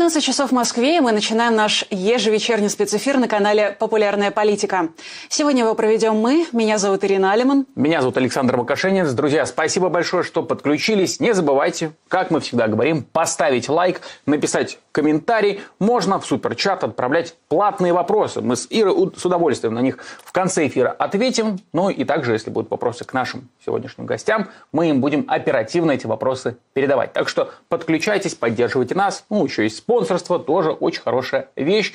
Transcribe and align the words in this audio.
19 0.00 0.24
часов 0.24 0.48
в 0.48 0.54
Москве, 0.54 0.96
и 0.96 1.00
мы 1.00 1.12
начинаем 1.12 1.54
наш 1.54 1.84
ежевечерний 1.90 2.70
спецэфир 2.70 3.18
на 3.18 3.28
канале 3.28 3.76
«Популярная 3.78 4.30
политика». 4.30 4.88
Сегодня 5.28 5.60
его 5.60 5.74
проведем 5.74 6.14
мы. 6.14 6.46
Меня 6.52 6.78
зовут 6.78 7.04
Ирина 7.04 7.32
Алиман. 7.32 7.66
Меня 7.74 8.00
зовут 8.00 8.16
Александр 8.16 8.56
Макашенец. 8.56 9.12
Друзья, 9.12 9.44
спасибо 9.44 9.90
большое, 9.90 10.24
что 10.24 10.42
подключились. 10.42 11.20
Не 11.20 11.34
забывайте, 11.34 11.92
как 12.08 12.30
мы 12.30 12.40
всегда 12.40 12.66
говорим, 12.66 13.02
поставить 13.02 13.68
лайк, 13.68 14.00
написать 14.24 14.78
комментарий. 14.92 15.60
Можно 15.78 16.20
в 16.20 16.26
суперчат 16.26 16.84
отправлять 16.84 17.36
платные 17.48 17.92
вопросы. 17.92 18.40
Мы 18.40 18.56
с 18.56 18.66
Ирой 18.70 19.12
с 19.16 19.24
удовольствием 19.24 19.74
на 19.74 19.80
них 19.80 19.98
в 20.22 20.32
конце 20.32 20.66
эфира 20.66 20.90
ответим. 20.90 21.58
Ну 21.72 21.90
и 21.90 22.04
также, 22.04 22.32
если 22.32 22.50
будут 22.50 22.70
вопросы 22.70 23.04
к 23.04 23.12
нашим 23.12 23.48
сегодняшним 23.64 24.06
гостям, 24.06 24.48
мы 24.72 24.90
им 24.90 25.00
будем 25.00 25.24
оперативно 25.28 25.92
эти 25.92 26.06
вопросы 26.06 26.56
передавать. 26.72 27.12
Так 27.12 27.28
что 27.28 27.50
подключайтесь, 27.68 28.34
поддерживайте 28.34 28.94
нас. 28.94 29.24
Ну, 29.30 29.44
еще 29.44 29.64
есть 29.64 29.78
спонсорство, 29.78 30.38
тоже 30.38 30.70
очень 30.70 31.02
хорошая 31.02 31.48
вещь. 31.56 31.94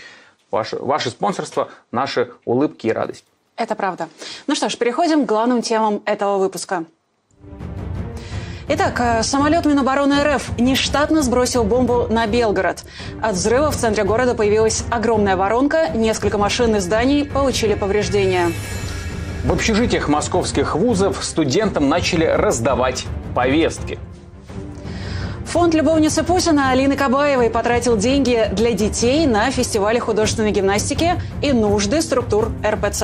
Ваше, 0.52 0.78
ваше 0.78 1.10
спонсорство– 1.10 1.70
наши 1.92 2.32
улыбки 2.46 2.88
и 2.88 2.92
радость. 2.92 3.26
Это 3.58 3.76
правда. 3.76 4.10
Ну 4.48 4.56
что 4.56 4.70
ж, 4.70 4.78
переходим 4.78 5.26
к 5.26 5.30
главным 5.30 5.62
темам 5.62 6.02
этого 6.06 6.38
выпуска. 6.38 6.86
Итак, 8.68 9.00
э, 9.00 9.22
самолет 9.22 9.66
Минобороны 9.66 10.24
РФ 10.24 10.58
нештатно 10.58 11.22
сбросил 11.22 11.64
бомбу 11.64 12.08
на 12.10 12.26
Белгород. 12.26 12.84
От 13.22 13.34
взрыва 13.34 13.70
в 13.70 13.76
центре 13.76 14.04
города 14.04 14.34
появилась 14.34 14.84
огромная 14.90 15.38
воронка, 15.38 15.90
несколько 15.94 16.40
машин 16.40 16.76
и 16.76 16.80
зданий 16.80 17.26
получили 17.26 17.76
повреждения. 17.76 18.52
В 19.44 19.54
общежитиях 19.54 20.08
московских 20.08 20.76
вузов 20.76 21.24
студентам 21.24 21.90
начали 21.90 22.26
раздавать 22.26 23.06
повестки. 23.36 24.00
Фонд 25.46 25.76
любовницы 25.76 26.24
Путина 26.24 26.72
Алины 26.72 26.98
Кабаевой 26.98 27.52
потратил 27.52 27.96
деньги 27.96 28.50
для 28.52 28.72
детей 28.72 29.28
на 29.28 29.52
фестивале 29.52 30.00
художественной 30.00 30.52
гимнастики 30.52 31.22
и 31.44 31.54
нужды 31.54 32.02
структур 32.02 32.52
РПЦ. 32.68 33.04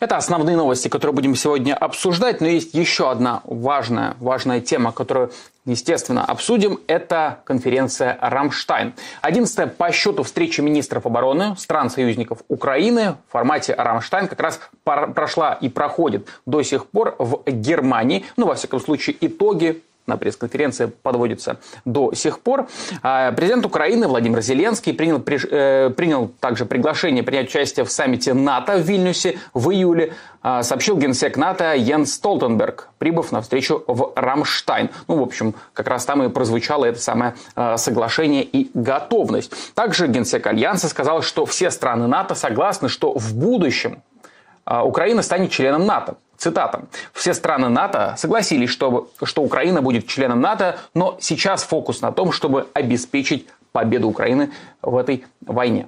Это 0.00 0.16
основные 0.16 0.56
новости, 0.56 0.88
которые 0.88 1.14
будем 1.14 1.36
сегодня 1.36 1.74
обсуждать, 1.74 2.40
но 2.40 2.46
есть 2.46 2.72
еще 2.72 3.10
одна 3.10 3.42
важная, 3.44 4.16
важная 4.18 4.62
тема, 4.62 4.92
которую, 4.92 5.30
естественно, 5.66 6.24
обсудим. 6.24 6.80
Это 6.86 7.40
конференция 7.44 8.16
«Рамштайн». 8.18 8.94
Одиннадцатая 9.20 9.66
по 9.66 9.92
счету 9.92 10.22
встреча 10.22 10.62
министров 10.62 11.04
обороны 11.04 11.54
стран-союзников 11.58 12.38
Украины 12.48 13.16
в 13.28 13.32
формате 13.32 13.74
«Рамштайн» 13.76 14.26
как 14.26 14.40
раз 14.40 14.60
прошла 14.84 15.52
и 15.52 15.68
проходит 15.68 16.28
до 16.46 16.62
сих 16.62 16.86
пор 16.86 17.16
в 17.18 17.42
Германии. 17.46 18.24
Ну, 18.38 18.46
во 18.46 18.54
всяком 18.54 18.80
случае, 18.80 19.18
итоги 19.20 19.82
на 20.06 20.16
пресс-конференции 20.16 20.86
подводится 20.86 21.58
до 21.84 22.12
сих 22.14 22.40
пор. 22.40 22.68
А, 23.02 23.32
президент 23.32 23.64
Украины 23.64 24.08
Владимир 24.08 24.40
Зеленский 24.40 24.92
принял, 24.92 25.22
э, 25.26 25.90
принял 25.90 26.28
также 26.40 26.66
приглашение 26.66 27.22
принять 27.22 27.48
участие 27.48 27.84
в 27.84 27.90
саммите 27.90 28.34
НАТО 28.34 28.76
в 28.76 28.80
Вильнюсе 28.80 29.38
в 29.54 29.70
июле, 29.70 30.14
а, 30.42 30.62
сообщил 30.62 30.96
генсек 30.96 31.36
НАТО 31.36 31.74
Йенс 31.74 32.14
Столтенберг, 32.14 32.88
прибыв 32.98 33.30
на 33.30 33.40
встречу 33.40 33.84
в 33.86 34.12
Рамштайн. 34.16 34.90
Ну, 35.06 35.16
в 35.18 35.22
общем, 35.22 35.54
как 35.72 35.86
раз 35.88 36.04
там 36.04 36.22
и 36.22 36.28
прозвучало 36.28 36.86
это 36.86 36.98
самое 36.98 37.34
а, 37.54 37.76
соглашение 37.76 38.42
и 38.42 38.70
готовность. 38.74 39.52
Также 39.74 40.08
генсек 40.08 40.46
Альянса 40.46 40.88
сказал, 40.88 41.22
что 41.22 41.46
все 41.46 41.70
страны 41.70 42.06
НАТО 42.06 42.34
согласны, 42.34 42.88
что 42.88 43.12
в 43.12 43.34
будущем 43.34 44.02
Украина 44.66 45.22
станет 45.22 45.50
членом 45.50 45.84
НАТО. 45.84 46.16
Цитата. 46.40 46.84
«Все 47.12 47.34
страны 47.34 47.68
НАТО 47.68 48.14
согласились, 48.16 48.70
что, 48.70 49.10
что 49.22 49.42
Украина 49.42 49.82
будет 49.82 50.06
членом 50.06 50.40
НАТО, 50.40 50.78
но 50.94 51.18
сейчас 51.20 51.62
фокус 51.62 52.00
на 52.00 52.12
том, 52.12 52.32
чтобы 52.32 52.66
обеспечить 52.72 53.46
победу 53.72 54.08
Украины 54.08 54.50
в 54.80 54.96
этой 54.96 55.26
войне». 55.42 55.86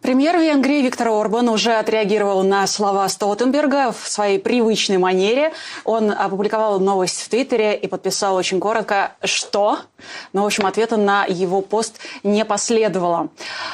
Премьер 0.00 0.38
Венгрии 0.38 0.80
Виктор 0.80 1.08
Орбан 1.08 1.48
уже 1.48 1.72
отреагировал 1.74 2.44
на 2.44 2.66
слова 2.68 3.08
Столтенберга 3.08 3.90
в 3.90 4.08
своей 4.08 4.38
привычной 4.38 4.96
манере. 4.96 5.52
Он 5.84 6.12
опубликовал 6.12 6.78
новость 6.78 7.20
в 7.20 7.28
Твиттере 7.28 7.76
и 7.76 7.88
подписал 7.88 8.36
очень 8.36 8.60
коротко 8.60 9.12
«Что?». 9.24 9.80
Но, 10.32 10.44
в 10.44 10.46
общем, 10.46 10.66
ответа 10.66 10.96
на 10.96 11.24
его 11.24 11.60
пост 11.62 11.98
не 12.22 12.44
последовало. 12.44 13.28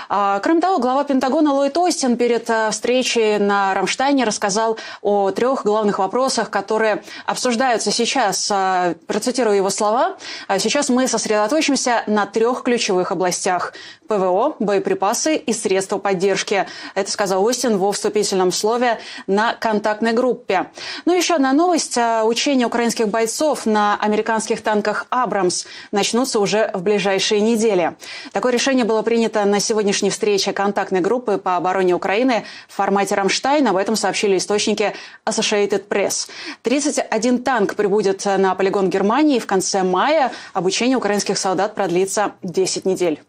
А, 0.08 0.40
кроме 0.40 0.62
того, 0.62 0.78
глава 0.78 1.04
Пентагона 1.04 1.52
Ллойд 1.52 1.76
Остин 1.76 2.16
перед 2.16 2.48
а, 2.48 2.70
встречей 2.70 3.38
на 3.38 3.74
Рамштайне 3.74 4.24
рассказал 4.24 4.78
о 5.02 5.30
трех 5.30 5.64
главных 5.64 5.98
вопросах, 5.98 6.48
которые 6.48 7.04
обсуждаются 7.26 7.90
сейчас. 7.90 8.50
А, 8.50 8.94
процитирую 9.06 9.56
его 9.56 9.68
слова. 9.68 10.16
«Сейчас 10.58 10.88
мы 10.88 11.06
сосредоточимся 11.06 12.02
на 12.06 12.24
трех 12.24 12.62
ключевых 12.62 13.12
областях– 13.12 13.74
ПВО, 14.08 14.56
боеприпасы 14.58 15.36
и 15.36 15.52
средства 15.52 15.98
поддержки 15.98 16.13
поддержки. 16.14 16.66
Это 16.94 17.10
сказал 17.10 17.44
Остин 17.44 17.76
во 17.76 17.90
вступительном 17.90 18.52
слове 18.52 18.98
на 19.26 19.54
контактной 19.54 20.12
группе. 20.12 20.66
Ну, 21.06 21.12
еще 21.12 21.34
одна 21.34 21.52
новость. 21.52 21.98
Учения 22.24 22.66
украинских 22.66 23.08
бойцов 23.08 23.66
на 23.66 23.96
американских 23.96 24.62
танках 24.62 25.06
«Абрамс» 25.10 25.66
начнутся 25.90 26.38
уже 26.38 26.70
в 26.72 26.82
ближайшие 26.82 27.40
недели. 27.40 27.96
Такое 28.32 28.52
решение 28.52 28.84
было 28.84 29.02
принято 29.02 29.44
на 29.44 29.58
сегодняшней 29.58 30.10
встрече 30.10 30.52
контактной 30.52 31.00
группы 31.00 31.36
по 31.36 31.56
обороне 31.56 31.94
Украины 31.94 32.44
в 32.68 32.76
формате 32.76 33.16
«Рамштайн». 33.16 33.66
Об 33.66 33.76
этом 33.76 33.96
сообщили 33.96 34.36
источники 34.36 34.94
Associated 35.26 35.88
Press. 35.88 36.28
31 36.62 37.42
танк 37.42 37.74
прибудет 37.74 38.24
на 38.24 38.54
полигон 38.54 38.88
Германии 38.88 39.40
в 39.40 39.46
конце 39.46 39.82
мая. 39.82 40.30
Обучение 40.52 40.96
украинских 40.96 41.38
солдат 41.38 41.74
продлится 41.74 42.34
10 42.42 42.84
недель. 42.84 43.20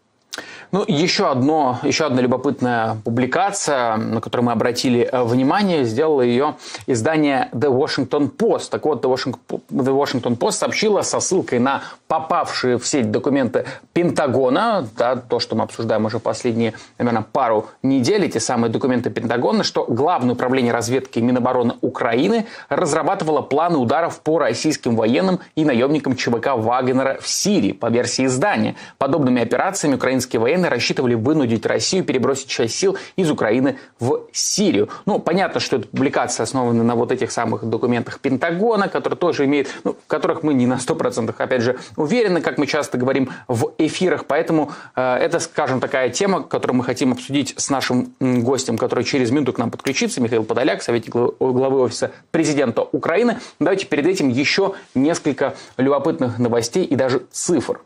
Ну, 0.72 0.84
еще, 0.86 1.30
одно, 1.30 1.78
еще 1.82 2.06
одна 2.06 2.20
любопытная 2.22 2.96
публикация, 3.04 3.96
на 3.96 4.20
которую 4.20 4.46
мы 4.46 4.52
обратили 4.52 5.08
э, 5.10 5.22
внимание, 5.22 5.84
сделало 5.84 6.22
ее 6.22 6.56
издание 6.86 7.48
The 7.52 7.70
Washington 7.70 8.30
Post. 8.30 8.70
Так 8.70 8.84
вот, 8.84 9.04
The 9.04 9.34
Washington 9.70 10.36
Post 10.38 10.52
сообщила 10.52 11.02
со 11.02 11.20
ссылкой 11.20 11.58
на 11.58 11.82
попавшие 12.08 12.78
в 12.78 12.86
сеть 12.86 13.10
документы 13.10 13.64
Пентагона, 13.92 14.86
да, 14.96 15.16
то, 15.16 15.40
что 15.40 15.56
мы 15.56 15.64
обсуждаем 15.64 16.04
уже 16.04 16.18
последние, 16.18 16.74
наверное, 16.98 17.22
пару 17.22 17.66
недель, 17.82 18.24
эти 18.24 18.38
самые 18.38 18.70
документы 18.70 19.10
Пентагона, 19.10 19.64
что 19.64 19.86
Главное 19.96 20.34
управление 20.34 20.74
разведки 20.74 21.20
Минобороны 21.20 21.76
Украины 21.80 22.46
разрабатывало 22.68 23.40
планы 23.40 23.78
ударов 23.78 24.20
по 24.20 24.38
российским 24.38 24.94
военным 24.94 25.40
и 25.54 25.64
наемникам 25.64 26.16
ЧВК 26.16 26.48
Вагнера 26.54 27.18
в 27.20 27.26
Сирии, 27.26 27.72
по 27.72 27.86
версии 27.86 28.26
издания. 28.26 28.74
Подобными 28.98 29.40
операциями 29.40 29.94
украинские 29.94 30.25
военные 30.34 30.56
военные 30.56 30.70
рассчитывали 30.70 31.14
вынудить 31.14 31.66
Россию 31.66 32.04
перебросить 32.04 32.48
часть 32.48 32.76
сил 32.76 32.96
из 33.16 33.30
Украины 33.30 33.76
в 34.00 34.20
Сирию. 34.32 34.88
Ну, 35.04 35.18
понятно, 35.18 35.60
что 35.60 35.76
эта 35.76 35.88
публикация 35.88 36.44
основана 36.44 36.82
на 36.82 36.94
вот 36.94 37.12
этих 37.12 37.30
самых 37.30 37.64
документах 37.64 38.20
Пентагона, 38.20 38.88
которые 38.88 39.18
тоже 39.18 39.44
имеют, 39.44 39.68
ну, 39.84 39.92
в 39.92 40.06
которых 40.06 40.42
мы 40.42 40.54
не 40.54 40.66
на 40.66 40.74
100% 40.74 41.34
опять 41.36 41.62
же 41.62 41.78
уверены, 41.96 42.40
как 42.40 42.58
мы 42.58 42.66
часто 42.66 42.98
говорим 42.98 43.30
в 43.48 43.72
эфирах. 43.78 44.24
Поэтому 44.26 44.72
э, 44.94 45.16
это, 45.16 45.40
скажем, 45.40 45.80
такая 45.80 46.08
тема, 46.08 46.42
которую 46.42 46.78
мы 46.78 46.84
хотим 46.84 47.12
обсудить 47.12 47.54
с 47.56 47.70
нашим 47.70 48.14
гостем, 48.20 48.78
который 48.78 49.04
через 49.04 49.30
минуту 49.30 49.52
к 49.52 49.58
нам 49.58 49.70
подключится, 49.70 50.20
Михаил 50.20 50.44
Подоляк, 50.44 50.82
советник 50.82 51.14
главы 51.14 51.80
офиса 51.80 52.12
президента 52.30 52.82
Украины. 52.82 53.38
Давайте 53.60 53.86
перед 53.86 54.06
этим 54.06 54.28
еще 54.28 54.74
несколько 54.94 55.54
любопытных 55.76 56.38
новостей 56.38 56.84
и 56.84 56.96
даже 56.96 57.22
цифр. 57.30 57.80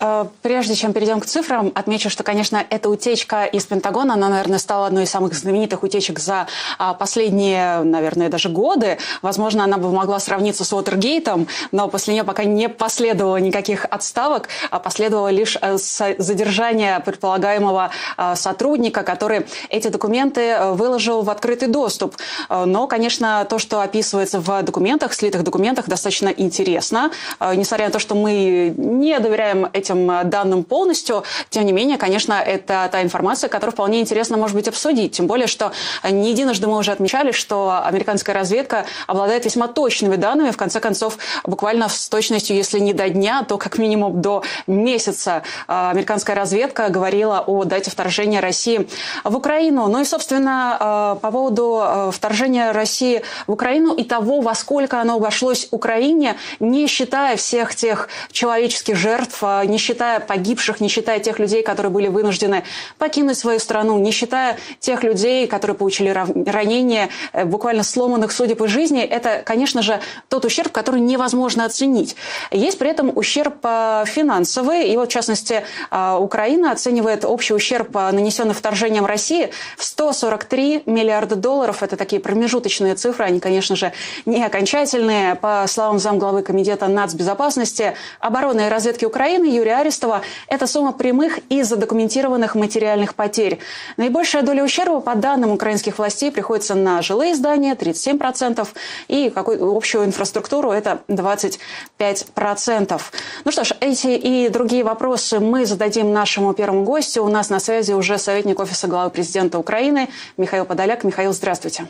Э, 0.00 0.26
прежде 0.42 0.74
чем 0.74 0.92
перейдем 0.92 1.20
к 1.20 1.26
цифрам, 1.26 1.72
отмечу, 1.74 2.10
что, 2.10 2.22
конечно, 2.22 2.64
эта 2.70 2.88
утечка 2.88 3.44
из 3.44 3.64
Пентагона, 3.66 4.14
она, 4.14 4.28
наверное, 4.28 4.58
стала 4.58 4.86
одной 4.86 5.04
из 5.04 5.10
самых 5.10 5.34
знаменитых 5.34 5.82
утечек 5.82 6.18
за 6.18 6.46
а, 6.78 6.94
последние, 6.94 7.82
наверное, 7.82 8.28
даже 8.28 8.48
годы. 8.48 8.98
Возможно, 9.22 9.64
она 9.64 9.78
бы 9.78 9.90
могла 9.92 10.18
сравниться 10.18 10.64
с 10.64 10.72
Уотергейтом, 10.72 11.46
но 11.70 11.88
после 11.88 12.14
нее 12.14 12.24
пока 12.24 12.44
не 12.44 12.68
последовало 12.68 13.36
никаких 13.36 13.86
отставок, 13.90 14.48
а 14.70 14.78
последовало 14.78 15.28
лишь 15.28 15.56
э, 15.60 15.76
задержание 15.76 17.00
предполагаемого 17.00 17.90
э, 18.16 18.34
сотрудника, 18.36 19.02
который 19.02 19.46
эти 19.68 19.88
документы 19.88 20.56
выложил 20.72 21.22
в 21.22 21.30
открытый 21.30 21.68
доступ. 21.68 22.16
Но, 22.48 22.86
конечно, 22.86 23.46
то, 23.48 23.58
что 23.58 23.80
описывается 23.80 24.40
в 24.40 24.62
документах, 24.62 25.14
слитых 25.14 25.42
документах, 25.42 25.86
достаточно 25.86 26.28
интересно. 26.28 27.10
Несмотря 27.40 27.86
на 27.86 27.92
то, 27.92 27.98
что 27.98 28.14
мы 28.14 28.74
не 28.76 29.18
доверяем 29.18 29.68
этим 29.82 30.10
э, 30.10 30.24
данным 30.24 30.64
полностью. 30.64 31.24
Тем 31.50 31.66
не 31.66 31.72
менее, 31.72 31.98
конечно, 31.98 32.34
это 32.34 32.88
та 32.90 33.02
информация, 33.02 33.48
которую 33.48 33.72
вполне 33.72 34.00
интересно, 34.00 34.36
может 34.36 34.56
быть, 34.56 34.68
обсудить. 34.68 35.12
Тем 35.12 35.26
более, 35.26 35.46
что 35.46 35.72
не 36.08 36.30
единожды 36.30 36.66
мы 36.66 36.78
уже 36.78 36.92
отмечали, 36.92 37.32
что 37.32 37.82
американская 37.84 38.34
разведка 38.34 38.86
обладает 39.06 39.44
весьма 39.44 39.68
точными 39.68 40.16
данными. 40.16 40.50
В 40.50 40.56
конце 40.56 40.80
концов, 40.80 41.18
буквально 41.44 41.88
с 41.88 42.08
точностью, 42.08 42.56
если 42.56 42.78
не 42.78 42.92
до 42.92 43.08
дня, 43.08 43.44
то 43.48 43.58
как 43.58 43.78
минимум 43.78 44.22
до 44.22 44.42
месяца 44.66 45.42
э, 45.68 45.90
американская 45.90 46.36
разведка 46.36 46.88
говорила 46.88 47.42
о 47.46 47.64
дате 47.64 47.90
вторжения 47.90 48.40
России 48.40 48.88
в 49.24 49.36
Украину. 49.36 49.88
Ну 49.88 50.00
и, 50.00 50.04
собственно, 50.04 51.16
э, 51.16 51.20
по 51.20 51.30
поводу 51.30 52.10
вторжения 52.12 52.72
России 52.72 53.22
в 53.46 53.52
Украину 53.52 53.94
и 53.94 54.04
того, 54.04 54.40
во 54.40 54.54
сколько 54.54 55.00
оно 55.00 55.16
обошлось 55.16 55.68
Украине, 55.70 56.36
не 56.60 56.86
считая 56.86 57.36
всех 57.36 57.74
тех 57.74 58.08
человеческих 58.30 58.96
жертв, 58.96 59.42
не 59.72 59.78
считая 59.78 60.20
погибших, 60.20 60.80
не 60.80 60.88
считая 60.88 61.18
тех 61.18 61.38
людей, 61.38 61.62
которые 61.62 61.90
были 61.90 62.08
вынуждены 62.08 62.62
покинуть 62.98 63.38
свою 63.38 63.58
страну, 63.58 63.98
не 63.98 64.12
считая 64.12 64.58
тех 64.80 65.02
людей, 65.02 65.46
которые 65.46 65.76
получили 65.76 66.10
ранения, 66.10 67.08
э, 67.32 67.44
буквально 67.44 67.82
сломанных 67.82 68.32
судеб 68.32 68.60
и 68.62 68.68
жизни, 68.68 69.02
это, 69.02 69.42
конечно 69.44 69.82
же, 69.82 70.00
тот 70.28 70.44
ущерб, 70.44 70.70
который 70.72 71.00
невозможно 71.00 71.64
оценить. 71.64 72.16
Есть 72.50 72.78
при 72.78 72.90
этом 72.90 73.10
ущерб 73.14 73.56
э, 73.62 74.04
финансовый, 74.06 74.90
и 74.92 74.96
вот, 74.96 75.08
в 75.08 75.12
частности, 75.12 75.64
э, 75.90 76.16
Украина 76.20 76.72
оценивает 76.72 77.24
общий 77.24 77.54
ущерб, 77.54 77.94
нанесенный 77.94 78.54
вторжением 78.54 79.06
России, 79.06 79.50
в 79.78 79.84
143 79.84 80.82
миллиарда 80.84 81.36
долларов. 81.36 81.82
Это 81.82 81.96
такие 81.96 82.20
промежуточные 82.20 82.94
цифры, 82.94 83.24
они, 83.24 83.40
конечно 83.40 83.74
же, 83.74 83.92
не 84.26 84.44
окончательные. 84.44 85.34
По 85.36 85.64
словам 85.66 85.98
замглавы 85.98 86.42
Комитета 86.42 86.88
нацбезопасности, 86.88 87.94
обороны 88.20 88.66
и 88.66 88.68
разведки 88.68 89.06
Украины 89.06 89.46
Юрия 89.52 89.76
Арестова, 89.76 90.22
это 90.48 90.66
сумма 90.66 90.92
прямых 90.92 91.38
и 91.48 91.62
задокументированных 91.62 92.54
материальных 92.54 93.14
потерь. 93.14 93.58
Наибольшая 93.96 94.42
доля 94.42 94.64
ущерба, 94.64 95.00
по 95.00 95.14
данным 95.14 95.52
украинских 95.52 95.98
властей, 95.98 96.30
приходится 96.32 96.74
на 96.74 97.02
жилые 97.02 97.34
здания 97.34 97.74
37% 97.74 98.66
и 99.08 99.30
какую 99.30 99.76
общую 99.76 100.04
инфраструктуру 100.04 100.70
это 100.72 101.00
25%. 101.08 103.00
Ну 103.44 103.50
что 103.50 103.64
ж, 103.64 103.72
эти 103.80 104.08
и 104.08 104.48
другие 104.48 104.84
вопросы 104.84 105.40
мы 105.40 105.66
зададим 105.66 106.12
нашему 106.12 106.52
первому 106.54 106.84
гостю. 106.84 107.24
У 107.24 107.28
нас 107.28 107.50
на 107.50 107.60
связи 107.60 107.92
уже 107.92 108.18
советник 108.18 108.60
Офиса 108.60 108.86
главы 108.86 109.10
президента 109.10 109.58
Украины 109.58 110.08
Михаил 110.36 110.64
Подоляк. 110.64 111.04
Михаил, 111.04 111.32
здравствуйте. 111.32 111.86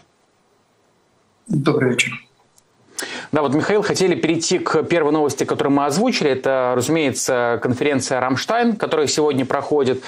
Добрый 1.46 1.90
вечер. 1.90 2.12
Да, 3.32 3.40
вот, 3.40 3.54
Михаил, 3.54 3.82
хотели 3.82 4.14
перейти 4.14 4.58
к 4.58 4.82
первой 4.82 5.10
новости, 5.10 5.44
которую 5.44 5.72
мы 5.74 5.86
озвучили. 5.86 6.30
Это, 6.30 6.74
разумеется, 6.76 7.58
конференция 7.62 8.20
«Рамштайн», 8.20 8.76
которая 8.76 9.06
сегодня 9.06 9.46
проходит. 9.46 10.02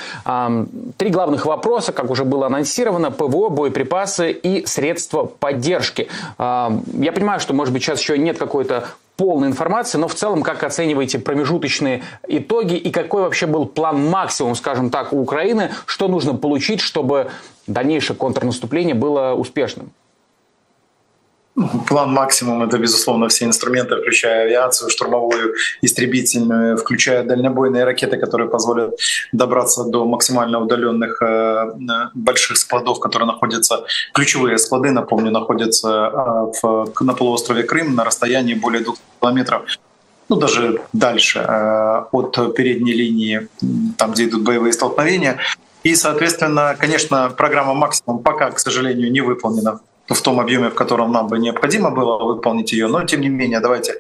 Три 0.99 1.09
главных 1.09 1.47
вопроса, 1.47 1.93
как 1.93 2.11
уже 2.11 2.27
было 2.27 2.49
анонсировано, 2.49 3.11
ПВО, 3.11 3.49
боеприпасы 3.49 4.31
и 4.31 4.67
средства 4.67 5.25
поддержки. 5.25 6.09
Я 6.39 7.13
понимаю, 7.15 7.41
что, 7.41 7.55
может 7.55 7.73
быть, 7.73 7.83
сейчас 7.83 7.99
еще 7.99 8.19
нет 8.19 8.37
какой-то 8.37 8.89
полной 9.17 9.49
информации, 9.49 9.97
но 9.97 10.07
в 10.07 10.15
целом 10.15 10.43
как 10.43 10.63
оцениваете 10.63 11.19
промежуточные 11.19 12.03
итоги 12.29 12.75
и 12.75 12.91
какой 12.91 13.23
вообще 13.23 13.47
был 13.47 13.65
план 13.65 14.05
максимум, 14.07 14.55
скажем 14.55 14.91
так, 14.91 15.15
у 15.15 15.21
Украины, 15.23 15.71
что 15.87 16.09
нужно 16.09 16.35
получить, 16.35 16.81
чтобы 16.81 17.31
дальнейшее 17.67 18.19
контрнаступление 18.19 18.95
было 18.95 19.33
успешным? 19.33 19.93
План 21.87 22.13
максимум— 22.13 22.63
это, 22.65 22.79
безусловно, 22.79 23.29
все 23.29 23.45
инструменты, 23.45 23.97
включая 23.97 24.47
авиацию, 24.47 24.91
штурмовую, 24.91 25.55
истребительную, 25.83 26.77
включая 26.77 27.23
дальнобойные 27.23 27.85
ракеты, 27.85 28.17
которые 28.17 28.51
позволят 28.51 28.99
добраться 29.31 29.85
до 29.85 30.05
максимально 30.05 30.61
удаленных 30.61 31.23
э, 31.23 31.67
больших 32.15 32.57
складов, 32.57 32.99
которые 32.99 33.29
находятся, 33.29 33.85
ключевые 34.13 34.59
склады, 34.59 34.91
напомню, 34.91 35.31
находятся 35.31 35.89
э, 35.89 36.53
в, 36.61 36.93
на 37.01 37.15
полуострове 37.15 37.63
Крым 37.63 37.95
на 37.95 38.05
расстоянии 38.05 38.55
более 38.55 38.83
двух 38.83 38.97
километров 39.21 39.63
ну 40.31 40.37
даже 40.37 40.81
дальше 40.93 41.39
э, 41.39 42.05
от 42.11 42.57
передней 42.57 42.95
линии, 42.95 43.49
там, 43.99 44.13
где 44.13 44.25
идут 44.25 44.43
боевые 44.43 44.73
столкновения. 44.73 45.39
И, 45.83 45.95
соответственно, 45.95 46.75
конечно, 46.79 47.29
программа 47.29 47.75
«Максимум» 47.75 48.23
пока, 48.23 48.51
к 48.51 48.59
сожалению, 48.59 49.13
не 49.13 49.21
выполнена 49.21 49.81
в 50.09 50.21
том 50.21 50.41
объеме, 50.41 50.69
в 50.69 50.75
котором 50.75 51.13
нам 51.13 51.29
бы 51.29 51.39
необходимо 51.39 51.91
было 51.91 52.23
выполнить 52.23 52.73
ее. 52.73 52.89
Но 52.89 53.05
тем 53.05 53.21
не 53.21 53.29
менее, 53.29 53.61
давайте 53.61 53.95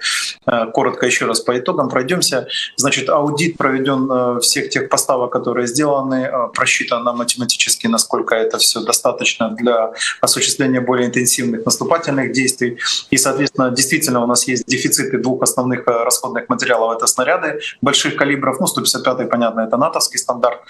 э, 0.46 0.66
коротко 0.72 1.06
еще 1.06 1.26
раз 1.26 1.40
по 1.40 1.58
итогам 1.58 1.88
пройдемся. 1.88 2.46
Значит, 2.76 3.08
аудит 3.08 3.56
проведен 3.56 4.10
э, 4.10 4.40
всех 4.40 4.68
тех 4.68 4.88
поставок, 4.90 5.32
которые 5.32 5.66
сделаны, 5.66 6.28
э, 6.30 6.48
просчитано 6.54 7.12
математически, 7.12 7.86
насколько 7.86 8.34
это 8.34 8.58
все 8.58 8.80
достаточно 8.80 9.48
для 9.50 9.92
осуществления 10.20 10.80
более 10.80 11.06
интенсивных 11.06 11.64
наступательных 11.64 12.32
действий. 12.32 12.78
И, 13.10 13.16
соответственно, 13.16 13.70
действительно 13.70 14.22
у 14.22 14.26
нас 14.26 14.46
есть 14.46 14.66
дефициты 14.66 15.18
двух 15.18 15.42
основных 15.42 15.86
расходных 15.86 16.48
материалов. 16.48 16.96
Это 16.96 17.06
снаряды 17.06 17.60
больших 17.80 18.16
калибров, 18.16 18.60
ну, 18.60 18.66
155 18.66 19.30
понятно, 19.30 19.60
это 19.60 19.76
натовский 19.76 20.18
стандарт. 20.18 20.60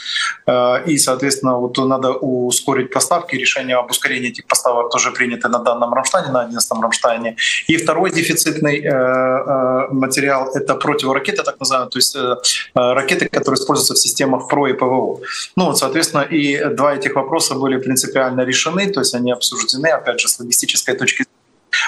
И, 0.86 0.98
соответственно, 0.98 1.58
вот 1.58 1.76
надо 1.78 2.12
ускорить 2.12 2.92
поставки. 2.92 3.36
Решение 3.36 3.76
об 3.76 3.90
ускорении 3.90 4.28
этих 4.28 4.46
поставок 4.46 4.90
тоже 4.90 5.10
принято 5.10 5.23
приняты 5.24 5.48
на 5.48 5.58
данном 5.58 5.94
Рамштайне, 5.94 6.32
на 6.32 6.42
11 6.42 6.72
Рамштайне. 6.82 7.36
И 7.70 7.76
второй 7.76 8.10
дефицитный 8.10 8.80
э, 8.80 8.88
э, 8.88 9.94
материал— 9.94 10.50
это 10.54 10.74
противоракеты, 10.74 11.42
так 11.42 11.60
называемые, 11.60 11.90
то 11.90 11.98
есть 11.98 12.16
э, 12.16 12.36
ракеты, 12.74 13.28
которые 13.28 13.54
используются 13.54 13.94
в 13.94 13.98
системах 13.98 14.48
ПРО 14.48 14.68
и 14.68 14.72
ПВО. 14.72 15.20
Ну 15.56 15.64
вот, 15.64 15.78
соответственно, 15.78 16.22
и 16.22 16.64
два 16.76 16.94
этих 16.94 17.14
вопроса 17.14 17.54
были 17.54 17.78
принципиально 17.78 18.44
решены, 18.44 18.90
то 18.90 19.00
есть 19.00 19.14
они 19.14 19.32
обсуждены, 19.32 19.86
опять 19.86 20.20
же, 20.20 20.28
с 20.28 20.40
логистической 20.40 20.94
точки 20.94 21.22
зрения 21.22 21.44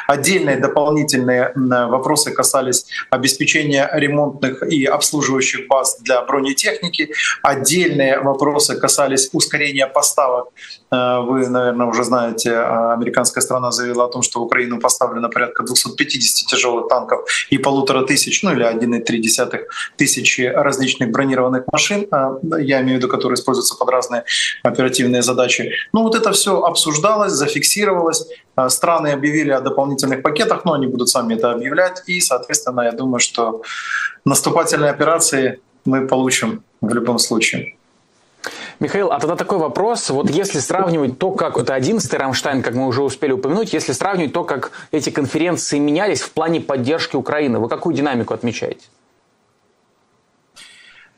Отдельные 0.06 0.56
дополнительные 0.56 1.52
вопросы 1.54 2.30
касались 2.30 2.86
обеспечения 3.10 3.88
ремонтных 3.92 4.62
и 4.62 4.84
обслуживающих 4.84 5.66
баз 5.68 5.98
для 6.00 6.22
бронетехники. 6.22 7.12
Отдельные 7.42 8.20
вопросы 8.20 8.78
касались 8.78 9.30
ускорения 9.32 9.86
поставок. 9.86 10.48
Э, 10.90 11.20
вы, 11.20 11.48
наверное, 11.48 11.86
уже 11.86 12.04
знаете, 12.04 12.50
э, 12.50 12.92
американская 12.92 13.42
страна 13.42 13.70
заявила 13.70 14.04
о 14.04 14.08
том, 14.08 14.22
что 14.22 14.40
в 14.40 14.42
Украину 14.42 14.78
поставлено 14.78 15.28
порядка 15.28 15.62
250 15.62 16.46
тяжелых 16.46 16.88
танков 16.88 17.28
и 17.50 17.58
полутора 17.58 18.02
тысяч, 18.02 18.42
ну 18.42 18.52
или 18.52 18.64
1,3 18.64 19.66
тысячи 19.96 20.42
различных 20.42 21.10
бронированных 21.10 21.64
машин, 21.72 22.06
э, 22.10 22.38
я 22.60 22.80
имею 22.80 22.98
в 22.98 23.02
виду, 23.02 23.08
которые 23.08 23.34
используются 23.34 23.76
под 23.76 23.90
разные 23.90 24.24
оперативные 24.62 25.22
задачи. 25.22 25.72
Ну 25.92 26.02
вот 26.02 26.14
это 26.14 26.30
все 26.32 26.62
обсуждалось, 26.62 27.32
зафиксировалось. 27.32 28.26
Страны 28.68 29.08
объявили 29.08 29.50
о 29.50 29.60
дополнительных 29.60 30.22
пакетах, 30.22 30.64
но 30.64 30.72
они 30.72 30.86
будут 30.86 31.08
сами 31.08 31.34
это 31.34 31.52
объявлять. 31.52 32.02
И, 32.06 32.20
соответственно, 32.20 32.82
я 32.82 32.92
думаю, 32.92 33.20
что 33.20 33.62
наступательные 34.24 34.90
операции 34.90 35.60
мы 35.84 36.06
получим 36.06 36.62
в 36.80 36.94
любом 36.94 37.18
случае. 37.18 37.75
Михаил, 38.78 39.10
а 39.10 39.18
тогда 39.18 39.36
такой 39.36 39.58
вопрос. 39.58 40.10
Вот 40.10 40.30
если 40.30 40.58
сравнивать 40.58 41.18
то, 41.18 41.30
как... 41.32 41.56
Это 41.56 41.76
11-й 41.76 42.16
Рамштайн, 42.16 42.62
как 42.62 42.74
мы 42.74 42.86
уже 42.86 43.02
успели 43.02 43.32
упомянуть. 43.32 43.72
Если 43.72 43.92
сравнивать 43.92 44.32
то, 44.32 44.44
как 44.44 44.72
эти 44.90 45.10
конференции 45.10 45.78
менялись 45.78 46.20
в 46.20 46.30
плане 46.30 46.60
поддержки 46.60 47.16
Украины, 47.16 47.58
вы 47.58 47.68
какую 47.68 47.94
динамику 47.94 48.34
отмечаете? 48.34 48.84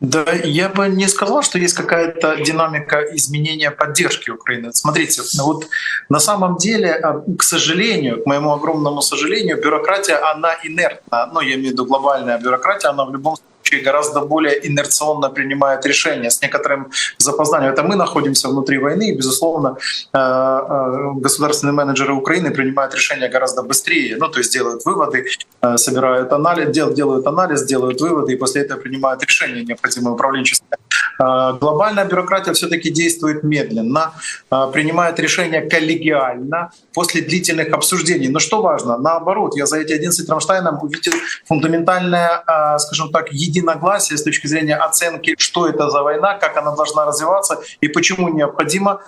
Да, 0.01 0.25
я 0.45 0.69
бы 0.69 0.87
не 0.89 1.09
сказал, 1.09 1.43
что 1.43 1.59
есть 1.59 1.75
какая-то 1.75 2.37
динамика 2.37 3.01
изменения 3.17 3.73
поддержки 3.73 4.31
Украины. 4.31 4.73
Смотрите, 4.73 5.23
вот 5.43 5.67
на 6.09 6.21
самом 6.21 6.57
деле, 6.57 6.93
а, 6.93 7.21
к 7.37 7.43
сожалению, 7.43 8.23
к 8.23 8.27
моему 8.27 8.53
огромному 8.53 9.03
сожалению, 9.03 9.61
бюрократия, 9.61 10.15
она 10.15 10.55
инертна. 10.63 11.29
Ну, 11.33 11.41
я 11.41 11.55
имею 11.57 11.71
в 11.71 11.73
виду 11.73 11.87
глобальная 11.87 12.39
бюрократия, 12.39 12.91
она 12.91 13.05
в 13.05 13.13
любом 13.13 13.35
случае 13.35 13.58
гораздо 13.77 14.21
более 14.21 14.67
инерционно 14.67 15.31
принимает 15.31 15.87
решения 15.87 16.31
с 16.31 16.43
некоторым 16.43 16.91
запозданием. 17.19 17.73
Это 17.73 17.83
мы 17.83 17.97
находимся 17.97 18.49
внутри 18.49 18.79
войны, 18.79 19.11
и, 19.11 19.17
безусловно, 19.17 19.77
э, 20.13 20.19
э, 20.19 21.21
государственные 21.21 21.75
менеджеры 21.75 22.13
Украины 22.13 22.51
принимают 22.51 22.95
решения 22.95 23.29
гораздо 23.29 23.63
быстрее, 23.63 24.17
ну, 24.17 24.29
то 24.29 24.39
есть 24.39 24.53
делают 24.53 24.85
выводы, 24.85 25.25
э, 25.63 25.77
собирают 25.77 26.33
анализ, 26.33 26.71
делают 26.95 27.27
анализ, 27.27 27.65
делают 27.65 28.01
выводы, 28.01 28.33
и 28.33 28.37
после 28.37 28.63
этого 28.63 28.81
принимают 28.81 29.23
решения 29.25 29.65
необходимые 29.65 30.13
управленческие. 30.15 30.79
Глобальная 31.19 32.05
бюрократия 32.05 32.53
все-таки 32.53 32.91
действует 32.91 33.43
медленно, 33.43 34.13
принимает 34.49 35.19
решения 35.19 35.63
коллегиально 35.63 36.71
после 36.95 37.23
длительных 37.23 37.73
обсуждений. 37.73 38.29
Но 38.29 38.39
что 38.39 38.63
важно, 38.63 38.99
наоборот, 38.99 39.57
я 39.57 39.67
за 39.67 39.79
эти 39.79 39.93
11 39.93 40.29
Рамштайном 40.29 40.79
увидел 40.83 41.13
фундаментальное, 41.47 42.45
скажем 42.79 43.11
так, 43.11 43.33
единогласие 43.33 44.17
с 44.17 44.23
точки 44.23 44.47
зрения 44.47 44.77
оценки, 44.77 45.35
что 45.39 45.67
это 45.67 45.91
за 45.91 46.03
война, 46.03 46.35
как 46.35 46.57
она 46.57 46.75
должна 46.75 47.05
развиваться 47.05 47.61
и 47.81 47.89
почему 47.89 48.29
необходимо 48.29 49.01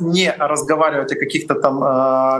не 0.00 0.34
разговаривать 0.38 1.12
о 1.12 1.16
каких-то 1.16 1.54
там 1.54 1.78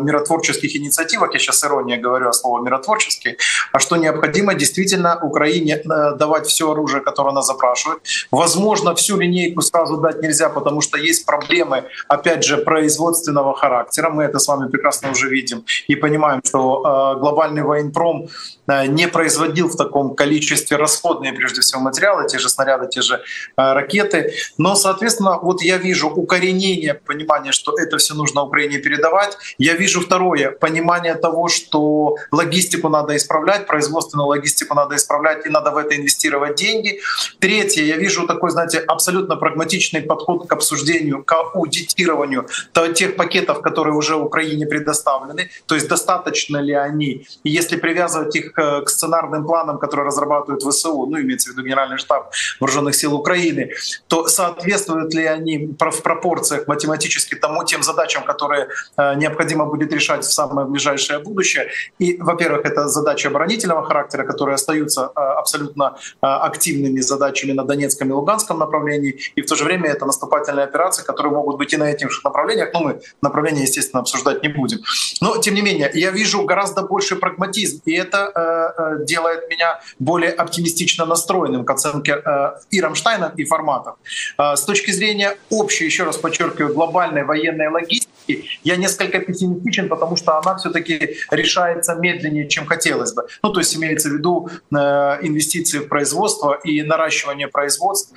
миротворческих 0.04 0.74
инициативах, 0.76 1.32
я 1.34 1.38
сейчас 1.38 1.64
ирония 1.64 1.98
говорю 1.98 2.28
о 2.28 2.32
слове 2.32 2.64
миротворческие, 2.64 3.36
а 3.72 3.78
что 3.78 3.96
необходимо 3.96 4.54
действительно 4.54 5.18
Украине 5.22 5.82
давать 5.84 6.46
все 6.46 6.72
оружие, 6.72 7.00
которое 7.00 7.30
она 7.30 7.42
запрашивает, 7.42 8.00
возможно, 8.30 8.94
всю 9.04 9.20
линейку 9.20 9.60
сразу 9.60 9.98
дать 9.98 10.22
нельзя, 10.22 10.48
потому 10.48 10.80
что 10.80 10.98
есть 10.98 11.26
проблемы, 11.26 11.84
опять 12.08 12.42
же, 12.44 12.56
производственного 12.56 13.54
характера. 13.54 14.08
Мы 14.08 14.24
это 14.24 14.38
с 14.38 14.48
вами 14.48 14.70
прекрасно 14.70 15.10
уже 15.10 15.28
видим 15.28 15.64
и 15.88 15.94
понимаем, 15.94 16.40
что 16.44 16.82
э, 16.82 17.20
глобальный 17.20 17.62
военпром 17.62 18.28
э, 18.66 18.86
не 18.86 19.08
производил 19.08 19.68
в 19.68 19.76
таком 19.76 20.14
количестве 20.14 20.78
расходные, 20.78 21.32
прежде 21.32 21.60
всего, 21.60 21.82
материалы, 21.82 22.26
те 22.28 22.38
же 22.38 22.48
снаряды, 22.48 22.88
те 22.88 23.02
же 23.02 23.20
ракеты. 23.56 24.32
Но, 24.58 24.74
соответственно, 24.74 25.38
вот 25.42 25.62
я 25.62 25.76
вижу 25.76 26.08
укоренение 26.08 26.94
понимание, 26.94 27.52
что 27.52 27.78
это 27.78 27.98
все 27.98 28.14
нужно 28.14 28.42
Украине 28.42 28.78
передавать. 28.78 29.36
Я 29.58 29.74
вижу 29.74 30.00
второе, 30.00 30.50
понимание 30.50 31.14
того, 31.14 31.48
что 31.48 32.16
логистику 32.30 32.88
надо 32.88 33.14
исправлять, 33.16 33.66
производственную 33.66 34.28
логистику 34.28 34.74
надо 34.74 34.96
исправлять, 34.96 35.46
и 35.46 35.50
надо 35.50 35.70
в 35.70 35.76
это 35.76 35.94
инвестировать 35.94 36.54
деньги. 36.54 37.00
Третье, 37.38 37.82
я 37.84 37.96
вижу 37.96 38.26
такой, 38.26 38.50
знаете, 38.50 38.78
абсолютно 38.94 39.36
прагматичный 39.36 40.00
подход 40.02 40.48
к 40.48 40.52
обсуждению, 40.52 41.22
к 41.24 41.32
аудитированию 41.32 42.46
тех 42.94 43.16
пакетов, 43.16 43.60
которые 43.60 43.94
уже 43.94 44.14
Украине 44.16 44.66
предоставлены, 44.66 45.50
то 45.66 45.74
есть 45.74 45.88
достаточно 45.88 46.58
ли 46.58 46.72
они. 46.72 47.26
Если 47.44 47.76
привязывать 47.76 48.36
их 48.36 48.58
э, 48.58 48.82
к 48.82 48.88
сценарным 48.88 49.46
планам, 49.46 49.78
которые 49.78 50.06
разрабатывают 50.06 50.62
ВСУ, 50.62 51.06
ну, 51.06 51.20
имеется 51.20 51.50
в 51.50 51.52
виду 51.52 51.62
Генеральный 51.62 51.98
штаб 51.98 52.32
Вооруженных 52.60 52.94
сил 52.94 53.14
Украины, 53.14 53.70
то 54.08 54.26
соответствуют 54.28 55.14
ли 55.14 55.24
они 55.24 55.66
в 55.78 56.02
пропорциях 56.02 56.68
математически 56.68 57.34
тому, 57.34 57.64
тем 57.64 57.82
задачам, 57.82 58.24
которые 58.24 58.68
э, 58.96 59.14
необходимо 59.16 59.66
будет 59.66 59.92
решать 59.92 60.24
в 60.24 60.32
самое 60.32 60.66
ближайшее 60.66 61.18
будущее. 61.18 61.68
И, 61.98 62.16
во-первых, 62.18 62.64
это 62.64 62.88
задачи 62.88 63.26
оборонительного 63.26 63.84
характера, 63.84 64.24
которые 64.24 64.54
остаются 64.54 65.00
э, 65.00 65.20
абсолютно 65.20 65.96
активными 66.20 67.00
задачами 67.00 67.52
на 67.52 67.64
Донецком 67.64 68.08
и 68.08 68.12
Луганском 68.12 68.58
направлении, 68.58 68.83
и 68.92 69.42
в 69.42 69.46
то 69.46 69.56
же 69.56 69.64
время 69.64 69.90
это 69.90 70.06
наступательные 70.06 70.64
операции, 70.64 71.04
которые 71.04 71.32
могут 71.32 71.58
быть 71.58 71.72
и 71.72 71.76
на 71.76 71.90
этих 71.90 72.10
же 72.10 72.20
направлениях, 72.24 72.70
но 72.72 72.80
мы 72.80 73.00
направления, 73.22 73.62
естественно, 73.62 74.00
обсуждать 74.00 74.42
не 74.42 74.48
будем. 74.48 74.78
Но, 75.20 75.38
тем 75.38 75.54
не 75.54 75.62
менее, 75.62 75.90
я 75.94 76.10
вижу 76.10 76.44
гораздо 76.44 76.82
больше 76.82 77.16
прагматизм, 77.16 77.82
и 77.84 77.92
это 77.92 78.32
э, 78.34 79.00
э 79.00 79.04
делает 79.04 79.48
меня 79.50 79.80
более 79.98 80.30
оптимистично 80.30 81.06
настроенным 81.06 81.64
к 81.64 81.70
оценке 81.70 82.22
э, 82.24 82.52
и 82.70 82.80
Рамштайна, 82.80 83.32
и 83.36 83.44
форматов. 83.44 83.96
Э, 84.38 84.56
с 84.56 84.62
точки 84.62 84.92
зрения 84.92 85.36
общей, 85.50 85.84
еще 85.84 86.04
раз 86.04 86.16
подчеркиваю, 86.16 86.74
глобальной 86.74 87.24
военной 87.24 87.68
логистики, 87.68 88.44
я 88.64 88.76
несколько 88.76 89.18
пессимистичен, 89.18 89.88
потому 89.88 90.16
что 90.16 90.38
она 90.38 90.56
все-таки 90.56 91.16
решается 91.30 91.94
медленнее, 91.94 92.48
чем 92.48 92.66
хотелось 92.66 93.12
бы. 93.12 93.26
Ну, 93.42 93.52
то 93.52 93.60
есть 93.60 93.76
имеется 93.76 94.08
в 94.08 94.12
виду 94.12 94.48
э, 94.48 94.76
инвестиции 95.22 95.78
в 95.78 95.88
производство 95.88 96.58
и 96.64 96.82
наращивание 96.82 97.48
производств 97.48 98.12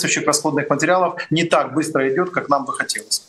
соответствующих 0.00 0.26
расходных 0.26 0.68
материалов 0.70 1.26
не 1.30 1.44
так 1.44 1.74
быстро 1.74 2.08
идет, 2.12 2.30
как 2.30 2.48
нам 2.48 2.64
бы 2.64 2.72
хотелось. 2.72 3.22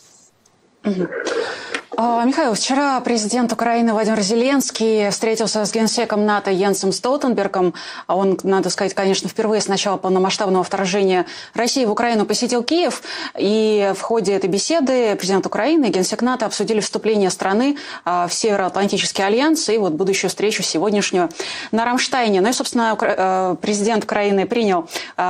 А, 1.94 2.24
Михаил, 2.24 2.54
вчера 2.54 2.98
президент 3.00 3.52
Украины 3.52 3.92
Владимир 3.92 4.20
Зеленский 4.22 5.10
встретился 5.10 5.64
с 5.64 5.72
генсеком 5.72 6.24
НАТО 6.24 6.50
Йенсом 6.50 6.90
Столтенбергом. 6.90 7.74
А 8.06 8.16
он, 8.16 8.38
надо 8.44 8.70
сказать, 8.70 8.94
конечно, 8.94 9.28
впервые 9.28 9.60
с 9.60 9.68
начала 9.68 9.98
полномасштабного 9.98 10.64
вторжения 10.64 11.26
России 11.52 11.84
в 11.84 11.90
Украину 11.90 12.24
посетил 12.24 12.62
Киев. 12.62 13.02
И 13.38 13.92
в 13.94 14.00
ходе 14.00 14.32
этой 14.32 14.48
беседы 14.48 15.14
президент 15.16 15.44
Украины 15.44 15.86
и 15.86 15.90
генсек 15.90 16.22
НАТО 16.22 16.46
обсудили 16.46 16.80
вступление 16.80 17.28
страны 17.28 17.76
а, 18.06 18.26
в 18.26 18.32
Североатлантический 18.32 19.24
альянс 19.24 19.68
и 19.68 19.76
вот 19.76 19.92
будущую 19.92 20.30
встречу 20.30 20.62
сегодняшнюю 20.62 21.28
на 21.72 21.84
Рамштайне. 21.84 22.40
Ну 22.40 22.48
и, 22.48 22.52
собственно, 22.52 22.96
э, 22.98 23.56
президент 23.60 24.04
Украины 24.04 24.46
принял 24.46 24.88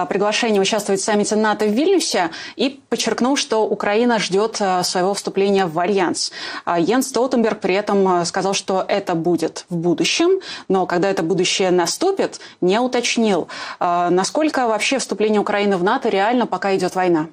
приглашение 0.08 0.62
участвовать 0.62 1.00
в 1.00 1.04
саммите 1.04 1.34
НАТО 1.34 1.66
в 1.66 1.70
Вильнюсе 1.72 2.30
и 2.54 2.80
подчеркнул, 2.88 3.36
что 3.36 3.66
Украина 3.66 4.20
ждет 4.20 4.60
своего 4.82 5.12
вступления 5.14 5.41
в 5.50 5.78
альянс. 5.78 6.32
А 6.64 6.78
Йенс 6.78 7.08
Столтенберг 7.08 7.60
при 7.60 7.74
этом 7.74 8.20
э, 8.20 8.24
сказал, 8.24 8.54
что 8.54 8.84
это 8.86 9.14
будет 9.14 9.64
в 9.68 9.76
будущем, 9.76 10.40
но 10.68 10.86
когда 10.86 11.10
это 11.10 11.22
будущее 11.22 11.70
наступит, 11.70 12.40
не 12.60 12.78
уточнил, 12.78 13.48
а 13.78 14.10
насколько 14.10 14.66
вообще 14.66 14.98
вступление 14.98 15.40
Украины 15.40 15.76
в 15.76 15.84
НАТО 15.84 16.08
реально, 16.08 16.46
пока 16.46 16.74
идет 16.74 16.94
война. 16.94 17.26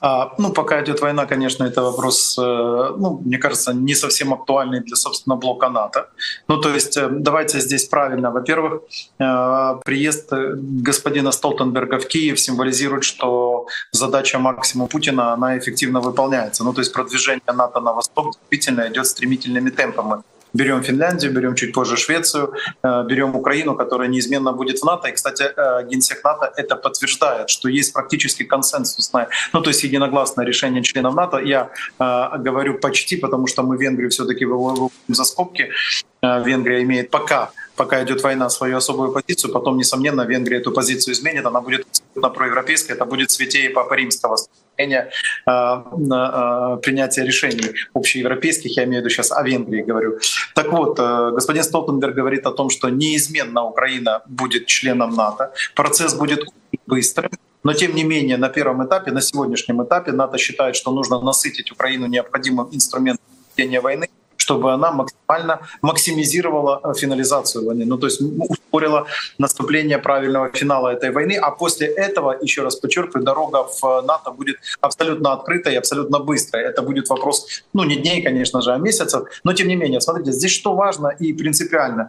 А, 0.00 0.32
ну, 0.38 0.52
пока 0.52 0.80
идет 0.80 1.00
война, 1.00 1.26
конечно, 1.26 1.64
это 1.64 1.82
вопрос, 1.82 2.38
э, 2.38 2.42
ну, 2.98 3.20
мне 3.24 3.38
кажется, 3.38 3.72
не 3.72 3.94
совсем 3.94 4.32
актуальный 4.32 4.80
для, 4.80 4.96
собственно, 4.96 5.36
блока 5.36 5.68
НАТО. 5.68 6.08
Ну, 6.48 6.60
то 6.60 6.74
есть 6.74 6.96
э, 6.96 7.08
давайте 7.10 7.60
здесь 7.60 7.88
правильно. 7.88 8.30
Во-первых, 8.30 8.82
э, 9.18 9.80
приезд 9.84 10.32
господина 10.32 11.32
Столтенберга 11.32 11.98
в 11.98 12.06
Киев 12.06 12.38
символизирует, 12.38 13.02
что 13.02 13.66
задача 13.92 14.38
Максима 14.38 14.86
Путина, 14.86 15.32
она 15.32 15.58
эффективно 15.58 16.00
выполняется. 16.00 16.64
Ну, 16.64 16.72
то 16.72 16.80
есть 16.80 16.92
продвижение 16.92 17.52
НАТО 17.52 17.80
на 17.80 17.92
восток 17.92 18.34
действительно 18.50 18.88
идет 18.88 19.06
стремительными 19.06 19.70
темпами 19.70 20.22
берем 20.54 20.82
Финляндию, 20.82 21.32
берем 21.32 21.54
чуть 21.54 21.72
позже 21.72 21.96
Швецию, 21.96 22.52
э, 22.82 23.04
берем 23.04 23.34
Украину, 23.34 23.74
которая 23.74 24.08
неизменно 24.08 24.52
будет 24.52 24.78
в 24.78 24.84
НАТО. 24.84 25.08
И, 25.08 25.12
кстати, 25.12 25.42
э, 25.42 25.86
Генсек 25.88 26.24
НАТО 26.24 26.52
это 26.56 26.76
подтверждает, 26.76 27.50
что 27.50 27.68
есть 27.68 27.92
практически 27.92 28.44
консенсусное, 28.44 29.28
ну 29.52 29.60
то 29.60 29.70
есть 29.70 29.84
единогласное 29.84 30.46
решение 30.46 30.82
членов 30.82 31.14
НАТО. 31.14 31.38
Я 31.38 31.70
э, 31.98 32.38
говорю 32.38 32.78
почти, 32.78 33.16
потому 33.16 33.46
что 33.46 33.62
мы 33.62 33.76
Венгрию 33.76 34.10
все-таки 34.10 34.44
выводим 34.44 34.90
за 35.08 35.24
скобки. 35.24 35.70
Венгрия 36.22 36.82
имеет 36.82 37.10
пока 37.10 37.50
пока 37.76 38.02
идет 38.02 38.22
война, 38.22 38.50
свою 38.50 38.76
особую 38.76 39.12
позицию. 39.12 39.52
Потом, 39.52 39.76
несомненно, 39.78 40.26
Венгрия 40.26 40.58
эту 40.58 40.72
позицию 40.72 41.14
изменит. 41.14 41.46
Она 41.46 41.60
будет 41.60 41.86
абсолютно 41.86 42.30
проевропейская. 42.30 42.96
Это 42.96 43.04
будет 43.04 43.30
святее 43.30 43.70
Папы 43.70 43.96
Римского 43.96 44.36
состояния 44.78 45.10
э, 45.46 45.50
э, 45.50 46.78
принятия 46.82 47.24
решений 47.24 47.74
общеевропейских. 47.94 48.76
Я 48.76 48.84
имею 48.84 49.02
в 49.02 49.04
виду 49.04 49.10
сейчас 49.10 49.32
о 49.32 49.42
Венгрии 49.42 49.82
говорю. 49.82 50.18
Так 50.54 50.72
вот, 50.72 50.98
э, 50.98 51.30
господин 51.34 51.62
Столтенберг 51.62 52.14
говорит 52.14 52.46
о 52.46 52.52
том, 52.52 52.70
что 52.70 52.88
неизменно 52.88 53.64
Украина 53.64 54.22
будет 54.26 54.66
членом 54.66 55.14
НАТО. 55.14 55.52
Процесс 55.74 56.14
будет 56.14 56.44
быстрым. 56.86 57.30
Но 57.64 57.72
тем 57.72 57.94
не 57.94 58.04
менее, 58.04 58.36
на 58.36 58.48
первом 58.48 58.86
этапе, 58.86 59.10
на 59.10 59.20
сегодняшнем 59.20 59.82
этапе 59.82 60.12
НАТО 60.12 60.38
считает, 60.38 60.76
что 60.76 60.92
нужно 60.92 61.20
насытить 61.20 61.72
Украину 61.72 62.06
необходимым 62.06 62.68
инструментом 62.72 63.24
ведения 63.56 63.80
войны 63.80 64.08
чтобы 64.48 64.72
она 64.72 64.92
максимально 64.92 65.60
максимизировала 65.82 66.80
э, 66.82 66.94
финализацию 66.94 67.66
войны, 67.66 67.84
ну 67.84 67.98
то 67.98 68.06
есть 68.06 68.20
ускорила 68.20 69.06
наступление 69.38 69.98
правильного 69.98 70.48
финала 70.48 70.88
этой 70.88 71.10
войны, 71.10 71.36
а 71.42 71.50
после 71.50 71.86
этого, 71.86 72.34
еще 72.42 72.62
раз 72.62 72.76
подчеркиваю, 72.76 73.24
дорога 73.24 73.64
в 73.64 73.84
э, 73.84 74.02
НАТО 74.06 74.30
будет 74.30 74.56
абсолютно 74.80 75.32
открытой 75.32 75.74
и 75.74 75.76
абсолютно 75.78 76.18
быстрой. 76.18 76.62
Это 76.62 76.82
будет 76.82 77.10
вопрос, 77.10 77.46
ну 77.74 77.84
не 77.84 77.96
дней, 77.96 78.22
конечно 78.22 78.62
же, 78.62 78.72
а 78.72 78.78
месяцев, 78.78 79.22
но 79.44 79.52
тем 79.52 79.68
не 79.68 79.76
менее, 79.76 80.00
смотрите, 80.00 80.32
здесь 80.32 80.52
что 80.52 80.74
важно 80.74 81.08
и 81.08 81.34
принципиально? 81.34 82.08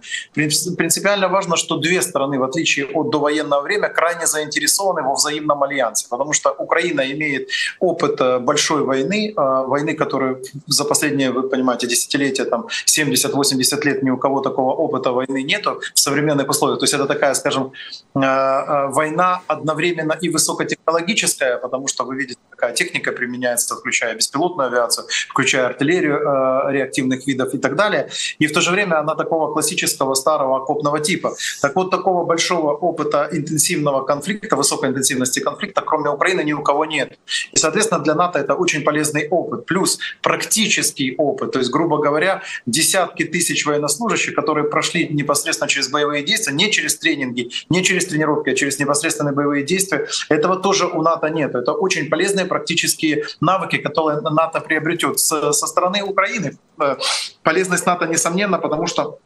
Принципиально 0.77 1.27
важно, 1.27 1.57
что 1.57 1.77
две 1.77 2.01
стороны, 2.01 2.39
в 2.39 2.43
отличие 2.43 2.85
от 2.85 3.09
довоенного 3.09 3.61
времени, 3.61 3.93
крайне 3.93 4.27
заинтересованы 4.27 5.01
во 5.01 5.13
взаимном 5.13 5.61
альянсе, 5.63 6.07
потому 6.09 6.33
что 6.33 6.51
Украина 6.51 7.01
имеет 7.01 7.49
опыт 7.79 8.21
э, 8.21 8.39
большой 8.39 8.83
войны, 8.83 9.33
войны, 9.35 9.93
которую 9.93 10.41
за 10.67 10.85
последние, 10.85 11.31
вы 11.31 11.49
понимаете, 11.49 11.87
десятилетия 11.87 12.28
десятилетия, 12.29 12.45
там 12.45 12.67
70-80 12.85 13.85
лет 13.85 14.03
ни 14.03 14.09
у 14.09 14.17
кого 14.17 14.41
такого 14.41 14.73
опыта 14.73 15.11
войны 15.11 15.43
нету 15.43 15.81
в 15.93 15.99
современных 15.99 16.49
условиях. 16.49 16.79
То 16.79 16.83
есть 16.83 16.93
это 16.93 17.05
такая, 17.05 17.33
скажем, 17.33 17.71
э, 18.15 18.19
э, 18.19 18.87
война 18.87 19.41
одновременно 19.47 20.13
и 20.13 20.29
высокотехнологическая, 20.29 21.57
потому 21.57 21.87
что 21.87 22.05
вы 22.05 22.15
видите, 22.15 22.39
какая 22.49 22.73
техника 22.73 23.11
применяется, 23.11 23.75
включая 23.75 24.15
беспилотную 24.15 24.67
авиацию, 24.67 25.07
включая 25.29 25.65
артиллерию 25.67 26.17
э, 26.17 26.71
реактивных 26.71 27.27
видов 27.27 27.53
и 27.53 27.57
так 27.57 27.75
далее. 27.75 28.09
И 28.41 28.47
в 28.47 28.53
то 28.53 28.61
же 28.61 28.71
время 28.71 28.99
она 28.99 29.15
такого 29.15 29.53
классического 29.53 30.15
старого 30.15 30.57
окопного 30.57 30.99
типа. 30.99 31.33
Так 31.61 31.75
вот, 31.75 31.91
такого 31.91 32.25
большого 32.25 32.73
опыта 32.73 33.29
интенсивного 33.31 34.05
конфликта, 34.05 34.55
высокой 34.55 34.89
интенсивности 34.89 35.39
конфликта, 35.39 35.81
кроме 35.81 36.09
Украины, 36.09 36.43
ни 36.43 36.53
у 36.53 36.61
кого 36.61 36.85
нет. 36.85 37.17
И, 37.53 37.57
соответственно, 37.57 38.03
для 38.03 38.15
НАТО 38.15 38.39
это 38.39 38.55
очень 38.55 38.83
полезный 38.83 39.27
опыт. 39.29 39.65
Плюс 39.65 39.99
практический 40.21 41.15
опыт, 41.17 41.51
то 41.51 41.59
есть, 41.59 41.71
грубо 41.71 41.97
говоря, 41.97 42.18
говоря, 42.19 42.43
десятки 42.65 43.23
тысяч 43.23 43.65
военнослужащих, 43.65 44.35
которые 44.35 44.69
прошли 44.69 45.07
непосредственно 45.07 45.69
через 45.69 45.89
боевые 45.89 46.23
действия, 46.23 46.53
не 46.53 46.71
через 46.71 46.97
тренинги, 46.97 47.49
не 47.69 47.83
через 47.83 48.05
тренировки, 48.05 48.49
а 48.49 48.55
через 48.55 48.79
непосредственные 48.79 49.33
боевые 49.33 49.63
действия. 49.63 50.07
Этого 50.29 50.57
тоже 50.57 50.85
у 50.85 51.01
НАТО 51.01 51.29
нет. 51.29 51.55
Это 51.55 51.73
очень 51.73 52.09
полезные 52.09 52.45
практические 52.45 53.23
навыки, 53.41 53.77
которые 53.77 54.21
НАТО 54.21 54.59
приобретет. 54.59 55.19
Со 55.19 55.51
стороны 55.53 56.03
Украины 56.03 56.57
э, 56.81 56.97
полезность 57.43 57.85
НАТО, 57.85 58.05
несомненно, 58.05 58.59
потому 58.59 58.87
что 58.87 59.19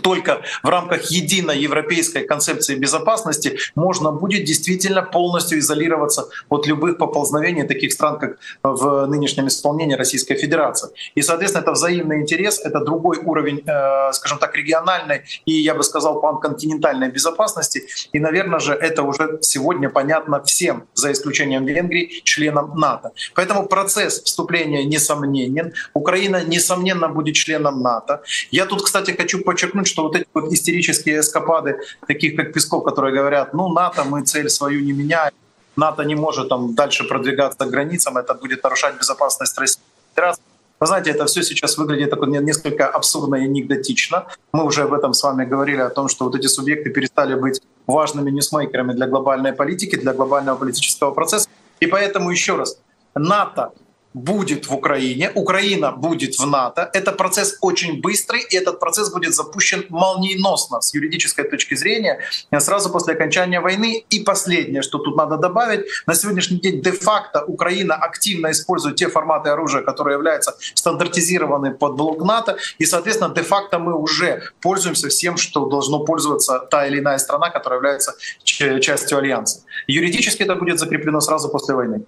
только 0.00 0.42
в 0.62 0.68
рамках 0.68 1.10
единой 1.10 1.58
европейской 1.58 2.24
концепции 2.24 2.74
безопасности 2.74 3.58
можно 3.74 4.12
будет 4.12 4.44
действительно 4.44 5.02
полностью 5.02 5.58
изолироваться 5.58 6.28
от 6.48 6.66
любых 6.66 6.98
поползновений 6.98 7.64
таких 7.64 7.92
стран, 7.92 8.18
как 8.18 8.38
в 8.62 9.06
нынешнем 9.06 9.48
исполнении 9.48 9.94
Российской 9.94 10.34
Федерации. 10.34 10.90
И, 11.14 11.22
соответственно, 11.22 11.62
это 11.62 11.72
взаимный 11.72 12.20
интерес, 12.20 12.60
это 12.64 12.80
другой 12.80 13.18
уровень, 13.18 13.62
э, 13.66 14.12
скажем 14.12 14.38
так, 14.38 14.56
региональной 14.56 15.22
и, 15.46 15.52
я 15.52 15.74
бы 15.74 15.82
сказал, 15.82 16.20
панконтинентальной 16.20 17.10
безопасности. 17.10 17.82
И, 18.12 18.18
наверное 18.20 18.58
же, 18.58 18.72
это 18.72 19.02
уже 19.02 19.38
сегодня 19.40 19.90
понятно 19.90 20.42
всем, 20.42 20.84
за 20.94 21.12
исключением 21.12 21.66
Венгрии, 21.66 22.22
членам 22.24 22.74
НАТО. 22.76 23.12
Поэтому 23.34 23.66
процесс 23.66 24.22
вступления 24.22 24.84
несомненен. 24.84 25.72
Украина, 25.94 26.42
несомненно, 26.44 27.08
будет 27.08 27.34
членом 27.34 27.82
НАТО. 27.82 28.22
Я 28.50 28.66
тут, 28.66 28.82
кстати, 28.82 29.12
хочу 29.12 29.42
подчеркнуть, 29.42 29.81
что 29.84 30.02
вот 30.02 30.16
эти 30.16 30.26
вот 30.34 30.52
истерические 30.52 31.20
эскапады, 31.20 31.78
таких 32.06 32.36
как 32.36 32.52
Песков, 32.52 32.84
которые 32.84 33.14
говорят, 33.14 33.54
ну, 33.54 33.68
НАТО, 33.68 34.04
мы 34.04 34.22
цель 34.24 34.48
свою 34.48 34.80
не 34.80 34.92
меняем, 34.92 35.32
НАТО 35.76 36.04
не 36.04 36.14
может 36.14 36.48
там 36.48 36.74
дальше 36.74 37.04
продвигаться 37.04 37.64
к 37.64 37.70
границам, 37.70 38.16
это 38.16 38.34
будет 38.34 38.62
нарушать 38.62 38.98
безопасность 38.98 39.58
Российской 39.58 39.82
Федерации. 40.14 40.42
Вы 40.80 40.86
знаете, 40.86 41.10
это 41.10 41.26
все 41.26 41.42
сейчас 41.42 41.78
выглядит 41.78 42.10
так, 42.10 42.26
несколько 42.26 42.88
абсурдно 42.88 43.36
и 43.36 43.44
анекдотично. 43.44 44.26
Мы 44.52 44.64
уже 44.64 44.82
об 44.82 44.92
этом 44.92 45.14
с 45.14 45.22
вами 45.22 45.44
говорили, 45.44 45.80
о 45.80 45.90
том, 45.90 46.08
что 46.08 46.24
вот 46.24 46.34
эти 46.34 46.48
субъекты 46.48 46.90
перестали 46.90 47.34
быть 47.34 47.62
важными 47.86 48.30
ньюсмейкерами 48.30 48.92
для 48.92 49.06
глобальной 49.06 49.52
политики, 49.52 49.96
для 49.96 50.12
глобального 50.12 50.58
политического 50.58 51.12
процесса. 51.12 51.48
И 51.78 51.86
поэтому 51.86 52.30
еще 52.30 52.56
раз, 52.56 52.78
НАТО 53.14 53.70
будет 54.14 54.66
в 54.66 54.74
Украине, 54.74 55.30
Украина 55.34 55.92
будет 55.92 56.38
в 56.38 56.46
НАТО. 56.46 56.90
Это 56.92 57.12
процесс 57.12 57.58
очень 57.60 58.00
быстрый, 58.00 58.42
и 58.50 58.56
этот 58.56 58.80
процесс 58.80 59.10
будет 59.10 59.34
запущен 59.34 59.84
молниеносно 59.88 60.80
с 60.80 60.94
юридической 60.94 61.44
точки 61.44 61.74
зрения 61.74 62.20
сразу 62.58 62.90
после 62.90 63.14
окончания 63.14 63.60
войны. 63.60 64.04
И 64.10 64.20
последнее, 64.20 64.82
что 64.82 64.98
тут 64.98 65.16
надо 65.16 65.36
добавить, 65.36 65.86
на 66.06 66.14
сегодняшний 66.14 66.60
день 66.60 66.82
де-факто 66.82 67.44
Украина 67.44 67.94
активно 67.94 68.50
использует 68.50 68.96
те 68.96 69.08
форматы 69.08 69.50
оружия, 69.50 69.82
которые 69.82 70.16
являются 70.16 70.56
стандартизированы 70.74 71.74
под 71.74 71.96
блок 71.96 72.22
НАТО, 72.24 72.56
и, 72.78 72.84
соответственно, 72.86 73.34
де-факто 73.34 73.78
мы 73.78 73.94
уже 73.94 74.42
пользуемся 74.60 75.08
всем, 75.08 75.36
что 75.36 75.66
должно 75.66 76.04
пользоваться 76.04 76.58
та 76.70 76.86
или 76.86 76.98
иная 76.98 77.18
страна, 77.18 77.50
которая 77.50 77.78
является 77.78 78.14
частью 78.44 79.18
Альянса. 79.18 79.62
Юридически 79.86 80.42
это 80.42 80.54
будет 80.54 80.78
закреплено 80.78 81.20
сразу 81.20 81.48
после 81.48 81.74
войны. 81.74 82.02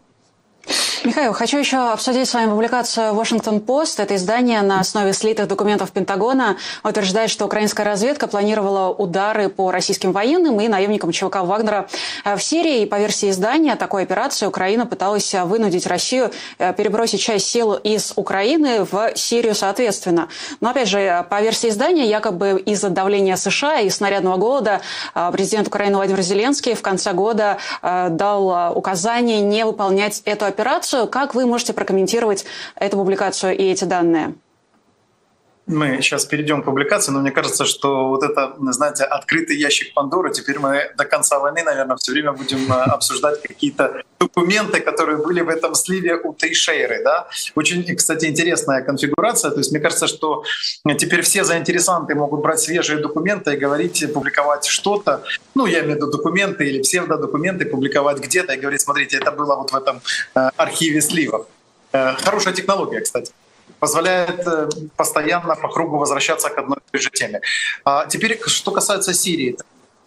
Михаил, 1.04 1.34
хочу 1.34 1.58
еще 1.58 1.92
обсудить 1.92 2.26
с 2.26 2.32
вами 2.32 2.48
публикацию 2.48 3.12
Washington 3.12 3.62
Post. 3.62 4.02
Это 4.02 4.16
издание 4.16 4.62
на 4.62 4.80
основе 4.80 5.12
слитых 5.12 5.46
документов 5.48 5.90
Пентагона 5.92 6.56
утверждает, 6.82 7.28
что 7.28 7.44
украинская 7.44 7.84
разведка 7.84 8.26
планировала 8.26 8.88
удары 8.88 9.50
по 9.50 9.70
российским 9.70 10.12
военным 10.12 10.58
и 10.62 10.66
наемникам 10.66 11.12
ЧВК 11.12 11.42
Вагнера 11.42 11.88
в 12.24 12.38
Сирии. 12.40 12.80
И 12.80 12.86
по 12.86 12.98
версии 12.98 13.28
издания, 13.28 13.76
такой 13.76 14.04
операции 14.04 14.46
Украина 14.46 14.86
пыталась 14.86 15.34
вынудить 15.34 15.86
Россию 15.86 16.30
э, 16.56 16.72
перебросить 16.72 17.20
часть 17.20 17.50
сил 17.50 17.74
из 17.74 18.14
Украины 18.16 18.86
в 18.90 19.12
Сирию 19.14 19.54
соответственно. 19.54 20.28
Но 20.62 20.70
опять 20.70 20.88
же, 20.88 21.26
по 21.28 21.42
версии 21.42 21.68
издания, 21.68 22.08
якобы 22.08 22.62
из-за 22.64 22.88
давления 22.88 23.36
США 23.36 23.80
и 23.80 23.90
снарядного 23.90 24.38
голода 24.38 24.80
э, 25.14 25.30
президент 25.34 25.68
Украины 25.68 25.96
Владимир 25.96 26.22
Зеленский 26.22 26.72
в 26.72 26.80
конце 26.80 27.12
года 27.12 27.58
э, 27.82 28.08
дал 28.08 28.74
указание 28.74 29.42
не 29.42 29.66
выполнять 29.66 30.22
эту 30.24 30.46
операцию 30.46 30.93
Как 31.10 31.34
вы 31.34 31.46
можете 31.46 31.72
прокомментировать 31.72 32.44
эту 32.76 32.96
публикацию 32.96 33.56
и 33.56 33.62
эти 33.64 33.84
данные? 33.84 34.34
Мы 35.66 36.02
сейчас 36.02 36.26
перейдем 36.26 36.60
к 36.60 36.66
публикации, 36.66 37.10
но 37.10 37.20
мне 37.20 37.30
кажется, 37.30 37.64
что 37.64 38.08
вот 38.08 38.22
это, 38.22 38.54
знаете, 38.72 39.04
открытый 39.04 39.56
ящик 39.56 39.94
Пандоры, 39.94 40.30
теперь 40.30 40.58
мы 40.58 40.92
до 40.98 41.06
конца 41.06 41.38
войны, 41.38 41.62
наверное, 41.62 41.96
все 41.96 42.12
время 42.12 42.32
будем 42.32 42.70
э, 42.70 42.76
обсуждать 42.82 43.40
какие-то 43.40 44.02
документы, 44.20 44.80
которые 44.80 45.16
были 45.16 45.40
в 45.40 45.48
этом 45.48 45.74
сливе 45.74 46.16
у 46.16 46.34
Тейшейры. 46.34 47.02
Да? 47.02 47.28
Очень, 47.54 47.96
кстати, 47.96 48.26
интересная 48.26 48.82
конфигурация. 48.82 49.50
То 49.52 49.58
есть 49.58 49.72
мне 49.72 49.80
кажется, 49.80 50.06
что 50.06 50.44
теперь 50.98 51.22
все 51.22 51.44
заинтересанты 51.44 52.14
могут 52.14 52.42
брать 52.42 52.60
свежие 52.60 52.98
документы 52.98 53.54
и 53.54 53.56
говорить, 53.56 54.12
публиковать 54.12 54.66
что-то. 54.66 55.22
Ну, 55.54 55.64
я 55.64 55.80
имею 55.80 55.92
в 55.92 55.96
виду 55.96 56.10
документы 56.10 56.68
или 56.68 56.82
псевдодокументы, 56.82 57.64
публиковать 57.64 58.18
где-то 58.18 58.52
и 58.52 58.60
говорить, 58.60 58.82
смотрите, 58.82 59.16
это 59.16 59.32
было 59.32 59.56
вот 59.56 59.70
в 59.70 59.76
этом 59.76 60.02
э, 60.34 60.50
архиве 60.56 61.00
сливов. 61.00 61.46
Э, 61.92 62.16
хорошая 62.16 62.52
технология, 62.52 63.00
кстати 63.00 63.32
позволяет 63.78 64.46
э, 64.46 64.68
постоянно 64.96 65.56
по 65.56 65.68
кругу 65.68 65.98
возвращаться 65.98 66.48
к 66.48 66.58
одной 66.58 66.78
и 66.78 66.90
той 66.90 67.00
же 67.00 67.10
теме. 67.10 67.40
А 67.84 68.06
теперь, 68.06 68.40
что 68.46 68.70
касается 68.70 69.12
Сирии, 69.14 69.56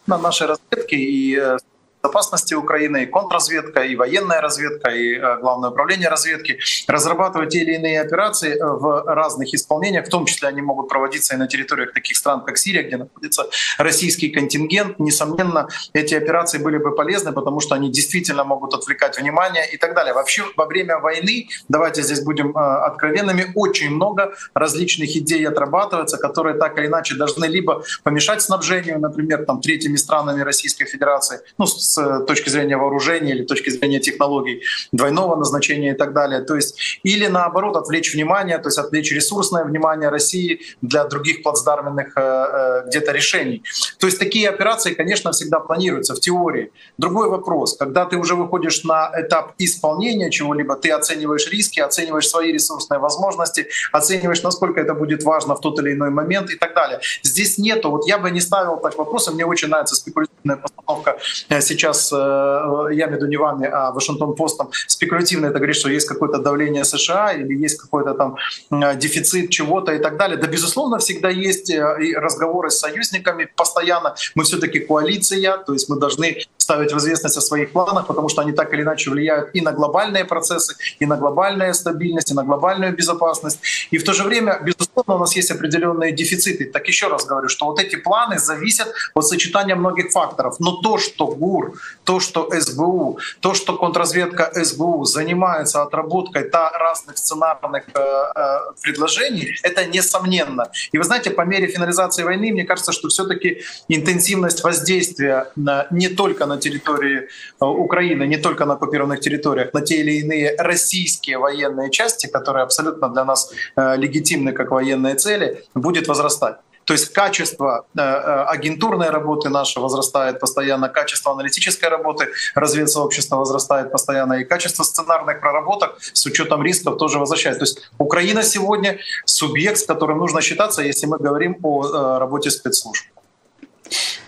на 0.07 0.17
нашей 0.17 0.47
разведке 0.47 0.95
и 0.95 1.37
э, 1.37 1.57
безопасности 2.03 2.53
Украины, 2.53 3.03
и 3.03 3.05
контрразведка, 3.05 3.81
и 3.81 3.95
военная 3.95 4.41
разведка, 4.41 4.89
и 4.89 5.15
э, 5.15 5.37
Главное 5.39 5.69
управление 5.69 6.09
разведки 6.09 6.59
разрабатывают 6.87 7.51
те 7.51 7.59
или 7.59 7.75
иные 7.75 8.01
операции 8.01 8.55
э, 8.55 8.65
в 8.65 9.03
разных 9.05 9.53
исполнениях, 9.53 10.05
в 10.05 10.09
том 10.09 10.25
числе 10.25 10.47
они 10.49 10.61
могут 10.61 10.89
проводиться 10.89 11.35
и 11.35 11.37
на 11.37 11.47
территориях 11.47 11.93
таких 11.93 12.17
стран, 12.17 12.43
как 12.43 12.57
Сирия, 12.57 12.83
где 12.83 12.97
находится 12.97 13.43
российский 13.77 14.29
контингент. 14.29 14.99
Несомненно, 14.99 15.67
эти 15.93 16.15
операции 16.15 16.57
были 16.57 16.77
бы 16.77 16.95
полезны, 16.95 17.31
потому 17.31 17.59
что 17.59 17.75
они 17.75 17.91
действительно 17.91 18.43
могут 18.43 18.73
отвлекать 18.73 19.19
внимание 19.19 19.65
и 19.73 19.77
так 19.77 19.93
далее. 19.95 20.13
Вообще, 20.13 20.43
во 20.55 20.65
время 20.65 20.97
войны, 20.99 21.47
давайте 21.69 22.01
здесь 22.01 22.21
будем 22.21 22.57
э, 22.57 22.59
откровенными, 22.59 23.51
очень 23.55 23.89
много 23.91 24.33
различных 24.53 25.15
идей 25.15 25.47
отрабатывается, 25.47 26.17
которые 26.17 26.57
так 26.57 26.77
или 26.77 26.87
иначе 26.87 27.15
должны 27.15 27.45
либо 27.45 27.83
помешать 28.03 28.41
снабжению, 28.41 28.99
например, 28.99 29.45
там, 29.45 29.61
третьими 29.61 29.97
странами 29.97 30.41
Российской 30.41 30.85
Федерации, 30.85 31.39
ну, 31.57 31.65
с 31.87 32.25
точки 32.25 32.49
зрения 32.49 32.77
вооружения 32.77 33.33
или 33.33 33.43
точки 33.43 33.69
зрения 33.69 33.99
технологий 33.99 34.63
двойного 34.91 35.35
назначения 35.35 35.91
и 35.91 35.95
так 35.95 36.13
далее. 36.13 36.41
То 36.41 36.55
есть 36.55 36.99
или 37.03 37.27
наоборот 37.27 37.75
отвлечь 37.77 38.13
внимание, 38.13 38.57
то 38.57 38.67
есть 38.67 38.77
отвлечь 38.77 39.11
ресурсное 39.11 39.63
внимание 39.63 40.09
России 40.09 40.61
для 40.81 41.03
других 41.05 41.43
плацдарменных 41.43 42.17
э, 42.17 42.21
э, 42.21 42.87
где-то 42.87 43.11
решений. 43.11 43.63
То 43.99 44.07
есть 44.07 44.19
такие 44.19 44.49
операции, 44.49 44.93
конечно, 44.93 45.31
всегда 45.31 45.59
планируются 45.59 46.15
в 46.15 46.19
теории. 46.19 46.71
Другой 46.97 47.29
вопрос, 47.29 47.77
когда 47.77 48.05
ты 48.05 48.17
уже 48.17 48.35
выходишь 48.35 48.83
на 48.83 49.11
этап 49.15 49.53
исполнения 49.57 50.29
чего-либо, 50.29 50.75
ты 50.75 50.91
оцениваешь 50.91 51.49
риски, 51.49 51.79
оцениваешь 51.79 52.27
свои 52.27 52.51
ресурсные 52.51 52.99
возможности, 52.99 53.67
оцениваешь, 53.91 54.43
насколько 54.43 54.79
это 54.79 54.93
будет 54.93 55.23
важно 55.23 55.55
в 55.55 55.61
тот 55.61 55.79
или 55.79 55.93
иной 55.93 56.09
момент 56.09 56.49
и 56.49 56.55
так 56.55 56.73
далее. 56.73 56.99
Здесь 57.23 57.57
нету, 57.57 57.91
вот 57.91 58.07
я 58.07 58.17
бы 58.17 58.31
не 58.31 58.41
ставил 58.41 58.77
так 58.77 58.97
вопросы, 58.97 59.31
мне 59.31 59.45
очень 59.45 59.69
нравится 59.69 59.95
спекулятивная 59.95 60.57
постановка 60.57 61.17
э, 61.49 61.61
сейчас, 61.77 62.11
э, 62.11 62.15
я 62.15 63.07
имею 63.07 63.19
в 63.19 63.27
не 63.27 63.37
вами, 63.37 63.67
а 63.67 63.91
Вашингтон 63.91 64.35
Постом, 64.35 64.69
спекулятивно 64.87 65.47
это 65.47 65.55
говорит, 65.55 65.75
что 65.75 65.89
есть 65.89 66.07
какое-то 66.07 66.39
давление 66.39 66.83
США 66.83 67.33
или 67.33 67.53
есть 67.53 67.77
какой-то 67.77 68.13
там 68.13 68.35
э, 68.71 68.95
дефицит 68.95 69.49
чего-то 69.49 69.93
и 69.93 69.99
так 69.99 70.17
далее. 70.17 70.37
Да, 70.37 70.47
безусловно, 70.47 70.97
всегда 70.97 71.29
есть 71.29 71.69
э, 71.69 71.79
разговоры 72.15 72.69
с 72.69 72.79
союзниками 72.79 73.47
постоянно. 73.55 74.15
Мы 74.35 74.43
все-таки 74.43 74.79
коалиция, 74.79 75.57
то 75.57 75.73
есть 75.73 75.89
мы 75.89 75.99
должны 75.99 76.37
ставить 76.67 76.91
в 76.91 76.97
известность 76.97 77.37
о 77.37 77.41
своих 77.41 77.71
планах, 77.71 78.07
потому 78.07 78.29
что 78.29 78.41
они 78.41 78.51
так 78.51 78.73
или 78.73 78.81
иначе 78.81 79.09
влияют 79.09 79.49
и 79.53 79.61
на 79.61 79.71
глобальные 79.71 80.25
процессы, 80.25 80.75
и 80.99 81.05
на 81.05 81.15
глобальную 81.15 81.73
стабильность, 81.73 82.31
и 82.31 82.33
на 82.33 82.43
глобальную 82.43 82.93
безопасность. 82.93 83.59
И 83.91 83.97
в 83.97 84.03
то 84.03 84.13
же 84.13 84.23
время, 84.23 84.59
безусловно, 84.61 85.15
у 85.15 85.19
нас 85.19 85.35
есть 85.37 85.51
определенные 85.51 86.11
дефициты. 86.11 86.65
Так 86.65 86.87
еще 86.87 87.07
раз 87.07 87.25
говорю, 87.25 87.47
что 87.47 87.65
вот 87.65 87.79
эти 87.79 87.95
планы 87.95 88.37
зависят 88.37 88.87
от 89.13 89.25
сочетания 89.25 89.75
многих 89.75 90.11
факторов. 90.11 90.59
Но 90.59 90.81
то, 90.81 90.97
что 90.97 91.27
ГУР, 91.27 91.66
то, 92.03 92.19
что 92.19 92.49
СБУ, 92.51 93.19
то, 93.39 93.53
что 93.53 93.77
контрразведка 93.77 94.51
СБУ 94.53 95.05
занимается 95.05 95.81
отработкой 95.81 96.43
та 96.49 96.71
разных 96.71 97.17
сценарных 97.17 97.83
э, 97.93 97.99
э, 97.99 98.57
предложений, 98.81 99.55
это 99.63 99.85
несомненно. 99.85 100.71
И 100.91 100.97
вы 100.97 101.03
знаете, 101.03 101.31
по 101.31 101.41
мере 101.41 101.67
финализации 101.67 102.23
войны, 102.23 102.51
мне 102.51 102.63
кажется, 102.63 102.91
что 102.91 103.07
все-таки 103.09 103.61
интенсивность 103.87 104.63
воздействия 104.63 105.51
на, 105.55 105.87
не 105.91 106.09
только 106.09 106.45
на 106.45 106.57
территории 106.57 107.27
э, 107.61 107.65
Украины, 107.65 108.27
не 108.27 108.37
только 108.37 108.65
на 108.65 108.73
оккупированных 108.73 109.19
территориях, 109.19 109.73
на 109.73 109.81
те 109.81 109.97
или 109.97 110.19
иные 110.19 110.55
российские 110.57 111.37
военные 111.37 111.89
части, 111.91 112.27
которые 112.27 112.63
абсолютно 112.63 113.09
для 113.09 113.25
нас 113.25 113.51
э, 113.75 113.97
легитимны 113.97 114.53
как 114.53 114.71
военные 114.71 115.15
цели, 115.15 115.63
будет 115.75 116.07
возрастать. 116.07 116.57
То 116.87 116.93
есть 116.93 117.11
качество 117.11 117.85
э, 117.97 118.01
агентурной 118.01 119.09
работы 119.09 119.49
нашей 119.49 119.79
возрастает 119.79 120.39
постоянно, 120.39 120.87
качество 120.87 121.33
аналитической 121.33 121.89
работы 121.89 122.29
разведсообщества 122.55 123.35
возрастает 123.35 123.91
постоянно, 123.91 124.33
и 124.33 124.45
качество 124.45 124.83
сценарных 124.83 125.41
проработок 125.41 125.97
с 126.13 126.25
учетом 126.25 126.63
рисков 126.63 126.97
тоже 126.97 127.19
возвращается. 127.19 127.59
То 127.59 127.65
есть 127.65 127.91
Украина 127.97 128.41
сегодня 128.41 128.99
субъект, 129.25 129.79
с 129.79 129.85
которым 129.85 130.19
нужно 130.19 130.41
считаться, 130.41 130.81
если 130.81 131.07
мы 131.07 131.17
говорим 131.17 131.57
о 131.61 132.19
работе 132.19 132.49
спецслужб. 132.49 133.05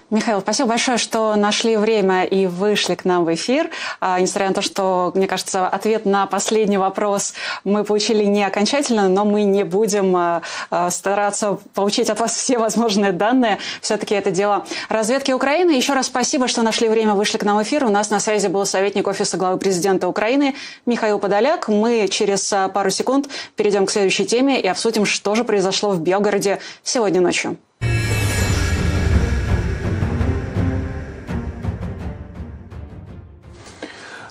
Михаил, 0.09 0.41
спасибо 0.41 0.69
большое, 0.69 0.97
что 0.97 1.35
нашли 1.35 1.77
время 1.77 2.23
и 2.23 2.47
вышли 2.47 2.95
к 2.95 3.05
нам 3.05 3.25
в 3.25 3.33
эфир. 3.35 3.69
А, 3.99 4.19
несмотря 4.19 4.47
на 4.47 4.55
то, 4.55 4.61
что, 4.63 5.11
мне 5.13 5.27
кажется, 5.27 5.67
ответ 5.67 6.05
на 6.05 6.25
последний 6.25 6.79
вопрос 6.79 7.35
мы 7.63 7.83
получили 7.83 8.23
не 8.23 8.43
окончательно, 8.43 9.07
но 9.07 9.23
мы 9.23 9.43
не 9.43 9.63
будем 9.63 10.15
а, 10.15 10.41
а, 10.71 10.89
стараться 10.89 11.59
получить 11.75 12.09
от 12.09 12.19
вас 12.19 12.35
все 12.35 12.57
возможные 12.57 13.11
данные. 13.11 13.59
Все-таки 13.81 14.15
это 14.15 14.31
дело 14.31 14.65
разведки 14.89 15.31
Украины. 15.31 15.71
Еще 15.71 15.93
раз 15.93 16.07
спасибо, 16.07 16.47
что 16.47 16.63
нашли 16.63 16.89
время, 16.89 17.13
вышли 17.13 17.37
к 17.37 17.43
нам 17.43 17.57
в 17.57 17.63
эфир. 17.63 17.85
У 17.85 17.89
нас 17.89 18.09
на 18.09 18.19
связи 18.19 18.47
был 18.47 18.65
советник 18.65 19.07
Офиса 19.07 19.37
главы 19.37 19.59
президента 19.59 20.07
Украины 20.07 20.55
Михаил 20.87 21.19
Подоляк. 21.19 21.67
Мы 21.67 22.07
через 22.07 22.51
а, 22.51 22.67
пару 22.69 22.89
секунд 22.89 23.29
перейдем 23.55 23.85
к 23.85 23.91
следующей 23.91 24.25
теме 24.25 24.59
и 24.59 24.67
обсудим, 24.67 25.05
что 25.05 25.35
же 25.35 25.43
произошло 25.43 25.91
в 25.91 26.01
Белгороде 26.01 26.57
сегодня 26.83 27.21
ночью. 27.21 27.57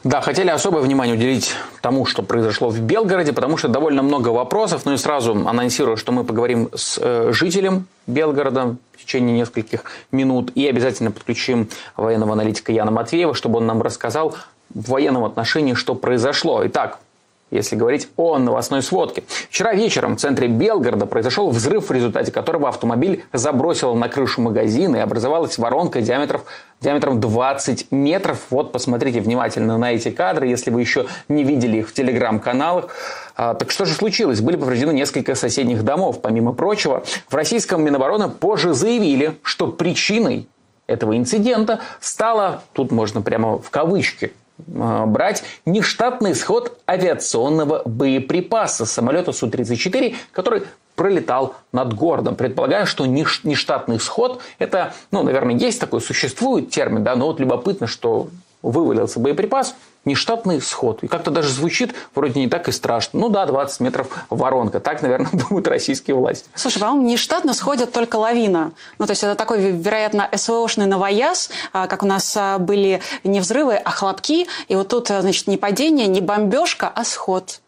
Да, 0.09 0.23
хотели 0.23 0.49
особое 0.49 0.81
внимание 0.81 1.14
уделить 1.14 1.55
тому, 1.83 2.07
что 2.07 2.23
произошло 2.23 2.71
в 2.71 2.81
Белгороде, 2.81 3.35
потому 3.35 3.59
что 3.59 3.68
довольно 3.68 4.03
много 4.03 4.29
вопросов. 4.31 4.87
Ну 4.87 4.94
и 4.94 4.97
сразу 4.97 5.33
анонсирую, 5.47 5.99
что 5.99 6.12
мы 6.12 6.25
поговорим 6.25 6.71
с 6.75 6.99
э, 6.99 7.33
жителем 7.35 7.87
Белгорода 8.07 8.77
в 8.97 9.05
течение 9.05 9.37
нескольких 9.37 9.85
минут 10.11 10.51
и 10.55 10.66
обязательно 10.66 11.11
подключим 11.11 11.68
военного 11.94 12.33
аналитика 12.33 12.73
Яна 12.73 12.90
Матвеева, 12.90 13.35
чтобы 13.35 13.59
он 13.59 13.66
нам 13.66 13.83
рассказал 13.83 14.35
в 14.73 14.88
военном 14.88 15.27
отношении, 15.27 15.75
что 15.75 15.94
произошло. 15.94 16.66
Итак, 16.66 17.01
если 17.50 17.76
говорить 17.76 18.08
о 18.16 18.38
новостной 18.38 18.82
сводке. 18.82 19.24
Вчера 19.48 19.74
вечером 19.74 20.16
в 20.16 20.20
центре 20.20 20.48
Белгорода 20.48 21.06
произошел 21.06 21.50
взрыв, 21.50 21.88
в 21.88 21.92
результате 21.92 22.32
которого 22.32 22.68
автомобиль 22.68 23.24
забросило 23.32 23.94
на 23.94 24.08
крышу 24.08 24.40
магазина 24.40 24.96
и 24.96 25.00
образовалась 25.00 25.58
воронка 25.58 26.00
диаметров, 26.00 26.44
диаметром 26.80 27.20
20 27.20 27.90
метров. 27.90 28.46
Вот 28.50 28.72
посмотрите 28.72 29.20
внимательно 29.20 29.78
на 29.78 29.92
эти 29.92 30.11
кадры, 30.11 30.46
если 30.46 30.70
вы 30.70 30.80
еще 30.80 31.06
не 31.28 31.44
видели 31.44 31.78
их 31.78 31.88
в 31.88 31.94
телеграм-каналах. 31.94 32.88
А, 33.37 33.54
так 33.54 33.70
что 33.70 33.84
же 33.84 33.94
случилось? 33.94 34.40
Были 34.40 34.56
повреждены 34.56 34.92
несколько 34.92 35.34
соседних 35.34 35.84
домов. 35.84 36.20
Помимо 36.20 36.52
прочего, 36.52 37.04
в 37.28 37.34
российском 37.34 37.82
Минобороны 37.82 38.28
позже 38.28 38.74
заявили, 38.74 39.37
что 39.42 39.68
причиной 39.68 40.48
этого 40.87 41.16
инцидента 41.16 41.80
стало, 42.00 42.62
тут 42.72 42.90
можно 42.90 43.22
прямо 43.22 43.58
в 43.58 43.70
кавычки 43.70 44.32
брать 44.66 45.44
нештатный 45.64 46.33
исход 46.33 46.79
авиационного 46.88 47.83
боеприпаса 47.85 48.87
самолета 48.87 49.33
Су-34, 49.33 50.16
который 50.33 50.64
пролетал 50.97 51.55
над 51.73 51.94
городом. 51.94 52.35
Предполагаю, 52.35 52.87
что 52.87 53.07
нештатный 53.07 53.99
исход– 53.99 54.42
это, 54.59 54.92
ну, 55.12 55.23
наверное, 55.23 55.55
есть 55.55 55.81
такой, 55.81 56.01
существует 56.01 56.71
термин, 56.71 57.05
да, 57.05 57.14
но 57.14 57.27
вот 57.27 57.38
любопытно, 57.38 57.87
что 57.87 58.29
вывалился 58.62 59.21
боеприпас, 59.21 59.77
нештатный 60.09 60.61
сход. 60.61 61.03
И 61.03 61.09
как-то 61.09 61.31
даже 61.31 61.51
звучит 61.51 61.94
вроде 62.14 62.40
не 62.40 62.49
так 62.49 62.68
и 62.68 62.73
страшно. 62.73 63.21
Ну 63.21 63.29
да, 63.29 63.47
20 63.47 63.81
метров 63.81 64.09
воронка. 64.31 64.81
Так, 64.81 65.03
наверное, 65.03 65.31
думают 65.33 65.68
российские 65.68 66.16
власти. 66.16 66.49
Слушай, 66.55 66.81
по-моему, 66.81 67.09
нештатно 67.09 67.55
сходит 67.55 67.92
только 67.92 68.16
лавина. 68.16 68.73
Ну, 68.99 69.07
то 69.07 69.12
есть 69.12 69.23
это 69.23 69.35
такой, 69.35 69.71
вероятно, 69.71 70.29
СВОшный 70.35 70.87
новояз, 70.87 71.51
а, 71.73 71.87
как 71.87 72.03
у 72.03 72.07
нас 72.07 72.35
а, 72.37 72.59
были 72.59 73.01
не 73.23 73.40
взрывы, 73.40 73.77
а 73.77 73.90
хлопки. 73.90 74.49
И 74.66 74.75
вот 74.75 74.88
тут, 74.88 75.09
значит, 75.09 75.47
не 75.47 75.57
падение, 75.57 76.07
не 76.07 76.21
бомбежка, 76.21 76.90
а 76.92 77.05
сход. 77.05 77.61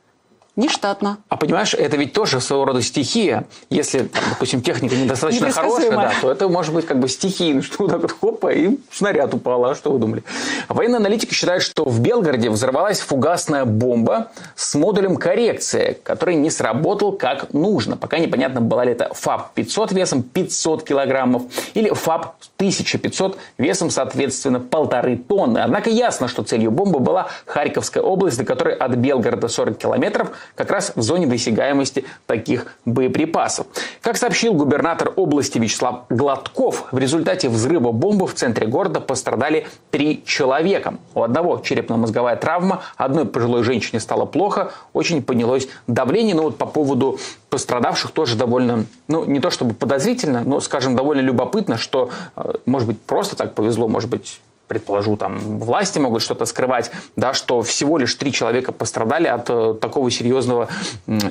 Нештатно. 0.56 1.18
А 1.28 1.36
понимаешь, 1.36 1.74
это 1.74 1.96
ведь 1.96 2.12
тоже 2.12 2.40
своего 2.40 2.64
рода 2.64 2.82
стихия. 2.82 3.46
Если, 3.70 4.00
там, 4.00 4.22
допустим, 4.30 4.62
техника 4.62 4.96
недостаточно 4.96 5.50
хорошая, 5.50 5.90
да, 5.92 6.12
то 6.20 6.30
это 6.30 6.48
может 6.48 6.74
быть 6.74 6.86
как 6.86 6.98
бы 6.98 7.08
стихийно, 7.08 7.62
что 7.62 7.84
вот 7.84 7.90
так 7.90 8.02
вот 8.02 8.12
хопа, 8.12 8.52
и 8.52 8.76
снаряд 8.90 9.32
упал. 9.32 9.64
А 9.64 9.74
что 9.74 9.92
вы 9.92 9.98
думали? 9.98 10.24
Военные 10.68 10.96
аналитики 10.96 11.32
считают, 11.34 11.62
что 11.62 11.84
в 11.84 12.00
Белгороде 12.00 12.50
взорвалась 12.50 13.00
фугасная 13.00 13.64
бомба 13.64 14.32
с 14.56 14.74
модулем 14.74 15.16
коррекции, 15.16 15.98
который 16.02 16.34
не 16.34 16.50
сработал 16.50 17.12
как 17.12 17.52
нужно. 17.52 17.96
Пока 17.96 18.18
непонятно, 18.18 18.60
была 18.60 18.84
ли 18.84 18.92
это 18.92 19.10
ФАП-500 19.14 19.94
весом 19.94 20.22
500 20.22 20.82
килограммов 20.82 21.42
или 21.74 21.90
ФАП-1500 21.90 23.36
весом, 23.56 23.90
соответственно, 23.90 24.58
полторы 24.58 25.16
тонны. 25.16 25.58
Однако 25.58 25.90
ясно, 25.90 26.26
что 26.26 26.42
целью 26.42 26.70
бомбы 26.70 26.98
была 26.98 27.28
Харьковская 27.46 28.02
область, 28.02 28.38
до 28.38 28.44
которой 28.44 28.74
от 28.74 28.96
Белгорода 28.96 29.48
40 29.48 29.78
километров, 29.78 30.32
как 30.54 30.70
раз 30.70 30.92
в 30.94 31.02
зоне 31.02 31.26
досягаемости 31.26 32.04
таких 32.26 32.74
боеприпасов. 32.84 33.66
Как 34.00 34.16
сообщил 34.16 34.54
губернатор 34.54 35.12
области 35.16 35.58
Вячеслав 35.58 36.04
Гладков, 36.08 36.88
в 36.92 36.98
результате 36.98 37.48
взрыва 37.48 37.92
бомбы 37.92 38.26
в 38.26 38.34
центре 38.34 38.66
города 38.66 39.00
пострадали 39.00 39.66
три 39.90 40.22
человека. 40.24 40.94
У 41.14 41.22
одного 41.22 41.58
черепно-мозговая 41.58 42.36
травма, 42.36 42.82
одной 42.96 43.26
пожилой 43.26 43.62
женщине 43.62 44.00
стало 44.00 44.26
плохо, 44.26 44.72
очень 44.92 45.22
поднялось 45.22 45.68
давление. 45.86 46.34
Но 46.34 46.44
вот 46.44 46.58
по 46.58 46.66
поводу 46.66 47.18
пострадавших 47.50 48.12
тоже 48.12 48.36
довольно, 48.36 48.86
ну, 49.08 49.24
не 49.24 49.40
то 49.40 49.50
чтобы 49.50 49.74
подозрительно, 49.74 50.42
но, 50.44 50.60
скажем, 50.60 50.96
довольно 50.96 51.20
любопытно, 51.20 51.76
что, 51.76 52.10
э, 52.36 52.52
может 52.66 52.88
быть, 52.88 53.00
просто 53.00 53.36
так 53.36 53.54
повезло, 53.54 53.88
может 53.88 54.08
быть, 54.08 54.40
предположу, 54.70 55.16
там 55.16 55.58
власти 55.58 55.98
могут 55.98 56.22
что-то 56.22 56.46
скрывать, 56.46 56.92
да, 57.16 57.34
что 57.34 57.60
всего 57.62 57.98
лишь 57.98 58.14
три 58.14 58.32
человека 58.32 58.70
пострадали 58.70 59.26
от 59.26 59.50
э, 59.50 59.74
такого 59.80 60.08
серьезного 60.12 60.68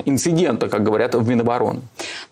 инцидента, 0.04 0.68
как 0.68 0.82
говорят 0.82 1.14
в 1.14 1.26
Минобороны. 1.26 1.80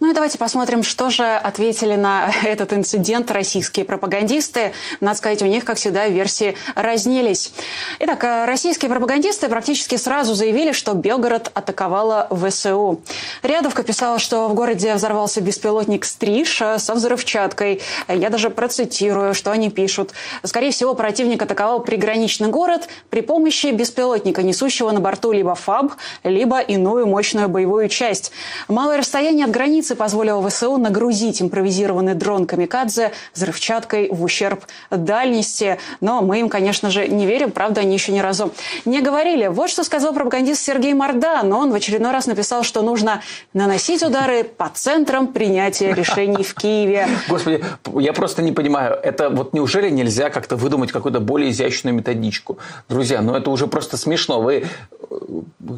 Ну 0.01 0.11
и 0.11 0.15
давайте 0.15 0.37
посмотрим, 0.37 0.83
что 0.83 1.09
же 1.09 1.25
ответили 1.25 1.95
на 1.97 2.31
этот 2.45 2.75
инцидент 2.75 3.31
российские 3.31 3.87
пропагандисты. 3.87 4.73
Надо 5.01 5.17
сказать, 5.17 5.41
у 5.41 5.47
них, 5.47 5.65
как 5.65 5.79
всегда, 5.79 6.09
версии 6.09 6.57
разнились. 6.75 7.55
Итак, 8.01 8.23
э, 8.25 8.45
российские 8.45 8.91
пропагандисты 8.91 9.49
практически 9.49 9.97
сразу 9.97 10.35
заявили, 10.35 10.73
что 10.73 10.93
Белгород 10.93 11.51
атаковала 11.55 12.29
ВСУ. 12.31 13.01
Рядовка 13.43 13.83
писала, 13.83 14.19
что 14.19 14.47
в 14.49 14.55
городе 14.55 14.95
взорвался 14.95 15.41
беспилотник 15.41 16.05
«Стриж» 16.05 16.63
со 16.77 16.95
взрывчаткой. 16.95 17.81
Я 18.09 18.29
даже 18.29 18.51
процитирую, 18.51 19.33
что 19.33 19.53
они 19.53 19.71
пишут. 19.71 20.13
Скорее 20.45 20.71
всего, 20.71 20.98
противник 20.99 21.43
атаковал 21.43 21.81
приграничный 21.81 22.49
город 22.49 22.89
при 23.09 23.23
помощи 23.23 23.69
беспилотника, 23.69 24.43
несущего 24.43 24.91
на 24.91 25.01
борту 25.01 25.33
либо 25.33 25.55
ФАБ, 25.55 25.93
либо 26.25 26.61
иную 26.61 27.07
мощную 27.07 27.49
боевую 27.49 27.89
часть. 27.89 28.33
Малое 28.69 28.99
расстояние 28.99 29.47
от 29.47 29.51
границы 29.51 29.95
позволило 29.95 30.47
ВСУ 30.47 30.77
нагрузить 30.77 31.41
импровизированный 31.41 32.15
дрон 32.15 32.47
«Камикадзе» 32.47 33.13
взрывчаткой 33.35 34.11
в 34.11 34.23
ущерб 34.23 34.67
дальности. 34.91 35.79
Но 36.01 36.21
мы 36.21 36.41
им, 36.41 36.49
конечно 36.51 36.91
же, 36.91 37.09
не 37.09 37.27
верим. 37.27 37.51
Правда, 37.51 37.81
они 37.81 37.95
еще 37.95 38.13
ни 38.13 38.21
разу 38.21 38.53
не 38.85 39.01
говорили. 39.01 39.47
Вот 39.47 39.71
что 39.71 39.85
сказал 39.85 40.13
пропагандист 40.13 40.63
Сергей 40.63 40.93
Мордан. 40.95 41.53
Он 41.53 41.71
в 41.71 41.75
очередной 41.75 42.13
раз 42.13 42.27
написал, 42.27 42.63
что 42.63 42.83
нужно 42.83 43.23
наносить 43.53 44.03
удары 44.03 44.45
по 44.45 44.69
центрам 44.69 45.29
принятия 45.29 45.95
решений 45.95 46.43
в 46.43 46.55
Киеве. 46.55 47.09
Господи, 47.29 47.65
я 47.99 48.13
просто 48.13 48.43
не 48.43 48.53
понимаю. 48.53 48.99
Это 49.03 49.31
вот 49.31 49.55
неужели 49.55 49.89
нельзя 49.91 50.31
как-то 50.31 50.57
выдумать 50.57 50.88
придумать 50.89 50.93
какую-то 50.93 51.21
более 51.21 51.51
изящную 51.51 51.95
методичку. 51.95 52.59
Друзья, 52.89 53.23
ну 53.23 53.35
это 53.35 53.51
уже 53.51 53.67
просто 53.67 53.97
смешно. 53.97 54.41
Вы 54.41 54.65
э, 55.11 55.17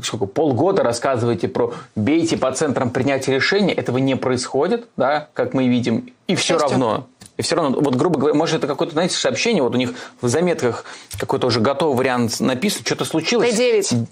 сколько, 0.03 0.27
полгода 0.27 0.83
рассказываете 0.83 1.49
про 1.49 1.73
бейте 1.97 2.37
по 2.37 2.51
центрам 2.53 2.91
принятия 2.91 3.35
решения, 3.35 3.75
этого 3.75 3.99
не 3.99 4.17
происходит, 4.17 4.87
да, 4.97 5.29
как 5.35 5.55
мы 5.55 5.69
видим, 5.69 6.13
и 6.29 6.35
все 6.35 6.59
равно. 6.59 7.07
И 7.37 7.43
все 7.43 7.57
равно, 7.57 7.81
вот 7.81 7.95
грубо 7.95 8.19
говоря, 8.19 8.37
может 8.37 8.57
это 8.57 8.67
какое-то, 8.67 8.93
знаете, 8.93 9.17
сообщение, 9.17 9.63
вот 9.63 9.75
у 9.75 9.79
них 9.79 9.95
в 10.21 10.29
заметках 10.29 10.85
какой-то 11.19 11.47
уже 11.47 11.61
готовый 11.61 11.97
вариант 11.97 12.41
написан, 12.41 12.83
что-то 12.85 13.05
случилось. 13.05 13.59
Т9. 13.59 14.07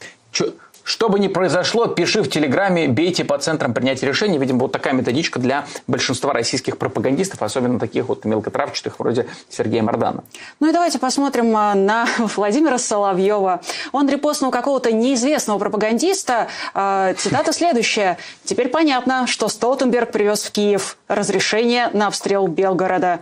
Что 0.88 1.10
бы 1.10 1.18
ни 1.18 1.28
произошло, 1.28 1.86
пиши 1.86 2.22
в 2.22 2.30
Телеграме, 2.30 2.88
бейте 2.88 3.22
по 3.22 3.36
центрам 3.36 3.74
принятия 3.74 4.06
решений. 4.06 4.38
Видимо, 4.38 4.60
вот 4.60 4.72
такая 4.72 4.94
методичка 4.94 5.38
для 5.38 5.66
большинства 5.86 6.32
российских 6.32 6.78
пропагандистов, 6.78 7.42
особенно 7.42 7.78
таких 7.78 8.08
вот 8.08 8.24
мелкотравчатых, 8.24 8.98
вроде 8.98 9.26
Сергея 9.50 9.82
Мордана. 9.82 10.24
Ну 10.60 10.70
и 10.70 10.72
давайте 10.72 10.98
посмотрим 10.98 11.54
а, 11.54 11.74
на 11.74 12.06
Владимира 12.36 12.78
Соловьева. 12.78 13.60
Он 13.92 14.08
репостнул 14.08 14.50
какого-то 14.50 14.90
неизвестного 14.90 15.58
пропагандиста. 15.58 16.48
А, 16.72 17.12
цитата 17.12 17.52
следующая. 17.52 18.16
«Теперь 18.44 18.68
понятно, 18.68 19.26
что 19.26 19.48
Столтенберг 19.48 20.10
привез 20.10 20.42
в 20.42 20.52
Киев 20.52 20.96
разрешение 21.06 21.90
на 21.92 22.06
обстрел 22.06 22.46
Белгорода». 22.46 23.20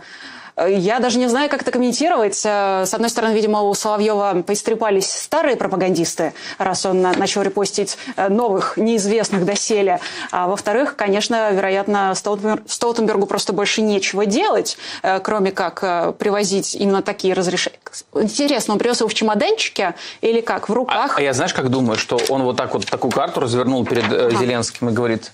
Я 0.57 0.99
даже 0.99 1.19
не 1.19 1.27
знаю, 1.27 1.49
как 1.49 1.61
это 1.61 1.71
комментировать. 1.71 2.41
Э, 2.43 2.83
с 2.85 2.93
одной 2.93 3.11
стороны, 3.11 3.33
видимо, 3.33 3.61
у 3.61 3.73
Соловьева 3.75 4.41
поистрепались 4.41 5.11
старые 5.11 5.55
пропагандисты, 5.55 6.33
раз 6.57 6.83
он 6.85 7.01
начал 7.01 7.43
репостить 7.43 7.97
э, 8.15 8.27
новых, 8.27 8.75
неизвестных 8.75 9.45
доселе. 9.45 9.99
А 10.31 10.47
во-вторых, 10.47 10.95
конечно, 10.95 11.51
вероятно, 11.51 12.15
Столтенбергу 12.15 13.27
просто 13.27 13.53
больше 13.53 13.83
нечего 13.83 14.25
делать, 14.25 14.77
э, 15.03 15.19
кроме 15.19 15.51
как 15.51 16.17
привозить 16.17 16.73
именно 16.73 17.03
такие 17.03 17.35
разрешения. 17.35 17.77
Интересно, 18.15 18.73
он 18.73 18.79
привез 18.79 18.99
его 18.99 19.09
в 19.09 19.13
чемоданчике 19.13 19.93
или 20.21 20.41
как, 20.41 20.69
в 20.69 20.73
руках? 20.73 21.17
А, 21.17 21.19
а 21.19 21.21
я 21.21 21.33
знаешь, 21.33 21.53
как 21.53 21.69
думаю, 21.69 21.99
что 21.99 22.19
он 22.29 22.41
вот 22.41 22.57
так 22.57 22.73
вот 22.73 22.87
такую 22.87 23.11
карту 23.11 23.41
развернул 23.41 23.85
перед 23.85 24.05
ага. 24.05 24.31
Зеленским 24.31 24.89
и 24.89 24.91
говорит, 24.91 25.31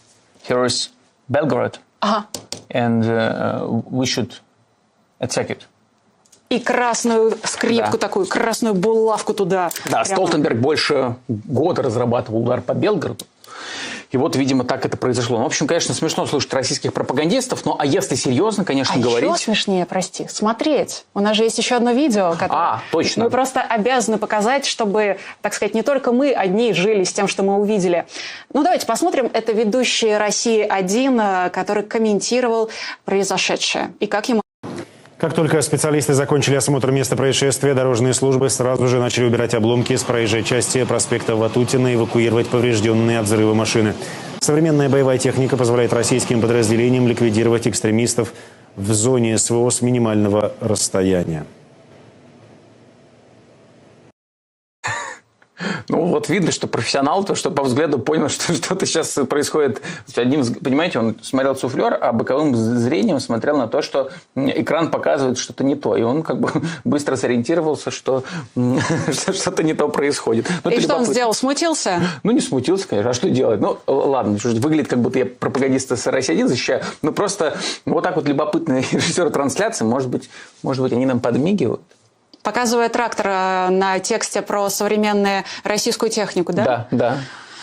here 0.50 0.66
is 0.66 0.90
Belgorod, 1.32 1.76
ага. 2.02 2.26
and 2.70 3.04
uh, 3.06 3.82
we 3.90 4.06
should 4.06 4.34
attack 5.24 5.50
it. 5.50 5.60
и 6.50 6.60
красную 6.60 7.38
скрипку 7.44 7.94
да. 7.94 7.98
такую, 7.98 8.28
красную 8.28 8.76
булавку 8.76 9.34
туда. 9.34 9.72
Да, 9.86 10.04
Прямо. 10.04 10.06
Столтенберг 10.06 10.58
больше 10.58 11.16
года 11.28 11.82
разрабатывал 11.82 12.44
удар 12.44 12.62
по 12.62 12.74
Белгороду. 12.74 13.26
И 14.12 14.18
вот, 14.18 14.36
видимо, 14.36 14.64
так 14.64 14.86
это 14.86 14.96
произошло. 14.96 15.38
Ну, 15.38 15.44
в 15.44 15.48
общем, 15.48 15.66
конечно, 15.66 15.96
смешно 15.96 16.28
слушать 16.28 16.54
российских 16.54 16.94
пропагандистов, 16.94 17.66
но 17.66 17.76
а 17.80 17.86
если 17.86 18.14
серьезно, 18.14 18.64
конечно, 18.64 18.94
а 18.96 19.00
говорить... 19.00 19.28
еще 19.28 19.44
смешнее, 19.46 19.88
прости, 19.88 20.28
смотреть. 20.28 21.06
У 21.16 21.20
нас 21.20 21.36
же 21.36 21.44
есть 21.44 21.58
еще 21.58 21.76
одно 21.76 21.94
видео, 21.94 22.34
которое... 22.34 22.76
А, 22.76 22.82
точно. 22.92 23.24
Мы 23.24 23.32
просто 23.32 23.62
обязаны 23.62 24.20
показать, 24.20 24.68
чтобы, 24.68 25.18
так 25.42 25.56
сказать, 25.56 25.74
не 25.74 25.82
только 25.82 26.12
мы 26.12 26.32
одни 26.32 26.74
жили 26.74 27.06
с 27.06 27.12
тем, 27.12 27.28
что 27.28 27.42
мы 27.42 27.58
увидели. 27.58 28.06
Ну, 28.54 28.62
давайте 28.62 28.86
посмотрим. 28.86 29.32
Это 29.34 29.52
ведущий 29.52 30.16
«России-1», 30.16 31.50
который 31.50 31.82
комментировал 31.82 32.70
произошедшее. 33.06 33.96
И 34.00 34.06
как 34.06 34.30
ему 34.30 34.44
как 35.24 35.34
только 35.34 35.62
специалисты 35.62 36.14
закончили 36.16 36.56
осмотр 36.56 36.92
места 36.92 37.16
происшествия, 37.16 37.74
дорожные 37.74 38.14
службы 38.14 38.50
сразу 38.50 38.90
же 38.90 39.00
начали 39.00 39.24
убирать 39.24 39.54
обломки 39.54 39.96
с 39.96 40.04
проезжей 40.04 40.44
части 40.44 40.84
проспекта 40.84 41.38
Ватутина 41.38 41.94
и 41.94 41.96
эвакуировать 41.96 42.50
поврежденные 42.50 43.20
от 43.20 43.26
взрыва 43.26 43.54
машины. 43.54 43.94
Современная 44.42 44.90
боевая 44.90 45.18
техника 45.18 45.56
позволяет 45.56 45.94
российским 45.94 46.42
подразделениям 46.42 47.08
ликвидировать 47.08 47.70
экстремистов 47.70 48.34
в 48.76 48.92
зоне 48.92 49.38
СВО 49.38 49.70
с 49.70 49.82
минимального 49.82 50.52
расстояния. 50.60 51.46
Ну, 55.90 56.06
вот 56.06 56.30
видно, 56.30 56.52
что 56.52 56.68
профессионал, 56.68 57.24
то, 57.24 57.36
что 57.36 57.52
по 57.52 57.64
взгляду 57.64 58.00
понял, 58.00 58.30
что 58.30 58.54
что-то 58.54 58.86
сейчас 58.86 59.18
происходит. 59.30 59.82
Одним, 60.16 60.46
понимаете, 60.56 61.00
он 61.00 61.16
смотрел 61.22 61.56
суфлер, 61.56 61.98
а 62.00 62.12
боковым 62.14 62.56
зрением 62.56 63.20
смотрел 63.20 63.58
на 63.58 63.68
то, 63.68 63.82
что 63.82 64.12
экран 64.36 64.92
показывает 64.92 65.38
что-то 65.38 65.64
не 65.64 65.76
то. 65.76 65.96
И 65.96 66.02
он 66.02 66.24
как 66.24 66.40
бы 66.40 66.52
быстро 66.84 67.16
сориентировался, 67.16 67.92
что 67.92 68.24
что-то 68.54 69.64
не 69.64 69.74
то 69.74 69.90
происходит. 69.90 70.48
Ну, 70.64 70.72
и 70.72 70.80
что 70.80 70.96
он 70.96 71.06
сделал? 71.06 71.34
Смутился? 71.34 72.02
Ну, 72.24 72.32
не 72.32 72.42
смутился, 72.42 72.88
конечно. 72.88 73.12
А 73.12 73.14
что 73.14 73.30
делать? 73.30 73.60
Ну, 73.60 73.78
ладно, 73.88 74.38
выглядит, 74.44 74.90
как 74.90 75.00
будто 75.00 75.20
я 75.20 75.26
пропагандиста 75.26 75.96
с 75.96 76.08
России-1 76.08 76.48
защищаю. 76.48 76.82
Ну, 77.02 77.12
просто 77.12 77.58
вот 77.86 78.04
так 78.04 78.16
вот 78.16 78.28
любопытный 78.28 78.86
режиссер 78.92 79.30
трансляции, 79.30 79.86
может 79.86 80.10
быть, 80.10 80.30
может 80.62 80.82
быть, 80.82 80.94
они 80.94 81.06
нам 81.06 81.20
подмигивают 81.20 81.82
показывая 82.44 82.90
трактор 82.90 83.28
э, 83.28 83.70
на 83.70 84.00
тексте 84.00 84.42
про 84.42 84.70
современную 84.70 85.44
российскую 85.64 86.10
технику, 86.10 86.54
да? 86.54 86.64
Да, 86.64 86.88
да. 86.92 87.18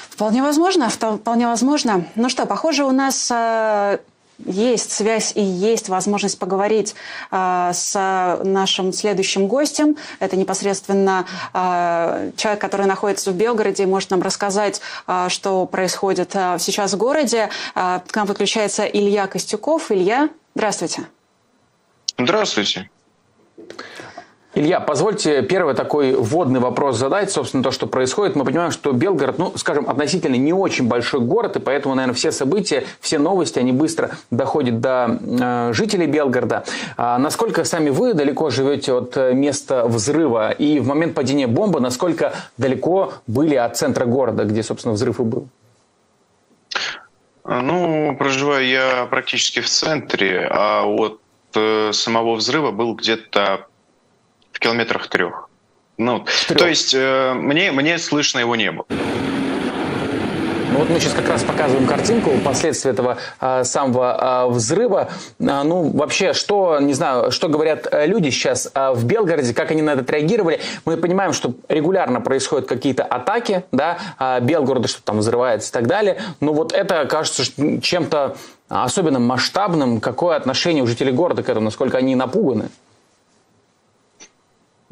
Вполне 0.08 0.42
возможно, 0.42 0.88
вполне 0.90 1.46
возможно. 1.46 2.04
Ну 2.14 2.28
что, 2.28 2.44
похоже, 2.46 2.84
у 2.84 2.90
нас 2.90 3.30
э, 3.30 3.98
есть 4.46 4.92
связь 4.92 5.32
и 5.34 5.42
есть 5.42 5.88
возможность 5.88 6.38
поговорить 6.38 6.94
э, 7.30 7.70
с 7.72 8.38
нашим 8.44 8.92
следующим 8.92 9.46
гостем. 9.46 9.96
Это 10.18 10.36
непосредственно 10.36 11.26
э, 11.52 12.32
человек, 12.36 12.60
который 12.60 12.86
находится 12.86 13.30
в 13.30 13.34
Белгороде 13.34 13.84
и 13.84 13.86
может 13.86 14.10
нам 14.10 14.22
рассказать, 14.22 14.80
э, 15.06 15.26
что 15.28 15.66
происходит 15.66 16.32
э, 16.34 16.56
сейчас 16.58 16.94
в 16.94 16.96
городе. 16.96 17.50
Э, 17.74 18.00
к 18.06 18.14
нам 18.14 18.26
подключается 18.26 18.84
Илья 18.84 19.26
Костюков. 19.26 19.90
Илья, 19.90 20.28
здравствуйте. 20.54 21.06
Здравствуйте. 22.18 22.90
Илья, 24.52 24.80
позвольте 24.80 25.42
первый 25.42 25.76
такой 25.76 26.12
вводный 26.12 26.58
вопрос 26.58 26.96
задать, 26.96 27.30
собственно, 27.30 27.62
то, 27.62 27.70
что 27.70 27.86
происходит. 27.86 28.34
Мы 28.34 28.44
понимаем, 28.44 28.72
что 28.72 28.90
Белгород, 28.90 29.38
ну, 29.38 29.52
скажем, 29.56 29.88
относительно 29.88 30.34
не 30.34 30.52
очень 30.52 30.88
большой 30.88 31.20
город, 31.20 31.54
и 31.54 31.60
поэтому, 31.60 31.94
наверное, 31.94 32.16
все 32.16 32.32
события, 32.32 32.84
все 33.00 33.20
новости, 33.20 33.60
они 33.60 33.70
быстро 33.70 34.10
доходят 34.32 34.80
до 34.80 35.20
э, 35.20 35.72
жителей 35.72 36.08
Белгорода. 36.08 36.64
А 36.96 37.16
насколько 37.18 37.62
сами 37.62 37.90
вы 37.90 38.12
далеко 38.12 38.50
живете 38.50 38.92
от 38.94 39.16
э, 39.16 39.34
места 39.34 39.84
взрыва, 39.86 40.50
и 40.50 40.80
в 40.80 40.86
момент 40.88 41.14
падения 41.14 41.46
бомбы, 41.46 41.80
насколько 41.80 42.32
далеко 42.58 43.12
были 43.28 43.54
от 43.54 43.76
центра 43.76 44.04
города, 44.04 44.44
где, 44.44 44.64
собственно, 44.64 44.94
взрыв 44.94 45.20
и 45.20 45.22
был? 45.22 45.46
Ну, 47.44 48.16
проживаю 48.18 48.66
я 48.66 49.06
практически 49.08 49.60
в 49.60 49.68
центре, 49.68 50.48
а 50.50 50.84
от 50.86 51.20
э, 51.54 51.92
самого 51.92 52.34
взрыва 52.34 52.72
был 52.72 52.94
где-то 52.94 53.66
в 54.60 54.62
километрах 54.62 55.08
трех. 55.08 55.48
Ну, 55.96 56.26
трех. 56.46 56.58
то 56.58 56.68
есть 56.68 56.92
э, 56.94 57.32
мне, 57.32 57.72
мне 57.72 57.98
слышно 57.98 58.40
его 58.40 58.56
не 58.56 58.70
было. 58.70 58.84
Ну, 58.90 60.78
вот 60.78 60.90
мы 60.90 61.00
сейчас 61.00 61.14
как 61.14 61.28
раз 61.30 61.42
показываем 61.42 61.86
картинку 61.86 62.30
последствий 62.44 62.90
этого 62.90 63.16
э, 63.40 63.64
самого 63.64 64.48
э, 64.48 64.50
взрыва. 64.50 65.08
Э, 65.38 65.62
ну, 65.62 65.90
вообще, 65.90 66.34
что, 66.34 66.78
не 66.78 66.92
знаю, 66.92 67.30
что 67.30 67.48
говорят 67.48 67.88
э, 67.90 68.06
люди 68.06 68.28
сейчас 68.28 68.70
э, 68.74 68.92
в 68.92 69.06
Белгороде, 69.06 69.54
как 69.54 69.70
они 69.70 69.80
на 69.80 69.94
это 69.94 70.12
реагировали. 70.12 70.60
Мы 70.84 70.98
понимаем, 70.98 71.32
что 71.32 71.54
регулярно 71.70 72.20
происходят 72.20 72.68
какие-то 72.68 73.02
атаки, 73.02 73.64
да, 73.72 73.96
э, 74.18 74.40
Белгорода, 74.42 74.88
что 74.88 75.02
там 75.02 75.20
взрывается 75.20 75.70
и 75.70 75.72
так 75.72 75.86
далее. 75.86 76.20
Но 76.40 76.52
вот 76.52 76.74
это 76.74 77.06
кажется 77.06 77.44
чем-то 77.80 78.36
особенно 78.68 79.18
масштабным. 79.18 80.00
Какое 80.00 80.36
отношение 80.36 80.84
у 80.84 80.86
жителей 80.86 81.12
города 81.12 81.42
к 81.42 81.48
этому, 81.48 81.64
насколько 81.64 81.96
они 81.96 82.14
напуганы? 82.14 82.68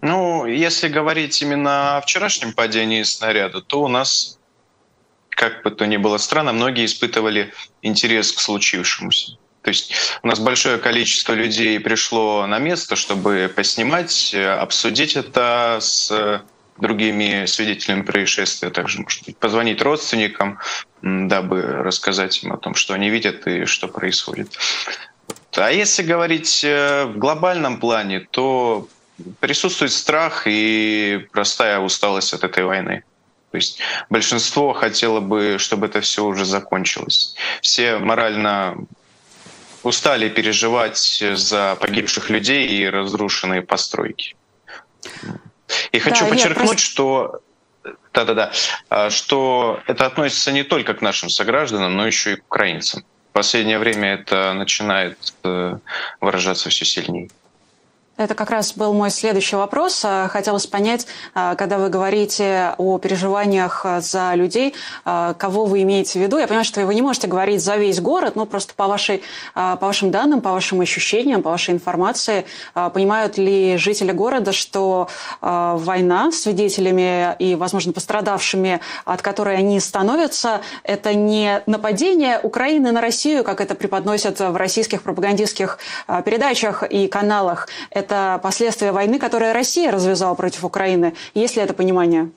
Ну, 0.00 0.46
если 0.46 0.88
говорить 0.88 1.40
именно 1.42 1.96
о 1.96 2.00
вчерашнем 2.00 2.52
падении 2.52 3.02
снаряда, 3.02 3.60
то 3.60 3.82
у 3.82 3.88
нас, 3.88 4.38
как 5.30 5.62
бы 5.62 5.70
то 5.70 5.86
ни 5.86 5.96
было 5.96 6.18
странно, 6.18 6.52
многие 6.52 6.84
испытывали 6.84 7.52
интерес 7.82 8.32
к 8.32 8.38
случившемуся. 8.38 9.38
То 9.62 9.70
есть 9.70 9.92
у 10.22 10.28
нас 10.28 10.38
большое 10.38 10.78
количество 10.78 11.32
людей 11.32 11.78
пришло 11.80 12.46
на 12.46 12.58
место, 12.58 12.94
чтобы 12.94 13.52
поснимать, 13.54 14.34
обсудить 14.34 15.16
это 15.16 15.78
с 15.80 16.42
другими 16.78 17.44
свидетелями 17.46 18.02
происшествия, 18.02 18.70
также, 18.70 19.00
может 19.00 19.24
быть, 19.26 19.36
позвонить 19.36 19.82
родственникам, 19.82 20.60
дабы 21.02 21.60
рассказать 21.62 22.42
им 22.44 22.52
о 22.52 22.56
том, 22.56 22.74
что 22.74 22.94
они 22.94 23.10
видят 23.10 23.46
и 23.48 23.64
что 23.64 23.88
происходит. 23.88 24.56
А 25.56 25.72
если 25.72 26.04
говорить 26.04 26.62
э, 26.62 27.06
в 27.06 27.18
глобальном 27.18 27.80
плане, 27.80 28.20
то 28.20 28.86
присутствует 29.40 29.92
страх 29.92 30.42
и 30.46 31.26
простая 31.32 31.78
усталость 31.80 32.32
от 32.34 32.44
этой 32.44 32.64
войны. 32.64 33.04
То 33.50 33.56
есть 33.56 33.80
большинство 34.10 34.72
хотело 34.72 35.20
бы, 35.20 35.56
чтобы 35.58 35.86
это 35.86 36.00
все 36.00 36.24
уже 36.24 36.44
закончилось. 36.44 37.34
Все 37.62 37.98
морально 37.98 38.76
устали 39.82 40.28
переживать 40.28 41.22
за 41.34 41.76
погибших 41.80 42.30
людей 42.30 42.66
и 42.66 42.86
разрушенные 42.88 43.62
постройки. 43.62 44.36
И 45.92 45.98
хочу 45.98 46.24
да, 46.24 46.30
подчеркнуть, 46.30 46.68
просто... 46.68 46.84
что 46.84 47.40
да-да-да, 48.12 48.52
а, 48.88 49.10
что 49.10 49.80
это 49.86 50.06
относится 50.06 50.50
не 50.52 50.64
только 50.64 50.94
к 50.94 51.02
нашим 51.02 51.30
согражданам, 51.30 51.96
но 51.96 52.06
еще 52.06 52.34
и 52.34 52.36
к 52.36 52.44
украинцам. 52.44 53.04
В 53.30 53.32
последнее 53.32 53.78
время 53.78 54.14
это 54.14 54.52
начинает 54.54 55.16
э, 55.44 55.78
выражаться 56.20 56.70
все 56.70 56.84
сильнее. 56.84 57.28
Это 58.18 58.34
как 58.34 58.50
раз 58.50 58.72
был 58.72 58.92
мой 58.94 59.10
следующий 59.10 59.54
вопрос. 59.54 60.02
А, 60.04 60.26
хотелось 60.26 60.66
понять, 60.66 61.06
а, 61.34 61.54
когда 61.54 61.78
вы 61.78 61.88
говорите 61.88 62.74
о 62.76 62.98
переживаниях 62.98 63.82
а, 63.86 64.00
за 64.00 64.34
людей, 64.34 64.74
кого 65.04 65.64
вы 65.66 65.82
имеете 65.82 66.18
в 66.18 66.22
виду? 66.22 66.36
Я 66.38 66.48
понимаю, 66.48 66.64
что 66.64 66.84
вы 66.84 66.96
не 66.96 67.02
можете 67.02 67.28
говорить 67.28 67.62
за 67.62 67.76
весь 67.76 68.00
город, 68.00 68.34
но 68.34 68.44
просто 68.44 68.74
по, 68.74 68.88
вашей, 68.88 69.22
по 69.54 69.78
вашим 69.80 70.10
данным, 70.10 70.40
по 70.40 70.50
вашим 70.50 70.80
ощущениям, 70.80 71.42
по 71.42 71.50
вашей 71.50 71.74
информации, 71.74 72.44
понимают 72.74 73.38
ли 73.38 73.76
жители 73.76 74.10
города, 74.12 74.52
что 74.52 75.08
война, 75.40 76.32
свидетелями 76.32 77.36
и, 77.38 77.54
возможно, 77.54 77.92
пострадавшими, 77.92 78.80
от 79.04 79.22
которой 79.22 79.56
они 79.56 79.78
становятся, 79.80 80.60
это 80.82 81.14
не 81.14 81.62
нападение 81.66 82.40
Украины 82.42 82.90
на 82.92 83.00
Россию, 83.00 83.44
как 83.44 83.60
это 83.60 83.74
преподносят 83.74 84.40
в 84.40 84.56
российских 84.56 85.02
пропагандистских 85.02 85.78
передачах 86.24 86.82
и 86.82 87.06
каналах. 87.06 87.68
Это 88.08 88.40
последствия 88.42 88.92
войны, 88.92 89.18
которую 89.18 89.52
Россия 89.52 89.92
развязала 89.92 90.34
против 90.34 90.64
Украины. 90.64 91.14
Есть 91.34 91.56
ли 91.56 91.62
это 91.62 91.74
понимание? 91.74 92.30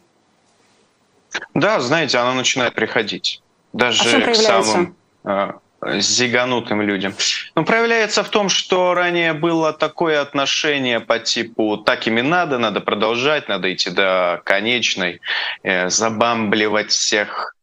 Да, 1.53 1.79
знаете, 1.79 2.17
оно 2.17 2.33
начинает 2.33 2.73
приходить. 2.73 3.41
Даже 3.71 4.03
а 4.03 4.21
к 4.21 4.35
самым 4.35 4.95
э, 5.23 5.51
зиганутым 5.99 6.81
людям. 6.81 7.13
Ну, 7.55 7.63
проявляется 7.63 8.23
в 8.23 8.29
том, 8.29 8.49
что 8.49 8.93
ранее 8.93 9.31
было 9.31 9.71
такое 9.71 10.19
отношение 10.19 10.99
по 10.99 11.19
типу 11.19 11.77
«так 11.77 12.05
ими 12.05 12.19
надо, 12.21 12.57
надо 12.57 12.81
продолжать, 12.81 13.47
надо 13.47 13.73
идти 13.73 13.89
до 13.89 14.41
конечной, 14.43 15.21
э, 15.63 15.89
забамбливать 15.89 16.91
всех 16.91 17.55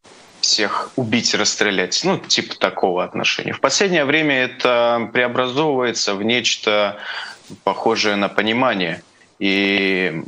всех 0.49 0.91
убить, 0.95 1.33
расстрелять. 1.35 2.01
Ну, 2.03 2.17
типа 2.17 2.55
такого 2.55 3.03
отношения. 3.03 3.53
В 3.53 3.61
последнее 3.61 4.05
время 4.05 4.35
это 4.35 5.09
преобразовывается 5.13 6.15
в 6.15 6.23
нечто 6.23 6.97
похожее 7.63 8.15
на 8.15 8.29
понимание 8.29 9.03
и 9.37 10.23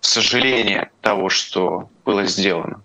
сожаление 0.00 0.90
того, 1.00 1.28
что 1.28 1.88
было 2.04 2.24
сделано. 2.24 2.80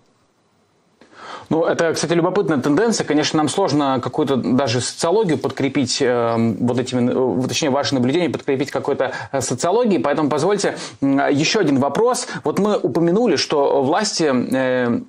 Ну, 1.48 1.64
это, 1.64 1.92
кстати, 1.92 2.12
любопытная 2.12 2.58
тенденция. 2.58 3.04
Конечно, 3.04 3.36
нам 3.36 3.48
сложно 3.48 4.00
какую-то 4.02 4.36
даже 4.36 4.80
социологию 4.80 5.38
подкрепить, 5.38 6.00
э, 6.00 6.36
вот 6.60 6.78
этими, 6.78 7.46
точнее, 7.46 7.70
ваши 7.70 7.94
наблюдения 7.94 8.30
подкрепить 8.30 8.70
какой-то 8.70 9.12
э, 9.32 9.40
социологией. 9.40 10.00
Поэтому 10.00 10.28
позвольте 10.28 10.76
еще 11.00 11.60
один 11.60 11.78
вопрос. 11.78 12.26
Вот 12.44 12.58
мы 12.58 12.76
упомянули, 12.78 13.36
что 13.36 13.82
власти... 13.82 14.30
Э, 14.54 15.00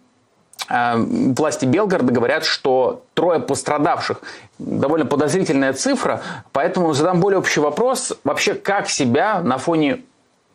э 0.70 0.96
власти 1.38 1.66
Белгорода 1.66 2.12
говорят, 2.12 2.44
что 2.44 3.04
трое 3.14 3.40
пострадавших. 3.40 4.22
Довольно 4.58 5.06
подозрительная 5.06 5.74
цифра, 5.74 6.22
поэтому 6.54 6.94
задам 6.94 7.20
более 7.20 7.40
общий 7.40 7.60
вопрос. 7.60 8.14
Вообще, 8.24 8.56
как 8.56 8.90
себя 8.90 9.42
на 9.42 9.58
фоне 9.58 10.02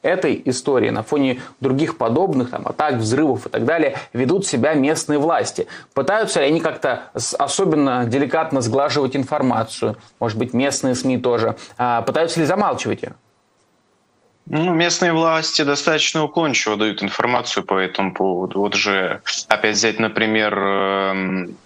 этой 0.03 0.41
истории, 0.45 0.91
на 0.91 1.03
фоне 1.03 1.41
других 1.61 1.99
подобных 1.99 2.51
там, 2.51 2.67
атак, 2.67 2.95
взрывов 2.95 3.47
и 3.47 3.49
так 3.49 3.65
далее, 3.65 3.97
ведут 4.13 4.47
себя 4.47 4.75
местные 4.75 5.19
власти? 5.19 5.67
Пытаются 5.95 6.41
ли 6.41 6.47
они 6.47 6.61
как-то 6.61 7.11
особенно 7.39 8.05
деликатно 8.05 8.61
сглаживать 8.61 9.17
информацию? 9.17 9.97
Может 10.19 10.39
быть, 10.39 10.53
местные 10.55 10.95
СМИ 10.95 11.19
тоже? 11.19 11.57
А 11.77 12.03
пытаются 12.03 12.41
ли 12.41 12.47
замалчивать 12.47 13.03
ее? 13.03 13.15
Ну, 14.47 14.75
местные 14.75 15.13
власти 15.13 15.63
достаточно 15.63 16.25
уклончиво 16.25 16.77
дают 16.77 17.03
информацию 17.03 17.63
по 17.63 17.79
этому 17.79 18.13
поводу. 18.13 18.59
Вот 18.59 18.75
же 18.75 19.23
опять 19.47 19.77
взять, 19.77 20.01
например, 20.01 20.59
эм, 20.59 21.57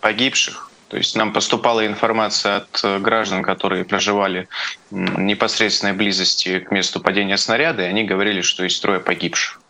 погибших. 0.00 0.67
То 0.88 0.96
есть 0.96 1.14
нам 1.16 1.32
поступала 1.32 1.86
информация 1.86 2.56
от 2.56 2.80
э, 2.82 2.98
граждан, 2.98 3.42
которые 3.42 3.84
проживали 3.84 4.48
в 4.90 5.20
непосредственной 5.20 5.92
близости 5.92 6.60
к 6.60 6.70
месту 6.70 7.00
падения 7.00 7.36
снаряда, 7.36 7.82
и 7.82 7.86
они 7.86 8.04
говорили, 8.04 8.40
что 8.40 8.64
есть 8.64 8.80
трое 8.80 8.98
погибших. 8.98 9.60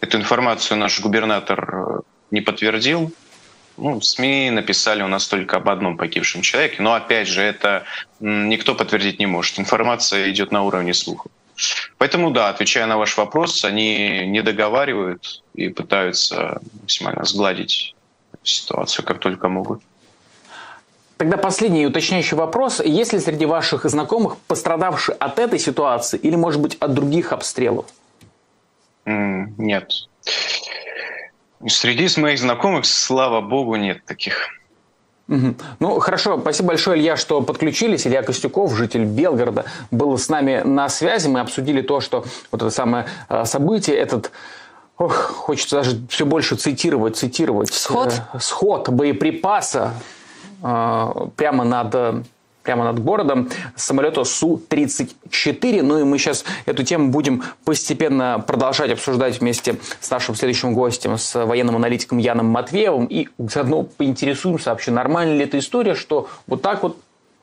Эту 0.00 0.18
информацию 0.18 0.76
наш 0.76 1.00
губернатор 1.00 1.74
э, 1.74 2.00
не 2.32 2.40
подтвердил. 2.40 3.12
Ну, 3.76 4.00
СМИ 4.00 4.50
написали 4.50 5.02
у 5.02 5.08
нас 5.08 5.28
только 5.28 5.58
об 5.58 5.68
одном 5.68 5.96
погибшем 5.96 6.42
человеке, 6.42 6.76
но 6.80 6.94
опять 6.94 7.28
же 7.28 7.42
это 7.42 7.84
никто 8.20 8.74
подтвердить 8.74 9.20
не 9.20 9.26
может. 9.26 9.58
Информация 9.58 10.30
идет 10.30 10.50
на 10.50 10.62
уровне 10.62 10.94
слухов. 10.94 11.30
Поэтому 11.98 12.30
да, 12.30 12.48
отвечая 12.48 12.86
на 12.86 12.96
ваш 12.96 13.16
вопрос, 13.16 13.64
они 13.64 14.26
не 14.26 14.42
договаривают 14.42 15.42
и 15.54 15.68
пытаются 15.68 16.60
максимально 16.80 17.24
сгладить 17.24 17.94
ситуацию, 18.42 19.04
как 19.04 19.20
только 19.20 19.48
могут. 19.48 19.82
Тогда 21.16 21.38
последний 21.38 21.86
уточняющий 21.86 22.36
вопрос. 22.36 22.80
Есть 22.80 23.12
ли 23.12 23.20
среди 23.20 23.46
ваших 23.46 23.84
знакомых 23.84 24.36
пострадавшие 24.48 25.16
от 25.16 25.38
этой 25.38 25.58
ситуации 25.58 26.18
или, 26.18 26.36
может 26.36 26.60
быть, 26.60 26.76
от 26.78 26.92
других 26.92 27.32
обстрелов? 27.32 27.86
Mm, 29.06 29.54
нет. 29.56 29.90
Среди 31.66 32.20
моих 32.20 32.38
знакомых, 32.38 32.84
слава 32.84 33.40
богу, 33.40 33.76
нет 33.76 34.04
таких. 34.04 34.50
Угу. 35.28 35.54
Ну, 35.80 35.98
хорошо. 36.00 36.38
Спасибо 36.38 36.68
большое, 36.68 37.00
Илья, 37.00 37.16
что 37.16 37.40
подключились. 37.40 38.06
Илья 38.06 38.22
Костюков, 38.22 38.74
житель 38.74 39.04
Белгорода, 39.04 39.64
был 39.90 40.16
с 40.18 40.28
нами 40.28 40.62
на 40.64 40.88
связи. 40.88 41.28
Мы 41.28 41.40
обсудили 41.40 41.80
то, 41.80 42.00
что 42.00 42.24
вот 42.52 42.62
это 42.62 42.70
самое 42.70 43.06
э, 43.28 43.44
событие, 43.44 43.96
этот 43.96 44.30
Ох, 44.98 45.14
хочется 45.14 45.76
даже 45.76 45.98
все 46.08 46.24
больше 46.24 46.56
цитировать, 46.56 47.16
цитировать. 47.16 47.72
Сход? 47.72 48.14
Э, 48.32 48.38
сход 48.38 48.88
боеприпаса 48.88 49.92
прямо 51.36 51.64
над 51.64 52.24
прямо 52.66 52.84
над 52.84 52.98
городом 52.98 53.48
самолета 53.76 54.24
Су-34. 54.24 55.82
Ну 55.82 56.00
и 56.00 56.04
мы 56.04 56.18
сейчас 56.18 56.44
эту 56.66 56.82
тему 56.82 57.10
будем 57.10 57.44
постепенно 57.64 58.42
продолжать 58.44 58.90
обсуждать 58.90 59.40
вместе 59.40 59.76
с 60.00 60.10
нашим 60.10 60.34
следующим 60.34 60.74
гостем, 60.74 61.16
с 61.16 61.46
военным 61.46 61.76
аналитиком 61.76 62.18
Яном 62.18 62.46
Матвеевым. 62.46 63.06
И 63.06 63.28
заодно 63.38 63.84
поинтересуемся 63.84 64.70
вообще, 64.70 64.90
нормальна 64.90 65.34
ли 65.34 65.44
эта 65.44 65.60
история, 65.60 65.94
что 65.94 66.28
вот 66.48 66.60
так 66.60 66.82
вот 66.82 66.98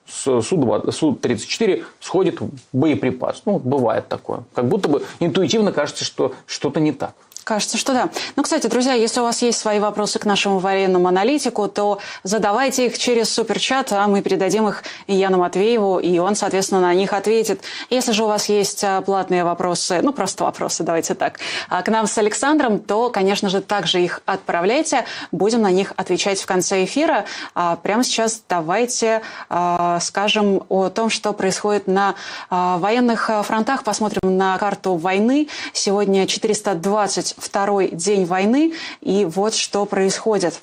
с 0.05 0.23
Су-34 0.23 1.83
сходит 2.01 2.39
боеприпас. 2.73 3.43
Ну, 3.45 3.59
бывает 3.59 4.09
такое. 4.09 4.43
Как 4.53 4.67
будто 4.67 4.89
бы 4.89 5.03
интуитивно 5.21 5.71
кажется, 5.71 6.03
что 6.03 6.33
что-то 6.45 6.81
не 6.81 6.91
так. 6.91 7.13
Кажется, 7.43 7.77
что 7.77 7.93
да. 7.93 8.10
Ну, 8.38 8.43
кстати, 8.43 8.67
друзья, 8.67 8.93
если 8.93 9.19
у 9.19 9.23
вас 9.23 9.41
есть 9.41 9.60
свои 9.60 9.79
вопросы 9.79 10.17
к 10.17 10.25
нашему 10.25 10.60
военному 10.60 11.08
аналитику, 11.10 11.67
то 11.67 11.99
задавайте 12.23 12.86
их 12.86 12.97
через 12.97 13.29
суперчат, 13.29 13.91
а 13.91 14.08
мы 14.08 14.21
передадим 14.21 14.69
их 14.69 14.84
Яну 15.08 15.39
Матвееву, 15.39 15.99
и 15.99 16.19
он, 16.19 16.36
соответственно, 16.36 16.79
на 16.79 16.93
них 16.93 17.12
ответит. 17.12 17.62
Если 17.89 18.13
же 18.13 18.23
у 18.23 18.27
вас 18.27 18.47
есть 18.47 18.84
а, 18.84 19.01
платные 19.01 19.43
вопросы, 19.43 19.99
ну, 20.01 20.13
просто 20.13 20.45
вопросы, 20.45 20.84
давайте 20.84 21.15
так, 21.15 21.39
а, 21.69 21.82
к 21.82 21.89
нам 21.89 22.08
с 22.08 22.17
Александром, 22.17 22.79
то, 22.79 23.10
конечно 23.10 23.49
же, 23.49 23.62
также 23.62 24.01
их 24.01 24.21
отправляйте. 24.25 25.03
Будем 25.34 25.62
на 25.62 25.71
них 25.71 25.91
отвечать 25.97 26.41
в 26.41 26.45
конце 26.45 26.86
эфира. 26.86 27.25
А 27.56 27.75
прямо 27.75 28.03
сейчас 28.03 28.41
давайте 28.47 29.21
скажем 30.01 30.63
о 30.69 30.89
том, 30.89 31.10
что 31.10 31.34
происходит 31.34 31.88
на 31.88 32.15
военных 32.49 33.29
фронтах. 33.43 33.84
Посмотрим 33.84 34.38
на 34.38 34.58
карту 34.58 34.95
войны. 34.95 35.47
Сегодня 35.73 36.27
420 36.27 37.32
второй 37.37 37.89
день 37.89 38.25
войны, 38.25 38.73
и 39.01 39.25
вот 39.25 39.53
что 39.55 39.85
происходит. 39.85 40.61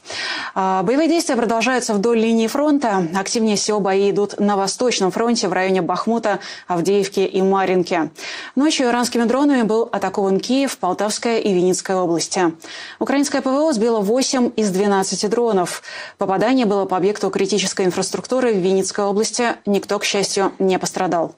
А, 0.54 0.82
боевые 0.82 1.08
действия 1.08 1.36
продолжаются 1.36 1.94
вдоль 1.94 2.18
линии 2.18 2.46
фронта. 2.46 3.06
Активнее 3.14 3.56
всего 3.56 3.80
бои 3.80 4.10
идут 4.10 4.38
на 4.40 4.56
Восточном 4.56 5.10
фронте 5.10 5.48
в 5.48 5.52
районе 5.52 5.82
Бахмута, 5.82 6.40
Авдеевки 6.66 7.20
и 7.20 7.42
Маринки. 7.42 8.10
Ночью 8.56 8.88
иранскими 8.88 9.24
дронами 9.24 9.62
был 9.62 9.88
атакован 9.90 10.40
Киев, 10.40 10.78
Полтавская 10.78 11.38
и 11.38 11.52
Винницкая 11.52 11.98
области. 11.98 12.52
Украинская 12.98 13.42
ПВО 13.42 13.72
сбила 13.72 14.00
8 14.00 14.52
из 14.56 14.70
12 14.70 15.28
дронов. 15.28 15.82
Попадание 16.18 16.66
было 16.66 16.84
по 16.84 16.96
объекту 16.96 17.30
критической 17.30 17.86
инфраструктуры 17.86 18.52
в 18.52 18.58
Винницкой 18.58 19.04
области. 19.04 19.56
Никто, 19.66 19.98
к 19.98 20.04
счастью, 20.04 20.52
не 20.58 20.78
пострадал. 20.78 21.34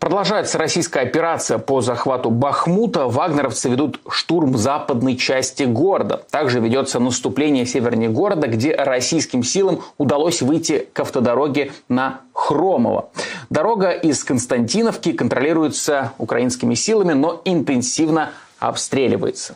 Продолжается 0.00 0.56
российская 0.56 1.00
операция 1.00 1.58
по 1.58 1.82
захвату 1.82 2.30
Бахмута. 2.30 3.04
Вагнеровцы 3.06 3.68
ведут 3.68 4.00
штурм 4.08 4.56
западной 4.56 5.14
части 5.14 5.64
города. 5.64 6.22
Также 6.30 6.58
ведется 6.58 6.98
наступление 6.98 7.66
севернее 7.66 8.08
города, 8.08 8.46
где 8.48 8.74
российским 8.74 9.42
силам 9.42 9.82
удалось 9.98 10.40
выйти 10.40 10.88
к 10.94 11.00
автодороге 11.00 11.72
на 11.90 12.22
Хромово. 12.32 13.10
Дорога 13.50 13.90
из 13.90 14.24
Константиновки 14.24 15.12
контролируется 15.12 16.12
украинскими 16.16 16.74
силами, 16.74 17.12
но 17.12 17.42
интенсивно 17.44 18.30
обстреливается. 18.58 19.54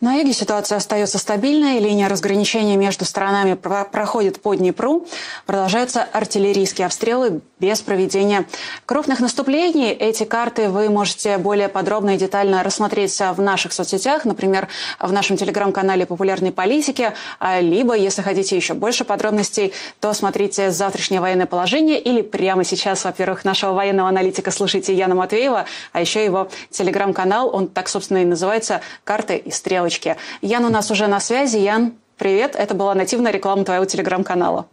На 0.00 0.14
юге 0.14 0.32
ситуация 0.32 0.76
остается 0.76 1.18
стабильной. 1.18 1.80
Линия 1.80 2.08
разграничения 2.08 2.76
между 2.76 3.04
сторонами 3.04 3.54
проходит 3.54 4.40
по 4.40 4.54
Днепру. 4.54 5.06
Продолжаются 5.44 6.02
артиллерийские 6.02 6.86
обстрелы 6.86 7.40
без 7.60 7.80
проведения 7.80 8.46
крупных 8.86 9.20
наступлений. 9.20 9.90
Эти 9.90 10.24
карты 10.24 10.68
вы 10.68 10.88
можете 10.88 11.38
более 11.38 11.68
подробно 11.68 12.14
и 12.14 12.18
детально 12.18 12.62
рассмотреть 12.62 13.18
в 13.18 13.40
наших 13.40 13.72
соцсетях, 13.72 14.24
например, 14.24 14.68
в 15.00 15.12
нашем 15.12 15.36
телеграм-канале 15.36 16.06
«Популярной 16.06 16.52
политики», 16.52 17.12
а, 17.38 17.60
либо, 17.60 17.94
если 17.94 18.22
хотите 18.22 18.56
еще 18.56 18.74
больше 18.74 19.04
подробностей, 19.04 19.72
то 20.00 20.12
смотрите 20.12 20.70
«Завтрашнее 20.70 21.20
военное 21.20 21.46
положение» 21.46 22.00
или 22.00 22.22
прямо 22.22 22.64
сейчас, 22.64 23.04
во-первых, 23.04 23.44
нашего 23.44 23.72
военного 23.72 24.08
аналитика 24.08 24.50
слушайте 24.50 24.94
Яна 24.94 25.14
Матвеева, 25.14 25.66
а 25.92 26.00
еще 26.00 26.24
его 26.24 26.48
телеграм-канал, 26.70 27.54
он 27.54 27.68
так, 27.68 27.88
собственно, 27.88 28.18
и 28.18 28.24
называется 28.24 28.80
«Карты 29.04 29.36
и 29.36 29.50
стрелочки». 29.50 30.16
Ян 30.42 30.64
у 30.64 30.70
нас 30.70 30.90
уже 30.90 31.06
на 31.06 31.20
связи. 31.20 31.58
Ян, 31.58 31.94
привет. 32.16 32.54
Это 32.56 32.74
была 32.74 32.94
нативная 32.94 33.32
реклама 33.32 33.64
твоего 33.64 33.84
телеграм-канала. 33.84 34.66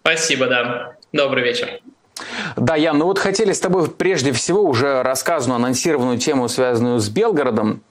Спасибо, 0.00 0.46
да. 0.46 0.96
Добрый 1.12 1.44
вечер. 1.44 1.80
Да, 2.56 2.76
Ян, 2.76 2.98
ну 2.98 3.06
вот 3.06 3.18
хотели 3.18 3.52
с 3.52 3.60
тобой 3.60 3.88
прежде 3.88 4.32
всего 4.32 4.62
уже 4.62 5.02
рассказанную, 5.02 5.56
анонсированную 5.56 6.18
тему, 6.18 6.48
связанную 6.48 7.00
с 7.00 7.08
Белгородом, 7.08 7.82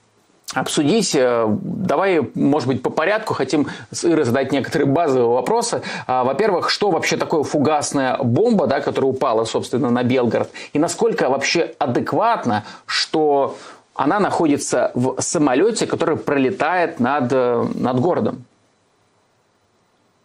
обсудить. 0.54 1.14
Э, 1.14 1.46
давай, 1.48 2.20
может 2.34 2.68
быть, 2.68 2.82
по 2.82 2.90
порядку. 2.90 3.34
Хотим 3.34 3.68
с 3.90 4.04
Ирой 4.04 4.24
задать 4.24 4.52
некоторые 4.52 4.86
базовые 4.86 5.28
вопросы. 5.28 5.82
А, 6.06 6.24
во-первых, 6.24 6.70
что 6.70 6.90
вообще 6.90 7.16
такое 7.16 7.42
фугасная 7.42 8.18
бомба, 8.18 8.66
да, 8.66 8.80
которая 8.80 9.10
упала, 9.10 9.44
собственно, 9.44 9.90
на 9.90 10.02
Белгород? 10.02 10.50
И 10.72 10.78
насколько 10.78 11.28
вообще 11.28 11.74
адекватно, 11.78 12.64
что 12.86 13.56
она 13.94 14.20
находится 14.20 14.90
в 14.94 15.20
самолете, 15.20 15.86
который 15.86 16.16
пролетает 16.16 17.00
над, 17.00 17.32
э, 17.32 17.66
над 17.74 18.00
городом? 18.00 18.44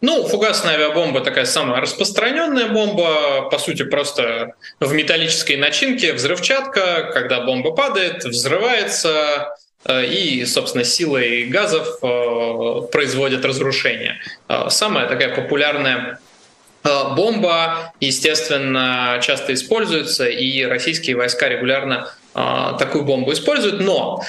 Ну, 0.00 0.24
фугасная 0.28 0.74
авиабомба 0.74 1.20
такая 1.20 1.44
самая 1.44 1.80
распространенная 1.80 2.68
бомба, 2.68 3.48
по 3.50 3.58
сути, 3.58 3.82
просто 3.82 4.54
в 4.78 4.92
металлической 4.92 5.56
начинке 5.56 6.12
взрывчатка, 6.12 7.10
когда 7.12 7.40
бомба 7.40 7.72
падает, 7.72 8.24
взрывается, 8.24 9.54
э, 9.84 10.06
и, 10.06 10.44
собственно, 10.46 10.84
силой 10.84 11.46
газов 11.46 11.98
э, 12.02 12.82
производят 12.92 13.44
разрушение. 13.44 14.20
Э, 14.48 14.66
самая 14.68 15.08
такая 15.08 15.34
популярная 15.34 16.20
Бомба, 17.16 17.92
естественно, 18.00 19.20
часто 19.22 19.54
используется, 19.54 20.28
и 20.28 20.64
российские 20.64 21.16
войска 21.16 21.48
регулярно 21.48 22.10
такую 22.34 23.04
бомбу 23.04 23.32
используют. 23.32 23.80
Но 23.80 24.22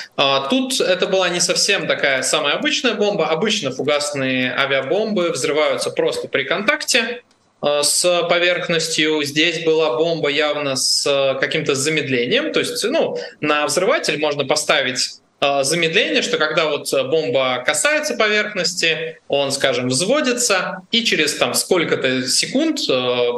тут 0.49 0.81
это 0.81 1.05
была 1.05 1.29
не 1.29 1.39
совсем 1.39 1.85
такая 1.85 2.23
самая 2.23 2.55
обычная 2.55 2.95
бомба. 2.95 3.27
Обычно 3.27 3.71
фугасные 3.71 4.51
авиабомбы 4.51 5.29
взрываются 5.29 5.91
просто 5.91 6.27
при 6.27 6.43
контакте. 6.43 7.21
Э, 7.61 7.81
с 7.83 8.27
поверхностью. 8.29 9.21
Здесь 9.23 9.65
была 9.65 9.97
бомба 9.97 10.29
явно 10.29 10.75
с 10.75 11.05
э, 11.05 11.39
каким-то 11.39 11.75
замедлением. 11.75 12.53
То 12.53 12.59
есть 12.59 12.83
ну, 12.85 13.17
на 13.41 13.65
взрыватель 13.65 14.19
можно 14.19 14.45
поставить 14.45 14.99
э, 14.99 15.28
замедление, 15.41 16.21
что 16.21 16.37
когда 16.37 16.65
вот 16.65 16.91
бомба 17.09 17.63
касается 17.65 18.15
поверхности, 18.15 19.19
он, 19.27 19.51
скажем, 19.51 19.89
взводится, 19.89 20.81
и 20.91 21.03
через 21.03 21.35
там 21.35 21.53
сколько-то 21.53 22.27
секунд 22.27 22.79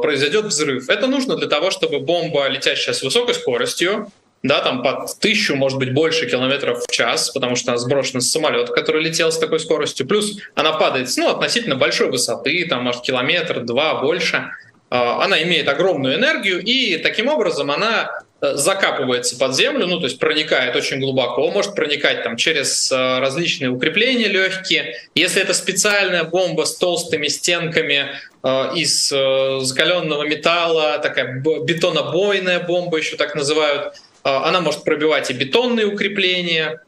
произойдет 0.02 0.45
взрыв. 0.45 0.89
Это 0.89 1.08
нужно 1.08 1.36
для 1.36 1.47
того, 1.47 1.72
чтобы 1.72 1.99
бомба, 1.99 2.47
летящая 2.47 2.95
с 2.95 3.04
высокой 3.04 3.36
скоростью, 3.36 4.12
да, 4.43 4.62
там 4.62 4.82
под 4.82 5.20
тысячу, 5.20 5.56
может 5.56 5.78
быть, 5.78 5.93
больше 5.93 6.28
километров 6.28 6.84
в 6.88 6.91
час, 6.91 7.30
потому 7.30 7.56
что 7.56 7.74
она 7.74 7.78
сброшена 7.78 8.22
с 8.22 8.32
самолета, 8.32 8.74
который 8.74 9.04
летел 9.04 9.32
с 9.32 9.38
такой 9.38 9.60
скоростью. 9.60 10.08
Плюс 10.08 10.39
она 10.56 10.74
падает, 10.74 11.10
ну, 11.18 11.30
относительно 11.30 11.76
большой 11.76 12.10
высоты, 12.10 12.66
там, 12.68 12.84
может, 12.84 13.04
километр, 13.04 13.60
два, 13.60 14.02
больше. 14.02 14.49
Она 14.89 15.41
имеет 15.43 15.68
огромную 15.68 16.16
энергию, 16.16 16.60
и 16.60 16.97
таким 16.97 17.28
образом 17.28 17.70
она 17.70 18.10
э, 18.10 18.30
закапывается 18.42 19.38
под 19.38 19.56
землю, 19.56 19.88
ну, 19.88 20.00
то 20.00 20.06
есть 20.06 20.20
проникает 20.20 20.76
очень 20.76 21.00
глубоко, 21.00 21.52
может 21.52 21.76
проникать 21.76 22.24
там 22.24 22.38
через 22.38 22.92
э, 22.92 23.20
различные 23.20 23.70
укрепления 23.70 24.28
легкие. 24.28 24.96
Если 25.14 25.42
это 25.42 25.54
специальная 25.54 26.24
бомба 26.24 26.64
с 26.64 26.76
толстыми 26.76 27.28
стенками 27.28 28.08
э, 28.44 28.72
из 28.76 29.10
закаленного 29.10 30.24
металла, 30.24 30.98
такая 30.98 31.42
бетонобойная 31.42 32.60
бомба 32.60 32.98
еще 32.98 33.16
так 33.16 33.36
называют, 33.36 33.96
она 34.24 34.62
может 34.62 34.84
пробивать 34.84 35.32
и 35.32 35.34
бетонные 35.34 35.88
укрепления, 35.88 36.82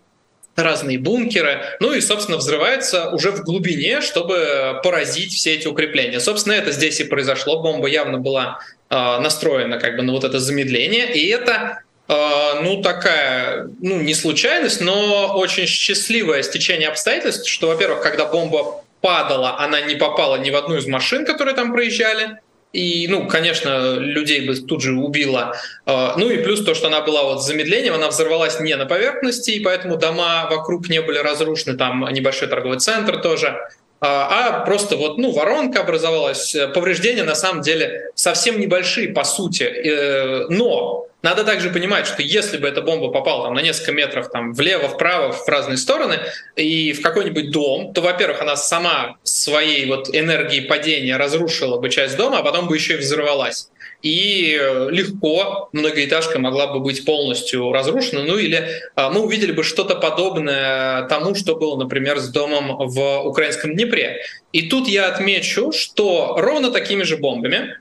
разные 0.56 1.00
бункеры, 1.00 1.62
ну 1.80 1.94
и, 1.94 2.02
собственно, 2.02 2.38
взрывается 2.38 3.10
уже 3.10 3.32
в 3.32 3.44
глубине, 3.44 4.02
чтобы 4.02 4.80
поразить 4.84 5.34
все 5.34 5.56
эти 5.56 5.68
укрепления. 5.68 6.20
Собственно, 6.20 6.54
это 6.54 6.72
здесь 6.72 7.00
и 7.00 7.06
произошло. 7.06 7.62
Бомба 7.62 7.88
явно 7.88 8.20
была 8.20 8.60
э, 8.83 8.83
настроена 8.94 9.80
как 9.80 9.96
бы 9.96 10.04
на 10.04 10.12
вот 10.12 10.24
это 10.24 10.40
замедление, 10.40 11.14
и 11.14 11.28
это 11.30 11.80
э, 12.08 12.62
ну, 12.62 12.82
такая, 12.82 13.70
ну, 13.82 14.00
не 14.02 14.14
случайность, 14.14 14.82
но 14.82 15.34
очень 15.36 15.66
счастливое 15.66 16.44
стечение 16.44 16.90
обстоятельств, 16.90 17.50
что, 17.50 17.68
во-первых, 17.68 18.02
когда 18.02 18.26
бомба 18.26 18.84
падала, 19.02 19.60
она 19.60 19.82
не 19.82 19.96
попала 19.96 20.38
ни 20.38 20.50
в 20.50 20.56
одну 20.56 20.78
из 20.78 20.88
машин, 20.88 21.26
которые 21.26 21.56
там 21.56 21.74
проезжали, 21.74 22.40
и, 22.74 23.08
ну, 23.08 23.28
конечно, 23.28 23.98
людей 23.98 24.48
бы 24.48 24.56
тут 24.56 24.82
же 24.82 24.94
убила. 24.94 25.56
А, 25.86 26.16
ну 26.18 26.30
и 26.30 26.38
плюс 26.38 26.66
то, 26.66 26.74
что 26.74 26.88
она 26.88 27.02
была 27.02 27.24
вот 27.24 27.44
с 27.44 27.46
замедлением, 27.46 27.94
она 27.94 28.08
взорвалась 28.08 28.60
не 28.60 28.76
на 28.76 28.88
поверхности, 28.88 29.52
и 29.52 29.60
поэтому 29.60 29.98
дома 29.98 30.48
вокруг 30.50 30.90
не 30.90 31.02
были 31.02 31.20
разрушены, 31.20 31.78
там 31.78 32.08
небольшой 32.12 32.48
торговый 32.48 32.80
центр 32.80 33.22
тоже 33.22 33.60
а, 34.06 34.50
а 34.50 34.66
просто 34.66 34.98
вот, 34.98 35.18
ну, 35.18 35.32
воронка 35.32 35.80
образовалась, 35.80 36.54
повреждения 36.74 37.24
на 37.24 37.36
самом 37.36 37.62
деле 37.62 38.10
совсем 38.16 38.60
небольшие 38.60 39.08
по 39.08 39.24
сути, 39.24 39.64
э, 39.64 40.48
но 40.50 41.08
надо 41.22 41.46
также 41.46 41.70
понимать, 41.70 42.06
что 42.06 42.22
если 42.22 42.58
бы 42.58 42.68
эта 42.68 42.82
бомба 42.82 43.08
попала 43.08 43.46
там, 43.46 43.54
на 43.54 43.62
несколько 43.62 43.94
метров 43.94 44.30
там, 44.30 44.54
влево, 44.54 44.90
вправо, 44.90 45.32
в 45.32 45.48
разные 45.48 45.78
стороны, 45.78 46.20
и 46.58 46.92
в 46.92 47.02
какой-нибудь 47.02 47.52
дом, 47.52 47.94
то, 47.94 48.02
во-первых, 48.02 48.42
она 48.42 48.58
сама 48.58 49.16
своей 49.24 49.86
вот 49.86 50.14
энергией 50.14 50.66
падения 50.68 51.16
разрушила 51.16 51.80
бы 51.80 51.90
часть 51.90 52.18
дома, 52.18 52.40
а 52.40 52.44
потом 52.44 52.68
бы 52.68 52.76
еще 52.76 52.96
и 52.96 52.98
взорвалась. 52.98 53.70
И 54.04 54.60
легко 54.90 55.70
многоэтажка 55.72 56.38
могла 56.38 56.68
бы 56.68 56.82
быть 56.82 57.06
полностью 57.06 57.72
разрушена. 57.72 58.24
Ну 58.24 58.38
или 58.38 58.68
а, 58.96 59.10
мы 59.10 59.22
увидели 59.22 59.54
бы 59.54 59.64
что-то 59.64 59.96
подобное 59.96 61.08
тому, 61.08 61.36
что 61.36 61.56
было, 61.56 61.78
например, 61.78 62.20
с 62.20 62.28
домом 62.28 62.90
в 62.90 63.22
украинском 63.22 63.74
Днепре. 63.74 64.18
И 64.52 64.70
тут 64.70 64.90
я 64.90 65.08
отмечу, 65.08 65.72
что 65.72 66.36
ровно 66.38 66.70
такими 66.70 67.04
же 67.04 67.16
бомбами 67.16 67.78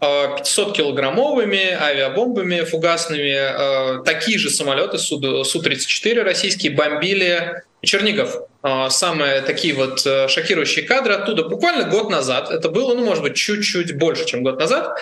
500-килограммовыми 0.00 1.72
авиабомбами 1.80 2.64
фугасными. 2.64 4.00
Э, 4.00 4.02
такие 4.04 4.38
же 4.38 4.50
самолеты 4.50 4.98
Су-34 4.98 6.22
российские 6.22 6.72
бомбили 6.72 7.62
Чернигов. 7.82 8.36
Э, 8.62 8.88
самые 8.90 9.40
такие 9.40 9.74
вот 9.74 10.06
э, 10.06 10.28
шокирующие 10.28 10.84
кадры 10.84 11.14
оттуда 11.14 11.44
буквально 11.48 11.88
год 11.88 12.10
назад. 12.10 12.50
Это 12.50 12.68
было, 12.68 12.94
ну, 12.94 13.04
может 13.04 13.22
быть, 13.22 13.36
чуть-чуть 13.36 13.96
больше, 13.96 14.26
чем 14.26 14.42
год 14.42 14.58
назад. 14.58 14.98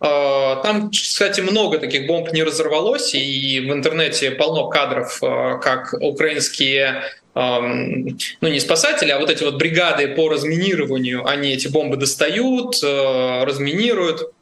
Там, 0.00 0.90
кстати, 0.90 1.40
много 1.40 1.78
таких 1.78 2.06
бомб 2.06 2.32
не 2.32 2.42
разорвалось, 2.42 3.14
и 3.14 3.60
в 3.60 3.72
интернете 3.72 4.30
полно 4.30 4.68
кадров, 4.68 5.18
как 5.20 5.94
украинские 6.00 7.02
ну 7.34 8.48
не 8.48 8.58
спасатели, 8.58 9.10
а 9.10 9.18
вот 9.18 9.30
эти 9.30 9.44
вот 9.44 9.56
бригады 9.56 10.08
по 10.08 10.28
разминированию, 10.28 11.26
они 11.26 11.52
эти 11.52 11.68
бомбы 11.68 11.96
достают, 11.96 12.82
разминируют. 12.82 14.32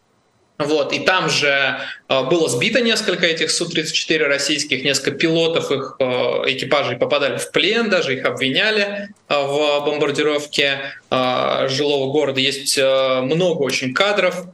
Вот, 0.59 0.95
и 0.95 1.01
там 1.01 1.29
же 1.29 1.79
было 2.09 2.49
сбито 2.49 2.81
несколько 2.81 3.27
этих 3.27 3.51
Су-34 3.51 4.25
российских, 4.25 4.85
несколько 4.85 5.11
пилотов 5.11 5.71
их 5.71 5.97
экипажей 6.01 6.97
попадали 6.97 7.37
в 7.37 7.51
плен, 7.51 7.91
даже 7.91 8.15
их 8.15 8.25
обвиняли 8.25 9.11
в 9.29 9.85
бомбардировке 9.85 10.95
жилого 11.11 12.11
города. 12.11 12.41
Есть 12.41 12.79
много 12.79 13.61
очень 13.65 13.93
кадров, 13.93 14.47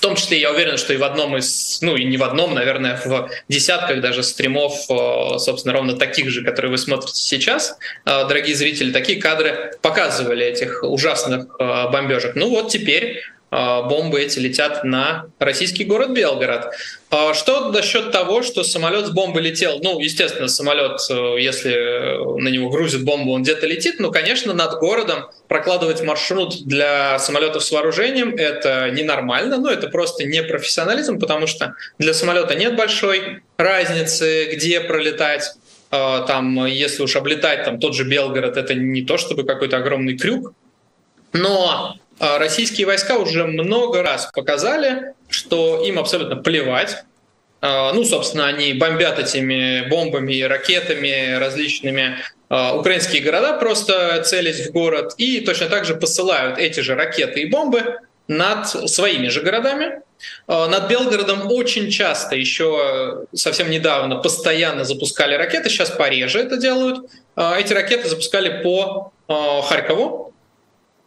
в 0.00 0.02
том 0.02 0.16
числе 0.16 0.40
я 0.40 0.50
уверен, 0.50 0.78
что 0.78 0.94
и 0.94 0.96
в 0.96 1.04
одном 1.04 1.36
из, 1.36 1.78
ну 1.82 1.94
и 1.94 2.04
не 2.04 2.16
в 2.16 2.22
одном, 2.22 2.54
наверное, 2.54 2.98
в 3.04 3.28
десятках 3.50 4.00
даже 4.00 4.22
стримов, 4.22 4.72
собственно, 5.38 5.74
ровно 5.74 5.94
таких 5.94 6.30
же, 6.30 6.42
которые 6.42 6.70
вы 6.70 6.78
смотрите 6.78 7.20
сейчас, 7.20 7.76
дорогие 8.06 8.56
зрители, 8.56 8.92
такие 8.92 9.20
кадры 9.20 9.74
показывали 9.82 10.46
этих 10.46 10.82
ужасных 10.84 11.54
бомбежек. 11.58 12.34
Ну 12.34 12.48
вот 12.48 12.70
теперь 12.70 13.22
бомбы 13.50 14.20
эти 14.20 14.38
летят 14.38 14.84
на 14.84 15.26
российский 15.38 15.84
город 15.84 16.10
Белгород. 16.10 16.72
А, 17.10 17.34
что 17.34 17.72
насчет 17.72 18.12
того, 18.12 18.42
что 18.42 18.62
самолет 18.62 19.06
с 19.06 19.10
бомбой 19.10 19.42
летел? 19.42 19.80
Ну, 19.82 19.98
естественно, 19.98 20.46
самолет, 20.46 21.00
э, 21.10 21.36
если 21.40 22.40
на 22.40 22.48
него 22.48 22.70
грузят 22.70 23.02
бомбу, 23.02 23.32
он 23.32 23.42
где-то 23.42 23.66
летит. 23.66 23.98
Но, 23.98 24.12
конечно, 24.12 24.52
над 24.54 24.78
городом 24.78 25.24
прокладывать 25.48 26.02
маршрут 26.02 26.62
для 26.64 27.18
самолетов 27.18 27.64
с 27.64 27.72
вооружением— 27.72 28.34
это 28.36 28.90
ненормально, 28.90 29.56
но 29.56 29.68
это 29.68 29.88
просто 29.88 30.24
не 30.24 30.44
профессионализм, 30.44 31.18
потому 31.18 31.48
что 31.48 31.74
для 31.98 32.14
самолета 32.14 32.54
нет 32.54 32.76
большой 32.76 33.42
разницы, 33.56 34.48
где 34.52 34.80
пролетать. 34.80 35.54
А, 35.90 36.20
там, 36.20 36.66
если 36.66 37.02
уж 37.02 37.16
облетать 37.16 37.64
там 37.64 37.80
тот 37.80 37.96
же 37.96 38.04
Белгород, 38.04 38.56
это 38.56 38.74
не 38.74 39.02
то 39.02 39.18
чтобы 39.18 39.42
какой-то 39.42 39.78
огромный 39.78 40.16
крюк, 40.16 40.52
но 41.32 41.96
российские 42.20 42.86
войска 42.86 43.16
уже 43.16 43.46
много 43.46 44.02
раз 44.02 44.30
показали, 44.32 45.14
что 45.28 45.82
им 45.82 45.98
абсолютно 45.98 46.36
плевать. 46.36 47.04
А, 47.62 47.92
ну, 47.92 48.04
собственно, 48.04 48.46
они 48.46 48.72
бомбят 48.72 49.18
этими 49.18 49.88
бомбами, 49.88 50.40
ракетами 50.42 51.38
различными 51.38 52.16
а, 52.48 52.74
украинские 52.74 53.22
города, 53.22 53.54
просто 53.54 54.22
целясь 54.22 54.66
в 54.66 54.72
город, 54.72 55.14
и 55.18 55.40
точно 55.40 55.66
так 55.66 55.84
же 55.84 55.94
посылают 55.94 56.58
эти 56.58 56.80
же 56.80 56.94
ракеты 56.94 57.40
и 57.40 57.46
бомбы 57.46 57.98
над 58.28 58.68
своими 58.68 59.28
же 59.28 59.42
городами. 59.42 60.00
Над 60.46 60.88
Белгородом 60.88 61.50
очень 61.50 61.90
часто, 61.90 62.36
еще 62.36 63.24
совсем 63.34 63.70
недавно, 63.70 64.16
постоянно 64.16 64.84
запускали 64.84 65.34
ракеты, 65.34 65.70
сейчас 65.70 65.90
пореже 65.90 66.40
это 66.40 66.58
делают. 66.58 67.10
Эти 67.34 67.72
ракеты 67.72 68.06
запускали 68.06 68.62
по 68.62 69.12
Харькову, 69.26 70.29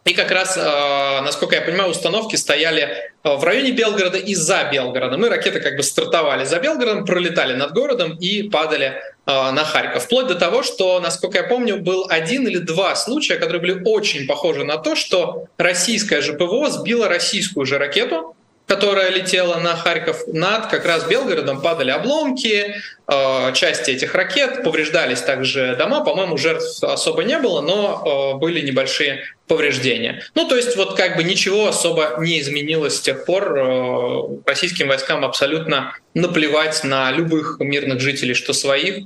и 0.06 0.14
как 0.14 0.32
раз, 0.32 0.58
э, 0.58 1.22
насколько 1.22 1.56
я 1.56 1.62
понимаю, 1.62 1.90
установки 1.90 2.36
стояли 2.36 2.82
э, 3.24 3.36
в 3.36 3.44
районе 3.44 3.72
Белгорода 3.72 4.18
и 4.18 4.36
за 4.36 4.66
Белгородом. 4.70 5.22
Мы 5.22 5.30
ракеты 5.30 5.62
как 5.62 5.78
бы 5.78 5.84
стартовали 5.84 6.44
за 6.44 6.60
Белгородом, 6.60 7.06
пролетали 7.06 7.54
над 7.54 7.74
городом 7.74 8.18
и 8.18 8.44
падали 8.50 9.02
э, 9.26 9.52
на 9.52 9.64
Харьков. 9.64 10.04
Вплоть 10.04 10.28
до 10.28 10.36
того, 10.36 10.62
что, 10.62 11.00
насколько 11.00 11.38
я 11.38 11.44
помню, 11.46 11.78
был 11.78 12.06
один 12.10 12.46
или 12.48 12.58
два 12.58 12.96
случая, 12.96 13.38
которые 13.38 13.62
были 13.62 13.82
очень 13.86 14.28
похожи 14.28 14.66
на 14.66 14.78
то, 14.78 14.96
что 14.96 15.46
российская 15.58 16.22
же 16.22 16.34
ПВО 16.34 16.70
сбила 16.70 17.08
российскую 17.08 17.66
же 17.66 17.78
ракету, 17.78 18.36
которая 18.68 19.10
летела 19.10 19.60
на 19.60 19.76
Харьков, 19.76 20.28
над 20.28 20.68
как 20.68 20.86
раз 20.86 21.06
Белгородом 21.06 21.62
падали 21.62 21.92
обломки, 21.92 22.76
э, 23.08 23.54
части 23.54 23.92
этих 23.92 24.16
ракет, 24.16 24.64
повреждались 24.64 25.22
также 25.22 25.76
дома, 25.78 26.04
по-моему, 26.04 26.38
жертв 26.38 26.84
особо 26.84 27.24
не 27.24 27.38
было, 27.40 27.62
но 27.62 28.34
э, 28.36 28.38
были 28.40 28.66
небольшие 28.66 29.24
повреждения. 29.48 30.24
Ну, 30.36 30.48
то 30.48 30.56
есть 30.56 30.78
вот 30.78 30.96
как 30.96 31.18
бы 31.18 31.24
ничего 31.24 31.68
особо 31.68 32.16
не 32.20 32.40
изменилось 32.40 32.98
с 32.98 33.02
тех 33.02 33.26
пор. 33.26 33.58
Э, 33.58 34.22
российским 34.46 34.88
войскам 34.88 35.26
абсолютно 35.26 35.94
наплевать 36.14 36.84
на 36.84 37.12
любых 37.12 37.58
мирных 37.60 38.00
жителей, 38.00 38.34
что 38.34 38.54
своих, 38.54 39.06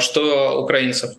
что 0.00 0.62
украинцев. 0.62 1.10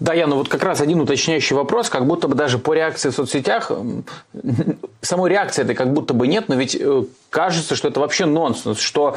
Да, 0.00 0.14
я, 0.14 0.26
ну 0.26 0.36
вот 0.36 0.48
как 0.48 0.62
раз 0.62 0.80
один 0.80 1.00
уточняющий 1.00 1.54
вопрос, 1.54 1.90
как 1.90 2.06
будто 2.06 2.28
бы 2.28 2.34
даже 2.34 2.58
по 2.58 2.72
реакции 2.72 3.10
в 3.10 3.14
соцсетях 3.14 3.70
самой 5.04 5.30
реакции 5.30 5.62
это 5.62 5.74
как 5.74 5.92
будто 5.92 6.14
бы 6.14 6.26
нет, 6.26 6.48
но 6.48 6.54
ведь 6.54 6.76
э, 6.78 7.04
кажется, 7.30 7.76
что 7.76 7.88
это 7.88 8.00
вообще 8.00 8.26
нонсенс, 8.26 8.78
что, 8.78 9.16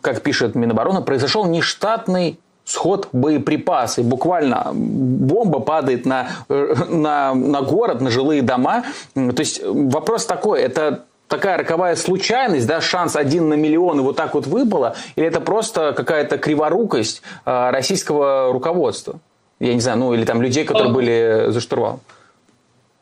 как 0.00 0.22
пишет 0.22 0.54
Минобороны, 0.54 1.02
произошел 1.02 1.44
нештатный 1.44 2.38
сход 2.64 3.08
боеприпасы. 3.12 4.02
Буквально 4.02 4.70
бомба 4.72 5.60
падает 5.60 6.04
на, 6.04 6.28
э, 6.48 6.74
на, 6.88 7.34
на 7.34 7.62
город, 7.62 8.00
на 8.00 8.10
жилые 8.10 8.42
дома. 8.42 8.84
То 9.14 9.38
есть 9.38 9.62
вопрос 9.64 10.26
такой, 10.26 10.60
это 10.60 11.04
такая 11.28 11.56
роковая 11.56 11.96
случайность, 11.96 12.66
да, 12.66 12.80
шанс 12.80 13.16
один 13.16 13.48
на 13.48 13.54
миллион 13.54 14.00
и 14.00 14.02
вот 14.02 14.16
так 14.16 14.34
вот 14.34 14.46
выпало, 14.46 14.96
или 15.16 15.26
это 15.26 15.40
просто 15.40 15.92
какая-то 15.96 16.38
криворукость 16.38 17.22
э, 17.44 17.70
российского 17.70 18.52
руководства? 18.52 19.20
Я 19.58 19.72
не 19.72 19.80
знаю, 19.80 19.98
ну 19.98 20.12
или 20.12 20.24
там 20.24 20.42
людей, 20.42 20.64
которые 20.64 20.92
были 20.92 21.46
за 21.48 21.60
штурвалом. 21.60 22.00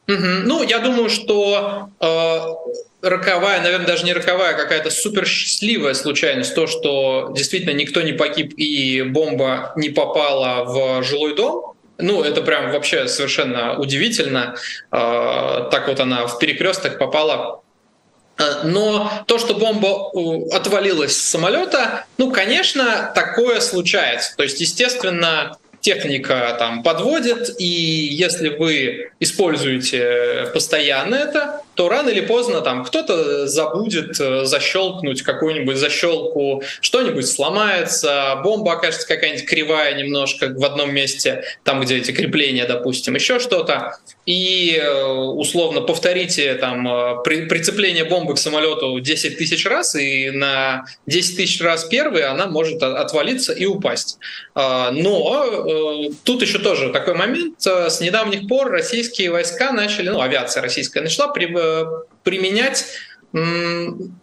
Угу. 0.06 0.44
Ну, 0.44 0.62
я 0.62 0.80
думаю, 0.80 1.08
что 1.08 1.88
э, 2.00 2.38
роковая, 3.02 3.62
наверное, 3.62 3.86
даже 3.86 4.04
не 4.04 4.12
роковая, 4.12 4.54
а 4.54 4.58
какая-то 4.58 4.90
супер 4.90 5.26
счастливая 5.26 5.94
случайность, 5.94 6.54
то, 6.54 6.66
что 6.66 7.32
действительно 7.34 7.72
никто 7.72 8.02
не 8.02 8.12
погиб 8.12 8.52
и 8.56 9.02
бомба 9.02 9.72
не 9.76 9.88
попала 9.88 10.64
в 10.64 11.02
жилой 11.02 11.34
дом, 11.34 11.74
ну, 11.96 12.22
это 12.22 12.42
прям 12.42 12.72
вообще 12.72 13.08
совершенно 13.08 13.78
удивительно. 13.78 14.56
Э, 14.90 15.68
так 15.70 15.88
вот 15.88 16.00
она 16.00 16.26
в 16.26 16.38
перекресток 16.38 16.98
попала 16.98 17.62
Э, 18.36 18.62
но 18.64 19.24
то, 19.26 19.38
что 19.38 19.54
бомба 19.54 20.10
отвалилась 20.54 21.16
с 21.16 21.22
самолета, 21.22 22.06
ну, 22.18 22.32
конечно, 22.32 23.12
такое 23.14 23.60
случается. 23.60 24.36
То 24.36 24.42
есть, 24.42 24.60
естественно, 24.60 25.56
техника 25.84 26.56
там 26.58 26.82
подводит, 26.82 27.60
и 27.60 27.66
если 27.66 28.48
вы 28.48 29.10
используете 29.20 30.50
постоянно 30.54 31.14
это, 31.14 31.60
то 31.74 31.88
рано 31.88 32.08
или 32.08 32.20
поздно 32.20 32.60
там 32.60 32.84
кто-то 32.84 33.46
забудет 33.46 34.18
э, 34.20 34.44
защелкнуть 34.44 35.22
какую-нибудь 35.22 35.76
защелку, 35.76 36.62
что-нибудь 36.80 37.26
сломается, 37.26 38.40
бомба 38.42 38.74
окажется 38.74 39.06
какая-нибудь 39.06 39.46
кривая 39.46 39.94
немножко 39.94 40.48
в 40.48 40.64
одном 40.64 40.94
месте, 40.94 41.44
там, 41.64 41.80
где 41.80 41.98
эти 41.98 42.12
крепления, 42.12 42.66
допустим, 42.66 43.14
еще 43.14 43.38
что-то. 43.38 43.98
И 44.26 44.80
э, 44.80 45.04
условно 45.04 45.80
повторите 45.80 46.54
там 46.54 46.88
э, 46.88 47.22
при, 47.24 47.46
прицепление 47.46 48.04
бомбы 48.04 48.34
к 48.34 48.38
самолету 48.38 48.98
10 48.98 49.36
тысяч 49.36 49.66
раз, 49.66 49.94
и 49.94 50.30
на 50.30 50.84
10 51.06 51.36
тысяч 51.36 51.60
раз 51.60 51.84
первый 51.84 52.22
она 52.22 52.46
может 52.46 52.82
отвалиться 52.82 53.52
и 53.52 53.66
упасть. 53.66 54.18
А, 54.54 54.90
но 54.92 56.10
тут 56.24 56.42
еще 56.42 56.58
тоже 56.58 56.90
такой 56.90 57.14
момент. 57.14 57.60
С 57.60 58.00
недавних 58.00 58.48
пор 58.48 58.70
российские 58.70 59.30
войска 59.30 59.72
начали, 59.72 60.08
ну, 60.08 60.20
авиация 60.20 60.62
российская 60.62 61.00
начала 61.00 61.28
при, 61.28 61.46
применять 62.22 62.86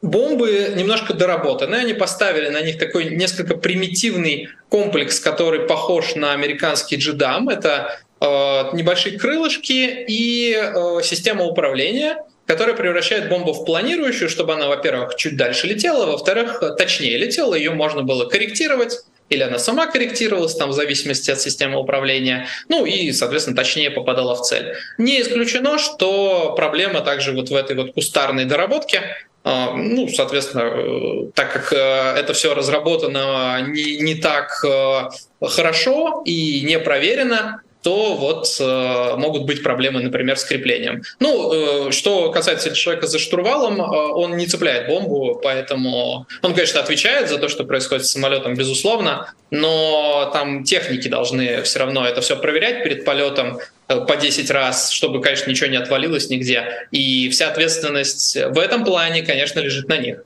бомбы 0.01 0.73
немножко 0.75 1.13
доработанные. 1.13 1.81
Они 1.81 1.93
поставили 1.93 2.47
на 2.47 2.61
них 2.61 2.77
такой 2.77 3.15
несколько 3.15 3.57
примитивный 3.57 4.47
комплекс, 4.69 5.19
который 5.19 5.67
похож 5.67 6.15
на 6.15 6.31
американский 6.31 6.95
джедам. 6.95 7.49
Это 7.49 7.99
э, 8.21 8.25
небольшие 8.73 9.19
крылышки 9.19 10.05
и 10.07 10.55
э, 10.55 11.01
система 11.03 11.43
управления, 11.43 12.23
которая 12.45 12.73
превращает 12.73 13.27
бомбу 13.27 13.51
в 13.51 13.65
планирующую, 13.65 14.29
чтобы 14.29 14.53
она, 14.53 14.69
во-первых, 14.69 15.17
чуть 15.17 15.35
дальше 15.35 15.67
летела, 15.67 16.05
во-вторых, 16.05 16.63
точнее 16.77 17.17
летела, 17.17 17.53
ее 17.53 17.71
можно 17.71 18.03
было 18.03 18.29
корректировать 18.29 18.99
или 19.31 19.43
она 19.43 19.57
сама 19.57 19.87
корректировалась 19.87 20.55
там 20.55 20.69
в 20.69 20.73
зависимости 20.73 21.31
от 21.31 21.39
системы 21.39 21.79
управления, 21.79 22.47
ну 22.67 22.85
и, 22.85 23.11
соответственно, 23.13 23.55
точнее 23.55 23.89
попадала 23.89 24.35
в 24.35 24.41
цель. 24.41 24.75
Не 24.97 25.21
исключено, 25.21 25.79
что 25.79 26.53
проблема 26.55 27.01
также 27.01 27.31
вот 27.31 27.49
в 27.49 27.55
этой 27.55 27.75
вот 27.75 27.93
кустарной 27.93 28.45
доработке, 28.45 29.01
а, 29.43 29.73
ну, 29.73 30.07
соответственно, 30.09 30.63
э, 30.63 31.31
так 31.33 31.51
как 31.53 31.73
э, 31.73 31.75
это 32.19 32.33
все 32.33 32.53
разработано 32.53 33.61
не, 33.67 33.97
не 33.97 34.15
так 34.15 34.63
э, 34.63 35.09
хорошо 35.47 36.21
и 36.25 36.61
не 36.61 36.77
проверено, 36.77 37.61
то 37.83 38.15
вот 38.15 38.47
э, 38.59 39.15
могут 39.17 39.43
быть 39.43 39.63
проблемы, 39.63 40.01
например, 40.01 40.37
с 40.37 40.43
креплением. 40.43 41.01
Ну, 41.19 41.87
э, 41.87 41.91
что 41.91 42.31
касается 42.31 42.75
человека 42.75 43.07
за 43.07 43.17
штурвалом, 43.19 43.81
э, 43.81 43.83
он 43.83 44.37
не 44.37 44.45
цепляет 44.45 44.87
бомбу, 44.87 45.39
поэтому 45.41 46.27
он, 46.41 46.53
конечно, 46.53 46.79
отвечает 46.79 47.29
за 47.29 47.37
то, 47.37 47.49
что 47.49 47.63
происходит 47.63 48.05
с 48.05 48.11
самолетом, 48.11 48.55
безусловно, 48.55 49.33
но 49.49 50.29
там 50.31 50.63
техники 50.63 51.07
должны 51.07 51.63
все 51.63 51.79
равно 51.79 52.07
это 52.07 52.21
все 52.21 52.35
проверять 52.35 52.83
перед 52.83 53.03
полетом 53.03 53.59
э, 53.87 54.05
по 54.05 54.15
10 54.15 54.51
раз, 54.51 54.91
чтобы, 54.91 55.21
конечно, 55.21 55.49
ничего 55.49 55.69
не 55.69 55.77
отвалилось 55.77 56.29
нигде. 56.29 56.87
И 56.91 57.29
вся 57.29 57.49
ответственность 57.49 58.35
в 58.35 58.59
этом 58.59 58.85
плане, 58.85 59.23
конечно, 59.23 59.59
лежит 59.59 59.87
на 59.87 59.97
них. 59.97 60.19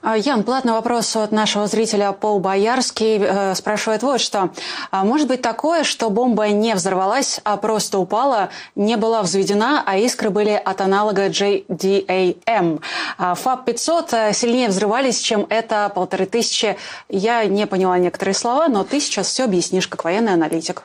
А, 0.00 0.16
Ян, 0.16 0.44
платный 0.44 0.72
вопрос 0.72 1.16
от 1.16 1.32
нашего 1.32 1.66
зрителя 1.66 2.12
Пол 2.12 2.38
Боярский 2.38 3.18
э, 3.18 3.54
спрашивает 3.56 4.02
вот 4.02 4.20
что. 4.20 4.50
А 4.92 5.04
может 5.04 5.26
быть 5.26 5.42
такое, 5.42 5.82
что 5.82 6.08
бомба 6.08 6.48
не 6.48 6.74
взорвалась, 6.74 7.40
а 7.42 7.56
просто 7.56 7.98
упала, 7.98 8.50
не 8.76 8.96
была 8.96 9.22
взведена, 9.22 9.82
а 9.84 9.96
искры 9.96 10.30
были 10.30 10.50
от 10.50 10.80
аналога 10.80 11.26
JDAM. 11.26 12.80
А 13.18 13.34
ФАП-500 13.34 14.32
сильнее 14.34 14.68
взрывались, 14.68 15.18
чем 15.18 15.46
это 15.48 15.90
полторы 15.92 16.26
тысячи. 16.26 16.76
Я 17.08 17.44
не 17.46 17.66
поняла 17.66 17.98
некоторые 17.98 18.34
слова, 18.34 18.68
но 18.68 18.84
ты 18.84 19.00
сейчас 19.00 19.26
все 19.26 19.44
объяснишь 19.44 19.88
как 19.88 20.04
военный 20.04 20.34
аналитик. 20.34 20.84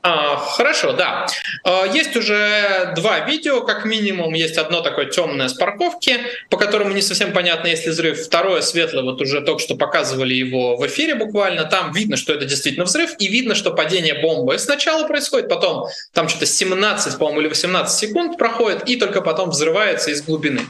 А, 0.00 0.36
хорошо, 0.36 0.92
да. 0.92 1.26
А, 1.64 1.84
есть 1.84 2.16
уже 2.16 2.92
два 2.94 3.20
видео, 3.20 3.62
как 3.62 3.84
минимум. 3.84 4.32
Есть 4.32 4.56
одно 4.56 4.80
такое 4.80 5.06
темное 5.06 5.48
с 5.48 5.54
парковки, 5.54 6.18
по 6.50 6.56
которому 6.56 6.92
не 6.92 7.02
совсем 7.02 7.32
понятно, 7.32 7.66
есть 7.66 7.84
ли 7.84 7.90
взрыв. 7.90 8.20
Второе 8.20 8.60
светлое, 8.62 9.02
вот 9.02 9.20
уже 9.20 9.40
только 9.40 9.60
что 9.60 9.74
показывали 9.74 10.34
его 10.34 10.76
в 10.76 10.86
эфире 10.86 11.16
буквально. 11.16 11.64
Там 11.64 11.92
видно, 11.92 12.16
что 12.16 12.32
это 12.32 12.44
действительно 12.44 12.84
взрыв, 12.84 13.10
и 13.18 13.26
видно, 13.26 13.56
что 13.56 13.72
падение 13.72 14.14
бомбы 14.14 14.58
сначала 14.58 15.06
происходит, 15.06 15.48
потом 15.48 15.88
там 16.12 16.28
что-то 16.28 16.46
17, 16.46 17.18
по-моему, 17.18 17.40
или 17.40 17.48
18 17.48 17.98
секунд 17.98 18.38
проходит, 18.38 18.88
и 18.88 18.96
только 18.96 19.20
потом 19.20 19.50
взрывается 19.50 20.10
из 20.10 20.22
глубины. 20.22 20.60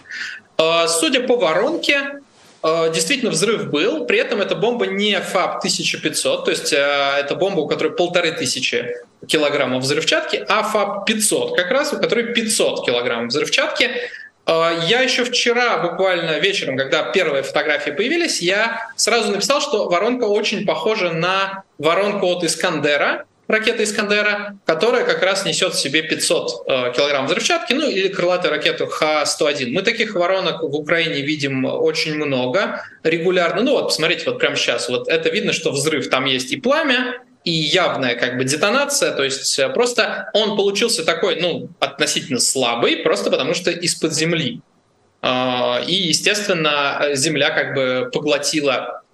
А, 0.56 0.88
судя 0.88 1.20
по 1.20 1.36
воронке, 1.36 2.17
действительно 2.62 3.30
взрыв 3.30 3.70
был, 3.70 4.04
при 4.04 4.18
этом 4.18 4.40
эта 4.40 4.56
бомба 4.56 4.86
не 4.86 5.20
ФАП 5.20 5.58
1500, 5.58 6.44
то 6.44 6.50
есть 6.50 6.72
э, 6.72 6.76
это 6.76 7.36
бомба, 7.36 7.60
у 7.60 7.68
которой 7.68 7.92
полторы 7.92 8.32
тысячи 8.32 8.96
килограммов 9.28 9.84
взрывчатки, 9.84 10.44
а 10.48 10.64
ФАП 10.64 11.06
500, 11.06 11.56
как 11.56 11.70
раз 11.70 11.92
у 11.92 11.98
которой 11.98 12.34
500 12.34 12.84
килограммов 12.84 13.28
взрывчатки. 13.28 13.90
Э, 14.46 14.72
я 14.88 15.02
еще 15.02 15.22
вчера, 15.22 15.78
буквально 15.78 16.40
вечером, 16.40 16.76
когда 16.76 17.04
первые 17.12 17.44
фотографии 17.44 17.92
появились, 17.92 18.42
я 18.42 18.90
сразу 18.96 19.30
написал, 19.30 19.60
что 19.60 19.88
воронка 19.88 20.24
очень 20.24 20.66
похожа 20.66 21.12
на 21.12 21.62
воронку 21.78 22.26
от 22.26 22.42
Искандера, 22.42 23.24
ракета 23.48 23.82
Искандера, 23.82 24.58
которая 24.66 25.04
как 25.04 25.22
раз 25.22 25.44
несет 25.44 25.74
в 25.74 25.80
себе 25.80 26.02
500 26.02 26.50
э, 26.66 26.92
килограмм 26.94 27.26
взрывчатки, 27.26 27.72
ну 27.72 27.88
или 27.88 28.08
крылатую 28.08 28.52
ракету 28.52 28.86
Х-101. 28.86 29.70
Мы 29.70 29.82
таких 29.82 30.14
воронок 30.14 30.62
в 30.62 30.74
Украине 30.76 31.22
видим 31.22 31.64
очень 31.64 32.14
много 32.14 32.84
регулярно. 33.02 33.62
Ну 33.62 33.72
вот, 33.72 33.88
посмотрите, 33.88 34.24
вот 34.26 34.38
прямо 34.38 34.54
сейчас, 34.54 34.88
вот 34.88 35.08
это 35.08 35.30
видно, 35.30 35.52
что 35.52 35.72
взрыв, 35.72 36.08
там 36.10 36.26
есть 36.26 36.52
и 36.52 36.60
пламя, 36.60 37.22
и 37.44 37.50
явная 37.50 38.14
как 38.16 38.36
бы 38.36 38.44
детонация, 38.44 39.12
то 39.12 39.24
есть 39.24 39.58
э, 39.58 39.68
просто 39.70 40.30
он 40.34 40.56
получился 40.56 41.04
такой, 41.04 41.40
ну, 41.40 41.70
относительно 41.80 42.40
слабый, 42.40 42.98
просто 42.98 43.30
потому 43.30 43.54
что 43.54 43.70
из-под 43.70 44.12
земли. 44.12 44.60
Э, 45.22 45.82
и, 45.86 45.94
естественно, 45.94 47.10
земля 47.14 47.50
как 47.50 47.74
бы 47.74 48.10
поглотила 48.12 48.98
Э, 48.98 49.07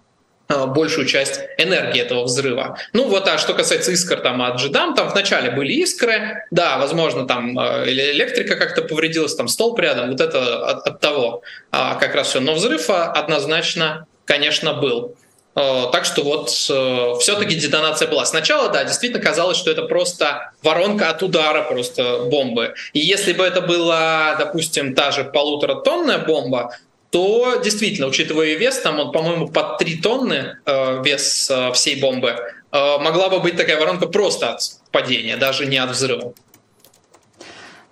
большую 0.49 1.07
часть 1.07 1.41
энергии 1.59 2.01
этого 2.01 2.25
взрыва. 2.25 2.79
Ну 2.93 3.09
вот, 3.09 3.27
а 3.29 3.39
что 3.39 3.55
касается 3.55 3.93
искр 3.93 4.21
там 4.21 4.43
от 4.43 4.57
Джидам, 4.57 4.95
там 4.95 5.09
вначале 5.09 5.51
были 5.51 5.73
искры, 5.73 6.45
да, 6.51 6.79
возможно, 6.79 7.27
там 7.27 7.59
э, 7.59 7.89
электрика 7.89 8.57
как-то 8.57 8.83
повредилась, 8.83 9.35
там 9.35 9.49
столб 9.49 9.79
рядом, 9.81 10.11
вот 10.11 10.21
это 10.21 10.67
от, 10.67 10.87
от 10.87 11.01
того 11.01 11.43
а, 11.71 11.95
как 11.95 12.15
раз 12.15 12.29
все. 12.29 12.41
Но 12.41 12.55
взрыв 12.55 12.91
а, 12.91 13.11
однозначно, 13.13 14.07
конечно, 14.27 14.75
был. 14.75 15.17
Э, 15.57 15.85
так 15.93 16.05
что 16.05 16.23
вот 16.23 16.51
все-таки 16.51 17.55
детонация 17.55 18.09
была. 18.09 18.27
Сначала, 18.27 18.69
да, 18.69 18.85
действительно 18.85 19.23
казалось, 19.23 19.57
что 19.57 19.71
это 19.71 19.83
просто 19.83 20.53
воронка 20.63 21.09
от 21.09 21.23
удара 21.23 21.63
просто 21.63 22.27
бомбы. 22.31 22.75
И 22.93 23.01
если 23.01 23.33
бы 23.33 23.45
это 23.45 23.63
была, 23.63 24.35
допустим, 24.39 24.95
та 24.95 25.11
же 25.11 25.25
полуторатонная 25.25 26.19
бомба, 26.19 26.77
то 27.15 27.61
действительно, 27.63 28.09
учитывая 28.09 28.55
вес, 28.55 28.81
там 28.81 28.99
он, 28.99 29.13
по-моему, 29.13 29.47
под 29.47 29.79
3 29.79 29.97
тонны 29.99 30.57
э, 30.67 31.03
вес 31.05 31.49
э, 31.49 31.71
всей 31.73 32.01
бомбы, 32.01 32.31
э, 32.31 32.99
могла 32.99 33.29
бы 33.29 33.39
быть 33.39 33.57
такая 33.57 33.79
воронка 33.79 34.09
просто 34.09 34.55
от 34.55 34.61
падения, 34.91 35.37
даже 35.37 35.65
не 35.65 35.79
от 35.79 35.91
взрыва. 35.91 36.35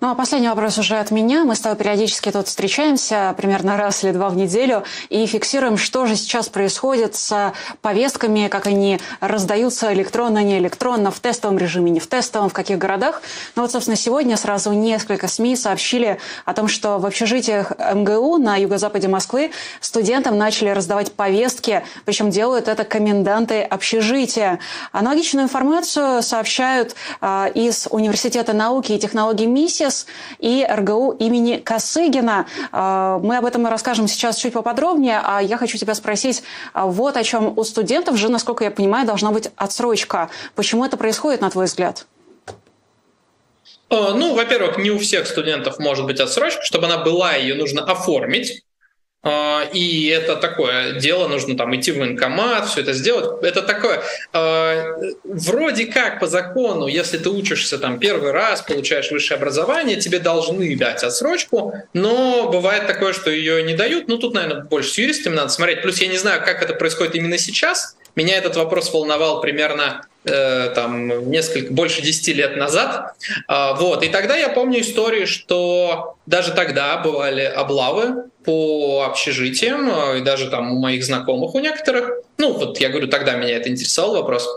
Ну 0.03 0.09
а 0.09 0.15
последний 0.15 0.49
вопрос 0.49 0.77
уже 0.77 0.97
от 0.97 1.11
меня. 1.11 1.45
Мы 1.45 1.55
с 1.55 1.61
тобой 1.61 1.77
периодически 1.77 2.29
тут 2.29 2.49
встречаемся, 2.49 3.33
примерно 3.37 3.77
раз 3.77 4.03
или 4.03 4.11
два 4.11 4.27
в 4.27 4.35
неделю, 4.35 4.83
и 5.07 5.25
фиксируем, 5.25 5.77
что 5.77 6.05
же 6.07 6.17
сейчас 6.17 6.49
происходит 6.49 7.15
с 7.15 7.53
повестками, 7.81 8.49
как 8.49 8.67
они 8.67 8.99
раздаются 9.21 9.93
электронно, 9.93 10.43
не 10.43 10.57
электронно, 10.57 11.09
в 11.09 11.21
тестовом 11.21 11.57
режиме, 11.57 11.89
не 11.89 12.01
в 12.01 12.07
тестовом, 12.07 12.49
в 12.49 12.53
каких 12.53 12.79
городах. 12.79 13.21
Ну 13.55 13.61
вот, 13.61 13.71
собственно, 13.71 13.95
сегодня 13.95 14.35
сразу 14.35 14.73
несколько 14.73 15.29
СМИ 15.29 15.55
сообщили 15.55 16.19
о 16.43 16.53
том, 16.53 16.67
что 16.67 16.97
в 16.97 17.05
общежитиях 17.05 17.71
МГУ 17.79 18.39
на 18.39 18.57
юго-западе 18.57 19.07
Москвы 19.07 19.51
студентам 19.79 20.37
начали 20.37 20.67
раздавать 20.67 21.13
повестки, 21.13 21.81
причем 22.03 22.29
делают 22.29 22.67
это 22.67 22.83
коменданты 22.83 23.61
общежития. 23.61 24.59
Аналогичную 24.91 25.45
информацию 25.45 26.21
сообщают 26.23 26.93
э, 27.21 27.51
из 27.55 27.87
Университета 27.89 28.51
науки 28.51 28.91
и 28.91 28.99
технологий 28.99 29.45
МИСИС, 29.45 29.92
ВИС 29.93 30.07
и 30.39 30.65
РГУ 30.69 31.11
имени 31.19 31.57
Косыгина. 31.57 32.47
А, 32.71 33.19
мы 33.19 33.37
об 33.37 33.45
этом 33.45 33.65
расскажем 33.67 34.07
сейчас 34.07 34.37
чуть 34.37 34.53
поподробнее, 34.53 35.21
а 35.23 35.41
я 35.41 35.57
хочу 35.57 35.77
тебя 35.77 35.93
спросить 35.93 36.43
а, 36.73 36.85
вот 36.85 37.17
о 37.17 37.23
чем. 37.23 37.53
У 37.57 37.63
студентов 37.63 38.17
же, 38.17 38.29
насколько 38.29 38.63
я 38.63 38.71
понимаю, 38.71 39.05
должна 39.05 39.31
быть 39.31 39.49
отсрочка. 39.55 40.29
Почему 40.55 40.85
это 40.85 40.97
происходит, 40.97 41.41
на 41.41 41.49
твой 41.49 41.65
взгляд? 41.65 42.05
Ну, 43.89 44.33
во-первых, 44.33 44.79
не 44.79 44.89
у 44.89 44.97
всех 44.97 45.27
студентов 45.27 45.77
может 45.77 46.05
быть 46.05 46.19
отсрочка. 46.19 46.63
Чтобы 46.63 46.87
она 46.87 46.97
была, 46.97 47.35
ее 47.35 47.53
нужно 47.53 47.83
оформить. 47.83 48.63
А, 49.25 49.63
и 49.71 50.07
это 50.07 50.35
такое 50.35 50.99
дело, 50.99 51.29
нужно 51.29 51.55
там 51.55 51.73
идти 51.75 51.91
в 51.91 51.97
военкомат, 51.97 52.67
все 52.67 52.81
это 52.81 52.91
сделать. 52.91 53.41
Это 53.41 53.61
такое, 53.61 54.03
а, 54.33 54.97
вроде 55.23 55.85
как 55.85 56.19
по 56.19 56.27
закону, 56.27 56.87
если 56.87 57.17
ты 57.17 57.29
учишься 57.29 57.77
там 57.77 57.99
первый 57.99 58.31
раз, 58.31 58.61
получаешь 58.61 59.11
высшее 59.11 59.37
образование, 59.37 59.95
тебе 59.95 60.19
должны 60.19 60.75
дать 60.75 61.03
отсрочку, 61.03 61.73
но 61.93 62.49
бывает 62.51 62.85
такое, 62.85 63.13
что 63.13 63.31
ее 63.31 63.63
не 63.63 63.75
дают. 63.75 64.09
Ну, 64.09 64.17
тут, 64.17 64.33
наверное, 64.33 64.63
больше 64.63 64.89
с 64.89 64.97
юристами 64.97 65.35
надо 65.35 65.49
смотреть. 65.49 65.81
Плюс 65.81 65.99
я 65.99 66.07
не 66.07 66.17
знаю, 66.17 66.41
как 66.43 66.61
это 66.61 66.73
происходит 66.73 67.15
именно 67.15 67.37
сейчас. 67.37 67.95
Меня 68.15 68.37
этот 68.37 68.55
вопрос 68.55 68.93
волновал 68.93 69.41
примерно 69.41 70.05
э, 70.25 70.69
там 70.75 71.29
несколько 71.31 71.73
больше 71.73 72.01
10 72.01 72.35
лет 72.35 72.57
назад. 72.57 73.15
Э, 73.47 73.73
вот. 73.75 74.03
И 74.03 74.09
тогда 74.09 74.35
я 74.35 74.49
помню 74.49 74.81
истории, 74.81 75.25
что 75.25 76.15
даже 76.25 76.53
тогда 76.53 76.97
бывали 76.97 77.41
облавы 77.41 78.25
по 78.45 79.05
общежитиям, 79.07 79.89
э, 79.89 80.19
и 80.19 80.21
даже 80.21 80.49
там 80.49 80.71
у 80.73 80.79
моих 80.79 81.03
знакомых, 81.03 81.55
у 81.55 81.59
некоторых. 81.59 82.11
Ну, 82.37 82.53
вот 82.53 82.79
я 82.79 82.89
говорю, 82.89 83.07
тогда 83.07 83.33
меня 83.33 83.57
это 83.57 83.69
интересовал 83.69 84.13
вопрос. 84.13 84.47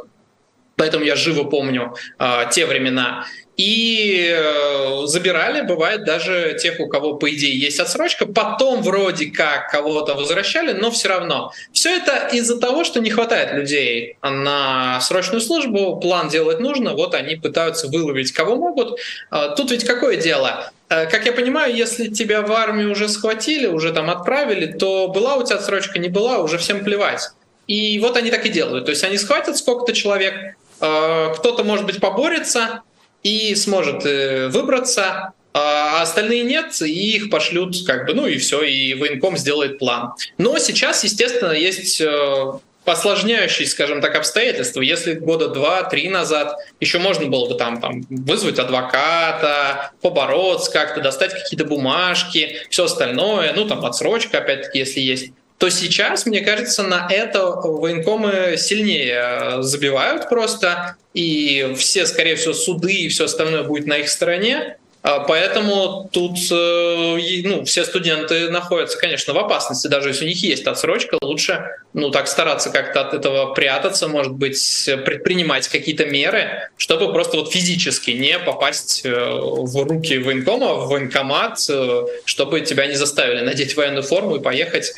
Поэтому 0.77 1.05
я 1.05 1.17
живо 1.17 1.45
помню 1.45 1.95
э, 2.19 2.43
те 2.53 2.67
времена. 2.67 3.25
И 3.57 4.35
э, 4.37 5.07
забирали, 5.07 5.63
бывает, 5.63 6.05
даже 6.05 6.59
тех, 6.61 6.79
у 6.79 6.89
кого, 6.89 7.15
по 7.15 7.33
идее, 7.35 7.59
есть 7.59 7.81
отсрочка. 7.81 8.27
Потом 8.27 8.83
вроде 8.83 9.27
как 9.31 9.71
кого-то 9.71 10.15
возвращали, 10.15 10.73
но 10.73 10.91
все 10.91 11.09
равно. 11.09 11.53
Все 11.73 11.97
это 11.97 12.29
из-за 12.33 12.61
того, 12.61 12.85
что 12.85 13.01
не 13.01 13.09
хватает 13.09 13.55
людей 13.55 14.19
на 14.23 15.01
срочную 15.01 15.41
службу, 15.41 15.99
план 16.01 16.29
делать 16.29 16.61
нужно, 16.61 16.93
вот 16.93 17.15
они 17.15 17.37
пытаются 17.37 17.89
выловить 17.89 18.33
кого 18.33 18.57
могут. 18.57 18.99
Э, 19.31 19.55
тут 19.57 19.71
ведь 19.71 19.85
какое 19.85 20.17
дело? 20.17 20.71
Э, 20.91 21.07
как 21.07 21.25
я 21.25 21.33
понимаю, 21.33 21.75
если 21.75 22.09
тебя 22.09 22.43
в 22.43 22.53
армию 22.53 22.93
уже 22.93 23.09
схватили, 23.09 23.67
уже 23.67 23.93
там 23.93 24.11
отправили, 24.11 24.67
то 24.67 25.09
была 25.09 25.37
у 25.37 25.45
тебя 25.45 25.57
отсрочка, 25.57 25.99
не 25.99 26.09
была, 26.09 26.39
уже 26.39 26.59
всем 26.59 26.85
плевать. 26.85 27.31
И 27.67 27.99
вот 28.01 28.17
они 28.17 28.31
так 28.31 28.45
и 28.45 28.51
делают. 28.51 28.85
То 28.85 28.91
есть 28.91 29.03
они 29.03 29.17
схватят 29.19 29.57
сколько-то 29.57 29.93
человек, 29.93 30.35
э, 30.81 31.33
кто-то, 31.37 31.65
может 31.65 31.87
быть, 31.87 32.01
поборется, 32.01 32.83
и 33.27 33.55
сможет 33.57 34.07
э, 34.07 34.49
выбраться, 34.49 35.33
а 35.53 36.03
остальные 36.03 36.45
нет, 36.45 36.81
и 36.83 37.17
их 37.17 37.31
пошлют 37.31 37.75
как 37.87 38.07
бы, 38.07 38.15
ну 38.15 38.27
и 38.27 38.37
все, 38.39 38.63
и 38.63 38.95
военком 38.95 39.37
сделает 39.37 39.79
план. 39.79 40.13
Но 40.39 40.59
сейчас, 40.59 41.03
естественно, 41.03 41.53
есть 41.53 42.01
э, 42.01 42.53
осложняющие, 42.85 43.67
скажем 43.67 44.01
так, 44.01 44.15
обстоятельства. 44.15 44.81
Если 44.81 45.15
года 45.15 45.49
два-три 45.49 46.09
назад 46.09 46.57
еще 46.79 46.99
можно 46.99 47.27
было 47.27 47.49
бы 47.49 47.55
там, 47.55 47.81
там 47.81 48.03
вызвать 48.11 48.61
адвоката, 48.61 49.91
побороться 50.03 50.71
как-то, 50.71 51.01
достать 51.01 51.33
какие-то 51.33 51.65
бумажки, 51.65 52.59
все 52.71 52.85
остальное, 52.85 53.53
ну 53.55 53.67
там 53.67 53.85
отсрочка, 53.85 54.39
опять-таки, 54.39 54.79
если 54.79 55.01
есть, 55.01 55.33
то 55.59 55.71
сейчас, 55.71 56.27
мне 56.27 56.41
кажется, 56.41 56.83
на 56.83 57.09
это 57.11 57.47
военкомы 57.47 58.57
сильнее 58.59 59.15
э, 59.15 59.63
забивают 59.63 60.29
просто, 60.29 60.97
и 61.15 61.75
все, 61.79 62.05
скорее 62.05 62.37
всего, 62.37 62.53
суды 62.53 62.93
и 62.93 63.09
все 63.09 63.25
остальное 63.25 63.63
будет 63.63 63.87
на 63.87 63.97
их 63.99 64.11
стороне. 64.11 64.77
А, 65.03 65.21
поэтому 65.21 66.09
тут 66.13 66.37
э, 66.51 67.43
ну, 67.45 67.65
все 67.65 67.85
студенты 67.85 68.51
находятся, 68.51 68.99
конечно, 68.99 69.35
в 69.35 69.39
опасности, 69.39 69.87
даже 69.87 70.09
если 70.09 70.25
у 70.25 70.29
них 70.29 70.43
есть 70.43 70.67
отсрочка, 70.67 71.17
лучше 71.23 71.77
ну, 71.93 72.11
так 72.11 72.27
стараться 72.27 72.71
как-то 72.71 73.03
от 73.03 73.15
этого 73.15 73.55
прятаться, 73.55 74.09
может 74.09 74.33
быть, 74.33 74.91
предпринимать 75.05 75.69
какие-то 75.69 76.07
меры, 76.07 76.71
чтобы 76.77 77.13
просто 77.13 77.37
вот 77.37 77.53
физически 77.53 78.11
не 78.11 78.37
попасть 78.41 79.03
э, 79.05 79.11
в 79.15 79.85
руки 79.85 80.19
военкома, 80.19 80.75
в 80.75 80.89
военкомат, 80.89 81.61
э, 81.69 82.03
чтобы 82.25 82.63
тебя 82.63 82.89
не 82.89 82.95
заставили 82.95 83.43
надеть 83.43 83.77
военную 83.77 84.03
форму 84.03 84.37
и 84.37 84.41
поехать 84.41 84.93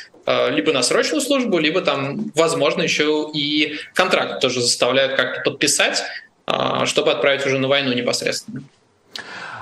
либо 0.51 0.74
на 0.74 0.82
срочную 0.82 1.22
службу, 1.22 1.59
либо 1.59 1.80
там, 1.80 2.30
возможно, 2.34 2.82
еще 2.82 3.30
и 3.32 3.78
контракт 3.94 4.42
тоже 4.42 4.61
заставляют 4.61 5.14
как-то 5.14 5.51
подписать, 5.51 6.03
чтобы 6.84 7.12
отправить 7.12 7.46
уже 7.46 7.59
на 7.59 7.66
войну 7.66 7.94
непосредственно. 7.94 8.62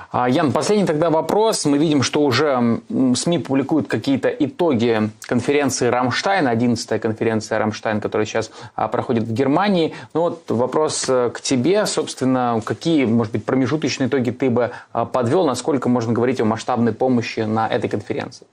А, 0.09 0.29
Ян, 0.29 0.53
последний 0.53 0.85
тогда 0.85 1.09
вопрос. 1.09 1.65
Мы 1.65 1.77
видим, 1.77 2.01
что 2.01 2.21
уже 2.21 2.79
СМИ 2.89 3.39
публикуют 3.39 3.87
какие-то 3.87 4.29
итоги 4.29 5.09
конференции 5.21 5.87
Рамштайн, 5.87 6.47
11-я 6.47 6.99
конференция 6.99 7.59
Рамштайн, 7.59 7.99
которая 7.99 8.25
сейчас 8.25 8.51
а, 8.75 8.87
проходит 8.87 9.23
в 9.23 9.33
Германии. 9.33 9.93
Ну 10.13 10.21
вот 10.21 10.49
вопрос 10.49 11.05
э, 11.09 11.29
к 11.33 11.41
тебе, 11.41 11.85
собственно, 11.85 12.61
какие, 12.63 13.05
может 13.05 13.33
быть, 13.33 13.43
промежуточные 13.43 14.07
итоги 14.07 14.31
ты 14.31 14.49
бы 14.49 14.71
а, 14.93 15.05
подвел, 15.05 15.45
насколько 15.45 15.89
можно 15.89 16.13
говорить 16.13 16.39
о 16.39 16.45
масштабной 16.45 16.93
помощи 16.93 17.41
на 17.41 17.67
этой 17.67 17.89
конференции? 17.89 18.47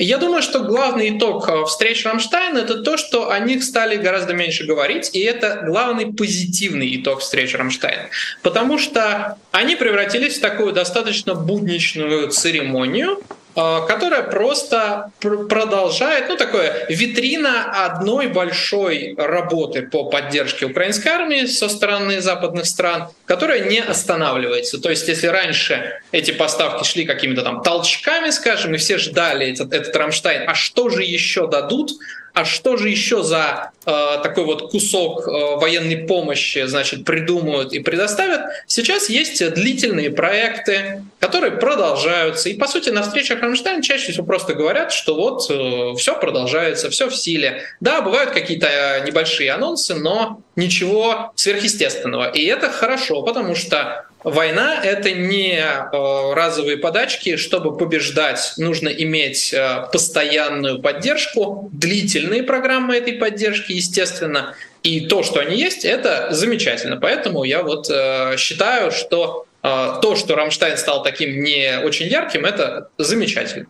Я 0.00 0.18
думаю, 0.18 0.42
что 0.42 0.60
главный 0.60 1.18
итог 1.18 1.48
э, 1.48 1.64
встреч 1.64 2.04
Рамштайна— 2.04 2.58
это 2.60 2.84
то, 2.84 2.96
что 2.96 3.32
о 3.32 3.38
них 3.40 3.64
стали 3.64 3.96
гораздо 3.96 4.32
меньше 4.32 4.64
говорить, 4.64 5.10
и 5.12 5.18
это 5.18 5.64
главный 5.66 6.14
позитивный 6.14 6.94
итог 6.94 7.18
встреч 7.18 7.52
Рамштайна. 7.54 8.08
Потому 8.42 8.78
что 8.78 9.38
они 9.50 9.74
превратились 9.74 10.38
в 10.38 10.40
такую 10.40 10.72
достаточно 10.72 11.34
будничную 11.34 12.28
церемонию, 12.28 13.20
которая 13.54 14.22
просто 14.22 15.10
продолжает, 15.20 16.28
ну, 16.28 16.36
такое 16.36 16.86
витрина 16.88 17.86
одной 17.86 18.28
большой 18.28 19.14
работы 19.16 19.82
по 19.82 20.04
поддержке 20.04 20.66
украинской 20.66 21.08
армии 21.08 21.46
со 21.46 21.68
стороны 21.68 22.20
западных 22.20 22.66
стран, 22.66 23.08
которая 23.24 23.60
не 23.68 23.80
останавливается. 23.80 24.80
То 24.80 24.90
есть, 24.90 25.08
если 25.08 25.26
раньше 25.26 26.00
эти 26.12 26.30
поставки 26.30 26.84
шли 26.84 27.04
какими-то 27.04 27.42
там 27.42 27.62
толчками, 27.62 28.30
скажем, 28.30 28.74
и 28.74 28.78
все 28.78 28.98
ждали 28.98 29.52
этот, 29.52 29.72
этот 29.72 29.94
Рамштайн, 29.96 30.48
а 30.48 30.54
что 30.54 30.88
же 30.88 31.02
еще 31.02 31.48
дадут, 31.48 31.92
а 32.38 32.44
что 32.44 32.76
же 32.76 32.88
еще 32.88 33.24
за 33.24 33.72
э, 33.84 33.90
такой 34.22 34.44
вот 34.44 34.70
кусок 34.70 35.26
э, 35.26 35.56
военной 35.56 35.96
помощи, 35.96 36.66
значит, 36.66 37.04
придумают 37.04 37.72
и 37.72 37.80
предоставят? 37.80 38.42
Сейчас 38.68 39.08
есть 39.08 39.44
длительные 39.54 40.10
проекты, 40.10 41.02
которые 41.18 41.50
продолжаются. 41.50 42.48
И, 42.48 42.54
по 42.54 42.68
сути, 42.68 42.90
на 42.90 43.02
встречах 43.02 43.42
Рамштайн 43.42 43.82
чаще 43.82 44.12
всего 44.12 44.24
просто 44.24 44.54
говорят, 44.54 44.92
что 44.92 45.16
вот 45.16 45.50
э, 45.50 45.96
все 45.96 46.16
продолжается, 46.16 46.90
все 46.90 47.08
в 47.08 47.16
силе. 47.16 47.64
Да, 47.80 48.02
бывают 48.02 48.30
какие-то 48.30 49.02
небольшие 49.04 49.50
анонсы, 49.50 49.96
но 49.96 50.40
ничего 50.54 51.32
сверхъестественного. 51.34 52.30
И 52.30 52.44
это 52.44 52.70
хорошо, 52.70 53.22
потому 53.22 53.56
что 53.56 54.07
Война— 54.24 54.80
это 54.84 55.12
не 55.12 55.58
э, 55.58 56.34
разовые 56.34 56.76
подачки. 56.76 57.36
Чтобы 57.36 57.76
побеждать, 57.76 58.54
нужно 58.56 58.88
иметь 58.88 59.52
э, 59.52 59.86
постоянную 59.92 60.82
поддержку, 60.82 61.68
длительные 61.72 62.42
программы 62.42 62.96
этой 62.96 63.14
поддержки, 63.14 63.72
естественно. 63.72 64.54
И 64.82 65.06
то, 65.06 65.22
что 65.22 65.40
они 65.40 65.56
есть, 65.56 65.84
это 65.84 66.28
замечательно. 66.30 66.96
Поэтому 66.96 67.44
я 67.44 67.62
вот 67.62 67.88
э, 67.90 68.36
считаю, 68.36 68.90
что 68.90 69.46
то, 69.60 70.14
что 70.16 70.36
Рамштайн 70.36 70.78
стал 70.78 71.02
таким 71.02 71.42
не 71.42 71.80
очень 71.80 72.06
ярким, 72.06 72.44
это 72.44 72.90
замечательно. 72.96 73.66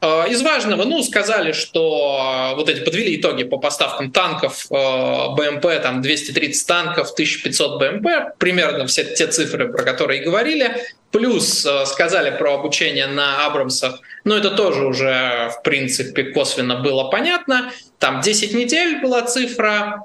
Э, 0.00 0.24
из 0.28 0.42
важного, 0.42 0.84
ну, 0.84 1.02
сказали, 1.02 1.52
что 1.52 2.52
э, 2.52 2.56
вот 2.56 2.68
эти 2.68 2.80
подвели 2.80 3.20
итоги 3.20 3.44
по 3.44 3.58
поставкам 3.58 4.10
танков, 4.10 4.66
БМП, 4.68 5.66
там 5.82 6.02
230 6.02 6.66
танков, 6.66 7.12
1500 7.12 7.78
БМП, 7.78 8.36
примерно 8.38 8.86
все 8.86 9.04
те 9.04 9.26
цифры, 9.26 9.70
про 9.70 9.84
которые 9.84 10.22
говорили. 10.22 10.76
Плюс 11.10 11.66
сказали 11.86 12.36
про 12.36 12.54
обучение 12.54 13.06
на 13.06 13.46
Абрамсах, 13.46 14.00
но 14.24 14.36
это 14.36 14.50
тоже 14.50 14.84
уже, 14.84 15.50
в 15.58 15.62
принципе, 15.62 16.24
косвенно 16.24 16.76
было 16.76 17.04
понятно. 17.04 17.72
Там 17.98 18.20
10 18.20 18.52
недель 18.54 19.00
была 19.00 19.22
цифра, 19.22 20.04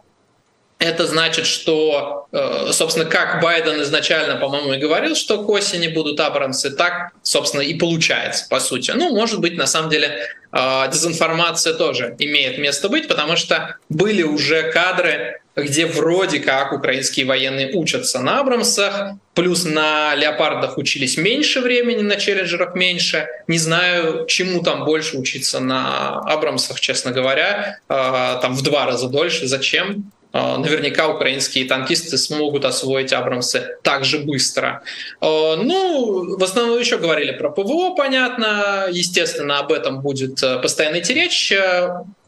Это 0.80 1.07
значит, 1.07 1.45
что, 1.45 2.28
э, 2.32 2.71
собственно, 2.71 3.05
как 3.05 3.41
Байден 3.41 3.82
изначально, 3.84 4.36
по-моему, 4.36 4.74
и 4.74 4.78
говорил, 4.78 5.15
что 5.15 5.43
к 5.43 5.49
осени 5.49 5.88
будут 5.88 6.19
Абрамсы, 6.19 6.71
так, 6.71 7.11
собственно, 7.21 7.61
и 7.61 7.74
получается, 7.74 8.47
по 8.49 8.59
сути. 8.59 8.91
Ну, 8.91 9.15
может 9.15 9.39
быть, 9.39 9.55
на 9.55 9.65
самом 9.65 9.89
деле, 9.89 10.28
э, 10.51 10.89
дезинформация 10.91 11.74
тоже 11.74 12.15
имеет 12.19 12.57
место 12.57 12.89
быть, 12.89 13.07
потому 13.07 13.38
что 13.38 13.78
были 13.88 14.24
уже 14.24 14.71
кадры, 14.71 15.39
где 15.55 15.86
вроде 15.86 16.39
как 16.39 16.74
украинские 16.74 17.28
военные 17.28 17.74
учатся 17.74 18.19
на 18.19 18.39
Абрамсах, 18.39 19.13
плюс 19.36 19.65
на 19.65 20.15
Леопардах 20.15 20.78
учились 20.78 21.15
меньше 21.15 21.61
времени, 21.61 22.01
на 22.01 22.15
Челленджерах 22.15 22.76
меньше. 22.76 23.28
Не 23.47 23.59
знаю, 23.59 24.26
чему 24.28 24.63
там 24.63 24.84
больше 24.84 25.17
учиться 25.17 25.59
на 25.59 26.19
Абрамсах, 26.19 26.80
честно 26.80 27.11
говоря, 27.11 27.80
э, 27.88 27.93
там 28.41 28.55
в 28.55 28.63
два 28.63 28.86
раза 28.86 29.07
дольше. 29.07 29.47
Зачем? 29.47 30.11
А, 30.34 30.58
наверняка 30.58 31.08
украинские 31.08 31.66
танкисты 31.66 32.18
смогут 32.18 32.66
освоить 32.66 33.14
Абрамсы 33.14 33.78
так 33.84 34.04
же 34.04 34.18
быстро. 34.18 34.82
А, 35.22 35.56
ну, 35.56 36.38
в 36.38 36.44
основном 36.44 36.80
еще 36.80 36.98
говорили 36.98 37.32
про 37.32 37.52
ПВО, 37.52 37.96
понятно. 37.96 38.88
Естественно, 38.90 39.60
об 39.60 39.72
этом 39.72 40.02
будет 40.02 40.42
э, 40.42 40.58
постоянно 40.58 41.00
идти 41.00 41.14
речь. 41.14 41.54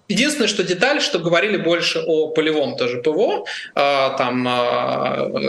Единственное, 0.08 0.48
что 0.48 0.64
деталь, 0.64 1.02
что 1.02 1.18
говорили 1.18 1.58
больше 1.58 2.00
о 2.06 2.28
полевом 2.28 2.78
тоже 2.78 3.02
ПВО, 3.02 3.46
а, 3.74 4.16
там 4.18 4.48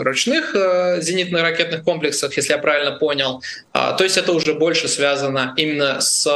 ручных 0.01 0.55
э, 0.55 0.99
зенитно-ракетных 0.99 1.83
комплексах, 1.83 2.35
если 2.37 2.53
я 2.53 2.57
правильно 2.57 2.97
понял. 2.97 3.43
То 3.71 4.03
есть 4.03 4.17
это 4.17 4.31
уже 4.31 4.55
больше 4.55 4.87
связано 4.87 5.53
именно 5.57 6.01
с 6.01 6.27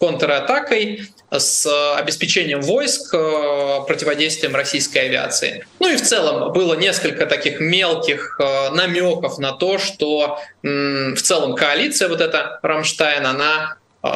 контратакой, 0.00 1.08
с 1.30 1.94
обеспечением 1.96 2.62
войск, 2.62 3.12
э, 3.14 3.80
противодействием 3.86 4.54
российской 4.54 4.98
авиации. 4.98 5.66
Ну 5.78 5.92
и 5.92 5.96
в 5.96 6.02
целом 6.02 6.52
было 6.52 6.74
несколько 6.74 7.26
таких 7.26 7.60
мелких 7.60 8.40
э, 8.40 8.70
намеков 8.70 9.38
на 9.38 9.52
то, 9.52 9.78
что 9.78 10.38
в 10.62 11.20
целом 11.20 11.54
коалиция 11.54 12.08
вот 12.08 12.20
эта 12.20 12.58
Рамштайн, 12.62 13.26
она 13.26 13.76
э, 14.02 14.08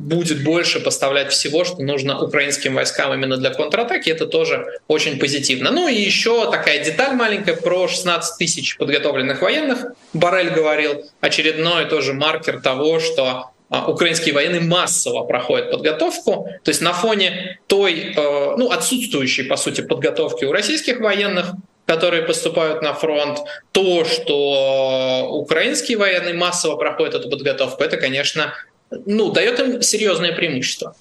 будет 0.00 0.42
больше 0.42 0.80
поставлять 0.80 1.32
всего, 1.32 1.64
что 1.64 1.82
нужно 1.82 2.18
украинским 2.18 2.74
войскам 2.74 3.12
именно 3.12 3.36
для 3.36 3.50
контратаки. 3.50 4.08
Это 4.08 4.26
тоже 4.26 4.66
очень 4.88 5.18
позитивно. 5.18 5.70
Ну 5.70 5.86
и 5.86 5.94
еще 5.94 6.50
такая 6.50 6.82
деталь 6.82 7.14
маленькая 7.14 7.56
про 7.56 7.88
16 7.88 8.38
тысяч 8.38 8.78
подготовленных 8.78 9.42
военных. 9.42 9.84
Барель 10.14 10.50
говорил 10.50 11.04
очередной 11.20 11.84
тоже 11.84 12.14
маркер 12.14 12.60
того, 12.62 13.00
что 13.00 13.50
украинские 13.70 14.34
военные 14.34 14.60
массово 14.60 15.24
проходят 15.24 15.70
подготовку. 15.70 16.48
То 16.62 16.70
есть 16.70 16.80
на 16.80 16.92
фоне 16.92 17.58
той, 17.66 18.14
э, 18.16 18.54
ну, 18.56 18.70
отсутствующей, 18.70 19.44
по 19.44 19.56
сути, 19.56 19.82
подготовки 19.82 20.44
у 20.44 20.52
российских 20.52 21.00
военных, 21.00 21.52
которые 21.86 22.22
поступают 22.22 22.82
на 22.82 22.94
фронт, 22.94 23.38
то, 23.72 24.04
что 24.04 25.28
украинские 25.30 25.98
военные 25.98 26.34
массово 26.34 26.76
проходят 26.76 27.14
эту 27.14 27.30
подготовку, 27.30 27.82
это, 27.82 27.96
конечно, 27.96 28.52
ну, 28.90 29.30
дает 29.32 29.58
им 29.60 29.82
серьезное 29.82 30.32
преимущество. 30.32 30.94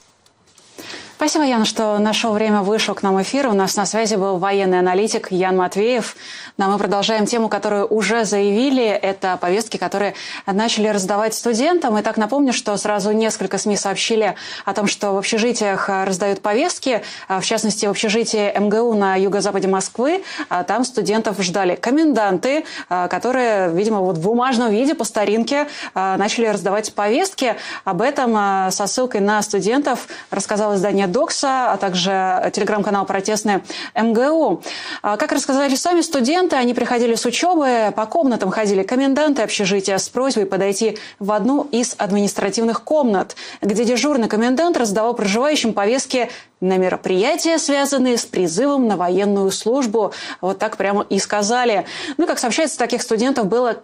Спасибо, 1.18 1.46
Ян, 1.46 1.66
что 1.66 1.98
нашел 1.98 2.32
время, 2.34 2.62
вышел 2.62 2.94
к 2.94 3.02
нам 3.02 3.20
эфир. 3.20 3.48
У 3.48 3.54
нас 3.54 3.76
на 3.76 3.88
связи 3.88 4.14
был 4.14 4.38
военный 4.38 4.78
аналитик 4.78 5.32
Ян 5.32 5.58
Матвеев. 5.58 6.16
Но 6.58 6.66
ну, 6.66 6.70
а 6.70 6.74
мы 6.74 6.80
продолжаем 6.80 7.26
тему, 7.26 7.50
которую 7.50 7.88
уже 7.88 8.24
заявили. 8.24 8.86
Это 8.86 9.36
повестки, 9.42 9.78
которые 9.78 10.14
начали 10.46 10.88
раздавать 10.90 11.34
студентам. 11.34 11.98
И 11.98 12.04
так 12.04 12.18
напомню, 12.18 12.54
что 12.54 12.78
сразу 12.78 13.14
несколько 13.14 13.58
СМИ 13.58 13.78
сообщили 13.78 14.36
о 14.64 14.76
том, 14.76 14.86
что 14.86 15.14
в 15.14 15.18
общежитиях 15.18 15.90
раздают 15.90 16.44
повестки. 16.44 17.02
В 17.28 17.42
частности, 17.42 17.88
в 17.88 17.90
общежитии 17.90 18.56
МГУ 18.56 18.94
на 18.94 19.16
юго-западе 19.16 19.68
Москвы. 19.68 20.24
А 20.50 20.64
там 20.64 20.86
студентов 20.86 21.42
ждали 21.42 21.76
коменданты, 21.76 22.64
которые, 22.90 23.72
видимо, 23.72 24.02
вот 24.02 24.20
в 24.20 24.22
бумажном 24.22 24.70
виде 24.70 24.94
по 24.94 25.04
старинке 25.04 25.68
начали 25.96 26.46
раздавать 26.46 26.94
повестки. 26.94 27.56
Об 27.86 28.04
этом 28.04 28.70
со 28.72 28.86
ссылкой 28.86 29.22
на 29.22 29.42
студентов 29.42 30.08
рассказал 30.30 30.76
издание 30.76 31.07
Докса, 31.08 31.72
а 31.72 31.78
также 31.78 32.52
телеграм-канал 32.54 33.06
«Протестный 33.06 33.62
МГУ». 33.96 34.62
А, 35.02 35.18
как 35.18 35.32
рассказали 35.32 35.76
сами 35.76 36.02
студенты, 36.02 36.56
они 36.56 36.74
приходили 36.74 37.16
с 37.16 37.26
учебы, 37.26 37.92
по 37.96 38.06
комнатам 38.06 38.52
ходили 38.52 38.84
коменданты 38.84 39.42
общежития 39.42 39.98
с 39.98 40.10
просьбой 40.10 40.46
подойти 40.46 40.98
в 41.20 41.32
одну 41.32 41.68
из 41.72 41.96
административных 41.98 42.84
комнат, 42.84 43.36
где 43.62 43.86
дежурный 43.86 44.28
комендант 44.28 44.78
раздавал 44.78 45.14
проживающим 45.14 45.74
повестки 45.74 46.30
на 46.62 46.78
мероприятия, 46.78 47.58
связанные 47.58 48.18
с 48.18 48.26
призывом 48.26 48.88
на 48.88 48.98
военную 48.98 49.52
службу. 49.52 50.14
Вот 50.42 50.60
так 50.60 50.78
прямо 50.78 51.06
и 51.10 51.20
сказали. 51.20 51.86
Ну, 52.18 52.26
как 52.28 52.40
сообщается, 52.40 52.78
таких 52.78 53.02
студентов 53.02 53.48
было 53.48 53.84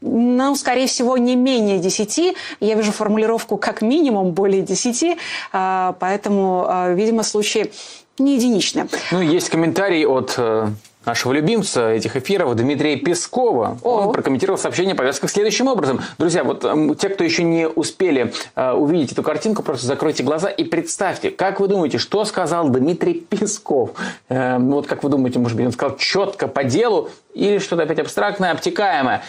ну, 0.00 0.54
скорее 0.54 0.86
всего, 0.86 1.16
не 1.16 1.36
менее 1.36 1.78
10. 1.78 2.36
Я 2.60 2.74
вижу 2.74 2.92
формулировку 2.92 3.56
как 3.56 3.82
минимум 3.82 4.32
более 4.32 4.62
10, 4.62 5.18
а, 5.52 5.96
поэтому, 5.98 6.64
а, 6.68 6.92
видимо, 6.92 7.22
случаи 7.22 7.72
не 8.18 8.36
единичны. 8.36 8.88
Ну, 9.10 9.20
есть 9.20 9.48
комментарий 9.48 10.04
от 10.04 10.34
э, 10.36 10.68
нашего 11.04 11.32
любимца 11.32 11.90
этих 11.90 12.16
эфиров 12.16 12.54
Дмитрия 12.54 12.96
Пескова. 12.96 13.78
О. 13.82 14.06
Он 14.06 14.12
прокомментировал 14.12 14.58
сообщение 14.58 14.94
повестках 14.94 15.30
следующим 15.30 15.66
образом. 15.66 16.00
Друзья, 16.18 16.44
вот 16.44 16.64
те, 16.98 17.08
кто 17.08 17.24
еще 17.24 17.42
не 17.42 17.68
успели 17.68 18.32
э, 18.54 18.72
увидеть 18.72 19.12
эту 19.12 19.22
картинку, 19.22 19.62
просто 19.62 19.86
закройте 19.86 20.22
глаза 20.22 20.48
и 20.48 20.64
представьте, 20.64 21.30
как 21.30 21.60
вы 21.60 21.68
думаете, 21.68 21.98
что 21.98 22.24
сказал 22.24 22.68
Дмитрий 22.68 23.14
Песков? 23.14 23.90
Э, 24.28 24.58
вот 24.58 24.86
как 24.86 25.02
вы 25.02 25.10
думаете, 25.10 25.38
может 25.38 25.56
быть, 25.56 25.66
он 25.66 25.72
сказал 25.72 25.96
четко, 25.96 26.48
по 26.48 26.64
делу 26.64 27.10
или 27.34 27.58
что-то 27.58 27.82
опять 27.82 27.98
абстрактное, 27.98 28.52
обтекаемое? 28.52 29.22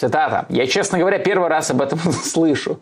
Цитата. 0.00 0.46
«Я, 0.48 0.66
честно 0.66 0.98
говоря, 0.98 1.18
первый 1.18 1.50
раз 1.50 1.70
об 1.70 1.82
этом 1.82 1.98
слышу». 2.24 2.80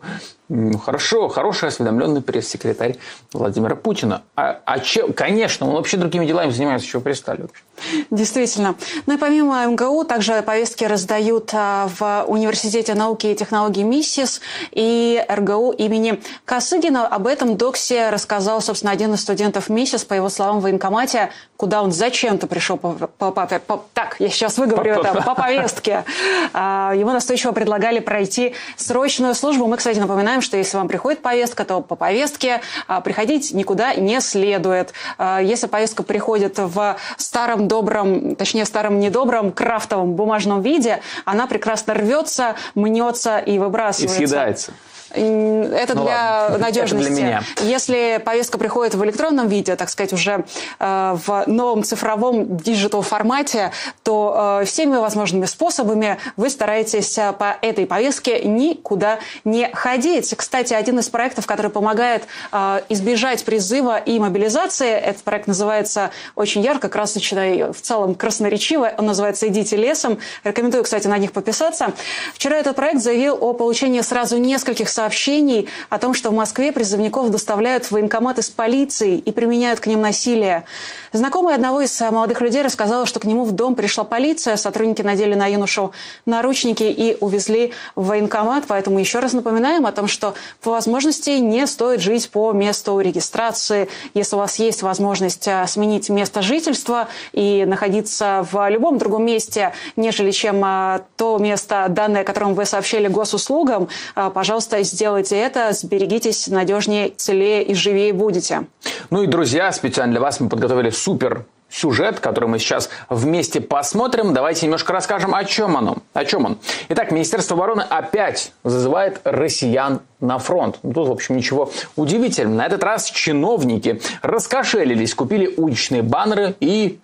Ну, 0.49 0.79
хорошо, 0.79 1.27
хороший 1.27 1.69
осведомленный 1.69 2.21
пресс-секретарь 2.21 2.97
Владимира 3.33 3.75
Путина. 3.75 4.23
А, 4.35 4.59
а 4.65 4.79
че, 4.79 5.13
конечно, 5.13 5.67
он 5.67 5.75
вообще 5.75 5.97
другими 5.97 6.25
делами 6.25 6.49
занимается, 6.49 6.87
чего 6.87 7.03
пристали 7.03 7.41
вообще. 7.41 7.61
Действительно. 8.09 8.75
Ну 9.05 9.13
и 9.13 9.17
помимо 9.17 9.63
МГУ, 9.67 10.03
также 10.05 10.41
повестки 10.41 10.83
раздают 10.83 11.51
а, 11.53 11.87
в 11.99 12.25
Университете 12.27 12.95
науки 12.95 13.27
и 13.27 13.35
технологий 13.35 13.83
МИСИС 13.83 14.41
и 14.71 15.23
РГУ 15.29 15.71
имени 15.73 16.19
Косыгина. 16.45 17.07
Об 17.07 17.27
этом 17.27 17.55
Доксе 17.55 18.09
рассказал, 18.09 18.61
собственно, 18.61 18.91
один 18.91 19.13
из 19.13 19.21
студентов 19.21 19.69
МИСИС, 19.69 20.03
по 20.03 20.15
его 20.15 20.29
словам, 20.29 20.59
в 20.59 20.63
военкомате, 20.63 21.29
куда 21.57 21.83
он 21.83 21.91
зачем-то 21.91 22.47
пришел 22.47 22.77
по, 22.77 22.93
по, 22.93 23.31
по, 23.31 23.45
по, 23.59 23.85
так, 23.93 24.15
я 24.19 24.29
сейчас 24.29 24.57
выговорю 24.57 24.93
это, 24.93 25.21
по 25.21 25.35
повестке. 25.35 26.05
А, 26.53 26.93
ему 26.95 27.11
настойчиво 27.11 27.51
предлагали 27.51 27.99
пройти 27.99 28.55
срочную 28.77 29.35
службу. 29.35 29.67
Мы, 29.67 29.77
кстати, 29.77 29.99
напоминаем, 29.99 30.38
знаем, 30.39 30.41
что 30.41 30.57
если 30.57 30.77
вам 30.77 30.87
приходит 30.87 31.21
повестка, 31.21 31.65
то 31.65 31.81
по 31.81 31.95
повестке 31.95 32.61
а, 32.87 33.01
приходить 33.01 33.53
никуда 33.53 33.93
не 33.95 34.21
следует. 34.21 34.93
А, 35.17 35.39
если 35.39 35.67
повестка 35.67 36.03
приходит 36.03 36.57
в 36.57 36.97
старом 37.17 37.67
добром, 37.67 38.35
точнее 38.35 38.65
старом 38.65 38.99
недобром 38.99 39.51
крафтовом 39.51 40.13
бумажном 40.13 40.61
виде, 40.61 41.01
она 41.25 41.47
прекрасно 41.47 41.93
рвется, 41.93 42.55
мнется 42.75 43.39
и 43.39 43.59
выбрасывается. 43.59 44.15
И 44.15 44.27
съедается. 44.27 44.73
Это 45.11 45.95
ну, 45.95 46.03
для 46.03 46.41
ладно. 46.49 46.57
надежности. 46.57 47.07
Это 47.07 47.15
для 47.15 47.23
меня. 47.23 47.43
Если 47.61 48.21
повестка 48.23 48.57
приходит 48.57 48.95
в 48.95 49.03
электронном 49.03 49.47
виде, 49.47 49.75
так 49.75 49.89
сказать, 49.89 50.13
уже 50.13 50.45
э, 50.79 51.17
в 51.25 51.43
новом 51.47 51.83
цифровом 51.83 52.57
digital 52.57 53.01
формате, 53.01 53.71
то 54.03 54.59
э, 54.61 54.65
всеми 54.65 54.97
возможными 54.97 55.45
способами 55.45 56.17
вы 56.37 56.49
стараетесь 56.49 57.17
э, 57.17 57.33
по 57.33 57.57
этой 57.61 57.85
повестке 57.85 58.43
никуда 58.43 59.19
не 59.43 59.69
ходить. 59.73 60.33
Кстати, 60.35 60.73
один 60.73 60.99
из 60.99 61.09
проектов, 61.09 61.45
который 61.45 61.71
помогает 61.71 62.23
э, 62.51 62.81
избежать 62.89 63.43
призыва 63.45 63.97
и 63.97 64.19
мобилизации, 64.19 64.91
этот 64.91 65.23
проект 65.23 65.47
называется 65.47 66.11
очень 66.35 66.61
ярко, 66.61 66.89
красочно 66.89 67.53
и 67.53 67.71
в 67.71 67.81
целом 67.81 68.15
красноречиво. 68.15 68.93
Он 68.97 69.05
называется 69.05 69.47
«Идите 69.47 69.75
лесом». 69.75 70.19
Рекомендую, 70.43 70.83
кстати, 70.83 71.07
на 71.07 71.17
них 71.17 71.31
подписаться. 71.31 71.93
Вчера 72.33 72.57
этот 72.57 72.75
проект 72.75 73.01
заявил 73.01 73.37
о 73.39 73.53
получении 73.53 74.01
сразу 74.01 74.37
нескольких 74.37 74.89
сообщений 74.99 75.69
о 75.89 75.97
том, 75.97 76.13
что 76.13 76.29
в 76.29 76.33
Москве 76.33 76.73
призывников 76.73 77.31
доставляют 77.31 77.85
в 77.85 77.91
военкомат 77.91 78.37
из 78.39 78.49
полиции 78.49 79.17
и 79.17 79.31
применяют 79.31 79.79
к 79.79 79.87
ним 79.87 80.01
насилие. 80.01 80.65
Знакомый 81.11 81.55
одного 81.55 81.81
из 81.81 81.99
молодых 81.99 82.39
людей 82.41 82.61
рассказал, 82.61 83.07
что 83.07 83.19
к 83.19 83.25
нему 83.25 83.43
в 83.43 83.51
дом 83.51 83.73
пришла 83.73 84.03
полиция, 84.03 84.57
сотрудники 84.57 85.01
надели 85.01 85.33
на 85.33 85.47
юношу 85.47 85.91
наручники 86.27 86.83
и 86.83 87.17
увезли 87.19 87.73
в 87.95 88.07
военкомат. 88.07 88.65
Поэтому 88.67 88.99
еще 88.99 89.19
раз 89.19 89.33
напоминаем 89.33 89.87
о 89.87 89.91
том, 89.91 90.07
что 90.07 90.35
по 90.61 90.71
возможности 90.71 91.31
не 91.31 91.65
стоит 91.65 92.01
жить 92.01 92.29
по 92.29 92.51
месту 92.51 92.99
регистрации. 92.99 93.89
Если 94.13 94.35
у 94.35 94.39
вас 94.39 94.59
есть 94.59 94.83
возможность 94.83 95.47
а, 95.47 95.65
сменить 95.65 96.09
место 96.09 96.43
жительства 96.43 97.07
и 97.33 97.65
находиться 97.65 98.45
в 98.51 98.69
любом 98.69 98.99
другом 98.99 99.25
месте, 99.25 99.73
нежели 99.95 100.29
чем 100.29 100.61
а, 100.63 101.01
то 101.17 101.39
место, 101.39 101.87
данное, 101.89 102.23
которым 102.23 102.53
вы 102.53 102.65
сообщили 102.65 103.07
госуслугам, 103.07 103.87
пожалуйста, 104.13 104.83
сделайте 104.83 105.37
это, 105.37 105.71
сберегитесь, 105.71 106.47
надежнее, 106.47 107.09
целее 107.09 107.63
и 107.63 107.73
живее 107.73 108.13
будете. 108.13 108.67
Ну 109.09 109.23
и, 109.23 109.27
друзья, 109.27 109.71
специально 109.71 110.13
для 110.13 110.21
вас 110.21 110.39
мы 110.39 110.49
подготовили 110.49 110.89
супер 110.99 111.45
сюжет, 111.69 112.19
который 112.19 112.49
мы 112.49 112.59
сейчас 112.59 112.89
вместе 113.09 113.61
посмотрим. 113.61 114.33
Давайте 114.33 114.65
немножко 114.65 114.91
расскажем, 114.91 115.35
о 115.35 115.45
чем 115.45 115.77
оно. 115.77 115.97
О 116.13 116.25
чем 116.25 116.45
он. 116.45 116.57
Итак, 116.89 117.11
Министерство 117.11 117.55
обороны 117.55 117.81
опять 117.81 118.53
зазывает 118.63 119.21
россиян 119.23 120.01
на 120.19 120.39
фронт. 120.39 120.79
Ну, 120.83 120.93
тут, 120.93 121.07
в 121.07 121.11
общем, 121.11 121.37
ничего 121.37 121.71
удивительного. 121.95 122.57
На 122.57 122.65
этот 122.65 122.83
раз 122.83 123.09
чиновники 123.09 124.01
раскошелились, 124.21 125.13
купили 125.13 125.53
уличные 125.57 126.01
баннеры 126.01 126.55
и 126.59 126.99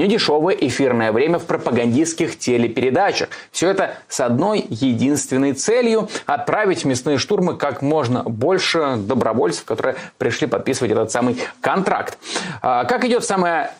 недешевое 0.00 0.54
эфирное 0.54 1.12
время 1.12 1.38
в 1.38 1.44
пропагандистских 1.44 2.38
телепередачах. 2.38 3.28
Все 3.52 3.70
это 3.70 3.94
с 4.08 4.20
одной 4.20 4.64
единственной 4.68 5.52
целью– 5.52 6.08
отправить 6.26 6.82
в 6.82 6.84
мясные 6.86 7.18
штурмы 7.18 7.56
как 7.56 7.82
можно 7.82 8.22
больше 8.24 8.96
добровольцев, 8.96 9.64
которые 9.64 9.96
пришли 10.18 10.46
подписывать 10.46 10.90
этот 10.92 11.10
самый 11.10 11.36
контракт. 11.60 12.18
А, 12.62 12.84
как 12.84 13.04
идет 13.04 13.24
самая 13.24 13.72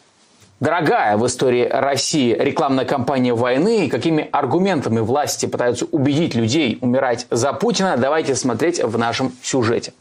дорогая 0.61 1.17
в 1.17 1.27
истории 1.27 1.67
России 1.67 2.37
рекламная 2.39 2.85
кампания 2.85 3.33
войны 3.33 3.87
и 3.87 3.89
какими 3.89 4.29
аргументами 4.31 5.01
власти 5.01 5.47
пытаются 5.47 5.87
убедить 5.87 6.35
людей 6.35 6.79
умирать 6.83 7.27
за 7.31 7.53
Путина, 7.55 7.97
давайте 7.97 8.35
смотреть 8.35 8.83
в 8.83 8.99
нашем 8.99 9.33
сюжете. 9.43 9.93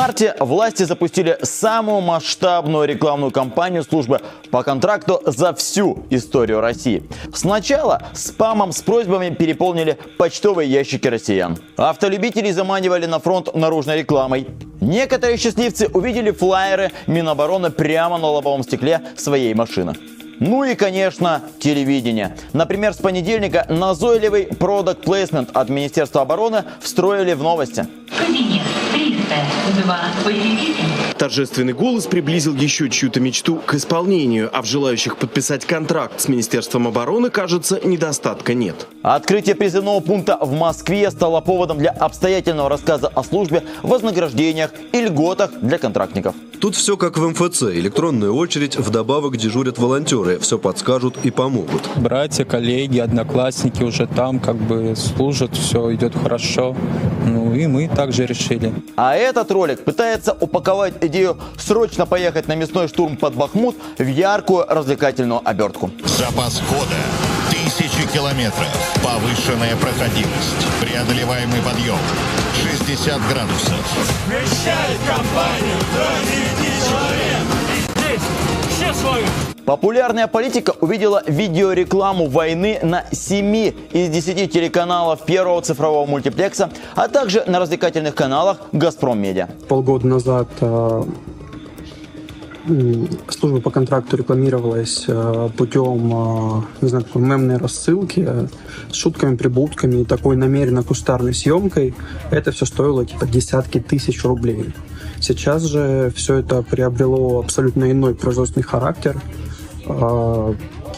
Марте 0.00 0.34
власти 0.40 0.84
запустили 0.84 1.36
самую 1.42 2.00
масштабную 2.00 2.88
рекламную 2.88 3.30
кампанию 3.30 3.84
службы 3.84 4.22
по 4.50 4.62
контракту 4.62 5.20
за 5.26 5.52
всю 5.52 6.06
историю 6.08 6.62
России. 6.62 7.02
Сначала 7.34 8.02
спамом 8.14 8.72
с 8.72 8.80
просьбами 8.80 9.28
переполнили 9.28 9.98
почтовые 10.16 10.70
ящики 10.70 11.06
россиян. 11.06 11.58
Автолюбителей 11.76 12.52
заманивали 12.52 13.04
на 13.04 13.18
фронт 13.18 13.54
наружной 13.54 13.98
рекламой. 13.98 14.46
Некоторые 14.80 15.36
счастливцы 15.36 15.86
увидели 15.92 16.30
флайеры 16.30 16.92
Минобороны 17.06 17.70
прямо 17.70 18.16
на 18.16 18.28
лобовом 18.28 18.62
стекле 18.62 19.02
своей 19.18 19.52
машины. 19.52 19.96
Ну 20.40 20.64
и, 20.64 20.74
конечно, 20.74 21.42
телевидение. 21.58 22.34
Например, 22.54 22.94
с 22.94 22.96
понедельника 22.96 23.66
назойливый 23.68 24.44
продукт 24.46 25.02
плейсмент 25.02 25.50
от 25.54 25.68
Министерства 25.68 26.22
обороны 26.22 26.64
встроили 26.80 27.34
в 27.34 27.42
новости. 27.42 27.86
Кабинет 28.18 28.62
302 28.92 29.98
посетитель. 30.24 30.89
Торжественный 31.20 31.74
голос 31.74 32.06
приблизил 32.06 32.54
еще 32.54 32.88
чью-то 32.88 33.20
мечту 33.20 33.56
к 33.56 33.74
исполнению, 33.74 34.48
а 34.54 34.62
в 34.62 34.64
желающих 34.64 35.18
подписать 35.18 35.66
контракт 35.66 36.18
с 36.18 36.28
Министерством 36.28 36.88
обороны, 36.88 37.28
кажется, 37.28 37.78
недостатка 37.84 38.54
нет. 38.54 38.86
Открытие 39.02 39.54
призывного 39.54 40.00
пункта 40.00 40.38
в 40.40 40.52
Москве 40.52 41.10
стало 41.10 41.42
поводом 41.42 41.76
для 41.76 41.90
обстоятельного 41.90 42.70
рассказа 42.70 43.08
о 43.08 43.22
службе, 43.22 43.64
вознаграждениях 43.82 44.70
и 44.92 45.00
льготах 45.02 45.50
для 45.60 45.76
контрактников. 45.76 46.34
Тут 46.60 46.74
все 46.74 46.98
как 46.98 47.16
в 47.16 47.26
МФЦ. 47.26 47.62
Электронная 47.72 48.30
очередь, 48.30 48.76
вдобавок 48.76 49.38
дежурят 49.38 49.78
волонтеры. 49.78 50.38
Все 50.38 50.58
подскажут 50.58 51.16
и 51.22 51.30
помогут. 51.30 51.88
Братья, 51.96 52.44
коллеги, 52.44 52.98
одноклассники 52.98 53.82
уже 53.82 54.06
там 54.06 54.38
как 54.38 54.56
бы 54.56 54.94
служат, 54.94 55.56
все 55.56 55.94
идет 55.94 56.14
хорошо. 56.14 56.76
Ну 57.26 57.54
и 57.54 57.66
мы 57.66 57.88
также 57.88 58.26
решили. 58.26 58.74
А 58.96 59.16
этот 59.16 59.50
ролик 59.50 59.84
пытается 59.84 60.36
упаковать 60.38 61.02
идею 61.10 61.38
срочно 61.58 62.06
поехать 62.06 62.48
на 62.48 62.54
мясной 62.54 62.88
штурм 62.88 63.16
под 63.16 63.34
Бахмут 63.34 63.76
в 63.98 64.06
яркую 64.06 64.64
развлекательную 64.68 65.40
обертку. 65.44 65.90
Запас 66.04 66.62
хода 66.68 66.96
тысячи 67.50 68.06
километров. 68.12 68.68
Повышенная 69.02 69.76
проходимость. 69.76 70.66
Преодолеваемый 70.80 71.60
подъем. 71.62 71.98
60 72.86 73.20
градусов. 73.28 73.80
Вмещает 74.26 74.98
компанию 75.06 75.78
до 75.94 77.19
Популярная 79.64 80.26
политика 80.26 80.74
увидела 80.80 81.22
видеорекламу 81.26 82.26
войны 82.26 82.80
на 82.82 83.04
7 83.12 83.72
из 83.92 84.08
10 84.08 84.52
телеканалов 84.52 85.24
первого 85.24 85.62
цифрового 85.62 86.06
мультиплекса, 86.06 86.70
а 86.96 87.06
также 87.06 87.44
на 87.46 87.60
развлекательных 87.60 88.16
каналах 88.16 88.58
«Газпром 88.72 89.20
Медиа». 89.20 89.48
Полгода 89.68 90.08
назад 90.08 90.48
э, 90.60 91.02
служба 93.28 93.60
по 93.60 93.70
контракту 93.70 94.16
рекламировалась 94.16 95.04
э, 95.08 95.48
путем, 95.56 96.12
э, 96.12 96.62
не 96.82 96.88
знаю, 96.88 97.04
такой 97.04 97.22
мемной 97.22 97.56
рассылки 97.56 98.24
э, 98.26 98.46
с 98.90 98.94
шутками, 98.94 99.36
прибутками 99.36 100.02
и 100.02 100.04
такой 100.04 100.36
намеренно 100.36 100.82
кустарной 100.82 101.34
съемкой. 101.34 101.94
Это 102.30 102.52
все 102.52 102.66
стоило 102.66 103.04
типа 103.04 103.26
десятки 103.26 103.80
тысяч 103.80 104.24
рублей. 104.24 104.74
Сейчас 105.20 105.62
же 105.62 106.12
все 106.14 106.36
это 106.36 106.62
приобрело 106.62 107.40
абсолютно 107.40 107.90
иной 107.90 108.14
производственный 108.14 108.64
характер. 108.64 109.20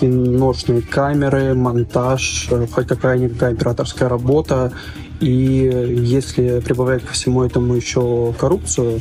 Киношные 0.00 0.82
камеры, 0.82 1.54
монтаж, 1.54 2.50
хоть 2.72 2.86
какая-никакая 2.86 3.52
операторская 3.52 4.08
работа. 4.08 4.72
И 5.20 5.98
если 6.04 6.60
прибавлять 6.60 7.04
ко 7.04 7.12
всему 7.12 7.42
этому 7.42 7.74
еще 7.74 8.34
коррупцию, 8.38 9.00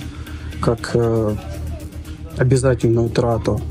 как 0.59 0.95
обязательную 2.41 3.09
трату, 3.09 3.61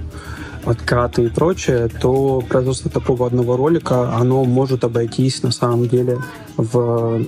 откаты 0.65 1.25
и 1.25 1.29
прочее, 1.29 1.89
то 1.89 2.43
производство 2.49 2.91
такого 2.91 3.27
одного 3.27 3.57
ролика, 3.57 4.15
оно 4.15 4.45
может 4.45 4.85
обойтись 4.85 5.43
на 5.43 5.51
самом 5.51 5.89
деле 5.89 6.19
в 6.57 7.23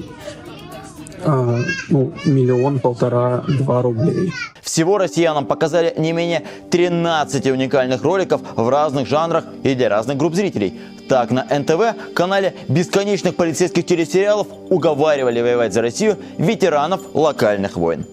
э, 1.24 1.62
ну, 1.88 2.12
миллион, 2.24 2.78
полтора, 2.78 3.42
два 3.48 3.82
рублей. 3.82 4.32
Всего 4.60 4.98
россиянам 4.98 5.46
показали 5.46 5.92
не 5.98 6.12
менее 6.12 6.44
13 6.70 7.46
уникальных 7.46 8.02
роликов 8.02 8.40
в 8.56 8.68
разных 8.68 9.08
жанрах 9.08 9.44
и 9.64 9.74
для 9.74 9.88
разных 9.88 10.16
групп 10.16 10.34
зрителей. 10.34 10.80
Так, 11.08 11.32
на 11.32 11.44
НТВ, 11.44 12.14
канале 12.14 12.54
бесконечных 12.68 13.34
полицейских 13.34 13.84
телесериалов, 13.84 14.46
уговаривали 14.70 15.40
воевать 15.40 15.74
за 15.74 15.82
Россию 15.82 16.16
ветеранов 16.38 17.00
локальных 17.14 17.76
войн. 17.76 18.06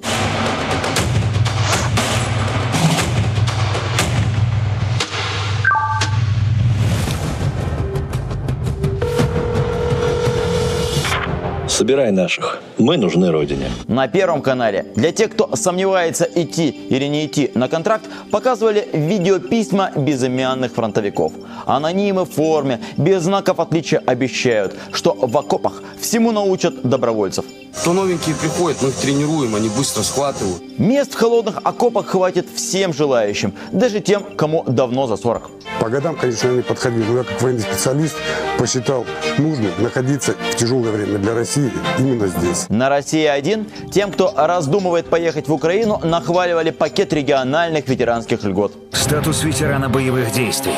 Собирай 11.79 12.11
наших. 12.11 12.61
Мы 12.77 12.97
нужны 12.97 13.31
Родине. 13.31 13.71
На 13.87 14.09
Первом 14.09 14.41
канале 14.41 14.87
для 14.97 15.13
тех, 15.13 15.31
кто 15.31 15.55
сомневается 15.55 16.25
идти 16.25 16.67
или 16.67 17.05
не 17.05 17.25
идти 17.25 17.51
на 17.55 17.69
контракт, 17.69 18.03
показывали 18.31 18.85
видеописьма 18.91 19.91
безымянных 19.95 20.73
фронтовиков. 20.73 21.31
Анонимы 21.65 22.25
в 22.25 22.31
форме, 22.31 22.81
без 22.97 23.23
знаков 23.23 23.61
отличия 23.61 24.03
обещают, 24.05 24.75
что 24.91 25.13
в 25.13 25.37
окопах 25.37 25.81
всему 26.01 26.33
научат 26.33 26.81
добровольцев. 26.81 27.45
То 27.85 27.93
новенькие 27.93 28.35
приходят, 28.35 28.81
мы 28.81 28.89
их 28.89 28.95
тренируем, 28.95 29.55
они 29.55 29.69
быстро 29.69 30.03
схватывают. 30.03 30.61
Мест 30.77 31.13
в 31.13 31.17
холодных 31.17 31.59
окопах 31.63 32.07
хватит 32.07 32.47
всем 32.53 32.91
желающим, 32.93 33.53
даже 33.71 34.01
тем, 34.01 34.23
кому 34.35 34.65
давно 34.67 35.07
за 35.07 35.15
40. 35.15 35.49
По 35.79 35.87
годам, 35.87 36.17
конечно, 36.17 36.49
я 36.49 36.53
не 36.55 36.61
подходил, 36.61 37.05
но 37.05 37.19
я 37.19 37.23
как 37.23 37.41
военный 37.41 37.61
специалист 37.61 38.15
посчитал 38.57 39.05
нужным 39.37 39.71
находиться 39.79 40.33
в 40.51 40.55
тяжелое 40.55 40.91
время 40.91 41.19
для 41.19 41.33
России 41.33 41.68
именно 41.97 42.27
здесь. 42.27 42.67
На 42.69 42.89
Россия-1 42.89 43.89
тем, 43.91 44.11
кто 44.11 44.33
раздумывает 44.35 45.09
поехать 45.09 45.47
в 45.47 45.53
Украину, 45.53 45.99
нахваливали 46.03 46.71
пакет 46.71 47.13
региональных 47.13 47.87
ветеранских 47.87 48.43
льгот. 48.43 48.73
Статус 48.91 49.43
ветерана 49.43 49.89
боевых 49.89 50.31
действий. 50.31 50.73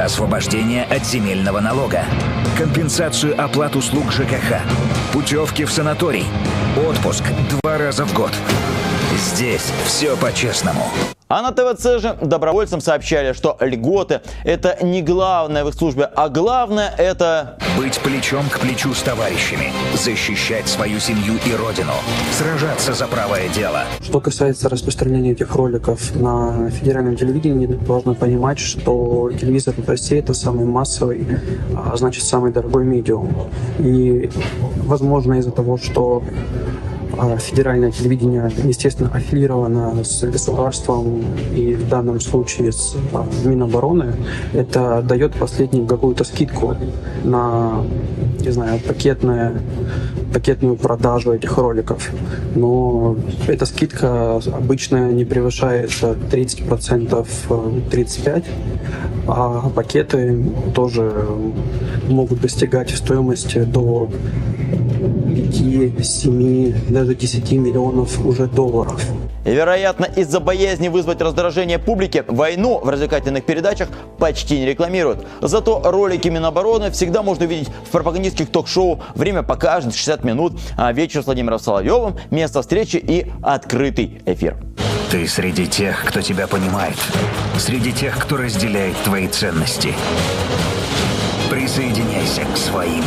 Освобождение 0.00 0.84
от 0.84 1.04
земельного 1.04 1.60
налога. 1.60 2.04
Компенсацию 2.58 3.40
оплат 3.42 3.76
услуг 3.76 4.12
ЖКХ. 4.12 4.60
Путевки 5.12 5.64
в 5.64 5.72
санаторий. 5.72 6.26
Отпуск 6.88 7.22
два 7.50 7.78
раза 7.78 8.04
в 8.04 8.12
год. 8.12 8.32
Здесь 9.24 9.72
все 9.86 10.16
по-честному. 10.16 10.82
А 11.28 11.40
на 11.40 11.50
ТВЦ 11.50 12.02
же 12.02 12.16
добровольцам 12.20 12.82
сообщали, 12.82 13.32
что 13.32 13.56
льготы– 13.58 14.20
это 14.44 14.76
не 14.82 15.00
главное 15.00 15.64
в 15.64 15.68
их 15.70 15.74
службе, 15.74 16.04
а 16.04 16.28
главное– 16.28 16.94
это… 16.98 17.56
Быть 17.78 17.98
плечом 18.00 18.44
к 18.50 18.60
плечу 18.60 18.92
с 18.92 19.00
товарищами. 19.00 19.72
Защищать 19.94 20.68
свою 20.68 21.00
семью 21.00 21.34
и 21.46 21.54
родину. 21.54 21.92
Сражаться 22.32 22.92
за 22.92 23.06
правое 23.06 23.48
дело. 23.48 23.84
Что 24.00 24.20
касается 24.20 24.68
распространения 24.68 25.32
этих 25.32 25.54
роликов 25.56 26.14
на 26.14 26.70
федеральном 26.70 27.16
телевидении, 27.16 27.66
важно 27.66 28.14
понимать, 28.14 28.58
что 28.58 29.32
телевизор 29.32 29.74
в 29.74 29.88
России 29.88 30.18
это 30.18 30.34
самый 30.34 30.66
массовый, 30.66 31.26
а 31.74 31.96
значит 31.96 32.22
самый 32.24 32.52
дорогой 32.52 32.84
медиум. 32.84 33.34
И, 33.78 34.30
возможно, 34.76 35.34
из-за 35.34 35.50
того, 35.50 35.78
что 35.78 36.22
федеральное 37.38 37.90
телевидение, 37.90 38.50
естественно, 38.64 39.10
аффилировано 39.12 40.04
с 40.04 40.22
государством 40.24 41.24
и 41.54 41.74
в 41.74 41.88
данном 41.88 42.20
случае 42.20 42.72
с 42.72 42.96
а, 43.12 43.26
Минобороны, 43.44 44.14
это 44.52 45.02
дает 45.02 45.34
последним 45.34 45.86
какую-то 45.86 46.24
скидку 46.24 46.76
на, 47.24 47.84
не 48.40 48.50
знаю, 48.50 48.80
пакетное 48.80 49.54
пакетную 50.34 50.76
продажу 50.76 51.32
этих 51.32 51.56
роликов. 51.56 52.10
Но 52.56 53.16
эта 53.46 53.66
скидка 53.66 54.40
обычно 54.52 55.12
не 55.12 55.24
превышает 55.24 55.90
30%, 55.90 57.26
35%, 57.88 58.44
а 59.28 59.70
пакеты 59.70 60.44
тоже 60.74 61.12
могут 62.08 62.40
достигать 62.40 62.90
стоимости 62.90 63.58
до 63.58 64.10
5, 64.74 66.06
7, 66.06 66.74
даже 66.90 67.14
10 67.14 67.52
миллионов 67.52 68.24
уже 68.24 68.46
долларов. 68.46 69.02
И, 69.44 69.50
вероятно, 69.50 70.06
из-за 70.06 70.40
боязни 70.40 70.88
вызвать 70.88 71.20
раздражение 71.20 71.78
публики 71.78 72.24
войну 72.26 72.80
в 72.82 72.88
развлекательных 72.88 73.44
передачах 73.44 73.88
почти 74.18 74.58
не 74.58 74.66
рекламируют. 74.66 75.26
Зато 75.40 75.82
ролики 75.84 76.28
Минобороны 76.28 76.90
всегда 76.90 77.22
можно 77.22 77.44
увидеть 77.44 77.68
в 77.68 77.90
пропагандистских 77.90 78.50
ток-шоу 78.50 79.02
«Время 79.14 79.42
покажет», 79.42 79.94
60 79.94 80.24
минут, 80.24 80.58
а 80.76 80.92
вечер 80.92 81.22
с 81.22 81.26
Владимиром 81.26 81.58
Соловьевым, 81.58 82.16
место 82.30 82.62
встречи 82.62 82.96
и 82.96 83.30
открытый 83.42 84.22
эфир. 84.24 84.56
Ты 85.10 85.28
среди 85.28 85.66
тех, 85.66 86.04
кто 86.06 86.20
тебя 86.22 86.46
понимает. 86.46 86.96
Среди 87.58 87.92
тех, 87.92 88.18
кто 88.18 88.36
разделяет 88.36 88.96
твои 89.04 89.28
ценности. 89.28 89.90
Присоединяйся 91.50 92.42
к 92.52 92.56
своим. 92.56 93.04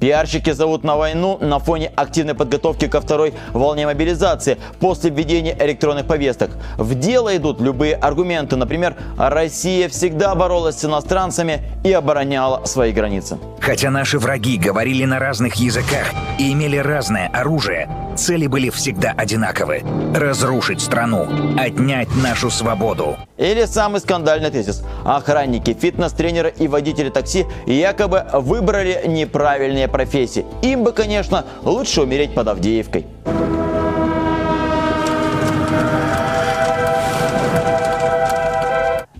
Пиарщики 0.00 0.50
зовут 0.50 0.84
на 0.84 0.96
войну 0.96 1.38
на 1.40 1.58
фоне 1.58 1.90
активной 1.96 2.34
подготовки 2.34 2.86
ко 2.86 3.00
второй 3.00 3.32
волне 3.52 3.86
мобилизации 3.86 4.58
после 4.78 5.10
введения 5.10 5.56
электронных 5.58 6.06
повесток. 6.06 6.50
В 6.76 6.94
дело 6.94 7.34
идут 7.34 7.60
любые 7.60 7.94
аргументы. 7.94 8.56
Например, 8.56 8.94
Россия 9.16 9.88
всегда 9.88 10.34
боролась 10.34 10.78
с 10.78 10.84
иностранцами 10.84 11.62
и 11.82 11.92
обороняла 11.92 12.66
свои 12.66 12.92
границы. 12.92 13.38
Хотя 13.60 13.90
наши 13.90 14.18
враги 14.18 14.58
говорили 14.58 15.04
на 15.04 15.18
разных 15.18 15.54
языках 15.54 16.12
и 16.38 16.52
имели 16.52 16.76
разное 16.76 17.28
оружие, 17.28 17.88
цели 18.16 18.46
были 18.46 18.70
всегда 18.70 19.12
одинаковы– 19.16 19.82
разрушить 20.14 20.80
страну, 20.80 21.26
отнять 21.58 22.08
нашу 22.22 22.50
свободу. 22.50 23.16
Или 23.38 23.64
самый 23.64 24.00
скандальный 24.00 24.50
тезис. 24.50 24.84
Охранники, 25.04 25.76
фитнес-тренеры 25.78 26.54
и 26.58 26.68
водители 26.68 27.08
такси 27.10 27.46
якобы 27.66 28.24
выбрали 28.34 29.02
неправильные 29.06 29.85
профессии. 29.88 30.44
Им 30.62 30.84
бы, 30.84 30.92
конечно, 30.92 31.44
лучше 31.62 32.02
умереть 32.02 32.34
под 32.34 32.48
Авдеевкой. 32.48 33.06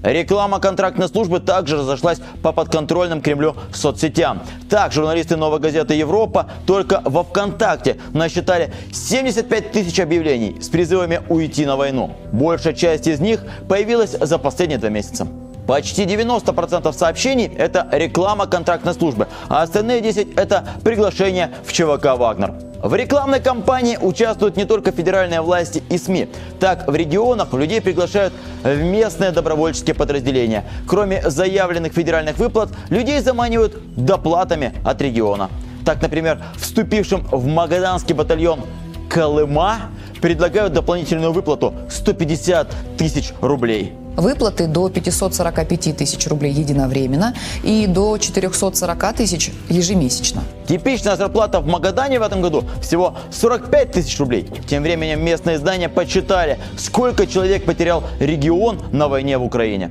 Реклама 0.06 0.60
контрактной 0.60 1.08
службы 1.08 1.40
также 1.40 1.78
разошлась 1.78 2.20
по 2.40 2.52
подконтрольным 2.52 3.20
Кремлю 3.20 3.56
соцсетям. 3.74 4.40
Так, 4.70 4.92
журналисты 4.92 5.36
«Новой 5.36 5.58
газеты 5.58 5.94
Европа» 5.94 6.48
только 6.64 7.02
во 7.04 7.24
ВКонтакте 7.24 7.96
насчитали 8.12 8.72
75 8.92 9.72
тысяч 9.72 9.98
объявлений 9.98 10.60
с 10.60 10.68
призывами 10.68 11.22
уйти 11.28 11.66
на 11.66 11.74
войну. 11.76 12.14
Большая 12.30 12.72
часть 12.72 13.08
из 13.08 13.18
них 13.18 13.42
появилась 13.68 14.12
за 14.12 14.38
последние 14.38 14.78
два 14.78 14.90
месяца. 14.90 15.26
Почти 15.66 16.04
90% 16.04 16.92
сообщений– 16.92 17.50
это 17.58 17.88
реклама 17.90 18.46
контрактной 18.46 18.94
службы, 18.94 19.26
а 19.48 19.62
остальные 19.62 20.00
10%– 20.00 20.34
это 20.36 20.64
приглашение 20.84 21.50
в 21.64 21.72
ЧВК 21.72 22.16
«Вагнер». 22.16 22.54
В 22.82 22.94
рекламной 22.94 23.40
кампании 23.40 23.96
участвуют 24.00 24.56
не 24.56 24.64
только 24.64 24.92
федеральные 24.92 25.40
власти 25.40 25.82
и 25.88 25.98
СМИ. 25.98 26.28
Так, 26.60 26.86
в 26.86 26.94
регионах 26.94 27.52
людей 27.52 27.80
приглашают 27.80 28.32
в 28.62 28.76
местные 28.76 29.32
добровольческие 29.32 29.96
подразделения. 29.96 30.64
Кроме 30.86 31.28
заявленных 31.28 31.94
федеральных 31.94 32.38
выплат, 32.38 32.68
людей 32.90 33.18
заманивают 33.20 33.76
доплатами 33.96 34.72
от 34.84 35.02
региона. 35.02 35.50
Так, 35.84 36.00
например, 36.00 36.44
вступившим 36.56 37.26
в 37.30 37.46
Магаданский 37.46 38.14
батальон 38.14 38.60
Колыма 39.08 39.90
предлагают 40.20 40.72
дополнительную 40.72 41.32
выплату 41.32 41.74
150 41.88 42.68
тысяч 42.98 43.32
рублей. 43.40 43.94
Выплаты 44.16 44.66
до 44.66 44.88
545 44.88 45.96
тысяч 45.96 46.26
рублей 46.26 46.52
единовременно 46.52 47.34
и 47.62 47.86
до 47.86 48.18
440 48.18 49.12
тысяч 49.14 49.50
ежемесячно. 49.68 50.42
Типичная 50.66 51.16
зарплата 51.16 51.60
в 51.60 51.66
Магадане 51.66 52.18
в 52.18 52.22
этом 52.22 52.40
году 52.40 52.64
всего 52.82 53.16
45 53.30 53.92
тысяч 53.92 54.18
рублей. 54.18 54.48
Тем 54.66 54.82
временем 54.82 55.24
местные 55.24 55.56
издания 55.56 55.88
подсчитали, 55.88 56.58
сколько 56.76 57.26
человек 57.26 57.64
потерял 57.64 58.04
регион 58.18 58.80
на 58.92 59.08
войне 59.08 59.38
в 59.38 59.44
Украине. 59.44 59.90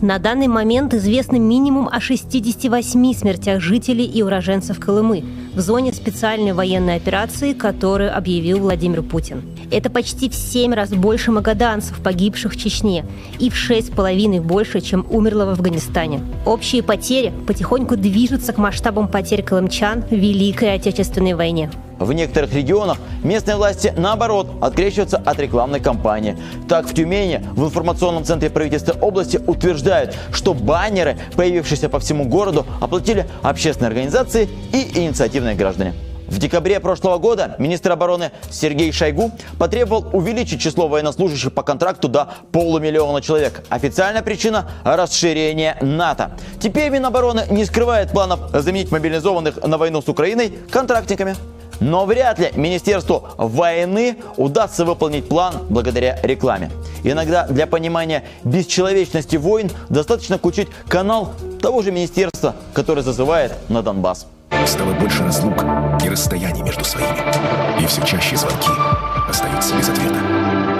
На 0.00 0.18
данный 0.18 0.48
момент 0.48 0.92
известно 0.92 1.36
минимум 1.36 1.88
о 1.90 2.00
68 2.00 3.14
смертях 3.14 3.60
жителей 3.60 4.04
и 4.04 4.22
уроженцев 4.22 4.80
Колымы 4.80 5.24
в 5.54 5.60
зоне 5.60 5.92
специальной 5.92 6.52
военной 6.52 6.96
операции, 6.96 7.52
которую 7.52 8.14
объявил 8.14 8.58
Владимир 8.58 9.02
Путин. 9.02 9.42
Это 9.70 9.90
почти 9.90 10.28
в 10.28 10.34
7 10.34 10.74
раз 10.74 10.90
больше 10.90 11.30
магаданцев, 11.30 12.02
погибших 12.02 12.52
в 12.52 12.56
Чечне, 12.56 13.06
и 13.38 13.50
в 13.50 13.54
6,5 13.54 14.40
больше, 14.40 14.80
чем 14.80 15.06
умерло 15.08 15.46
в 15.46 15.50
Афганистане. 15.50 16.20
Общие 16.44 16.82
потери 16.82 17.32
потихоньку 17.46 17.96
движутся 17.96 18.52
к 18.52 18.58
масштабам 18.58 19.08
потерь 19.08 19.42
колымчан 19.42 20.02
в 20.02 20.12
Великой 20.12 20.74
Отечественной 20.74 21.34
войне. 21.34 21.70
В 21.98 22.12
некоторых 22.12 22.52
регионах 22.52 22.98
местные 23.22 23.56
власти, 23.56 23.92
наоборот, 23.96 24.48
открещиваются 24.60 25.18
от 25.18 25.38
рекламной 25.38 25.80
кампании. 25.80 26.36
Так, 26.68 26.86
в 26.86 26.94
Тюмени, 26.94 27.44
в 27.52 27.64
информационном 27.64 28.24
центре 28.24 28.50
правительства 28.50 28.92
области 29.00 29.40
утверждают, 29.46 30.14
что 30.32 30.54
баннеры, 30.54 31.16
появившиеся 31.36 31.88
по 31.88 32.00
всему 32.00 32.24
городу, 32.24 32.66
оплатили 32.80 33.26
общественные 33.42 33.88
организации 33.88 34.48
и 34.72 34.98
инициативные 34.98 35.54
граждане. 35.54 35.94
В 36.26 36.38
декабре 36.38 36.80
прошлого 36.80 37.18
года 37.18 37.54
министр 37.58 37.92
обороны 37.92 38.32
Сергей 38.50 38.90
Шойгу 38.92 39.30
потребовал 39.58 40.08
увеличить 40.12 40.60
число 40.60 40.88
военнослужащих 40.88 41.52
по 41.52 41.62
контракту 41.62 42.08
до 42.08 42.28
полумиллиона 42.50 43.20
человек. 43.20 43.62
Официальная 43.68 44.22
причина– 44.22 44.70
расширение 44.84 45.76
НАТО. 45.82 46.32
Теперь 46.60 46.90
Минобороны 46.90 47.44
не 47.50 47.64
скрывает 47.64 48.10
планов 48.10 48.40
заменить 48.52 48.90
мобилизованных 48.90 49.62
на 49.62 49.76
войну 49.76 50.00
с 50.00 50.08
Украиной 50.08 50.52
контрактниками. 50.70 51.36
Но 51.84 52.06
вряд 52.06 52.38
ли 52.38 52.50
Министерству 52.56 53.28
войны 53.36 54.16
удастся 54.38 54.86
выполнить 54.86 55.28
план 55.28 55.54
благодаря 55.68 56.18
рекламе. 56.22 56.70
Иногда 57.02 57.46
для 57.46 57.66
понимания 57.66 58.24
бесчеловечности 58.42 59.36
войн 59.36 59.70
достаточно 59.90 60.38
включить 60.38 60.68
канал 60.88 61.34
того 61.60 61.82
же 61.82 61.92
министерства, 61.92 62.56
которое 62.72 63.02
зазывает 63.02 63.52
на 63.68 63.82
Донбасс. 63.82 64.26
С 64.66 64.72
тобой 64.72 64.94
больше 64.94 65.24
разлук 65.24 65.62
и 66.02 66.08
расстояний 66.08 66.62
между 66.62 66.86
своими. 66.86 67.82
И 67.82 67.86
все 67.86 68.00
чаще 68.06 68.34
звонки 68.36 68.70
остаются 69.28 69.76
без 69.76 69.90
ответа. 69.90 70.16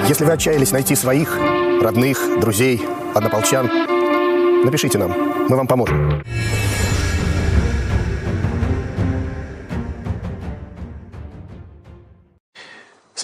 Если 0.08 0.24
вы 0.24 0.32
отчаялись 0.32 0.72
найти 0.72 0.94
своих, 0.94 1.38
родных, 1.82 2.40
друзей, 2.40 2.80
однополчан, 3.14 3.68
напишите 4.64 4.96
нам, 4.96 5.12
мы 5.50 5.56
вам 5.56 5.66
поможем. 5.66 6.24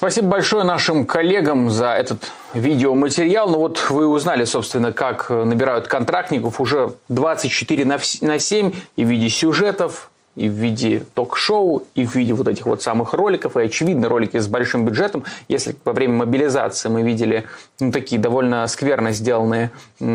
Спасибо 0.00 0.28
большое 0.28 0.64
нашим 0.64 1.04
коллегам 1.04 1.68
за 1.68 1.90
этот 1.90 2.32
видеоматериал. 2.54 3.50
Ну 3.50 3.58
вот 3.58 3.90
вы 3.90 4.06
узнали, 4.06 4.44
собственно, 4.44 4.94
как 4.94 5.28
набирают 5.28 5.88
контрактников 5.88 6.58
уже 6.58 6.94
24 7.10 7.84
на 8.22 8.38
7 8.38 8.72
и 8.96 9.04
в 9.04 9.08
виде 9.08 9.28
сюжетов, 9.28 10.10
и 10.36 10.48
в 10.48 10.52
виде 10.52 11.04
ток-шоу, 11.12 11.82
и 11.94 12.06
в 12.06 12.14
виде 12.14 12.32
вот 12.32 12.48
этих 12.48 12.64
вот 12.64 12.80
самых 12.80 13.12
роликов, 13.12 13.58
и 13.58 13.60
очевидно 13.60 14.08
ролики 14.08 14.38
с 14.38 14.48
большим 14.48 14.86
бюджетом. 14.86 15.24
Если 15.48 15.76
во 15.84 15.92
время 15.92 16.14
мобилизации 16.14 16.88
мы 16.88 17.02
видели 17.02 17.44
ну, 17.78 17.92
такие 17.92 18.18
довольно 18.18 18.66
скверно 18.68 19.12
сделанные, 19.12 19.70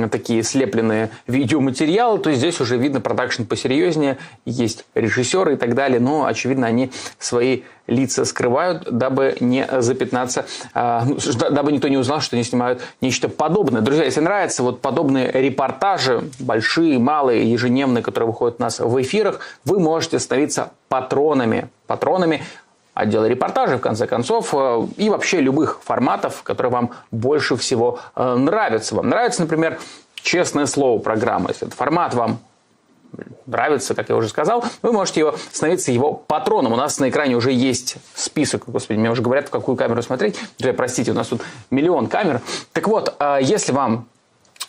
такие 0.09 0.41
слепленные 0.41 1.11
видеоматериалы, 1.27 2.17
то 2.17 2.31
здесь 2.31 2.59
уже 2.59 2.77
видно 2.77 3.01
продакшн 3.01 3.43
посерьезнее, 3.43 4.17
есть 4.45 4.86
режиссеры 4.95 5.53
и 5.53 5.57
так 5.57 5.75
далее, 5.75 5.99
но 5.99 6.25
очевидно 6.25 6.65
они 6.65 6.91
свои 7.19 7.61
лица 7.88 8.25
скрывают, 8.25 8.88
дабы 8.89 9.36
не 9.39 9.67
запятнаться, 9.81 10.45
а, 10.73 11.05
ну, 11.05 11.17
дабы 11.51 11.71
никто 11.71 11.88
не 11.88 11.97
узнал, 11.97 12.21
что 12.21 12.36
они 12.36 12.43
снимают 12.43 12.81
нечто 13.01 13.29
подобное. 13.29 13.81
Друзья, 13.81 14.05
если 14.05 14.21
нравятся 14.21 14.63
вот 14.63 14.81
подобные 14.81 15.31
репортажи, 15.31 16.23
большие, 16.39 16.99
малые, 16.99 17.51
ежедневные, 17.51 18.03
которые 18.03 18.27
выходят 18.27 18.57
у 18.59 18.63
нас 18.63 18.79
в 18.79 19.01
эфирах, 19.01 19.39
вы 19.63 19.79
можете 19.79 20.19
становиться 20.19 20.71
патронами. 20.89 21.69
Патронами 21.88 22.41
отдела 22.93 23.25
репортажей, 23.25 23.77
в 23.77 23.81
конце 23.81 24.07
концов, 24.07 24.53
э, 24.53 24.88
и 24.97 25.09
вообще 25.09 25.41
любых 25.41 25.81
форматов, 25.83 26.41
которые 26.43 26.71
вам 26.71 26.91
больше 27.11 27.55
всего 27.57 27.99
э, 28.15 28.36
нравятся. 28.36 28.95
Вам 28.95 29.09
нравится, 29.09 29.41
например, 29.41 29.77
честное 30.15 30.65
слово 30.65 30.99
программа, 30.99 31.49
если 31.49 31.67
этот 31.67 31.77
формат 31.77 32.13
вам 32.13 32.39
нравится, 33.45 33.95
как 33.95 34.09
я 34.09 34.16
уже 34.16 34.30
сказал, 34.30 34.63
вы 34.82 34.91
можете 34.91 35.22
его 35.22 35.36
становиться 35.51 35.91
его 35.91 36.13
патроном. 36.13 36.74
У 36.74 36.76
нас 36.76 36.99
на 36.99 37.09
экране 37.09 37.36
уже 37.36 37.51
есть 37.51 37.97
список. 38.13 38.63
Господи, 38.68 38.97
мне 38.97 39.11
уже 39.11 39.22
говорят, 39.22 39.47
в 39.47 39.51
какую 39.51 39.78
камеру 39.78 40.01
смотреть. 40.01 40.39
Друзья, 40.57 40.74
простите, 40.74 41.11
у 41.11 41.13
нас 41.16 41.28
тут 41.28 41.41
миллион 41.72 42.07
камер. 42.07 42.41
Так 42.74 42.88
вот, 42.88 43.16
а, 43.20 43.39
если 43.39 43.72
вам 43.72 44.07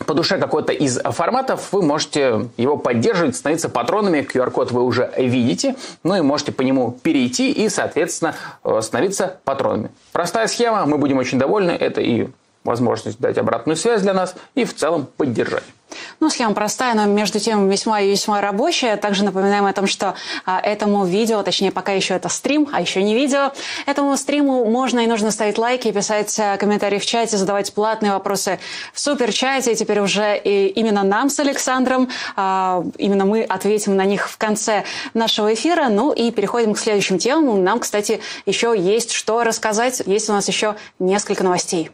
по 0.05 0.13
душе 0.13 0.37
какой-то 0.37 0.73
из 0.73 0.99
форматов, 0.99 1.69
вы 1.71 1.81
можете 1.81 2.49
его 2.57 2.77
поддерживать, 2.77 3.35
становиться 3.35 3.69
патронами. 3.69 4.19
QR-код 4.19 4.71
вы 4.71 4.83
уже 4.83 5.11
видите, 5.17 5.75
ну 6.03 6.15
и 6.15 6.21
можете 6.21 6.51
по 6.51 6.61
нему 6.61 6.91
перейти 6.91 7.51
и, 7.51 7.67
соответственно, 7.69 8.35
э, 8.63 8.81
становиться 8.81 9.39
патронами. 9.43 9.89
Простая 10.11 10.47
схема, 10.47 10.85
мы 10.85 10.97
будем 10.97 11.17
очень 11.17 11.39
довольны. 11.39 11.71
Это 11.71 12.01
и 12.01 12.27
возможность 12.67 13.19
дать 13.19 13.37
обратную 13.37 13.75
связь 13.75 14.01
для 14.01 14.13
нас, 14.13 14.35
и 14.55 14.65
в 14.65 14.75
целом 14.75 15.07
поддержать. 15.17 15.63
Ну, 16.19 16.29
схема 16.29 16.53
простая, 16.53 16.95
но 16.95 17.05
между 17.05 17.39
тем 17.39 17.69
весьма 17.69 18.01
и 18.01 18.11
весьма 18.11 18.41
рабочая. 18.41 18.97
Также 18.97 19.23
напоминаем 19.23 19.65
о 19.65 19.73
том, 19.73 19.87
что 19.87 20.15
а, 20.45 20.59
этому 20.59 21.05
видео, 21.05 21.43
точнее, 21.43 21.71
пока 21.71 21.93
еще 21.93 22.15
это 22.15 22.29
стрим, 22.29 22.67
а 22.71 22.81
еще 22.81 23.01
не 23.03 23.15
видео, 23.15 23.53
этому 23.85 24.17
стриму 24.17 24.65
можно 24.65 24.99
и 24.99 25.07
нужно 25.07 25.31
ставить 25.31 25.57
лайки, 25.57 25.91
писать 25.91 26.37
а, 26.39 26.57
комментарии 26.57 26.99
в 26.99 27.05
чате, 27.05 27.37
задавать 27.37 27.73
платные 27.73 28.11
вопросы 28.11 28.59
в 28.93 28.99
суперчате. 28.99 29.73
И 29.73 29.75
теперь 29.75 29.99
уже 29.99 30.37
и 30.37 30.67
именно 30.67 31.03
нам 31.03 31.29
с 31.29 31.39
Александром, 31.39 32.09
а, 32.35 32.83
именно 32.97 33.25
мы 33.25 33.43
ответим 33.43 33.95
на 33.95 34.05
них 34.05 34.29
в 34.29 34.37
конце 34.37 34.83
нашего 35.13 35.53
эфира. 35.53 35.87
Ну 35.89 36.11
и 36.11 36.31
переходим 36.31 36.73
к 36.73 36.79
следующим 36.79 37.17
темам. 37.17 37.63
Нам, 37.63 37.79
кстати, 37.79 38.19
еще 38.45 38.75
есть 38.77 39.11
что 39.11 39.43
рассказать. 39.43 40.01
Есть 40.05 40.29
у 40.29 40.33
нас 40.33 40.47
еще 40.47 40.75
несколько 40.99 41.43
новостей. 41.43 41.91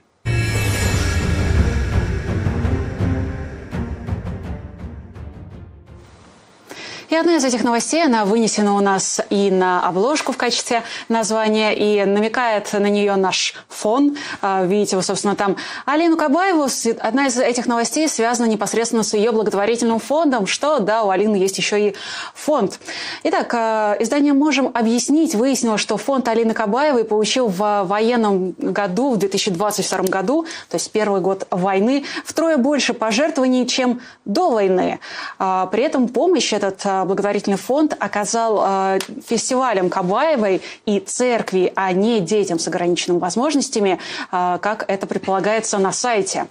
И 7.13 7.15
одна 7.15 7.35
из 7.35 7.45
этих 7.45 7.63
новостей, 7.63 8.03
она 8.03 8.25
вынесена 8.25 8.75
у 8.75 8.79
нас 8.79 9.21
и 9.29 9.51
на 9.51 9.87
обложку 9.87 10.31
в 10.31 10.37
качестве 10.37 10.81
названия, 11.09 11.71
и 11.71 12.03
намекает 12.05 12.73
на 12.73 12.87
нее 12.89 13.15
наш 13.17 13.53
фон. 13.69 14.17
А, 14.41 14.65
видите, 14.65 14.95
вы, 14.95 15.03
собственно, 15.03 15.35
там 15.35 15.55
Алину 15.85 16.17
Кабаеву. 16.17 16.67
Одна 16.99 17.27
из 17.27 17.37
этих 17.37 17.67
новостей 17.67 18.07
связана 18.07 18.47
непосредственно 18.47 19.03
с 19.03 19.13
ее 19.13 19.31
благотворительным 19.31 19.99
фондом, 19.99 20.47
что, 20.47 20.79
да, 20.79 21.03
у 21.03 21.11
Алины 21.11 21.35
есть 21.35 21.55
еще 21.59 21.89
и 21.89 21.95
фонд. 22.33 22.79
Итак, 23.21 23.53
а, 23.53 23.95
издание 23.99 24.33
«Можем 24.33 24.71
объяснить» 24.73 25.35
выяснило, 25.35 25.77
что 25.77 25.97
фонд 25.97 26.27
Алины 26.29 26.55
Кабаевой 26.55 27.03
получил 27.03 27.47
в 27.47 27.83
военном 27.83 28.55
году, 28.57 29.11
в 29.11 29.17
2022 29.17 29.99
году, 30.09 30.47
то 30.67 30.77
есть 30.77 30.91
первый 30.91 31.21
год 31.21 31.45
войны, 31.51 32.05
втрое 32.25 32.57
больше 32.57 32.95
пожертвований, 32.95 33.67
чем 33.67 34.01
до 34.25 34.49
войны. 34.49 34.99
А, 35.37 35.67
при 35.67 35.83
этом 35.83 36.07
помощь 36.07 36.51
этот 36.53 36.83
благотворительный 37.05 37.57
фонд 37.57 37.95
оказал 37.99 38.63
э, 38.65 38.99
фестивалям 39.25 39.89
Кабаевой 39.89 40.61
и 40.85 40.99
церкви, 40.99 41.71
а 41.75 41.91
не 41.91 42.19
детям 42.19 42.59
с 42.59 42.67
ограниченными 42.67 43.19
возможностями, 43.19 43.99
э, 44.31 44.57
как 44.61 44.85
это 44.87 45.07
предполагается 45.07 45.77
на 45.77 45.91
сайте. 45.91 46.47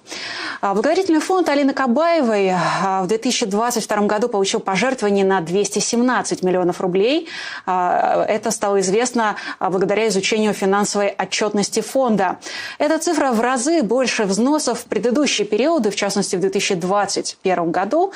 А 0.61 0.74
благотворительный 0.74 1.20
фонд 1.20 1.48
Алины 1.48 1.72
Кабаевой 1.72 2.46
э, 2.46 2.57
в 3.03 3.07
2022 3.07 3.96
году 4.07 4.28
получил 4.28 4.61
пожертвование 4.61 5.24
на 5.24 5.40
217 5.40 6.42
миллионов 6.42 6.80
рублей. 6.80 7.28
Это 7.66 8.50
стало 8.50 8.80
известно 8.80 9.36
благодаря 9.61 10.09
изучению 10.09 10.53
финансовой 10.53 11.09
отчетности 11.09 11.80
фонда. 11.80 12.38
Эта 12.78 12.98
цифра 12.98 13.32
в 13.32 13.40
разы 13.40 13.82
больше 13.82 14.24
взносов 14.24 14.80
в 14.80 14.84
предыдущие 14.84 15.46
периоды, 15.46 15.90
в 15.90 15.96
частности 15.96 16.36
в 16.36 16.40
2021 16.40 17.70
году. 17.70 18.12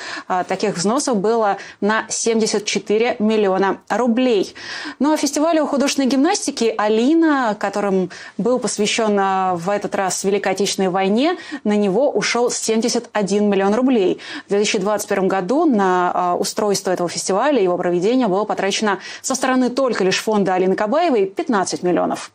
Таких 0.47 0.75
взносов 0.75 1.17
было 1.17 1.57
на 1.81 2.05
74 2.27 3.15
миллиона 3.19 3.77
рублей. 3.89 4.53
Ну 4.99 5.13
а 5.13 5.17
фестивалю 5.17 5.65
художественной 5.65 6.09
гимнастики 6.09 6.73
«Алина», 6.77 7.55
которым 7.57 8.09
был 8.37 8.59
посвящен 8.59 9.17
а, 9.17 9.55
в 9.55 9.69
этот 9.69 9.95
раз 9.95 10.25
Великой 10.25 10.51
Отечественной 10.51 10.89
войне, 10.89 11.37
на 11.63 11.77
него 11.77 12.11
ушел 12.11 12.51
71 12.51 13.49
миллион 13.49 13.73
рублей. 13.75 14.19
В 14.47 14.49
2021 14.49 15.29
году 15.29 15.63
на 15.63 16.11
а, 16.13 16.35
устройство 16.35 16.91
этого 16.91 17.07
фестиваля, 17.07 17.61
его 17.61 17.77
проведение 17.77 18.27
было 18.27 18.43
потрачено 18.43 18.99
со 19.21 19.33
стороны 19.33 19.69
только 19.69 20.03
лишь 20.03 20.21
фонда 20.21 20.55
Алины 20.55 20.75
Кабаевой 20.75 21.27
15 21.27 21.81
миллионов. 21.83 22.31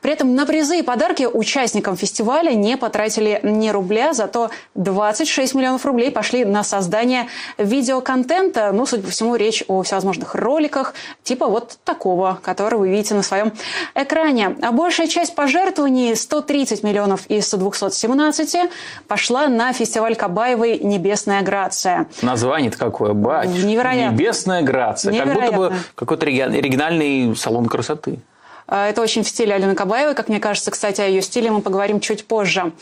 При 0.00 0.12
этом 0.12 0.36
на 0.36 0.46
призы 0.46 0.78
и 0.78 0.82
подарки 0.82 1.24
участникам 1.24 1.96
фестиваля 1.96 2.52
не 2.52 2.76
потратили 2.76 3.40
ни 3.42 3.70
рубля, 3.70 4.12
зато 4.12 4.50
26 4.76 5.54
миллионов 5.56 5.84
рублей 5.84 6.12
пошли 6.12 6.44
на 6.44 6.62
создание 6.62 7.26
видеоконтента, 7.58 8.70
ну, 8.72 8.86
судя 8.86 9.02
по 9.02 9.10
всему, 9.14 9.36
речь 9.36 9.64
о 9.68 9.82
всевозможных 9.82 10.34
роликах, 10.34 10.94
типа 11.22 11.46
вот 11.46 11.78
такого, 11.84 12.38
который 12.42 12.78
вы 12.78 12.90
видите 12.90 13.14
на 13.14 13.22
своем 13.22 13.52
экране. 13.94 14.56
А 14.62 14.72
большая 14.72 15.06
часть 15.06 15.34
пожертвований, 15.34 16.14
130 16.14 16.82
миллионов 16.82 17.26
из 17.28 17.50
217, 17.50 18.70
пошла 19.08 19.48
на 19.48 19.72
фестиваль 19.72 20.16
Кабаевой 20.16 20.78
«Небесная 20.78 21.42
грация». 21.42 22.06
Название-то 22.22 22.78
какое, 22.78 23.12
бач. 23.12 23.48
Невероятно. 23.48 24.14
«Небесная 24.14 24.62
грация». 24.62 25.12
Невероятно. 25.12 25.42
Как 25.42 25.54
будто 25.54 25.70
бы 25.70 25.76
какой-то 25.94 26.26
оригинальный 26.26 27.34
салон 27.36 27.66
красоты. 27.66 28.18
А, 28.66 28.88
это 28.88 29.02
очень 29.02 29.22
в 29.22 29.28
стиле 29.28 29.54
Алены 29.54 29.74
Кабаевой, 29.74 30.14
как 30.14 30.28
мне 30.28 30.40
кажется. 30.40 30.70
Кстати, 30.70 31.00
о 31.00 31.06
ее 31.06 31.22
стиле 31.22 31.50
мы 31.50 31.60
поговорим 31.60 32.00
чуть 32.00 32.26
позже. 32.26 32.72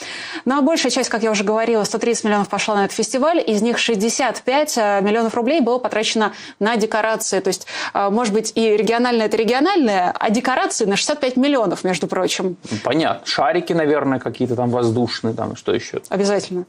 Ну 0.45 0.59
а 0.59 0.63
большая 0.63 0.91
часть, 0.91 1.09
как 1.09 1.23
я 1.23 1.31
уже 1.31 1.45
говорила, 1.45 1.85
130 1.85 2.25
миллионов 2.25 2.49
пошла 2.49 2.75
на 2.77 2.85
этот 2.85 2.97
фестиваль. 2.97 3.43
Из 3.45 3.63
них 3.63 3.79
65 3.79 4.79
э, 4.79 5.01
миллионов 5.03 5.35
рублей 5.35 5.61
было 5.61 5.79
потрачено 5.79 6.33
на 6.61 6.77
декорации. 6.77 7.41
То 7.41 7.49
есть, 7.49 7.67
э, 7.95 8.11
может 8.11 8.33
быть, 8.33 8.53
и 8.55 8.77
региональное 8.77 9.27
это 9.27 9.37
региональное, 9.37 10.15
а 10.19 10.31
декорации 10.31 10.85
на 10.85 10.97
65 10.97 11.37
миллионов, 11.37 11.85
между 11.85 12.07
прочим. 12.07 12.57
Понятно. 12.85 13.27
Шарики, 13.27 13.73
наверное, 13.73 14.19
какие-то 14.19 14.57
там 14.57 14.71
воздушные, 14.71 15.35
там 15.35 15.57
что 15.57 15.73
еще? 15.75 16.01
Обязательно. 16.09 16.65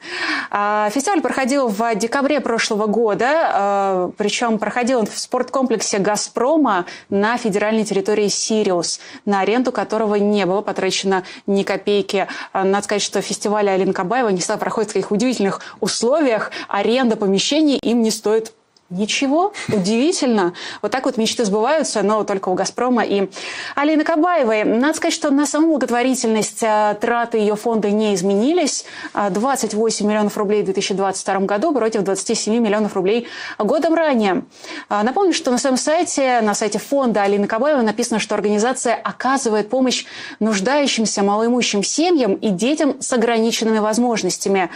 А, 0.50 0.90
фестиваль 0.90 1.22
проходил 1.22 1.68
в 1.68 1.96
декабре 1.96 2.40
прошлого 2.40 2.88
года. 2.88 4.12
Причем 4.18 4.58
проходил 4.58 5.00
он 5.00 5.06
в 5.06 5.18
спорткомплексе 5.18 6.00
«Газпрома» 6.00 6.86
на 7.10 7.38
федеральной 7.38 7.84
территории 7.84 8.28
«Сириус» 8.28 9.00
на 9.26 9.42
аренду 9.42 9.72
которого 9.72 10.16
не 10.16 10.46
было 10.46 10.62
потрачено 10.62 11.24
ни 11.48 11.64
копейки. 11.64 12.28
А, 12.52 12.64
надо 12.64 12.84
сказать, 12.86 13.02
что 13.02 13.22
фестиваль 13.22 13.70
Алина 13.70 13.94
Кабаева 13.94 14.30
не 14.30 14.40
всегда 14.40 14.58
проходит 14.58 14.92
в 14.92 14.94
таких 14.94 15.12
удивительных 15.12 15.62
условиях. 15.80 16.52
Аренда 16.68 17.16
помещений 17.16 17.78
им 17.78 18.02
не 18.02 18.12
стоит 18.12 18.54
Ничего, 18.94 19.54
удивительно. 19.70 20.54
Вот 20.84 20.92
так 20.92 21.06
вот 21.06 21.18
мечты 21.18 21.46
сбываются, 21.46 22.04
но 22.04 22.24
только 22.24 22.50
у 22.50 22.54
«Газпрома» 22.54 23.04
и 23.04 23.28
Алины 23.74 24.04
Кабаевой. 24.04 24.64
Надо 24.64 24.96
сказать, 24.96 25.16
что 25.16 25.32
на 25.32 25.48
саму 25.48 25.70
благотворительность 25.70 26.64
а, 26.64 26.94
траты 26.94 27.40
ее 27.40 27.56
фонда 27.56 27.90
не 27.90 28.14
изменились. 28.14 28.86
28 29.32 30.06
а, 30.06 30.10
миллионов 30.10 30.38
рублей 30.38 30.62
в 30.62 30.66
2022 30.66 31.40
году 31.40 31.74
против 31.74 32.04
27 32.04 32.56
миллионов 32.60 32.96
рублей 32.96 33.28
годом 33.58 33.96
ранее. 33.96 34.44
А, 34.90 35.02
напомню, 35.02 35.34
что 35.34 35.50
на 35.50 35.58
своем 35.58 35.78
сайте, 35.78 36.42
на 36.42 36.54
сайте 36.54 36.78
фонда 36.78 37.24
Алины 37.24 37.48
Кабаевой 37.48 37.84
написано, 37.84 38.20
что 38.20 38.36
организация 38.36 38.94
оказывает 38.94 39.72
помощь 39.72 40.06
нуждающимся 40.40 41.24
малоимущим 41.24 41.82
семьям 41.82 42.36
и 42.36 42.50
детям 42.50 43.02
с 43.02 43.12
ограниченными 43.12 43.80
возможностями. 43.80 44.70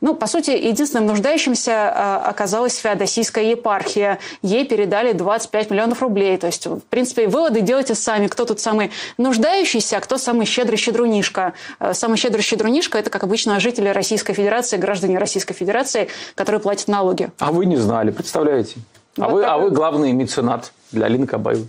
Ну, 0.00 0.14
по 0.14 0.26
сути, 0.26 0.50
единственным 0.50 1.06
нуждающимся 1.06 1.72
а, 1.72 2.22
оказалась 2.26 2.76
Феодосийская 2.76 3.44
епархия. 3.44 4.18
Ей 4.42 4.64
передали 4.64 5.12
25 5.12 5.70
миллионов 5.70 6.02
рублей. 6.02 6.36
То 6.38 6.46
есть, 6.46 6.66
в 6.66 6.80
принципе, 6.80 7.26
выводы 7.26 7.60
делайте 7.60 7.94
сами, 7.94 8.26
кто 8.26 8.44
тут 8.44 8.60
самый 8.60 8.90
нуждающийся, 9.16 9.98
а 9.98 10.00
кто 10.00 10.18
самый 10.18 10.46
щедрый 10.46 10.78
щедрунишка. 10.78 11.54
А, 11.78 11.94
самый 11.94 12.16
щедрый 12.16 12.42
щедрунишка– 12.42 12.98
это, 13.00 13.10
как 13.10 13.24
обычно, 13.24 13.58
жители 13.60 13.88
Российской 13.88 14.34
Федерации, 14.34 14.76
граждане 14.76 15.18
Российской 15.18 15.54
Федерации, 15.54 16.08
которые 16.34 16.60
платят 16.60 16.88
налоги. 16.88 17.30
А 17.38 17.52
вы 17.52 17.66
не 17.66 17.76
знали, 17.76 18.10
представляете? 18.10 18.76
А, 19.18 19.28
вот 19.28 19.32
вы, 19.32 19.44
а 19.44 19.58
вы 19.58 19.70
главный 19.70 20.12
меценат 20.12 20.72
для 20.92 21.06
Алины 21.06 21.26
Кабаевой. 21.26 21.68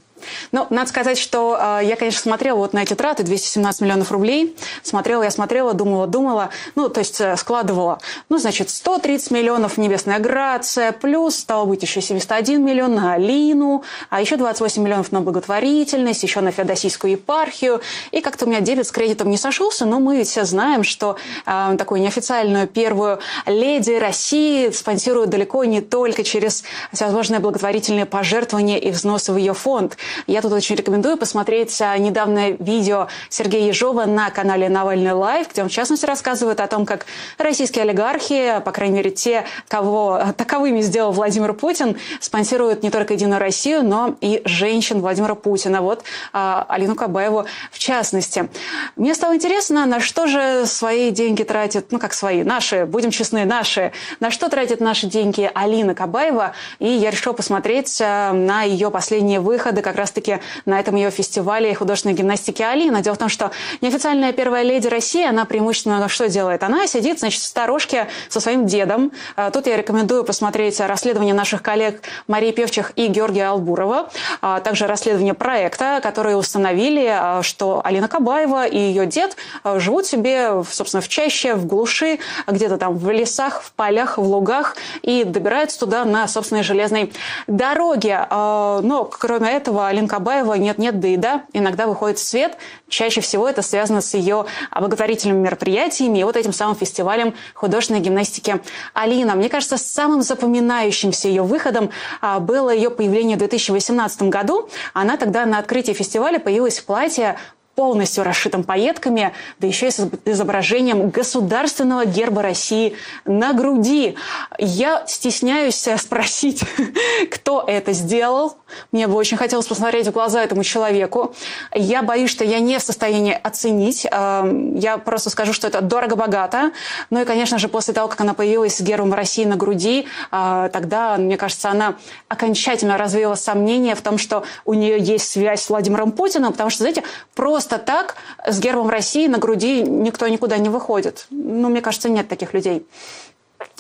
Ну, 0.52 0.68
надо 0.70 0.90
сказать, 0.90 1.18
что 1.18 1.58
э, 1.60 1.82
я, 1.84 1.96
конечно, 1.96 2.22
смотрела 2.22 2.58
вот 2.58 2.74
на 2.74 2.84
эти 2.84 2.94
траты, 2.94 3.24
217 3.24 3.82
миллионов 3.82 4.12
рублей. 4.12 4.56
Смотрела, 4.84 5.24
я 5.24 5.32
смотрела, 5.32 5.74
думала, 5.74 6.08
думала. 6.08 6.50
Ну, 6.76 6.90
то 6.90 7.00
есть 7.00 7.22
э, 7.22 7.36
складывала. 7.38 8.00
Ну, 8.30 8.38
значит, 8.38 8.70
130 8.70 9.32
миллионов 9.32 9.78
«Небесная 9.78 10.20
грация», 10.20 10.92
плюс, 10.92 11.36
стало 11.36 11.66
быть, 11.66 11.82
еще 11.84 12.02
71 12.02 12.64
миллион 12.64 12.96
на 12.96 13.14
Алину, 13.14 13.84
а 14.10 14.22
еще 14.22 14.38
28 14.38 14.82
миллионов 14.82 15.12
на 15.12 15.22
благотворительность, 15.22 16.24
еще 16.24 16.42
на 16.42 16.52
Феодосийскую 16.52 17.12
епархию. 17.12 17.82
И 18.12 18.22
как-то 18.22 18.46
у 18.46 18.50
меня 18.50 18.62
дебет 18.62 18.88
с 18.88 18.92
кредитом 18.92 19.30
не 19.30 19.38
сошелся, 19.38 19.86
но 19.86 20.00
мы 20.00 20.24
все 20.24 20.46
знаем, 20.46 20.84
что 20.84 21.18
э, 21.46 21.76
такую 21.78 22.02
неофициальную 22.02 22.68
первую 22.68 23.20
леди 23.46 23.92
России 23.92 24.70
спонсируют 24.72 25.30
далеко 25.30 25.64
не 25.64 25.82
только 25.82 26.24
через 26.24 26.64
всевозможные 26.92 27.40
благотворительные 27.40 28.06
пожертвования 28.06 28.78
и 28.78 28.92
взносы 28.92 29.32
в 29.32 29.38
ее 29.38 29.54
фонд– 29.54 29.98
Я 30.28 30.42
тут 30.42 30.54
очень 30.54 30.76
рекомендую 30.76 31.18
посмотреть 31.18 31.80
а, 31.82 31.98
недавнее 31.98 32.56
видео 32.60 33.08
Сергея 33.30 33.68
Ежова 33.68 34.06
на 34.06 34.30
канале 34.30 34.70
«Навальный 34.70 35.14
LIVE», 35.14 35.48
где 35.52 35.64
он, 35.64 35.70
в 35.70 35.72
частности, 35.72 36.06
рассказывает 36.06 36.60
о 36.60 36.68
том, 36.68 36.86
как 36.86 37.06
российские 37.38 37.84
олигархи, 37.84 38.62
по 38.64 38.72
крайней 38.72 38.98
мере, 38.98 39.12
те, 39.12 39.46
кого 39.68 40.22
таковыми 40.38 40.82
сделал 40.82 41.12
Владимир 41.12 41.54
Путин, 41.54 41.98
спонсируют 42.20 42.84
не 42.84 42.90
только 42.90 43.14
«Единую 43.14 43.40
Россию», 43.40 43.84
но 43.84 44.16
и 44.22 44.42
женщин 44.46 45.02
Владимира 45.02 45.36
Путина. 45.36 45.82
Вот 45.82 46.04
а, 46.34 46.66
Алину 46.70 46.96
Кабаеву 46.96 47.46
в 47.72 47.80
частности. 47.80 48.50
Мне 48.96 49.14
стало 49.16 49.36
интересно, 49.36 49.86
на 49.86 50.00
что 50.00 50.28
же 50.28 50.66
свои 50.66 51.12
деньги 51.12 51.44
тратит, 51.44 51.92
ну 51.92 52.00
как 52.00 52.14
свои, 52.14 52.44
наши, 52.44 52.86
будем 52.86 53.12
честны, 53.12 53.46
наши, 53.46 53.92
на 54.20 54.32
что 54.32 54.50
тратит 54.50 54.80
наши 54.80 55.08
деньги 55.08 55.50
Алина 55.54 55.96
Кабаева. 55.96 56.54
И 56.80 56.88
я 56.88 57.12
решила 57.12 57.34
посмотреть 57.34 58.00
а, 58.02 58.34
на 58.34 58.64
ее 58.64 58.92
последние 58.92 59.40
выходы 59.40 59.82
как 59.82 59.96
раз-таки 60.00 60.40
на 60.66 60.80
этом 60.80 60.96
ее 60.96 61.12
фестивале 61.12 61.76
художественной 61.76 62.16
гимнастики 62.16 62.64
Алина. 62.64 63.02
Дело 63.02 63.16
в 63.16 63.18
том, 63.20 63.30
что 63.30 63.52
неофициальная 63.82 64.34
первая 64.34 64.64
леди 64.64 64.88
России, 64.88 65.26
она 65.26 65.46
преимущественно 65.46 66.08
что 66.08 66.28
делает? 66.28 66.64
Она 66.64 66.88
сидит, 66.88 67.20
значит, 67.20 67.42
в 67.42 67.46
сторожке 67.46 68.08
со 68.30 68.40
своим 68.40 68.66
дедом. 68.66 69.12
А, 69.36 69.52
тут 69.52 69.68
я 69.68 69.78
рекомендую 69.78 70.24
посмотреть 70.24 70.80
расследование 70.80 71.34
наших 71.34 71.62
коллег 71.62 72.02
Марии 72.28 72.52
Певчих 72.52 72.94
и 72.96 73.08
Георгия 73.08 73.50
Албурова, 73.50 74.10
а 74.42 74.60
также 74.62 74.88
расследование 74.88 75.34
проекта, 75.34 76.00
которые 76.02 76.38
установили, 76.38 77.08
а, 77.08 77.44
что 77.44 77.82
Алина 77.84 78.08
Кабаева 78.08 78.66
и 78.66 78.78
ее 78.78 79.06
дед 79.06 79.36
живут 79.64 80.06
себе, 80.06 80.64
собственно, 80.70 81.02
в 81.02 81.10
чаще, 81.10 81.56
в 81.56 81.66
глуши, 81.66 82.20
где-то 82.48 82.78
там 82.78 82.98
в 82.98 83.10
лесах, 83.12 83.62
в 83.62 83.74
полях, 83.74 84.18
в 84.18 84.24
лугах 84.24 84.78
и 85.02 85.24
добираются 85.24 85.80
туда 85.80 86.06
на 86.06 86.28
собственной 86.28 86.64
железной 86.64 87.12
дороге. 87.48 88.26
Но, 88.30 89.10
кроме 89.12 89.52
этого, 89.52 89.89
Алина 89.90 90.08
Кабаева 90.08 90.54
нет-нет, 90.54 91.00
да 91.00 91.08
и 91.08 91.18
да, 91.18 91.44
иногда 91.54 91.88
выходит 91.88 92.20
в 92.20 92.24
свет. 92.24 92.58
Чаще 92.88 93.22
всего 93.22 93.48
это 93.48 93.62
связано 93.62 94.02
с 94.02 94.14
ее 94.14 94.46
благотворительными 94.74 95.40
мероприятиями 95.40 96.20
и 96.20 96.24
вот 96.24 96.36
этим 96.36 96.54
самым 96.54 96.76
фестивалем 96.76 97.34
художественной 97.54 98.00
гимнастики 98.00 98.62
Алина. 98.94 99.36
Мне 99.36 99.50
кажется, 99.50 99.78
самым 99.78 100.22
запоминающимся 100.22 101.28
ее 101.28 101.44
выходом 101.44 101.90
а, 102.22 102.40
было 102.40 102.70
ее 102.70 102.90
появление 102.90 103.36
в 103.36 103.40
2018 103.40 104.24
году. 104.24 104.70
Она 104.94 105.18
тогда 105.18 105.46
на 105.46 105.60
открытии 105.60 105.94
фестиваля 105.94 106.40
появилась 106.40 106.80
в 106.80 106.86
платье 106.86 107.38
полностью 107.80 108.26
расшитым 108.26 108.66
пайетками, 108.66 109.32
да 109.60 109.68
еще 109.68 109.88
и 109.88 109.92
с 109.92 110.06
изображением 110.26 111.12
государственного 111.12 112.06
герба 112.06 112.42
России 112.42 112.98
на 113.24 113.54
груди. 113.54 114.18
Я 114.58 115.06
стесняюсь 115.08 115.88
спросить, 115.98 116.62
кто 117.32 117.64
это 117.66 117.94
сделал. 117.94 118.58
Мне 118.92 119.08
бы 119.08 119.16
очень 119.16 119.38
хотелось 119.38 119.68
посмотреть 119.68 120.08
в 120.08 120.12
глаза 120.12 120.44
этому 120.44 120.64
человеку. 120.64 121.34
Я 121.74 122.04
боюсь, 122.04 122.30
что 122.30 122.44
я 122.44 122.60
не 122.60 122.78
в 122.78 122.82
состоянии 122.82 123.38
оценить. 123.42 124.08
Эм, 124.10 124.76
я 124.76 124.98
просто 124.98 125.30
скажу, 125.30 125.54
что 125.54 125.68
это 125.68 125.82
дорого-богато. 125.82 126.72
Ну 127.10 127.22
и, 127.22 127.26
конечно 127.26 127.58
же, 127.58 127.68
после 127.68 127.94
того, 127.94 128.08
как 128.08 128.22
она 128.22 128.34
появилась 128.34 128.78
с 128.78 128.82
гербом 128.82 129.14
России 129.14 129.46
на 129.46 129.56
груди, 129.56 130.08
э, 130.32 130.70
тогда, 130.72 131.18
мне 131.18 131.38
кажется, 131.38 131.70
она 131.70 131.96
окончательно 132.28 132.98
развеяла 132.98 133.36
сомнения 133.36 133.96
в 133.96 134.02
том, 134.02 134.18
что 134.18 134.44
у 134.66 134.74
нее 134.74 135.00
есть 135.00 135.30
связь 135.30 135.62
с 135.64 135.70
Владимиром 135.70 136.12
Путиным, 136.12 136.52
потому 136.52 136.70
что, 136.70 136.84
знаете, 136.84 137.04
просто 137.36 137.78
так 137.78 138.16
с 138.46 138.60
гербом 138.60 138.90
России 138.90 139.28
на 139.28 139.38
груди 139.38 139.82
никто 139.82 140.28
никуда 140.28 140.58
не 140.58 140.70
выходит. 140.70 141.28
Ну, 141.30 141.70
мне 141.70 141.82
кажется, 141.82 142.10
нет 142.10 142.28
таких 142.28 142.54
людей. 142.54 142.86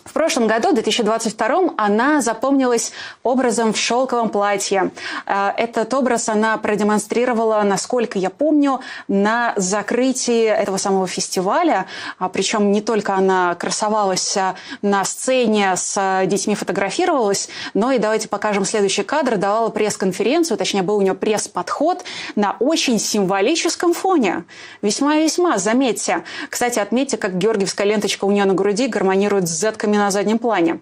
В 0.10 0.14
прошлом 0.14 0.48
году, 0.48 0.72
в 0.72 0.74
2022, 0.74 1.76
она 1.78 2.22
запомнилась 2.22 2.94
образом 3.22 3.74
в 3.74 3.78
шелковом 3.78 4.30
платье. 4.30 4.90
Э, 5.28 5.52
этот 5.56 5.94
образ 5.94 6.30
она 6.30 6.58
продемонстрировала, 6.58 7.62
насколько 7.62 8.18
я 8.18 8.32
помню, 8.32 8.80
на 9.08 9.54
закрытии 9.56 10.46
этого 10.46 10.78
самого 10.78 11.06
фестиваля. 11.06 11.86
А, 12.18 12.28
Причем 12.28 12.72
не 12.72 12.82
только 12.82 13.14
она 13.14 13.54
красовалась 13.54 14.36
э, 14.36 14.56
на 14.82 15.06
сцене 15.06 15.76
с 15.76 15.96
э, 15.96 16.26
детьми, 16.26 16.56
фотографировалась, 16.56 17.48
но 17.76 17.92
и 17.92 18.00
давайте 18.00 18.30
покажем 18.30 18.66
следующий 18.66 19.04
кадр. 19.04 19.38
Давала 19.38 19.70
пресс-конференцию, 19.70 20.58
точнее, 20.58 20.82
был 20.82 20.98
у 20.98 21.02
нее 21.02 21.14
пресс-подход 21.14 22.04
на 22.36 22.58
очень 22.60 22.98
символическом 22.98 23.94
фоне. 23.94 24.46
Весьма-весьма, 24.82 25.60
заметьте. 25.60 26.24
Кстати, 26.50 26.80
отметьте, 26.80 27.18
как 27.18 27.38
георгиевская 27.38 27.86
ленточка 27.86 28.26
у 28.26 28.32
нее 28.32 28.46
на 28.46 28.56
груди 28.56 28.88
гармонирует 28.88 29.48
с 29.48 29.52
зетками 29.52 29.99
на 30.00 30.12
заднем 30.12 30.40
плане. 30.40 30.80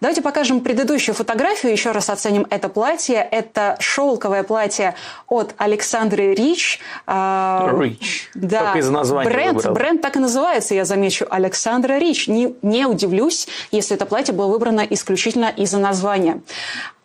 Давайте 0.00 0.22
покажем 0.22 0.60
предыдущую 0.60 1.14
фотографию, 1.14 1.72
еще 1.72 1.92
раз 1.92 2.10
оценим 2.10 2.46
это 2.50 2.68
платье. 2.68 3.16
Это 3.16 3.76
шелковое 3.80 4.42
платье 4.42 4.94
от 5.28 5.54
Александры 5.58 6.34
Рич. 6.34 6.80
А, 7.06 7.70
Рич. 7.80 8.30
Да. 8.34 8.72
Как 8.72 8.76
из 8.76 8.88
названия 8.88 9.28
бренд, 9.28 9.56
выбрал. 9.56 9.74
бренд 9.74 10.00
так 10.00 10.16
и 10.16 10.18
называется, 10.18 10.74
я 10.74 10.84
замечу, 10.84 11.26
Александра 11.28 11.98
Рич. 11.98 12.28
Не, 12.28 12.54
не 12.62 12.86
удивлюсь, 12.86 13.48
если 13.70 13.96
это 13.96 14.06
платье 14.06 14.34
было 14.34 14.46
выбрано 14.46 14.86
исключительно 14.88 15.46
из-за 15.56 15.78
названия. 15.78 16.40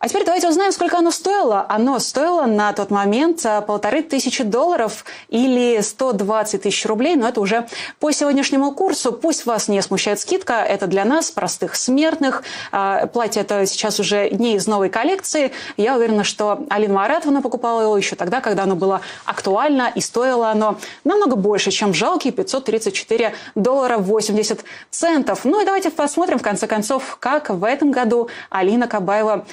А 0.06 0.08
теперь 0.08 0.24
давайте 0.24 0.48
узнаем, 0.48 0.70
сколько 0.70 0.98
оно 0.98 1.10
стоило. 1.10 1.66
Оно 1.68 1.98
стоило 1.98 2.46
на 2.46 2.72
тот 2.72 2.92
момент 2.92 3.44
а, 3.44 3.60
полторы 3.60 4.04
тысячи 4.04 4.44
долларов 4.44 5.04
или 5.30 5.80
120 5.80 6.62
тысяч 6.62 6.86
рублей, 6.86 7.16
но 7.16 7.28
это 7.28 7.40
уже 7.40 7.66
по 7.98 8.12
сегодняшнему 8.12 8.70
курсу. 8.70 9.10
Пусть 9.10 9.46
вас 9.46 9.66
не 9.66 9.82
смущает 9.82 10.20
скидка, 10.20 10.62
это 10.62 10.86
для 10.86 11.04
нас, 11.04 11.32
простых 11.32 11.74
смертных. 11.74 12.44
А, 12.70 13.08
Платье 13.08 13.42
это 13.42 13.66
сейчас 13.66 13.98
уже 13.98 14.30
не 14.30 14.54
из 14.54 14.68
новой 14.68 14.90
коллекции. 14.90 15.50
Я 15.76 15.96
уверена, 15.96 16.22
что 16.22 16.64
Алина 16.70 16.94
Маратовна 16.94 17.42
покупала 17.42 17.80
его 17.80 17.96
еще 17.96 18.14
тогда, 18.14 18.40
когда 18.40 18.62
оно 18.62 18.76
было 18.76 19.00
актуально 19.24 19.90
и 19.92 20.00
стоило 20.00 20.50
оно 20.50 20.78
намного 21.02 21.34
больше, 21.34 21.72
чем 21.72 21.92
жалкие 21.92 22.32
534 22.32 23.34
доллара 23.56 23.98
80 23.98 24.64
центов. 24.88 25.40
Ну 25.44 25.60
и 25.60 25.64
давайте 25.64 25.90
посмотрим, 25.90 26.38
в 26.38 26.42
конце 26.42 26.68
концов, 26.68 27.16
как 27.18 27.50
в 27.50 27.64
этом 27.64 27.90
году 27.90 28.28
Алина 28.50 28.86
Кабаева 28.86 29.44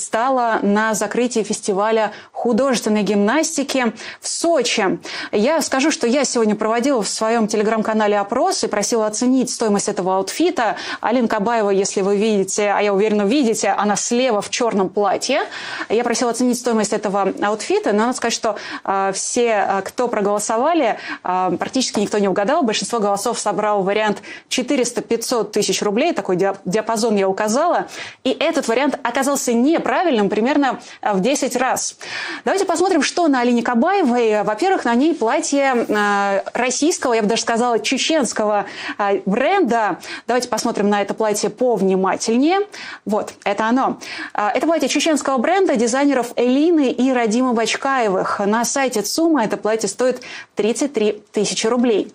предстала 0.00 0.60
на 0.62 0.94
закрытии 0.94 1.42
фестиваля 1.42 2.12
художественной 2.32 3.02
гимнастики 3.02 3.92
в 4.18 4.28
Сочи. 4.28 4.98
Я 5.30 5.60
скажу, 5.60 5.90
что 5.90 6.06
я 6.06 6.24
сегодня 6.24 6.54
проводила 6.54 7.02
в 7.02 7.08
своем 7.08 7.46
телеграм-канале 7.46 8.18
опрос 8.18 8.64
и 8.64 8.66
просила 8.66 9.06
оценить 9.06 9.50
стоимость 9.50 9.88
этого 9.90 10.16
аутфита. 10.16 10.76
Алина 11.02 11.28
Кабаева, 11.28 11.68
если 11.68 12.00
вы 12.00 12.16
видите, 12.16 12.70
а 12.74 12.80
я 12.80 12.94
уверена, 12.94 13.22
видите, 13.22 13.68
она 13.68 13.94
слева 13.94 14.40
в 14.40 14.48
черном 14.48 14.88
платье. 14.88 15.42
Я 15.90 16.02
просила 16.02 16.30
оценить 16.30 16.58
стоимость 16.58 16.94
этого 16.94 17.34
аутфита, 17.42 17.92
но 17.92 18.06
надо 18.06 18.14
сказать, 18.14 18.32
что 18.32 18.56
э, 18.84 19.12
все, 19.12 19.66
э, 19.68 19.82
кто 19.82 20.08
проголосовали, 20.08 20.96
э, 21.22 21.56
практически 21.58 22.00
никто 22.00 22.16
не 22.16 22.28
угадал. 22.28 22.62
Большинство 22.62 23.00
голосов 23.00 23.38
собрал 23.38 23.82
вариант 23.82 24.22
400-500 24.48 25.50
тысяч 25.50 25.82
рублей. 25.82 26.14
Такой 26.14 26.36
диапазон 26.36 27.16
я 27.16 27.28
указала. 27.28 27.88
И 28.24 28.30
этот 28.30 28.66
вариант 28.66 28.98
оказался 29.02 29.52
неправильным 29.80 30.28
примерно 30.28 30.80
э, 31.00 31.12
в 31.12 31.20
10 31.20 31.56
раз. 31.56 31.96
Давайте 32.44 32.64
посмотрим, 32.64 33.02
что 33.02 33.28
на 33.28 33.40
Алине 33.40 33.62
Кабаевой. 33.62 34.42
Во-первых, 34.42 34.84
на 34.84 34.94
ней 34.94 35.14
платье 35.14 35.86
э, 35.88 36.42
российского, 36.52 37.14
я 37.14 37.22
бы 37.22 37.28
даже 37.28 37.42
сказала, 37.42 37.78
чеченского 37.78 38.66
э, 38.98 39.20
бренда. 39.26 39.98
Давайте 40.26 40.48
посмотрим 40.48 40.88
на 40.88 41.02
это 41.02 41.14
платье 41.14 41.50
повнимательнее. 41.50 42.60
Вот, 43.04 43.32
это 43.44 43.66
оно. 43.66 43.98
Это 44.34 44.66
платье 44.66 44.88
чеченского 44.88 45.38
бренда 45.38 45.76
дизайнеров 45.76 46.32
Элины 46.36 46.90
и 46.90 47.12
Радима 47.12 47.52
Бачкаевых. 47.52 48.40
На 48.40 48.64
сайте 48.64 49.02
ЦУМа 49.02 49.44
это 49.44 49.56
платье 49.56 49.88
стоит 49.88 50.20
33 50.56 51.22
тысячи 51.32 51.66
рублей. 51.66 52.12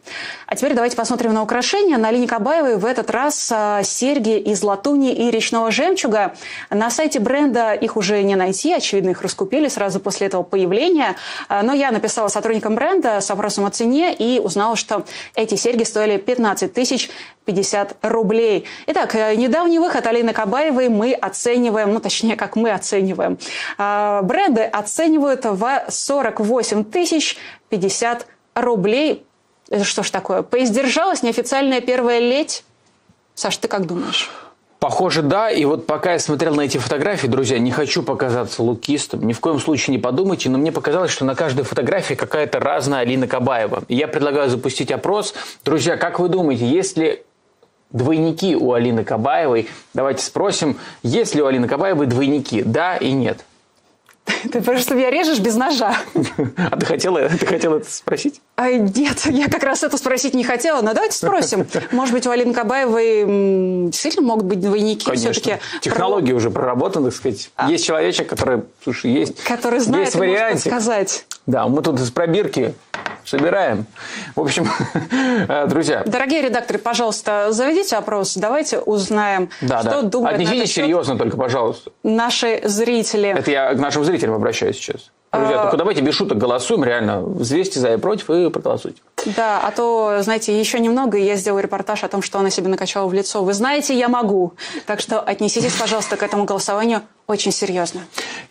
А 0.48 0.56
теперь 0.56 0.74
давайте 0.74 0.96
посмотрим 0.96 1.34
на 1.34 1.42
украшения. 1.42 1.98
На 1.98 2.10
Алине 2.10 2.28
Кабаевой 2.28 2.78
в 2.78 2.86
этот 2.86 3.10
раз 3.10 3.52
серьги 3.84 4.38
из 4.38 4.62
латуни 4.62 5.14
и 5.14 5.32
речного 5.32 5.72
жемчуга. 5.72 6.36
На 6.70 6.90
сайте 6.90 7.20
бренда 7.20 7.55
их 7.56 7.98
уже 7.98 8.22
не 8.24 8.36
найти, 8.36 8.74
очевидно, 8.74 9.10
их 9.10 9.22
раскупили 9.22 9.68
сразу 9.68 10.00
после 10.00 10.28
этого 10.28 10.44
появления. 10.44 11.16
Но 11.50 11.74
я 11.74 11.92
написала 11.92 12.28
сотрудникам 12.28 12.76
бренда 12.76 13.22
с 13.22 13.30
вопросом 13.30 13.66
о 13.66 13.72
цене 13.72 14.14
и 14.14 14.40
узнала, 14.40 14.76
что 14.76 15.06
эти 15.36 15.56
серьги 15.56 15.84
стоили 15.84 16.18
15 16.18 16.74
тысяч 16.74 17.10
50 17.46 17.98
рублей. 18.02 18.66
Итак, 18.88 19.16
э, 19.16 19.36
недавний 19.36 19.80
выход 19.80 20.06
Алины 20.08 20.34
Кабаевой 20.34 20.90
мы 20.90 21.14
оцениваем, 21.14 21.94
ну 21.94 22.00
точнее, 22.00 22.36
как 22.36 22.56
мы 22.56 22.72
оцениваем. 22.72 23.38
Бренды 23.78 24.64
оценивают 24.64 25.46
в 25.46 25.86
48 25.90 26.84
тысяч 26.84 27.38
50 27.70 28.28
рублей. 28.56 29.26
Это 29.70 29.84
что 29.84 30.04
ж 30.04 30.10
такое? 30.10 30.42
Поиздержалась 30.42 31.24
неофициальная 31.24 31.82
первая 31.82 32.20
ледь? 32.20 32.64
Саш, 33.36 33.58
ты 33.58 33.68
как 33.68 33.86
думаешь? 33.86 34.32
Похоже, 34.86 35.24
да. 35.24 35.50
И 35.50 35.66
вот 35.66 35.88
пока 35.88 36.14
я 36.14 36.20
смотрел 36.20 36.54
на 36.54 36.62
эти 36.62 36.78
фотографии, 36.78 37.26
друзья, 37.26 37.58
не 37.58 37.72
хочу 37.72 38.04
показаться 38.04 38.62
лукистом, 38.62 39.26
ни 39.26 39.34
в 39.34 39.40
коем 39.40 39.60
случае 39.60 39.98
не 39.98 40.00
подумайте, 40.00 40.48
но 40.48 40.60
мне 40.60 40.72
показалось, 40.72 41.10
что 41.10 41.26
на 41.26 41.34
каждой 41.34 41.66
фотографии 41.66 42.14
какая-то 42.14 42.60
разная 42.60 43.00
Алина 43.00 43.28
Кабаева. 43.28 43.82
И 43.88 43.96
я 43.96 44.08
предлагаю 44.08 44.48
запустить 44.48 44.92
опрос. 44.92 45.34
Друзья, 45.64 45.98
как 45.98 46.20
вы 46.20 46.30
думаете, 46.30 46.68
есть 46.68 46.98
ли 46.98 47.24
двойники 47.90 48.56
у 48.56 48.74
Алины 48.74 49.04
Кабаевой? 49.04 49.70
Давайте 49.96 50.22
спросим, 50.22 50.78
есть 51.02 51.34
ли 51.34 51.42
у 51.42 51.48
Алины 51.48 51.68
Кабаевой 51.68 52.06
двойники? 52.06 52.62
Да 52.62 52.96
и 52.96 53.12
нет. 53.12 53.40
Ты 54.52 54.62
просто 54.62 54.96
меня 54.96 55.10
режешь 55.10 55.40
без 55.40 55.56
ножа. 55.56 55.96
А 56.72 56.78
ты 56.78 56.86
хотела, 56.86 57.30
ты 57.30 57.46
хотела 57.46 57.78
это 57.78 57.92
спросить? 57.92 58.42
А, 58.56 58.72
нет, 58.72 59.26
я 59.26 59.48
как 59.50 59.64
раз 59.64 59.84
это 59.84 59.98
спросить 59.98 60.34
не 60.34 60.44
хотела, 60.44 60.82
но 60.82 60.94
давайте 60.94 61.18
спросим. 61.18 61.68
Может 61.92 62.14
быть, 62.14 62.26
у 62.26 62.32
Алины 62.32 62.54
Кабаевой 62.54 63.90
действительно 63.90 64.26
могут 64.26 64.46
быть 64.46 64.60
двойники 64.60 65.06
Конечно. 65.06 65.32
все-таки? 65.32 65.60
Технологии 65.82 66.34
уже 66.34 66.50
проработаны, 66.50 67.12
так 67.12 67.18
сказать. 67.18 67.52
Есть 67.68 67.86
человечек, 67.86 68.28
который, 68.28 68.64
слушай, 68.84 69.12
есть, 69.12 69.44
Который 69.44 69.80
знает 69.80 70.08
есть 70.08 70.16
вариантик. 70.18 70.64
подсказать. 70.64 71.26
Да, 71.46 71.68
мы 71.68 71.82
тут 71.82 72.00
из 72.00 72.10
пробирки 72.12 72.74
собираем. 73.26 73.86
В 74.36 74.42
общем, 74.42 74.68
э, 75.48 75.68
друзья, 75.68 76.04
Дорогие 76.06 76.42
редакторы, 76.44 76.80
пожалуйста, 76.80 77.48
заведите 77.52 77.96
опрос, 77.96 78.36
давайте 78.36 78.80
узнаем, 78.80 79.50
да, 79.62 79.82
что 79.82 80.02
да. 80.02 80.02
думают 80.04 80.40
Отнеситесь 80.40 80.74
серьезно 80.74 81.18
только, 81.18 81.38
пожалуйста. 81.38 81.92
наши 82.04 82.62
зрители. 82.64 83.30
Это 83.30 83.52
я 83.52 83.74
к 83.74 83.80
нашим 83.80 84.04
зрителям 84.04 84.36
обращаюсь 84.36 84.76
сейчас. 84.78 85.12
Друзья, 85.32 85.60
А- 85.60 85.64
только 85.64 85.78
давайте 85.78 86.02
без 86.02 86.14
шуток 86.14 86.38
голосуем, 86.38 86.84
реально. 86.84 87.22
Взвесьте 87.22 87.80
за 87.80 87.94
и 87.94 87.98
против 87.98 88.30
и 88.30 88.50
проголосуйте. 88.50 89.02
Да, 89.26 89.60
а 89.60 89.72
то, 89.72 90.20
знаете, 90.22 90.58
еще 90.58 90.80
немного, 90.80 91.18
и 91.18 91.24
я 91.24 91.36
сделаю 91.36 91.64
репортаж 91.64 92.04
о 92.04 92.08
том, 92.08 92.22
что 92.22 92.40
она 92.40 92.50
себе 92.50 92.68
накачала 92.68 93.08
в 93.08 93.14
лицо. 93.14 93.44
Вы 93.44 93.54
знаете, 93.54 93.98
я 93.98 94.08
могу. 94.08 94.54
Так 94.86 95.00
что 95.00 95.20
отнеситесь, 95.20 95.74
пожалуйста, 95.74 96.16
к 96.16 96.24
этому 96.24 96.46
голосованию 96.46 97.02
очень 97.28 97.52
серьезно. 97.52 98.02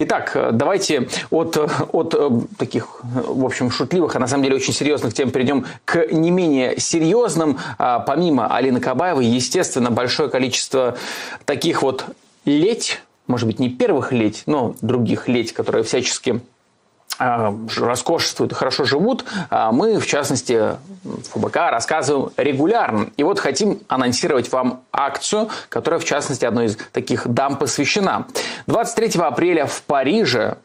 Итак, 0.01 0.37
давайте 0.53 1.09
от, 1.31 1.57
от 1.93 2.15
э, 2.15 2.31
таких, 2.59 3.01
в 3.03 3.45
общем, 3.45 3.71
шутливых, 3.71 4.17
а 4.17 4.19
на 4.19 4.27
самом 4.27 4.43
деле 4.43 4.57
очень 4.57 4.73
серьезных 4.73 5.15
тем 5.15 5.31
перейдем 5.31 5.67
к 5.85 6.09
не 6.11 6.33
менее 6.33 6.81
серьезным. 6.81 7.59
А, 7.79 8.01
Помимо 8.01 8.53
Алины 8.53 8.81
Кабаевой, 8.81 9.27
естественно, 9.27 9.93
большое 9.93 10.29
количество 10.29 10.97
таких 11.45 11.83
вот 11.83 12.05
ледь, 12.45 13.01
может 13.29 13.47
быть, 13.47 13.61
не 13.61 13.71
первых 13.71 14.11
ледь, 14.13 14.43
но 14.47 14.75
других 14.83 15.29
ледь, 15.29 15.53
которые 15.53 15.85
всячески 15.85 16.41
роскошествуют 17.19 18.53
и 18.53 18.55
хорошо 18.55 18.85
живут, 18.85 19.25
а 19.51 19.73
мы, 19.73 19.99
в 19.99 20.07
частности, 20.07 20.77
в 21.05 21.23
ФБК 21.33 21.57
рассказываем 21.71 22.31
регулярно. 22.37 23.11
И 23.17 23.23
вот 23.23 23.39
хотим 23.39 23.81
анонсировать 23.89 24.51
вам 24.53 24.83
акцию, 24.93 25.49
которая, 25.69 26.01
в 26.01 26.05
частности, 26.05 26.45
одной 26.45 26.67
из 26.67 26.79
таких 26.93 27.27
дам 27.29 27.57
посвящена. 27.57 28.27
23 28.67 29.21
апреля 29.21 29.67
в 29.67 29.83
Париже 29.83 30.57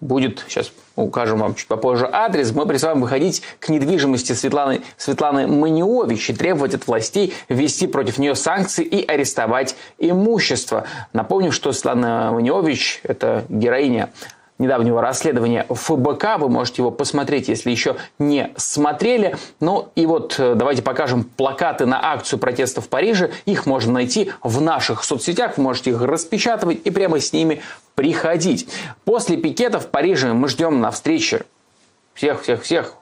будет, 0.00 0.44
сейчас 0.48 0.72
укажем 0.94 1.38
вам 1.38 1.54
чуть 1.54 1.68
попозже 1.68 2.08
адрес, 2.10 2.52
мы 2.52 2.66
призываем 2.66 3.00
выходить 3.00 3.42
к 3.60 3.68
недвижимости 3.68 4.32
Светланы, 4.32 4.82
Светланы 4.96 5.46
Маниович 5.46 6.30
и 6.30 6.34
требовать 6.34 6.74
от 6.74 6.86
властей 6.86 7.34
ввести 7.48 7.86
против 7.86 8.18
нее 8.18 8.34
санкции 8.34 8.84
и 8.84 9.04
арестовать 9.06 9.76
имущество. 9.98 10.84
Напомню, 11.12 11.52
что 11.52 11.72
Светлана 11.72 12.30
Маниович– 12.32 13.00
это 13.04 13.44
героиня 13.48 14.10
недавнего 14.58 15.00
расследования 15.00 15.66
ФБК. 15.68 16.38
Вы 16.38 16.48
можете 16.48 16.82
его 16.82 16.90
посмотреть, 16.90 17.48
если 17.48 17.70
еще 17.70 17.96
не 18.18 18.52
смотрели. 18.56 19.36
Ну 19.60 19.88
и 19.94 20.06
вот 20.06 20.36
э, 20.38 20.54
давайте 20.54 20.82
покажем 20.82 21.24
плакаты 21.24 21.86
на 21.86 22.12
акцию 22.12 22.38
протеста 22.38 22.80
в 22.80 22.88
Париже. 22.88 23.32
Их 23.44 23.66
можно 23.66 23.92
найти 23.92 24.32
в 24.42 24.60
наших 24.60 25.04
соцсетях. 25.04 25.56
Вы 25.56 25.64
можете 25.64 25.90
их 25.90 26.00
распечатывать 26.00 26.80
и 26.84 26.90
прямо 26.90 27.20
с 27.20 27.32
ними 27.32 27.62
приходить. 27.94 28.68
После 29.04 29.36
пикета 29.36 29.80
в 29.80 29.88
Париже 29.88 30.32
мы 30.32 30.48
ждем 30.48 30.80
на 30.80 30.90
встрече 30.90 31.44
всех-всех-всех 32.14 32.94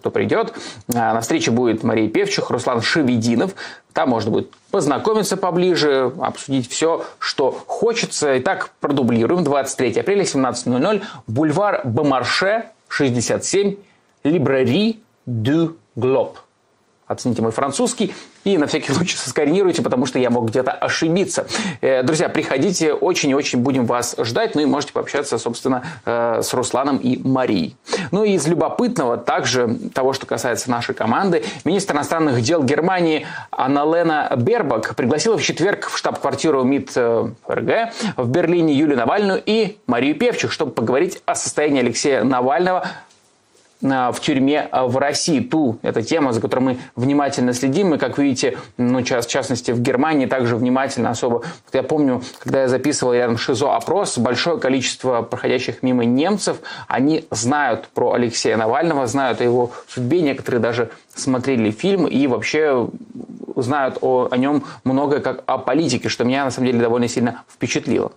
кто 0.00 0.10
придет. 0.10 0.52
А, 0.94 1.14
На 1.14 1.20
встрече 1.20 1.50
будет 1.50 1.84
Мария 1.84 2.08
Певчих, 2.08 2.50
Руслан 2.50 2.80
Шевединов. 2.80 3.54
Там 3.92 4.08
можно 4.10 4.30
будет 4.30 4.50
познакомиться 4.70 5.36
поближе, 5.36 6.12
обсудить 6.20 6.68
все, 6.70 7.04
что 7.18 7.50
хочется. 7.66 8.38
Итак, 8.38 8.70
продублируем. 8.80 9.44
23 9.44 10.00
апреля, 10.00 10.22
17.00. 10.22 11.02
Бульвар 11.26 11.82
Бомарше, 11.84 12.64
67. 12.88 13.76
Либрари 14.24 15.02
du 15.26 15.76
Globe. 15.96 16.36
Оцените 17.06 17.42
мой 17.42 17.50
французский 17.50 18.14
и 18.44 18.58
на 18.58 18.66
всякий 18.66 18.92
случай 18.92 19.16
соскоринируйте, 19.16 19.82
потому 19.82 20.06
что 20.06 20.18
я 20.18 20.30
мог 20.30 20.48
где-то 20.48 20.72
ошибиться. 20.72 21.46
Э, 21.80 22.02
Друзья, 22.02 22.28
приходите, 22.28 22.92
очень 22.92 23.30
и 23.30 23.34
очень 23.34 23.60
будем 23.60 23.86
вас 23.86 24.16
ждать, 24.18 24.54
ну 24.54 24.62
и 24.62 24.66
можете 24.66 24.92
пообщаться, 24.92 25.38
собственно, 25.38 25.82
э, 26.04 26.40
с 26.42 26.54
Русланом 26.54 26.96
и 26.96 27.18
Марией. 27.22 27.76
Ну 28.10 28.24
и 28.24 28.32
из 28.32 28.46
любопытного, 28.46 29.16
также 29.16 29.76
того, 29.94 30.12
что 30.12 30.26
касается 30.26 30.70
нашей 30.70 30.94
команды, 30.94 31.44
министр 31.64 31.94
иностранных 31.94 32.40
дел 32.42 32.62
Германии 32.62 33.26
Анналена 33.50 34.32
Бербак 34.36 34.94
пригласила 34.94 35.36
в 35.36 35.42
четверг 35.42 35.88
в 35.88 35.98
штаб-квартиру 35.98 36.64
МИД 36.64 36.92
э, 36.96 37.28
ФРГ 37.46 37.92
в 38.16 38.28
Берлине 38.28 38.74
Юлию 38.74 38.96
Навальную 38.96 39.42
и 39.44 39.78
Марию 39.86 40.16
Певчих, 40.16 40.52
чтобы 40.52 40.72
поговорить 40.72 41.20
о 41.26 41.34
состоянии 41.34 41.80
Алексея 41.80 42.24
Навального 42.24 42.86
в 43.80 44.16
тюрьме 44.20 44.68
а, 44.70 44.86
в 44.86 44.96
России. 44.98 45.40
Ту, 45.40 45.78
это 45.82 46.02
тема, 46.02 46.32
за 46.32 46.40
которой 46.40 46.60
мы 46.60 46.78
внимательно 46.96 47.52
следим. 47.52 47.94
И, 47.94 47.98
как 47.98 48.18
видите, 48.18 48.58
ну, 48.76 49.02
час- 49.02 49.26
в 49.26 49.30
частности, 49.30 49.70
в 49.70 49.80
Германии 49.80 50.26
также 50.26 50.56
внимательно 50.56 51.10
особо. 51.10 51.42
Я 51.72 51.82
помню, 51.82 52.22
когда 52.38 52.62
я 52.62 52.68
записывал 52.68 53.14
рядом 53.14 53.38
ШИЗО 53.38 53.76
опрос, 53.76 54.18
большое 54.18 54.58
количество 54.58 55.22
проходящих 55.22 55.82
мимо 55.82 56.04
немцев, 56.04 56.58
они 56.88 57.24
знают 57.30 57.88
про 57.88 58.12
Алексея 58.12 58.56
Навального, 58.56 59.06
знают 59.06 59.40
о 59.40 59.44
его 59.44 59.70
судьбе. 59.88 60.20
Некоторые 60.20 60.60
даже 60.60 60.90
смотрели 61.14 61.70
фильм 61.70 62.06
и 62.06 62.26
вообще 62.26 62.88
знают 63.56 63.98
о, 64.00 64.28
о 64.30 64.36
нем 64.36 64.64
многое 64.84 65.20
как 65.20 65.42
о 65.46 65.58
политике, 65.58 66.08
что 66.08 66.24
меня, 66.24 66.44
на 66.44 66.50
самом 66.50 66.66
деле, 66.66 66.80
довольно 66.80 67.08
сильно 67.08 67.42
впечатлило. 67.48 68.12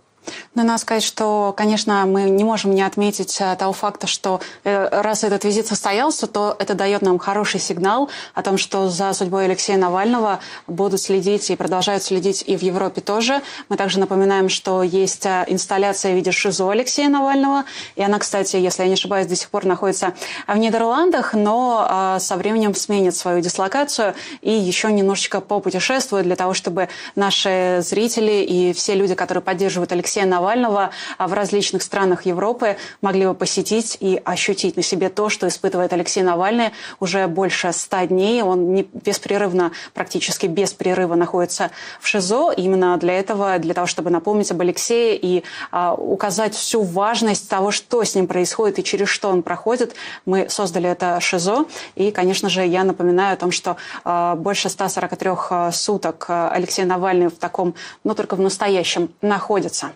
Но 0.55 0.63
надо 0.63 0.79
сказать, 0.79 1.03
что, 1.03 1.53
конечно, 1.57 2.05
мы 2.05 2.23
не 2.29 2.43
можем 2.43 2.75
не 2.75 2.81
отметить 2.81 3.37
э, 3.39 3.55
того 3.55 3.73
факта, 3.73 4.07
что 4.07 4.39
э, 4.63 5.01
раз 5.01 5.23
этот 5.23 5.43
визит 5.43 5.67
состоялся, 5.67 6.27
то 6.27 6.55
это 6.59 6.75
дает 6.75 7.01
нам 7.01 7.17
хороший 7.19 7.59
сигнал 7.59 8.09
о 8.33 8.43
том, 8.43 8.57
что 8.57 8.89
за 8.89 9.13
судьбой 9.13 9.45
Алексея 9.45 9.77
Навального 9.77 10.39
будут 10.67 11.01
следить 11.01 11.49
и 11.49 11.55
продолжают 11.55 12.03
следить 12.03 12.43
и 12.45 12.55
в 12.55 12.61
Европе 12.61 13.01
тоже. 13.01 13.41
Мы 13.69 13.77
также 13.77 13.99
напоминаем, 13.99 14.49
что 14.49 14.83
есть 14.83 15.25
э, 15.25 15.45
инсталляция 15.47 16.13
в 16.13 16.15
виде 16.15 16.31
ШИЗО 16.31 16.71
Алексея 16.71 17.09
Навального. 17.09 17.65
И 17.95 18.03
она, 18.03 18.19
кстати, 18.19 18.55
если 18.57 18.83
я 18.83 18.87
не 18.87 18.93
ошибаюсь, 18.93 19.27
до 19.27 19.35
сих 19.35 19.49
пор 19.49 19.65
находится 19.65 20.13
в 20.47 20.57
Нидерландах, 20.57 21.33
но 21.33 22.17
со 22.19 22.35
временем 22.35 22.75
сменит 22.75 23.15
свою 23.15 23.41
дислокацию 23.41 24.13
и 24.41 24.51
еще 24.51 24.91
немножечко 24.91 25.41
попутешествует 25.41 26.25
для 26.25 26.35
того, 26.35 26.53
чтобы 26.53 26.89
наши 27.15 27.79
зрители 27.81 28.43
и 28.43 28.73
все 28.73 28.95
люди, 28.95 29.15
которые 29.15 29.41
поддерживают 29.41 29.91
Алексея 29.91 30.12
Навального 30.21 30.91
а, 31.17 31.27
в 31.27 31.33
различных 31.33 31.81
странах 31.81 32.25
Европы, 32.25 32.77
могли 33.01 33.23
его 33.23 33.33
посетить 33.33 33.97
и 33.99 34.21
ощутить 34.23 34.77
на 34.77 34.83
себе 34.83 35.09
то, 35.09 35.29
что 35.29 35.47
испытывает 35.47 35.93
Алексей 35.93 36.23
Навальный 36.23 36.71
уже 36.99 37.27
больше 37.27 37.73
ста 37.73 38.05
дней. 38.05 38.41
Он 38.43 38.73
не 38.73 38.87
беспрерывно, 38.93 39.71
практически 39.93 40.45
без 40.45 40.73
прерыва 40.73 41.15
находится 41.15 41.71
в 41.99 42.07
ШИЗО. 42.07 42.53
Именно 42.55 42.97
для 42.97 43.19
этого, 43.19 43.57
для 43.59 43.73
того, 43.73 43.87
чтобы 43.87 44.09
напомнить 44.09 44.51
об 44.51 44.61
Алексее 44.61 45.17
и 45.17 45.43
а, 45.71 45.93
указать 45.93 46.55
всю 46.55 46.83
важность 46.83 47.49
того, 47.49 47.71
что 47.71 48.03
с 48.03 48.15
ним 48.15 48.27
происходит 48.27 48.79
и 48.79 48.83
через 48.83 49.09
что 49.09 49.29
он 49.29 49.43
проходит, 49.43 49.95
мы 50.25 50.49
создали 50.49 50.89
это 50.89 51.19
ШИЗО. 51.19 51.65
И, 51.95 52.11
конечно 52.11 52.49
же, 52.49 52.65
я 52.65 52.83
напоминаю 52.83 53.33
о 53.33 53.37
том, 53.37 53.51
что 53.51 53.77
а, 54.03 54.35
больше 54.35 54.69
143 54.69 55.71
суток 55.71 56.25
а, 56.29 56.49
Алексей 56.49 56.85
Навальный 56.85 57.27
в 57.27 57.37
таком, 57.37 57.75
но 58.03 58.13
только 58.13 58.35
в 58.35 58.39
настоящем, 58.39 59.09
находится. 59.21 59.91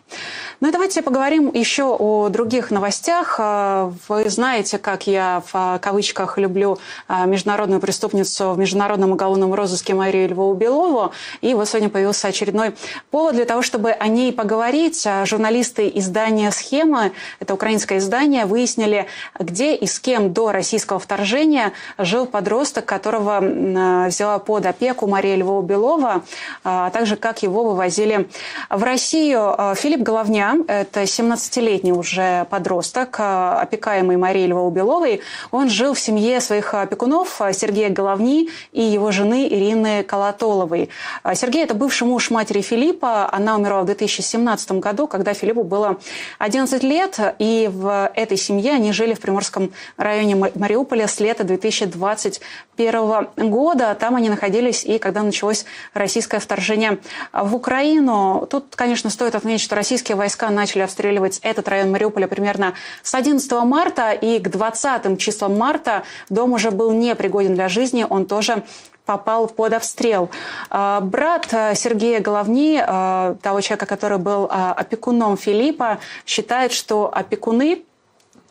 Ну 0.60 0.70
и 0.70 0.72
давайте 0.72 1.04
поговорим 1.04 1.52
еще 1.54 1.96
о 1.96 2.30
других 2.30 2.72
новостях. 2.72 3.36
А, 3.40 3.94
Вы 4.08 4.28
знаете, 4.30 4.80
как 4.80 5.06
я 5.06 5.44
в 5.46 5.52
а, 5.54 5.78
кавычках 5.78 6.40
люблю 6.40 6.80
а, 7.08 7.26
международную 7.26 7.80
преступницу 7.80 8.54
в 8.54 8.58
международном 8.58 9.12
уголовном 9.12 9.54
розыске 9.54 9.94
Марию 9.94 10.30
Львову 10.30 10.56
Белову. 10.56 11.12
И 11.42 11.54
вот 11.54 11.68
сегодня 11.70 11.90
появился 11.90 12.30
очередной 12.30 12.74
повод 13.12 13.36
для 13.36 13.46
того, 13.46 13.62
чтобы 13.62 13.92
о 13.92 14.08
ней 14.08 14.34
поговорить. 14.34 15.08
Журналисты 15.26 15.92
издания 15.94 16.50
«Схема», 16.50 17.12
это 17.40 17.54
украинское 17.54 18.00
издание, 18.00 18.46
выяснили, 18.46 19.06
где 19.40 19.76
и 19.76 19.86
с 19.86 20.00
кем 20.00 20.34
до 20.34 20.52
российского 20.52 20.98
вторжения 20.98 21.74
жил 22.00 22.26
подросток, 22.26 22.86
которого 22.86 24.08
взяла 24.08 24.40
под 24.40 24.66
опеку 24.66 25.06
Мария 25.06 25.36
Львова 25.36 25.62
Белова, 25.62 26.24
а 26.64 26.90
также 26.90 27.16
как 27.16 27.44
его 27.44 27.64
вывозили 27.64 28.28
в 28.72 28.82
Россию. 28.82 29.54
А, 29.56 29.76
Филипп 29.98 30.10
Головня, 30.10 30.58
это 30.68 31.04
17-летний 31.04 31.92
уже 31.92 32.46
подросток, 32.52 33.16
а, 33.20 33.60
опекаемый 33.60 34.16
Марией 34.16 34.48
Львовой-Беловой. 34.48 35.22
Он 35.50 35.70
жил 35.70 35.96
в 35.96 36.00
семье 36.00 36.40
своих 36.40 36.76
опекунов 36.76 37.42
а, 37.42 37.52
Сергея 37.52 37.90
Головни 37.90 38.52
и 38.72 38.82
его 38.82 39.12
жены 39.12 39.48
Ирины 39.48 40.04
Колотоловой. 40.04 40.90
А, 41.24 41.34
Сергей– 41.34 41.64
это 41.66 41.74
бывший 41.74 42.08
муж 42.08 42.30
матери 42.30 42.62
Филиппа. 42.62 43.28
Она 43.34 43.56
умерла 43.56 43.82
в 43.82 43.86
2017 43.86 44.74
году, 44.74 45.08
когда 45.08 45.34
Филиппу 45.34 45.64
было 45.64 45.98
11 46.38 46.84
лет. 46.84 47.20
И 47.40 47.68
в 47.72 48.12
этой 48.14 48.38
семье 48.38 48.74
они 48.74 48.92
жили 48.92 49.16
в 49.16 49.20
Приморском 49.20 49.72
районе 49.98 50.36
Ма- 50.36 50.52
Мариуполя 50.54 51.08
с 51.08 51.20
лета 51.20 51.44
2021 51.44 53.28
года. 53.50 53.98
Там 54.00 54.16
они 54.16 54.30
находились 54.30 54.84
и 54.84 55.00
когда 55.00 55.24
началось 55.24 55.66
российское 55.96 56.40
вторжение 56.40 57.00
в 57.34 57.56
Украину. 57.56 58.48
Тут, 58.50 58.76
конечно, 58.76 59.10
стоит 59.10 59.34
отметить, 59.34 59.64
что 59.64 59.76
Россия 59.76 59.87
российские 59.88 60.18
войска 60.18 60.50
начали 60.50 60.82
обстреливать 60.82 61.40
этот 61.44 61.70
район 61.70 61.92
Мариуполя 61.92 62.28
примерно 62.28 62.74
с 63.04 63.16
11 63.16 63.50
марта, 63.64 64.12
и 64.12 64.38
к 64.38 64.50
20 64.50 65.18
числам 65.18 65.58
марта 65.58 66.04
дом 66.30 66.52
уже 66.52 66.72
был 66.72 66.92
непригоден 66.92 67.56
для 67.56 67.70
жизни, 67.70 68.06
он 68.10 68.26
тоже 68.26 68.64
попал 69.06 69.48
под 69.48 69.72
обстрел. 69.72 70.30
А, 70.70 71.00
брат 71.00 71.48
э, 71.54 71.74
Сергея 71.76 72.20
Головни, 72.20 72.78
э, 72.86 73.36
того 73.42 73.62
человека, 73.62 73.86
который 73.86 74.18
был 74.18 74.48
э, 74.48 74.50
опекуном 74.50 75.38
Филиппа, 75.38 76.00
считает, 76.26 76.74
что 76.74 77.10
опекуны 77.10 77.86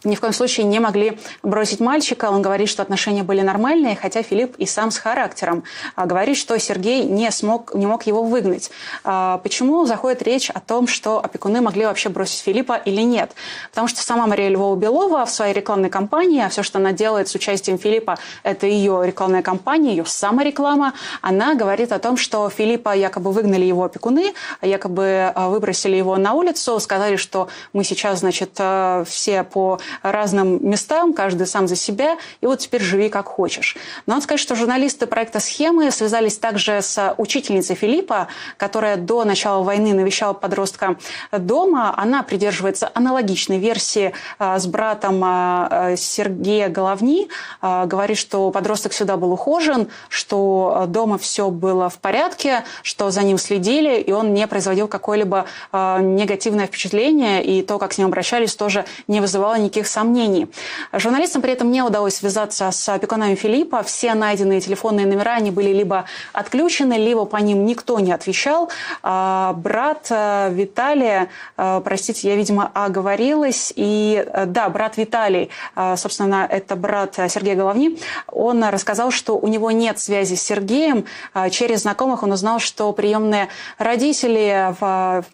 ни 0.07 0.15
в 0.15 0.21
коем 0.21 0.33
случае 0.33 0.65
не 0.67 0.81
могли 0.81 1.19
бросить 1.43 1.81
мальчика. 1.81 2.31
Он 2.31 2.43
говорит, 2.43 2.69
что 2.69 2.83
отношения 2.83 3.23
были 3.23 3.43
нормальные, 3.43 3.97
хотя 3.97 4.23
Филипп 4.23 4.57
и 4.57 4.67
сам 4.67 4.91
с 4.91 4.99
характером. 4.99 5.65
А 5.95 6.07
говорит, 6.07 6.37
что 6.37 6.59
Сергей 6.59 7.05
не, 7.05 7.31
смог, 7.31 7.75
не 7.75 7.87
мог 7.87 8.05
его 8.05 8.23
выгнать. 8.23 8.71
А 9.05 9.39
почему 9.39 9.85
заходит 9.87 10.23
речь 10.23 10.51
о 10.51 10.61
том, 10.61 10.87
что 10.87 11.23
опекуны 11.23 11.61
могли 11.61 11.85
вообще 11.87 12.09
бросить 12.09 12.41
Филиппа 12.43 12.75
или 12.75 13.03
нет? 13.03 13.33
Потому 13.71 13.89
что 13.89 14.01
сама 14.03 14.27
Мария 14.27 14.49
Львова-Белова 14.51 15.27
в 15.27 15.31
своей 15.31 15.53
рекламной 15.53 15.91
кампании, 15.91 16.43
а 16.43 16.49
все, 16.49 16.63
что 16.63 16.79
она 16.79 16.93
делает 16.93 17.29
с 17.29 17.35
участием 17.35 17.79
Филиппа, 17.79 18.19
это 18.43 18.67
ее 18.67 19.03
рекламная 19.05 19.43
кампания, 19.43 19.91
ее 19.91 20.05
самореклама, 20.07 20.95
она 21.21 21.55
говорит 21.55 21.93
о 21.93 21.99
том, 21.99 22.17
что 22.17 22.49
Филиппа 22.49 22.95
якобы 22.97 23.33
выгнали 23.33 23.65
его 23.65 23.85
опекуны, 23.85 24.35
якобы 24.63 25.33
а, 25.35 25.49
выбросили 25.49 25.97
его 25.97 26.17
на 26.17 26.33
улицу, 26.35 26.79
сказали, 26.81 27.17
что 27.17 27.49
мы 27.73 27.85
сейчас, 27.85 28.21
значит, 28.21 28.59
все 29.07 29.43
по 29.43 29.79
разным 30.03 30.59
местам, 30.69 31.13
каждый 31.13 31.47
сам 31.47 31.69
за 31.69 31.77
себя, 31.77 32.17
и 32.41 32.47
вот 32.47 32.61
теперь 32.61 32.83
живи 32.83 33.09
как 33.09 33.27
хочешь. 33.27 33.77
Но 34.07 34.15
надо 34.15 34.25
сказать, 34.25 34.41
что 34.41 34.55
журналисты 34.55 35.07
проекта 35.07 35.41
«Схемы» 35.41 35.91
связались 35.91 36.39
также 36.39 36.81
с 36.83 37.15
учительницей 37.19 37.77
Филиппа, 37.77 38.29
которая 38.57 38.97
до 38.97 39.25
начала 39.25 39.63
войны 39.63 39.93
навещала 39.93 40.33
подростка 40.33 40.97
дома. 41.33 41.95
Она 41.97 42.23
придерживается 42.23 42.91
аналогичной 42.95 43.59
версии 43.59 44.13
а, 44.39 44.59
с 44.59 44.67
братом 44.67 45.21
а, 45.25 45.95
Сергея 45.97 46.69
Головни. 46.69 47.29
А, 47.61 47.87
говорит, 47.87 48.17
что 48.17 48.51
подросток 48.51 48.93
сюда 48.93 49.17
был 49.17 49.33
ухожен, 49.33 49.89
что 50.09 50.87
дома 50.89 51.19
все 51.19 51.51
было 51.51 51.89
в 51.89 51.99
порядке, 51.99 52.65
что 52.83 53.11
за 53.11 53.23
ним 53.23 53.39
следили, 53.39 54.01
и 54.01 54.13
он 54.13 54.33
не 54.33 54.47
производил 54.47 54.89
какое-либо 54.89 55.47
негативное 55.73 56.67
впечатление, 56.67 57.45
и 57.45 57.63
то, 57.63 57.79
как 57.79 57.93
с 57.93 57.99
ним 57.99 58.09
обращались, 58.09 58.55
тоже 58.55 58.85
не 59.09 59.21
вызывало 59.21 59.59
никаких 59.59 59.76
никаких 59.77 59.87
сомнений. 59.87 60.49
Журналистам 60.93 61.43
при 61.43 61.53
этом 61.53 61.71
не 61.71 61.83
удалось 61.83 62.15
связаться 62.17 62.71
с 62.71 62.89
опекунами 62.89 63.35
Филиппа. 63.35 63.83
Все 63.83 64.15
найденные 64.15 64.61
телефонные 64.61 65.07
номера, 65.07 65.35
они 65.35 65.51
были 65.51 65.73
либо 65.73 66.07
отключены, 66.33 66.95
либо 66.95 67.27
по 67.27 67.37
ним 67.37 67.67
никто 67.67 68.01
не 68.01 68.13
отвечал. 68.13 68.71
А, 69.03 69.53
брат 69.53 70.07
э, 70.11 70.51
Виталия, 70.53 71.29
э, 71.59 71.81
простите, 71.85 72.29
я, 72.29 72.37
видимо, 72.37 72.71
оговорилась. 72.73 73.73
И 73.77 74.25
э, 74.27 74.47
да, 74.47 74.69
брат 74.69 74.97
Виталий, 74.97 75.51
собственно, 75.97 76.47
это 76.51 76.77
брат 76.77 77.15
Сергея 77.29 77.57
Головни, 77.57 77.99
он 78.29 78.65
рассказал, 78.65 79.11
что 79.11 79.37
у 79.39 79.47
него 79.49 79.71
нет 79.71 79.99
связи 79.99 80.35
с 80.35 80.43
Сергеем. 80.43 81.05
Через 81.51 81.83
знакомых 81.83 82.23
он 82.23 82.33
узнал, 82.33 82.61
что 82.61 82.93
приемные 82.93 83.49
родители, 83.79 84.75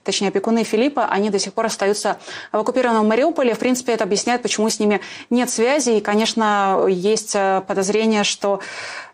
точнее, 0.02 0.28
опекуны 0.28 0.64
Филиппа, 0.64 1.06
они 1.06 1.30
до 1.30 1.38
сих 1.38 1.52
пор 1.52 1.66
остаются 1.66 2.16
в 2.50 2.58
оккупированном 2.58 3.06
Мариуполе. 3.06 3.54
В 3.54 3.58
принципе, 3.58 3.92
это 3.92 4.04
объясняет 4.04 4.31
почему 4.40 4.70
с 4.70 4.78
ними 4.78 5.00
нет 5.30 5.50
связи. 5.50 5.90
И, 5.90 6.00
конечно, 6.00 6.86
есть 6.88 7.32
э, 7.34 7.62
подозрение, 7.66 8.24
что 8.24 8.60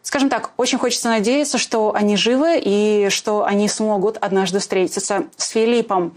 скажем 0.02 0.28
так, 0.30 0.52
очень 0.56 0.78
хочется 0.78 1.08
надеяться, 1.08 1.58
что 1.58 1.94
они 1.94 2.16
живы 2.16 2.60
и 2.62 3.08
что 3.10 3.44
они 3.44 3.68
смогут 3.68 4.16
однажды 4.16 4.58
встретиться 4.58 5.24
с 5.36 5.48
Филиппом. 5.48 6.14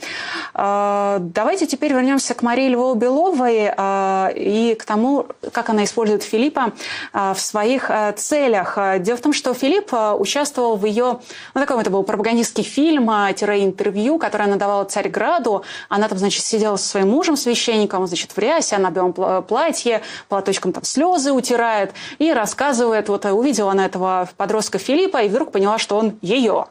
А, 0.53 1.17
давайте 1.19 1.67
теперь 1.67 1.91
вернемся 1.91 2.33
к 2.33 2.41
Марии 2.41 2.69
Львовой-Беловой 2.69 3.73
а, 3.75 4.31
и 4.35 4.75
к 4.75 4.85
тому, 4.85 5.27
как 5.51 5.69
она 5.69 5.83
использует 5.83 6.23
Филиппа 6.23 6.73
а, 7.11 7.33
в 7.33 7.41
своих 7.41 7.91
целях. 8.15 8.77
Дело 8.99 9.17
в 9.17 9.21
том, 9.21 9.33
что 9.33 9.53
Филипп 9.53 9.93
участвовал 10.17 10.77
в 10.77 10.85
ее, 10.85 11.19
ну, 11.53 11.61
такой 11.61 11.81
это 11.81 11.89
был 11.89 12.03
пропагандистский 12.03 12.63
фильм, 12.63 13.09
интервью, 13.09 14.17
которое 14.19 14.45
она 14.45 14.55
давала 14.55 14.85
Царьграду. 14.85 15.63
Она 15.89 16.07
там, 16.07 16.17
значит, 16.17 16.45
сидела 16.45 16.75
со 16.77 16.87
своим 16.87 17.09
мужем, 17.09 17.35
священником, 17.35 18.07
значит, 18.07 18.31
в 18.31 18.37
рясе, 18.37 18.75
она 18.77 18.89
в 18.89 18.93
белом 18.93 19.13
платье, 19.43 20.01
платочком 20.29 20.71
там 20.71 20.83
слезы 20.83 21.31
утирает 21.31 21.93
и 22.19 22.31
рассказывает, 22.31 23.09
вот 23.09 23.25
увидела 23.25 23.71
она 23.71 23.80
этого 23.81 24.29
подростка 24.37 24.77
Филиппа 24.77 25.17
и 25.23 25.29
вдруг 25.29 25.51
поняла, 25.51 25.77
что 25.77 25.97
он 25.97 26.17
ее. 26.21 26.65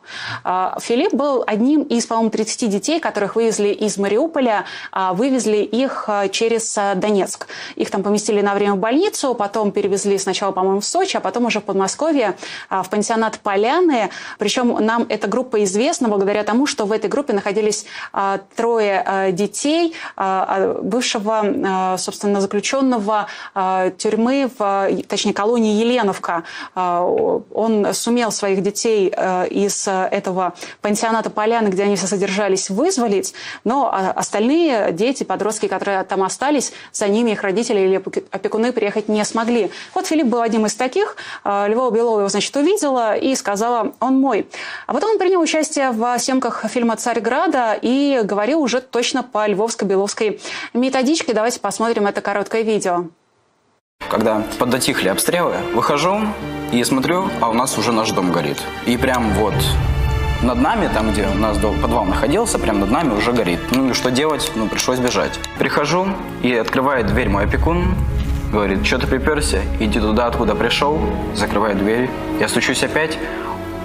А, 0.44 0.78
Филипп 0.80 1.14
был 1.14 1.44
одним 1.46 1.82
из, 1.82 2.06
по-моему, 2.06 2.30
30 2.30 2.70
детей, 2.70 3.00
которых 3.00 3.36
вывезли 3.36 3.68
из 3.68 3.96
Мариуполя, 3.98 4.64
а, 4.92 5.12
вывезли 5.12 5.58
их 5.58 6.04
а, 6.08 6.28
через 6.28 6.76
Донецк. 6.96 7.46
Их 7.76 7.90
там 7.90 8.02
поместили 8.02 8.40
на 8.40 8.54
время 8.54 8.74
в 8.74 8.78
больницу, 8.78 9.34
потом 9.34 9.72
перевезли 9.72 10.18
сначала, 10.18 10.52
по-моему, 10.52 10.80
в 10.80 10.84
Сочи, 10.84 11.16
а 11.16 11.20
потом 11.20 11.46
уже 11.46 11.60
в 11.60 11.64
Подмосковье, 11.64 12.36
в 12.68 12.88
пансионат 12.88 13.38
Поляны. 13.40 14.10
Причем 14.38 14.76
нам 14.84 15.06
эта 15.08 15.28
группа 15.28 15.62
известна 15.64 16.08
благодаря 16.08 16.42
тому, 16.44 16.66
что 16.66 16.84
в 16.84 16.92
этой 16.92 17.08
группе 17.08 17.32
находились 17.32 17.86
трое 18.56 19.30
детей 19.32 19.94
бывшего, 20.16 21.96
собственно, 21.98 22.40
заключенного 22.40 23.26
тюрьмы, 23.98 24.50
в, 24.58 24.90
точнее, 25.08 25.32
колонии 25.32 25.80
Еленовка 25.80 26.44
он 27.00 27.94
сумел 27.94 28.32
своих 28.32 28.62
детей 28.62 29.12
э, 29.14 29.48
из 29.48 29.86
этого 29.86 30.54
пансионата 30.80 31.30
Поляны, 31.30 31.68
где 31.68 31.84
они 31.84 31.96
все 31.96 32.06
содержались, 32.06 32.70
вызволить, 32.70 33.34
но 33.64 33.90
а, 33.92 34.10
остальные 34.12 34.92
дети, 34.92 35.24
подростки, 35.24 35.68
которые 35.68 36.02
там 36.04 36.22
остались, 36.22 36.72
за 36.92 37.08
ними 37.08 37.30
их 37.32 37.42
родители 37.42 37.80
или 37.80 38.02
опекуны 38.30 38.72
приехать 38.72 39.08
не 39.08 39.24
смогли. 39.24 39.70
Вот 39.94 40.06
Филипп 40.06 40.26
был 40.26 40.42
одним 40.42 40.66
из 40.66 40.74
таких. 40.74 41.16
Э, 41.44 41.66
Львова 41.68 41.90
Белова 41.90 42.20
его, 42.20 42.28
значит, 42.28 42.54
увидела 42.56 43.16
и 43.16 43.34
сказала, 43.34 43.92
он 44.00 44.18
мой. 44.20 44.48
А 44.86 44.94
потом 44.94 45.12
он 45.12 45.18
принял 45.18 45.40
участие 45.40 45.90
в 45.90 46.18
съемках 46.18 46.64
фильма 46.68 46.96
«Царьграда» 46.96 47.78
и 47.80 48.20
говорил 48.24 48.60
уже 48.60 48.80
точно 48.80 49.22
по 49.22 49.46
львовско-беловской 49.48 50.40
методичке. 50.74 51.32
Давайте 51.32 51.60
посмотрим 51.60 52.06
это 52.06 52.20
короткое 52.20 52.62
видео. 52.62 53.06
Когда 54.10 54.42
подотихли 54.58 55.08
обстрелы, 55.08 55.54
выхожу 55.72 56.20
и 56.72 56.82
смотрю, 56.82 57.30
а 57.40 57.48
у 57.48 57.52
нас 57.52 57.78
уже 57.78 57.92
наш 57.92 58.10
дом 58.10 58.32
горит. 58.32 58.60
И 58.84 58.96
прям 58.96 59.32
вот 59.34 59.54
над 60.42 60.58
нами, 60.60 60.90
там, 60.92 61.12
где 61.12 61.28
у 61.28 61.38
нас 61.38 61.58
подвал 61.58 62.04
находился, 62.06 62.58
прям 62.58 62.80
над 62.80 62.90
нами 62.90 63.14
уже 63.14 63.32
горит. 63.32 63.60
Ну 63.70 63.90
и 63.90 63.92
что 63.92 64.10
делать? 64.10 64.50
Ну, 64.56 64.66
пришлось 64.66 64.98
бежать. 64.98 65.38
Прихожу, 65.60 66.08
и 66.42 66.52
открывает 66.52 67.06
дверь 67.06 67.28
мой 67.28 67.44
опекун, 67.44 67.94
говорит, 68.50 68.84
что 68.84 68.98
ты 68.98 69.06
приперся? 69.06 69.60
Иди 69.78 70.00
туда, 70.00 70.26
откуда 70.26 70.56
пришел. 70.56 70.98
Закрывает 71.36 71.78
дверь. 71.78 72.10
Я 72.40 72.48
стучусь 72.48 72.82
опять, 72.82 73.16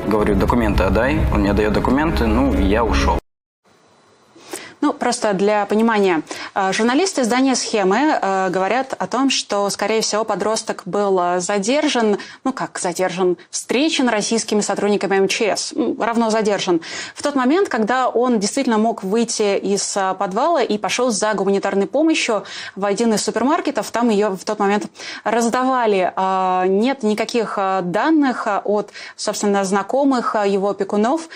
говорю, 0.07 0.33
документы 0.33 0.85
отдай. 0.85 1.19
Он 1.33 1.41
мне 1.41 1.53
дает 1.53 1.73
документы, 1.73 2.25
ну, 2.25 2.51
я 2.59 2.83
ушел. 2.83 3.19
Ну, 4.85 4.93
просто 4.93 5.33
для 5.33 5.65
понимания. 5.65 6.21
Э, 6.53 6.71
журналисты 6.71 7.21
издания 7.23 7.55
«Схемы» 7.55 8.19
э, 8.21 8.49
говорят 8.51 8.93
о 8.95 9.07
том, 9.07 9.31
что, 9.31 9.67
скорее 9.71 10.01
всего, 10.01 10.23
подросток 10.23 10.83
был 10.85 11.19
э, 11.19 11.39
задержан, 11.39 12.19
ну 12.43 12.53
как 12.53 12.77
задержан, 12.77 13.35
встречен 13.49 14.07
российскими 14.09 14.61
сотрудниками 14.61 15.21
МЧС, 15.21 15.73
равно 15.99 16.29
задержан, 16.29 16.81
в 17.15 17.23
тот 17.23 17.33
момент, 17.33 17.67
когда 17.67 18.09
он 18.09 18.37
действительно 18.37 18.77
мог 18.77 19.01
выйти 19.01 19.57
из 19.57 19.97
подвала 20.19 20.61
и 20.61 20.77
пошел 20.77 21.09
за 21.09 21.33
гуманитарной 21.33 21.87
помощью 21.87 22.43
в 22.75 22.85
один 22.85 23.11
из 23.15 23.23
супермаркетов, 23.23 23.89
там 23.89 24.09
ее 24.09 24.29
в 24.29 24.43
тот 24.45 24.59
момент 24.59 24.85
раздавали. 25.23 26.13
Нет 26.67 27.01
никаких 27.01 27.57
данных 27.81 28.47
от, 28.63 28.91
собственно, 29.15 29.63
знакомых 29.63 30.35
его 30.45 30.69
опекунов, 30.69 31.27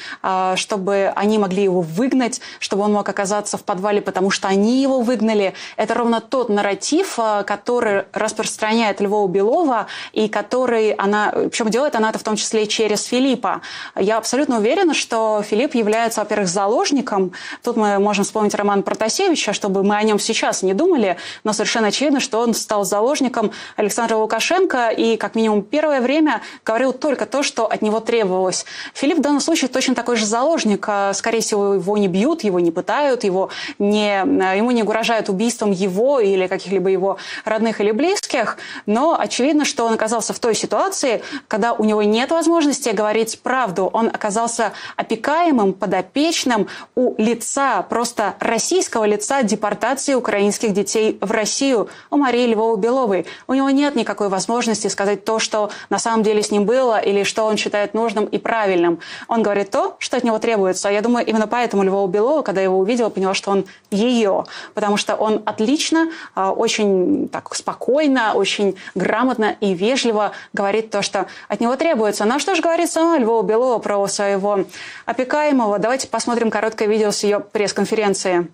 чтобы 0.56 1.12
они 1.16 1.40
могли 1.40 1.64
его 1.64 1.82
выгнать, 1.82 2.42
чтобы 2.60 2.84
он 2.84 2.94
мог 2.94 3.10
оказаться 3.10 3.39
оказаться 3.40 3.58
в 3.58 3.64
подвале, 3.64 4.02
потому 4.02 4.30
что 4.30 4.48
они 4.48 4.82
его 4.82 5.02
выгнали. 5.02 5.54
Это 5.78 5.94
ровно 5.94 6.22
тот 6.22 6.50
нарратив, 6.50 7.18
э, 7.18 7.44
который 7.44 8.04
распространяет 8.14 9.02
Львова 9.02 9.28
Белова 9.28 9.88
и 10.14 10.28
который 10.28 10.92
она, 10.92 11.32
причем 11.32 11.70
делает 11.70 11.96
она 11.96 12.10
это 12.10 12.20
в 12.20 12.24
том 12.24 12.36
числе 12.36 12.68
через 12.68 13.04
Филиппа. 13.04 13.62
Я 13.96 14.18
абсолютно 14.18 14.58
уверена, 14.58 14.94
что 14.94 15.42
Филипп 15.42 15.76
является, 15.76 16.20
во-первых, 16.20 16.48
заложником. 16.48 17.32
Тут 17.64 17.78
мы 17.78 18.00
можем 18.00 18.26
вспомнить 18.26 18.56
роман 18.56 18.84
Протасевича, 18.84 19.54
чтобы 19.54 19.84
мы 19.84 19.96
о 19.96 20.04
нем 20.04 20.20
сейчас 20.20 20.64
не 20.64 20.74
думали, 20.74 21.16
но 21.44 21.54
совершенно 21.54 21.88
очевидно, 21.88 22.20
что 22.20 22.40
он 22.40 22.54
стал 22.54 22.84
заложником 22.84 23.52
Александра 23.78 24.18
Лукашенко 24.18 24.90
и, 24.90 25.18
как 25.18 25.36
минимум, 25.36 25.62
первое 25.62 26.02
время 26.02 26.42
говорил 26.66 26.94
только 26.94 27.26
то, 27.26 27.44
что 27.44 27.66
от 27.66 27.82
него 27.82 28.00
требовалось. 28.00 28.66
Филипп 28.94 29.20
в 29.20 29.22
данном 29.22 29.40
случае 29.42 29.70
точно 29.70 29.96
такой 29.96 30.18
же 30.18 30.26
заложник. 30.26 30.88
Скорее 31.14 31.40
всего, 31.40 31.76
его 31.76 31.98
не 31.98 32.08
бьют, 32.08 32.44
его 32.44 32.60
не 32.60 32.72
пытают, 32.72 33.24
его 33.30 33.50
не, 33.78 34.20
ему 34.58 34.72
не 34.72 34.84
угрожает 34.84 35.30
убийством 35.30 35.72
его 35.72 36.20
или 36.20 36.48
каких-либо 36.48 36.90
его 36.90 37.18
родных 37.46 37.80
или 37.82 37.92
близких, 37.92 38.58
но 38.86 39.18
очевидно, 39.20 39.66
что 39.66 39.86
он 39.86 39.94
оказался 39.94 40.34
в 40.34 40.40
той 40.40 40.56
ситуации, 40.56 41.22
когда 41.48 41.74
у 41.74 41.84
него 41.84 42.04
нет 42.04 42.32
возможности 42.32 42.90
говорить 42.90 43.40
правду. 43.42 43.90
Он 43.94 44.08
оказался 44.08 44.74
опекаемым, 44.96 45.74
подопечным 45.74 46.68
у 46.96 47.16
лица, 47.22 47.84
просто 47.84 48.36
российского 48.40 49.06
лица 49.06 49.44
депортации 49.44 50.16
украинских 50.16 50.74
детей 50.74 51.18
в 51.22 51.32
Россию, 51.32 51.90
у 52.10 52.18
Марии 52.18 52.48
Львовой-Беловой. 52.48 53.26
У 53.48 53.54
него 53.54 53.70
нет 53.70 53.96
никакой 53.96 54.30
возможности 54.30 54.88
сказать 54.88 55.24
то, 55.24 55.40
что 55.40 55.70
на 55.90 56.00
самом 56.00 56.24
деле 56.24 56.42
с 56.42 56.52
ним 56.52 56.66
было, 56.66 57.00
или 57.00 57.24
что 57.24 57.46
он 57.46 57.58
считает 57.58 57.94
нужным 57.94 58.26
и 58.26 58.38
правильным. 58.38 59.00
Он 59.28 59.44
говорит 59.44 59.70
то, 59.70 59.96
что 60.00 60.18
от 60.18 60.24
него 60.24 60.40
требуется. 60.40 60.90
Я 60.90 61.02
думаю, 61.02 61.26
именно 61.26 61.48
поэтому 61.48 61.84
Львова 61.84 62.08
Белова, 62.08 62.42
когда 62.42 62.62
его 62.62 62.80
увидела, 62.80 63.09
поняла, 63.10 63.34
что 63.34 63.52
он 63.52 63.66
ее, 63.92 64.46
потому 64.74 64.98
что 64.98 65.16
он 65.16 65.42
отлично, 65.46 66.10
а, 66.36 66.52
очень 66.52 67.30
так 67.30 67.54
спокойно, 67.56 68.34
очень 68.34 68.76
грамотно 68.96 69.56
и 69.60 69.74
вежливо 69.74 70.32
говорит 70.54 70.90
то, 70.92 71.02
что 71.02 71.28
от 71.48 71.60
него 71.60 71.76
требуется. 71.76 72.26
Ну 72.26 72.36
а 72.36 72.40
что 72.40 72.56
же 72.56 72.62
говорит 72.62 72.92
сама 72.92 73.18
Львова 73.18 73.44
Белова 73.44 73.80
про 73.80 74.08
своего 74.08 74.66
опекаемого? 75.06 75.80
Давайте 75.80 76.08
посмотрим 76.08 76.50
короткое 76.50 76.88
видео 76.88 77.12
с 77.12 77.24
ее 77.24 77.40
пресс-конференции. 77.40 78.50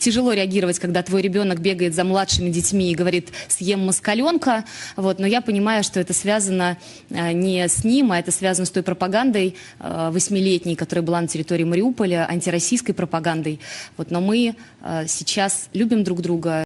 Тяжело 0.00 0.32
реагировать, 0.32 0.78
когда 0.78 1.02
твой 1.02 1.20
ребенок 1.20 1.60
бегает 1.60 1.94
за 1.94 2.02
младшими 2.04 2.48
детьми 2.48 2.90
и 2.90 2.94
говорит 2.94 3.28
«съем 3.48 3.84
москаленка», 3.84 4.64
вот, 4.96 5.18
но 5.18 5.26
я 5.26 5.42
понимаю, 5.42 5.84
что 5.84 6.00
это 6.00 6.14
связано 6.14 6.78
э, 7.10 7.32
не 7.32 7.68
с 7.68 7.84
ним, 7.84 8.10
а 8.10 8.18
это 8.18 8.32
связано 8.32 8.64
с 8.64 8.70
той 8.70 8.82
пропагандой 8.82 9.54
э, 9.78 10.10
восьмилетней, 10.10 10.76
которая 10.76 11.04
была 11.04 11.20
на 11.20 11.28
территории 11.28 11.64
Мариуполя, 11.64 12.26
антироссийской 12.28 12.94
пропагандой. 12.94 13.60
Вот, 13.98 14.10
но 14.10 14.22
мы 14.22 14.56
э, 14.80 15.06
сейчас 15.06 15.68
любим 15.74 16.04
друг 16.04 16.22
друга. 16.22 16.64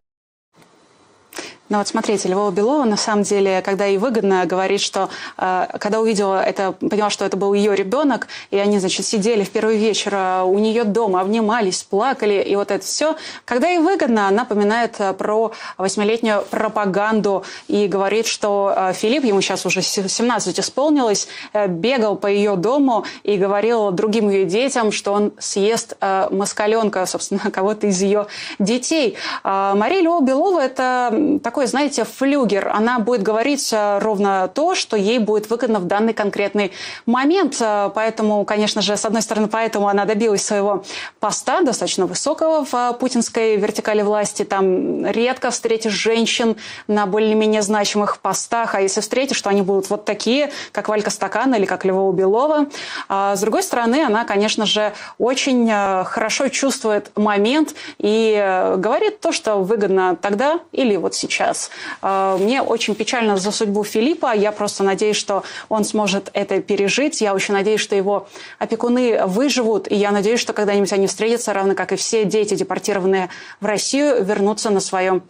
Ну 1.68 1.78
вот 1.78 1.88
смотрите, 1.88 2.28
Львова 2.28 2.52
Белова 2.52 2.84
на 2.84 2.96
самом 2.96 3.24
деле, 3.24 3.60
когда 3.60 3.86
ей 3.86 3.98
выгодно, 3.98 4.46
говорит, 4.46 4.80
что 4.80 5.08
э, 5.36 5.66
когда 5.80 6.00
увидела 6.00 6.40
это, 6.40 6.70
поняла, 6.70 7.10
что 7.10 7.24
это 7.24 7.36
был 7.36 7.54
ее 7.54 7.74
ребенок, 7.74 8.28
и 8.52 8.56
они, 8.58 8.78
значит, 8.78 9.04
сидели 9.04 9.42
в 9.42 9.50
первый 9.50 9.76
вечер 9.76 10.14
э, 10.14 10.42
у 10.44 10.56
нее 10.60 10.84
дома, 10.84 11.20
обнимались, 11.20 11.82
плакали, 11.82 12.40
и 12.40 12.54
вот 12.54 12.70
это 12.70 12.84
все. 12.84 13.16
Когда 13.44 13.66
ей 13.66 13.78
выгодно, 13.78 14.28
она 14.28 14.44
поминает 14.44 14.94
э, 15.00 15.12
про 15.12 15.50
восьмилетнюю 15.76 16.44
пропаганду 16.48 17.42
и 17.66 17.88
говорит, 17.88 18.28
что 18.28 18.72
э, 18.76 18.92
Филипп, 18.92 19.24
ему 19.24 19.40
сейчас 19.40 19.66
уже 19.66 19.82
17 19.82 20.60
исполнилось, 20.60 21.26
э, 21.52 21.66
бегал 21.66 22.14
по 22.14 22.28
ее 22.28 22.54
дому 22.54 23.04
и 23.24 23.36
говорил 23.36 23.90
другим 23.90 24.30
ее 24.30 24.44
детям, 24.44 24.92
что 24.92 25.12
он 25.12 25.32
съест 25.40 25.96
э, 26.00 26.28
москаленка, 26.30 27.04
собственно, 27.06 27.40
кого-то 27.50 27.88
из 27.88 28.00
ее 28.00 28.28
детей. 28.60 29.16
Э, 29.42 29.72
Мария 29.74 30.00
Львова 30.02 30.22
Белова– 30.24 30.60
это 30.64 31.40
такой 31.42 31.55
такой, 31.56 31.68
знаете, 31.68 32.04
флюгер. 32.04 32.68
Она 32.68 32.98
будет 32.98 33.22
говорить 33.22 33.72
э, 33.72 33.98
ровно 34.00 34.46
то, 34.52 34.74
что 34.74 34.94
ей 34.94 35.18
будет 35.18 35.48
выгодно 35.48 35.78
в 35.78 35.86
данный 35.86 36.12
конкретный 36.12 36.70
момент. 37.06 37.56
Э, 37.62 37.90
поэтому, 37.94 38.44
конечно 38.44 38.82
же, 38.82 38.94
с 38.94 39.06
одной 39.06 39.22
стороны, 39.22 39.48
поэтому 39.48 39.88
она 39.88 40.04
добилась 40.04 40.44
своего 40.44 40.84
поста, 41.18 41.62
достаточно 41.62 42.04
высокого 42.04 42.66
в 42.66 42.74
э, 42.74 42.92
путинской 43.00 43.56
вертикали 43.56 44.02
власти. 44.02 44.44
Там 44.44 45.06
редко 45.06 45.50
встретишь 45.50 45.94
женщин 45.94 46.56
на 46.88 47.06
более-менее 47.06 47.62
значимых 47.62 48.18
постах, 48.18 48.74
а 48.74 48.82
если 48.82 49.00
встретишь, 49.00 49.40
то 49.40 49.48
они 49.48 49.62
будут 49.62 49.88
вот 49.88 50.04
такие, 50.04 50.50
как 50.72 50.90
Валька 50.90 51.08
Стакан 51.08 51.54
или 51.54 51.64
как 51.64 51.86
Львова 51.86 52.12
Белова. 52.12 52.66
А 53.08 53.34
с 53.34 53.40
другой 53.40 53.62
стороны, 53.62 54.04
она, 54.04 54.26
конечно 54.26 54.66
же, 54.66 54.92
очень 55.16 55.70
хорошо 56.04 56.48
чувствует 56.48 57.16
момент 57.16 57.74
и 57.96 58.74
говорит 58.76 59.20
то, 59.20 59.32
что 59.32 59.56
выгодно 59.56 60.16
тогда 60.20 60.60
или 60.72 60.96
вот 60.96 61.14
сейчас 61.14 61.45
сейчас. 61.46 61.70
А, 62.02 62.36
мне 62.36 62.62
очень 62.62 62.94
печально 62.94 63.36
за 63.36 63.50
судьбу 63.50 63.84
Филиппа. 63.84 64.34
Я 64.34 64.52
просто 64.52 64.82
надеюсь, 64.82 65.16
что 65.16 65.42
он 65.68 65.84
сможет 65.84 66.30
это 66.32 66.60
пережить. 66.60 67.20
Я 67.20 67.34
очень 67.34 67.54
надеюсь, 67.54 67.80
что 67.80 67.94
его 67.94 68.28
опекуны 68.58 69.26
выживут. 69.26 69.90
И 69.90 69.94
я 69.94 70.10
надеюсь, 70.10 70.40
что 70.40 70.52
когда-нибудь 70.52 70.92
они 70.92 71.06
встретятся, 71.06 71.52
равно 71.52 71.74
как 71.74 71.92
и 71.92 71.96
все 71.96 72.24
дети, 72.24 72.54
депортированные 72.54 73.28
в 73.60 73.66
Россию, 73.66 74.24
вернутся 74.24 74.70
на 74.70 74.80
свою 74.80 75.22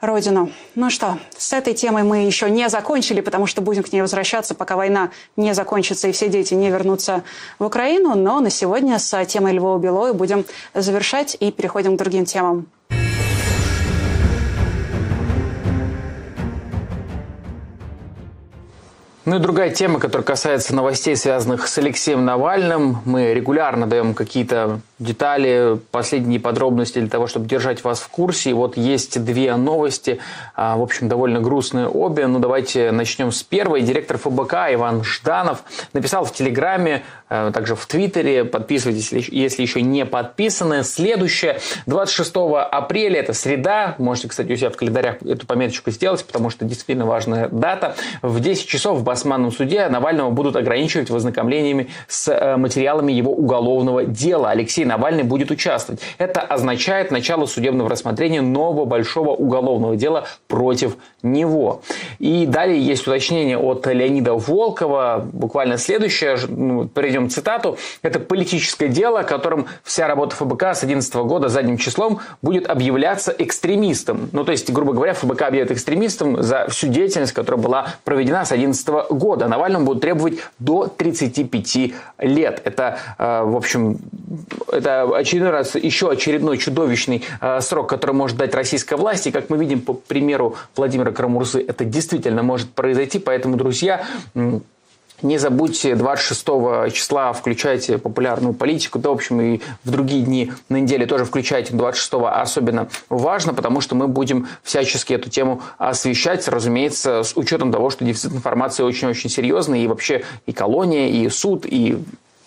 родину. 0.00 0.50
Ну 0.74 0.90
что, 0.90 1.18
с 1.36 1.52
этой 1.52 1.74
темой 1.74 2.02
мы 2.02 2.26
еще 2.26 2.50
не 2.50 2.68
закончили, 2.68 3.20
потому 3.20 3.46
что 3.46 3.62
будем 3.62 3.82
к 3.82 3.92
ней 3.92 4.00
возвращаться, 4.00 4.54
пока 4.54 4.76
война 4.76 5.10
не 5.36 5.54
закончится 5.54 6.08
и 6.08 6.12
все 6.12 6.28
дети 6.28 6.54
не 6.54 6.70
вернутся 6.70 7.22
в 7.58 7.64
Украину. 7.64 8.14
Но 8.14 8.40
на 8.40 8.50
сегодня 8.50 8.98
с 8.98 9.24
темой 9.26 9.52
Львова 9.52 9.78
Белой 9.78 10.12
будем 10.12 10.44
завершать 10.74 11.36
и 11.38 11.52
переходим 11.52 11.96
к 11.96 11.98
другим 11.98 12.24
темам. 12.24 12.66
Ну 19.24 19.36
и 19.36 19.38
другая 19.38 19.70
тема, 19.70 20.00
которая 20.00 20.24
касается 20.24 20.74
новостей, 20.74 21.14
связанных 21.14 21.68
с 21.68 21.78
Алексеем 21.78 22.24
Навальным. 22.24 22.98
Мы 23.04 23.32
регулярно 23.34 23.86
даем 23.86 24.14
какие-то 24.14 24.80
детали, 24.98 25.78
последние 25.92 26.40
подробности 26.40 26.98
для 26.98 27.08
того, 27.08 27.28
чтобы 27.28 27.46
держать 27.46 27.84
вас 27.84 28.00
в 28.00 28.08
курсе. 28.08 28.50
И 28.50 28.52
вот 28.52 28.76
есть 28.76 29.22
две 29.24 29.54
новости, 29.54 30.18
а, 30.56 30.76
в 30.76 30.82
общем, 30.82 31.08
довольно 31.08 31.40
грустные 31.40 31.86
обе. 31.86 32.26
Ну 32.26 32.40
давайте 32.40 32.90
начнем 32.90 33.30
с 33.30 33.44
первой. 33.44 33.82
Директор 33.82 34.18
ФБК 34.18 34.54
Иван 34.72 35.04
Жданов 35.04 35.62
написал 35.92 36.24
в 36.24 36.32
Телеграме, 36.32 37.04
а, 37.28 37.52
также 37.52 37.74
в 37.76 37.86
Твиттере, 37.86 38.44
подписывайтесь, 38.44 39.12
если 39.12 39.62
еще 39.62 39.82
не 39.82 40.04
подписаны. 40.04 40.82
Следующее, 40.82 41.60
26 41.86 42.64
апреля, 42.70 43.20
это 43.20 43.34
среда, 43.34 43.94
можете, 43.98 44.28
кстати, 44.28 44.52
у 44.52 44.56
себя 44.56 44.70
в 44.70 44.76
календарях 44.76 45.22
эту 45.22 45.46
пометочку 45.46 45.90
сделать, 45.90 46.24
потому 46.24 46.50
что 46.50 46.64
действительно 46.64 47.06
важная 47.06 47.48
дата. 47.48 47.94
В 48.20 48.40
10 48.40 48.66
часов 48.66 48.98
в 48.98 49.02
Басманном 49.12 49.52
суде 49.52 49.86
Навального 49.88 50.30
будут 50.30 50.56
ограничивать 50.56 51.10
вознакомлениями 51.10 51.90
с 52.08 52.32
э, 52.32 52.56
материалами 52.56 53.12
его 53.12 53.30
уголовного 53.30 54.04
дела. 54.06 54.48
Алексей 54.48 54.86
Навальный 54.86 55.22
будет 55.22 55.50
участвовать. 55.50 56.00
Это 56.16 56.40
означает 56.40 57.10
начало 57.10 57.44
судебного 57.44 57.90
рассмотрения 57.90 58.40
нового 58.40 58.86
большого 58.86 59.32
уголовного 59.32 59.96
дела 59.96 60.24
против 60.48 60.96
него. 61.22 61.82
И 62.20 62.46
далее 62.46 62.80
есть 62.80 63.06
уточнение 63.06 63.58
от 63.58 63.86
Леонида 63.86 64.32
Волкова. 64.32 65.28
Буквально 65.30 65.76
следующее, 65.76 66.38
ну, 66.48 66.88
перейдем 66.88 67.28
цитату. 67.28 67.76
Это 68.00 68.18
политическое 68.18 68.88
дело, 68.88 69.24
которым 69.24 69.66
вся 69.84 70.06
работа 70.08 70.36
ФБК 70.36 70.62
с 70.74 70.80
2011 70.80 71.14
года 71.16 71.48
задним 71.50 71.76
числом 71.76 72.20
будет 72.40 72.66
объявляться 72.66 73.34
экстремистом. 73.38 74.30
Ну, 74.32 74.44
то 74.44 74.52
есть, 74.52 74.72
грубо 74.72 74.94
говоря, 74.94 75.12
ФБК 75.12 75.42
объявит 75.42 75.70
экстремистом 75.70 76.42
за 76.42 76.66
всю 76.70 76.88
деятельность, 76.88 77.34
которая 77.34 77.60
была 77.60 77.86
проведена 78.04 78.46
с 78.46 78.48
2011 78.48 79.01
года. 79.10 79.48
Навальному 79.48 79.86
будут 79.86 80.02
требовать 80.02 80.38
до 80.58 80.86
35 80.86 81.92
лет. 82.18 82.60
Это, 82.64 82.98
э, 83.18 83.42
в 83.44 83.56
общем, 83.56 83.98
это 84.70 85.16
очередной 85.16 85.50
раз 85.50 85.74
еще 85.74 86.10
очередной 86.10 86.58
чудовищный 86.58 87.22
э, 87.40 87.60
срок, 87.60 87.88
который 87.88 88.12
может 88.12 88.36
дать 88.36 88.54
российская 88.54 88.96
власть. 88.96 89.26
И 89.26 89.30
как 89.30 89.50
мы 89.50 89.58
видим 89.58 89.80
по 89.80 89.94
примеру 89.94 90.56
Владимира 90.76 91.12
Карамурзы, 91.12 91.64
это 91.66 91.84
действительно 91.84 92.42
может 92.42 92.70
произойти. 92.70 93.18
Поэтому, 93.18 93.56
друзья, 93.56 94.04
не 95.22 95.38
забудьте 95.38 95.94
26 95.94 96.92
числа 96.92 97.32
включайте 97.32 97.98
популярную 97.98 98.54
политику, 98.54 98.98
да, 98.98 99.10
в 99.10 99.12
общем, 99.12 99.40
и 99.40 99.60
в 99.84 99.90
другие 99.90 100.22
дни 100.22 100.52
на 100.68 100.76
неделе 100.76 101.06
тоже 101.06 101.24
включайте 101.24 101.74
26 101.74 102.12
особенно 102.32 102.88
важно, 103.08 103.54
потому 103.54 103.80
что 103.80 103.94
мы 103.94 104.08
будем 104.08 104.48
всячески 104.62 105.12
эту 105.12 105.30
тему 105.30 105.62
освещать, 105.78 106.46
разумеется, 106.48 107.22
с 107.22 107.36
учетом 107.36 107.72
того, 107.72 107.90
что 107.90 108.04
дефицит 108.04 108.32
информации 108.32 108.82
очень-очень 108.82 109.30
серьезный, 109.30 109.82
и 109.82 109.86
вообще 109.86 110.24
и 110.46 110.52
колония, 110.52 111.08
и 111.08 111.28
суд, 111.28 111.66
и 111.66 111.98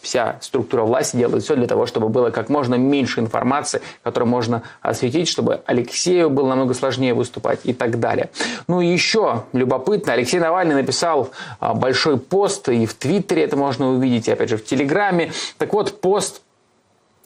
вся 0.06 0.38
структура 0.41 0.84
власти 0.84 1.18
делает 1.18 1.44
все 1.44 1.56
для 1.56 1.68
того, 1.68 1.86
чтобы 1.88 2.10
было 2.10 2.30
как 2.30 2.49
можно 2.49 2.76
меньше 2.76 3.19
информации, 3.19 3.82
которую 4.03 4.30
можно 4.30 4.61
осветить, 4.82 5.27
чтобы 5.27 5.61
Алексею 5.65 6.30
было 6.30 6.48
намного 6.48 6.73
сложнее 6.73 7.14
выступать 7.14 7.61
и 7.64 7.73
так 7.73 7.99
далее. 7.99 8.30
Ну 8.68 8.82
и 8.82 8.88
еще 8.88 9.44
любопытно, 9.52 10.14
Алексей 10.14 10.40
Навальный 10.40 10.76
написал 10.76 11.32
а, 11.60 11.73
большой 11.73 12.18
пост, 12.18 12.69
и 12.69 12.86
в 12.86 12.94
Твиттере 12.94 13.44
это 13.44 13.57
можно 13.57 13.90
увидеть, 13.90 14.27
и 14.27 14.32
опять 14.32 14.49
же 14.49 14.57
в 14.57 14.64
Телеграме. 14.64 15.32
Так 15.57 15.73
вот, 15.73 15.99
пост 16.02 16.41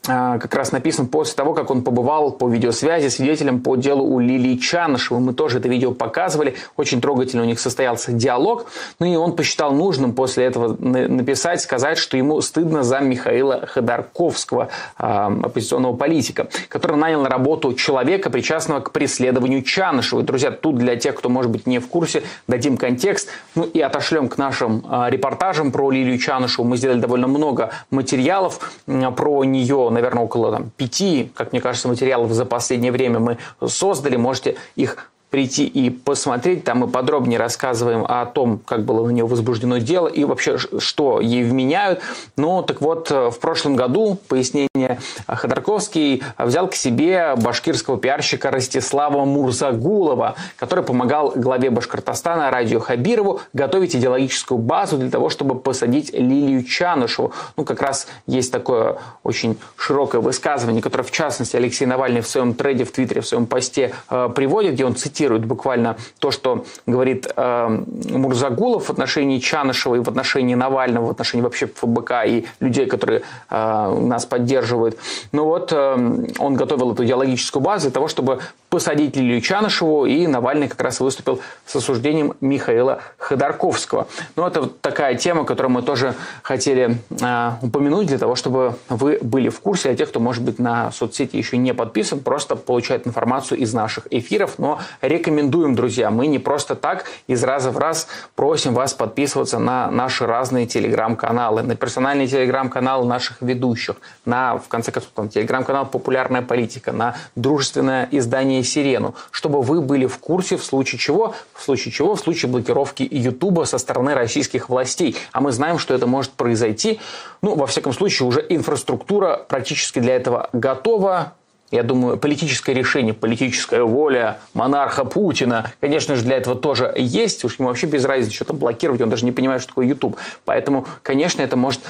как 0.04 0.54
раз 0.56 0.72
написан 0.72 1.08
после 1.08 1.36
того, 1.36 1.54
как 1.54 1.70
он 1.72 1.84
побывал 1.84 2.32
по 2.32 2.48
видеосвязи 2.48 3.10
свидетелем 3.10 3.62
по 3.62 3.76
делу 3.76 4.04
у 4.04 4.20
Лилии 4.20 4.56
Чанышевой. 4.56 5.22
Мы 5.22 5.34
тоже 5.34 5.60
это 5.60 5.68
видео 5.68 5.92
показывали. 5.92 6.56
Очень 6.78 7.02
трогательно 7.02 7.44
у 7.44 7.46
них 7.46 7.60
состоялся 7.60 8.12
диалог. 8.12 8.66
Ну 9.00 9.06
и 9.06 9.16
он 9.16 9.36
посчитал 9.36 9.74
нужным 9.74 10.14
после 10.14 10.46
этого 10.46 10.76
написать, 10.80 11.62
сказать, 11.62 11.98
что 11.98 12.18
ему 12.18 12.42
стыдно 12.42 12.84
за 12.84 13.00
Михаила 13.00 13.66
Ходорковского, 13.66 14.70
а, 14.98 15.28
оппозиционного 15.28 15.96
политика, 15.96 16.48
который 16.70 16.98
нанял 16.98 17.22
на 17.22 17.30
работу 17.30 17.74
человека, 17.74 18.30
причастного 18.30 18.80
к 18.80 18.92
преследованию 18.92 19.62
Чанышевой. 19.64 20.24
Друзья, 20.24 20.52
тут 20.52 20.78
для 20.78 20.96
тех, 20.96 21.16
кто, 21.16 21.30
может 21.30 21.52
быть, 21.52 21.68
не 21.68 21.80
в 21.80 21.88
курсе, 21.88 22.24
дадим 22.48 22.78
контекст. 22.78 23.30
Ну 23.56 23.64
и 23.64 23.82
отошлем 23.82 24.30
к 24.30 24.38
нашим 24.38 24.86
а, 24.90 25.10
репортажам 25.10 25.72
про 25.72 25.92
Лилию 25.92 26.18
Чанышеву. 26.18 26.68
Мы 26.68 26.78
сделали 26.78 27.00
довольно 27.00 27.28
много 27.28 27.72
материалов 27.92 28.74
про 28.86 29.44
нее 29.44 29.89
наверное, 29.94 30.24
около 30.24 30.52
там, 30.52 30.70
пяти, 30.70 31.32
как 31.36 31.52
мне 31.52 31.62
кажется, 31.62 31.88
материалов 31.88 32.32
за 32.32 32.46
последнее 32.46 32.92
время 32.92 33.20
мы 33.20 33.38
создали. 33.66 34.16
Можете 34.16 34.58
их 34.76 35.12
прийти 35.30 35.66
и 35.66 35.90
посмотреть. 35.90 36.64
Там 36.64 36.80
мы 36.80 36.88
подробнее 36.88 37.38
рассказываем 37.38 38.06
о 38.08 38.26
том, 38.26 38.60
как 38.66 38.84
было 38.84 39.06
на 39.06 39.12
нее 39.12 39.26
возбуждено 39.26 39.78
дело 39.78 40.08
и 40.08 40.24
вообще, 40.24 40.58
что 40.58 41.20
ей 41.20 41.44
вменяют. 41.44 42.02
Ну, 42.36 42.64
так 42.64 42.82
вот, 42.82 43.12
э, 43.12 43.30
в 43.30 43.40
прошлом 43.40 43.76
году, 43.76 44.18
пояснение, 44.28 45.00
Ходорковский 45.28 46.24
взял 46.38 46.68
к 46.68 46.76
себе 46.76 47.36
башкирского 47.38 47.98
пиарщика 47.98 48.50
Ростислава 48.50 49.26
Мурзагулова, 49.26 50.36
который 50.58 50.84
помогал 50.84 51.34
главе 51.36 51.70
Башкортостана 51.70 52.50
Радио 52.50 52.80
Хабирову 52.80 53.42
готовить 53.54 53.96
идеологическую 53.96 54.58
базу 54.58 54.98
для 54.98 55.12
того, 55.12 55.30
чтобы 55.30 55.56
посадить 55.56 56.12
Лилию 56.14 56.64
Чанышеву. 56.64 57.34
Ну, 57.56 57.66
как 57.66 57.82
раз 57.82 58.08
есть 58.26 58.52
такое 58.52 58.98
очень 59.24 59.58
широкое 59.76 60.22
высказывание, 60.22 60.82
которое, 60.82 61.04
в 61.04 61.12
частности, 61.12 61.56
Алексей 61.56 61.86
Навальный 61.86 62.22
в 62.22 62.28
своем 62.28 62.54
треде 62.56 62.84
в 62.84 62.92
Твиттере, 62.92 63.22
в 63.22 63.28
своем 63.28 63.46
посте 63.46 63.94
э, 64.10 64.30
приводит, 64.34 64.74
где 64.74 64.86
он 64.86 64.96
цитирует 64.96 65.19
цитирует 65.20 65.46
буквально 65.46 65.98
то, 66.20 66.32
что 66.32 66.64
говорит 66.86 67.28
э, 67.36 67.68
Мурзагулов 68.12 68.86
в 68.86 68.90
отношении 68.90 69.40
Чанышева 69.40 69.96
и 69.96 70.00
в 70.00 70.08
отношении 70.08 70.56
Навального, 70.56 71.08
в 71.08 71.12
отношении 71.12 71.44
вообще 71.44 71.68
ФБК 71.68 72.12
и 72.26 72.46
людей, 72.62 72.86
которые 72.86 73.24
э, 73.50 74.00
нас 74.00 74.26
поддерживают. 74.26 74.98
Ну 75.34 75.44
вот, 75.44 75.74
э, 75.74 76.28
он 76.40 76.56
готовил 76.56 76.94
эту 76.94 77.04
идеологическую 77.04 77.62
базу 77.62 77.88
для 77.88 77.92
того, 77.92 78.08
чтобы 78.08 78.40
посадить 78.70 79.16
Лилию 79.18 79.42
Чанышеву, 79.42 80.06
и 80.06 80.28
Навальный 80.28 80.68
как 80.68 80.82
раз 80.82 81.00
выступил 81.00 81.42
с 81.66 81.76
осуждением 81.76 82.34
Михаила 82.40 83.00
Ходорковского. 83.18 84.08
Ну, 84.36 84.46
это 84.46 84.62
вот 84.62 84.80
такая 84.82 85.16
тема, 85.16 85.44
которую 85.44 85.74
мы 85.74 85.82
тоже 85.82 86.14
хотели 86.44 86.98
э, 87.10 87.52
упомянуть, 87.62 88.08
для 88.08 88.18
того, 88.18 88.36
чтобы 88.36 88.76
вы 88.88 89.18
были 89.22 89.50
в 89.50 89.60
курсе, 89.60 89.90
а 89.90 89.96
те, 89.96 90.06
кто, 90.06 90.20
может 90.20 90.44
быть, 90.44 90.60
на 90.60 90.92
соцсети 90.92 91.36
еще 91.36 91.58
не 91.58 91.74
подписан, 91.74 92.20
просто 92.20 92.56
получают 92.56 93.08
информацию 93.08 93.58
из 93.60 93.74
наших 93.74 94.08
эфиров, 94.12 94.60
но 94.60 94.80
рекомендуем, 95.10 95.76
друзья. 95.76 96.10
Мы 96.12 96.28
не 96.28 96.40
просто 96.40 96.76
так 96.76 97.06
из 97.28 97.44
раза 97.44 97.72
в 97.72 97.78
раз 97.78 98.08
просим 98.36 98.74
вас 98.74 98.94
подписываться 98.94 99.60
на 99.60 99.92
наши 99.92 100.26
разные 100.26 100.66
телеграм-каналы, 100.66 101.64
на 101.64 101.76
персональные 101.76 102.28
телеграм-каналы 102.28 103.06
наших 103.06 103.42
ведущих, 103.42 103.98
на, 104.26 104.58
в 104.58 104.68
конце 104.68 104.92
концов, 104.92 105.12
там, 105.14 105.30
телеграм-канал 105.30 105.86
«Популярная 105.88 106.42
политика», 106.42 106.92
на 106.92 107.16
дружественное 107.36 108.08
издание 108.12 108.64
«Сирену», 108.64 109.16
чтобы 109.32 109.62
вы 109.62 109.82
были 109.82 110.06
в 110.06 110.20
курсе 110.20 110.56
в 110.56 110.64
случае 110.64 111.00
чего, 111.00 111.34
в 111.54 111.64
случае 111.64 111.92
чего, 111.92 112.16
в 112.16 112.20
случае 112.20 112.52
блокировки 112.52 113.08
Ютуба 113.10 113.66
со 113.66 113.78
стороны 113.78 114.14
российских 114.14 114.70
властей. 114.70 115.18
А 115.32 115.42
мы 115.42 115.52
знаем, 115.52 115.80
что 115.80 115.94
это 115.94 116.06
может 116.06 116.32
произойти. 116.32 117.00
Ну, 117.42 117.56
во 117.56 117.66
всяком 117.66 117.94
случае, 117.94 118.28
уже 118.28 118.46
инфраструктура 118.48 119.44
практически 119.48 120.00
для 120.00 120.16
этого 120.16 120.50
готова 120.54 121.34
я 121.72 121.84
думаю, 121.84 122.18
политическое 122.18 122.74
решение, 122.74 123.14
политическая 123.14 123.84
воля 123.84 124.40
монарха 124.54 125.06
Путина, 125.06 125.72
конечно 125.80 126.16
же, 126.16 126.24
для 126.24 126.38
этого 126.38 126.56
тоже 126.56 126.94
есть. 126.98 127.44
Уж 127.46 127.60
ему 127.60 127.68
вообще 127.68 127.88
без 127.88 128.06
разницы, 128.06 128.36
что 128.36 128.46
там 128.46 128.58
блокировать, 128.58 129.02
он 129.02 129.10
даже 129.10 129.26
не 129.26 129.32
понимает, 129.32 129.62
что 129.62 129.70
такое 129.70 129.86
YouTube. 129.86 130.18
Поэтому, 130.46 130.88
конечно, 131.04 131.42
это 131.42 131.56
может 131.56 131.82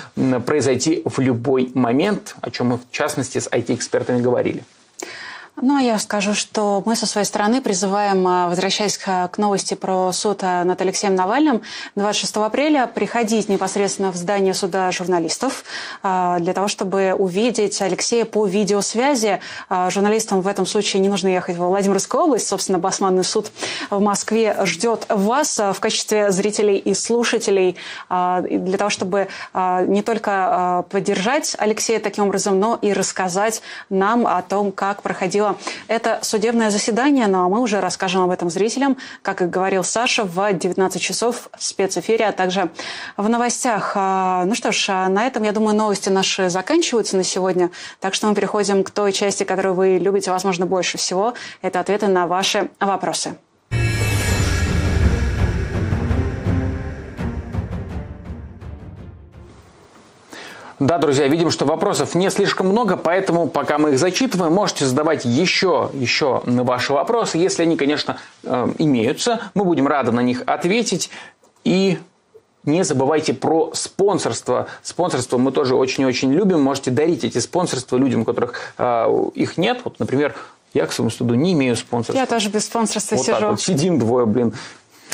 произойти 0.45 1.01
в 1.05 1.19
любой 1.19 1.71
момент, 1.73 2.35
о 2.41 2.51
чем 2.51 2.67
мы, 2.67 2.77
в 2.77 2.91
частности, 2.91 3.37
с 3.39 3.47
IT-экспертами 3.47 4.21
говорили. 4.21 4.63
Ну, 5.61 5.75
а 5.75 5.81
я 5.81 5.99
скажу, 5.99 6.33
что 6.35 6.81
мы 6.85 6.95
со 6.95 7.05
своей 7.05 7.25
стороны 7.25 7.61
призываем, 7.61 8.25
а, 8.25 8.47
возвращаясь 8.47 8.97
к 8.97 9.29
новости 9.37 9.73
про 9.73 10.13
суд 10.13 10.39
а, 10.41 10.63
над 10.63 10.79
Алексеем 10.79 11.15
Навальным, 11.15 11.63
26 11.95 12.37
апреля 12.37 12.87
приходить 12.87 13.49
непосредственно 13.49 14.13
в 14.13 14.15
здание 14.15 14.53
суда 14.53 14.89
журналистов 14.91 15.65
а, 16.01 16.39
для 16.39 16.53
того, 16.53 16.69
чтобы 16.69 17.13
увидеть 17.13 17.81
Алексея 17.81 18.23
по 18.23 18.45
видеосвязи. 18.45 19.41
Журналистам 19.89 20.41
в 20.41 20.47
этом 20.47 20.65
случае 20.65 21.01
не 21.01 21.09
нужно 21.09 21.27
ехать 21.27 21.57
в 21.57 21.59
Владимирскую 21.59 22.23
область. 22.23 22.47
Собственно, 22.47 22.79
Басманный 22.79 23.25
суд 23.25 23.51
в 23.89 23.99
Москве 23.99 24.55
ждет 24.63 25.07
вас 25.09 25.57
в 25.57 25.77
качестве 25.79 26.31
зрителей 26.31 26.77
и 26.77 26.93
слушателей 26.93 27.75
для 28.09 28.77
того, 28.77 28.89
чтобы 28.89 29.27
не 29.53 30.01
только 30.01 30.85
поддержать 30.89 31.55
Алексея 31.57 31.99
таким 31.99 32.25
образом, 32.25 32.59
но 32.59 32.77
и 32.81 32.93
рассказать 32.93 33.61
нам 33.89 34.25
о 34.25 34.41
том, 34.41 34.71
как 34.71 35.01
проходила 35.01 35.48
это 35.87 36.19
судебное 36.21 36.69
заседание, 36.69 37.27
но 37.27 37.49
мы 37.49 37.59
уже 37.59 37.79
расскажем 37.79 38.21
об 38.21 38.31
этом 38.31 38.49
зрителям, 38.49 38.97
как 39.21 39.41
и 39.41 39.45
говорил 39.45 39.83
Саша, 39.83 40.23
в 40.23 40.53
19 40.53 41.01
часов 41.01 41.49
в 41.57 41.63
спецэфире, 41.63 42.27
а 42.27 42.31
также 42.31 42.69
в 43.17 43.27
новостях. 43.29 43.93
А, 43.95 44.45
ну 44.45 44.55
что 44.55 44.71
ж, 44.71 44.85
а 44.89 45.09
на 45.09 45.27
этом, 45.27 45.43
я 45.43 45.51
думаю, 45.51 45.75
новости 45.75 46.09
наши 46.09 46.49
заканчиваются 46.49 47.17
на 47.17 47.23
сегодня. 47.23 47.71
Так 47.99 48.13
что 48.13 48.27
мы 48.27 48.35
переходим 48.35 48.83
к 48.83 48.91
той 48.91 49.11
части, 49.11 49.43
которую 49.43 49.75
вы 49.75 49.97
любите, 49.97 50.31
возможно, 50.31 50.65
больше 50.65 50.97
всего. 50.97 51.33
Это 51.61 51.79
ответы 51.79 52.07
на 52.07 52.27
ваши 52.27 52.69
вопросы. 52.79 53.35
Да, 60.79 60.97
друзья, 60.97 61.27
видим, 61.27 61.51
что 61.51 61.65
вопросов 61.65 62.15
не 62.15 62.29
слишком 62.29 62.67
много, 62.69 62.95
поэтому 62.95 63.47
пока 63.47 63.77
мы 63.77 63.91
их 63.91 63.99
зачитываем, 63.99 64.53
можете 64.53 64.85
задавать 64.85 65.25
еще, 65.25 65.89
еще 65.93 66.41
ваши 66.45 66.93
вопросы. 66.93 67.37
Если 67.37 67.63
они, 67.63 67.75
конечно, 67.75 68.17
э, 68.43 68.73
имеются, 68.77 69.41
мы 69.55 69.65
будем 69.65 69.87
рады 69.87 70.11
на 70.11 70.21
них 70.21 70.43
ответить. 70.45 71.09
И 71.65 71.99
не 72.63 72.83
забывайте 72.85 73.33
про 73.33 73.71
спонсорство. 73.73 74.67
Спонсорство 74.81 75.37
мы 75.37 75.51
тоже 75.51 75.75
очень-очень 75.75 76.31
любим. 76.31 76.61
Можете 76.61 76.91
дарить 76.91 77.25
эти 77.25 77.39
спонсорства 77.39 77.97
людям, 77.97 78.21
у 78.21 78.25
которых 78.25 78.73
э, 78.77 79.29
их 79.35 79.57
нет. 79.57 79.81
Вот, 79.83 79.99
например, 79.99 80.33
я, 80.73 80.85
к 80.85 80.93
своему 80.93 81.09
студу, 81.09 81.33
не 81.33 81.53
имею 81.53 81.75
спонсорства. 81.75 82.19
Я 82.19 82.25
тоже 82.25 82.49
без 82.49 82.65
спонсорства 82.65 83.15
вот 83.15 83.25
сижу. 83.25 83.37
Так 83.37 83.49
вот 83.49 83.61
сидим 83.61 83.99
двое, 83.99 84.25
блин. 84.25 84.53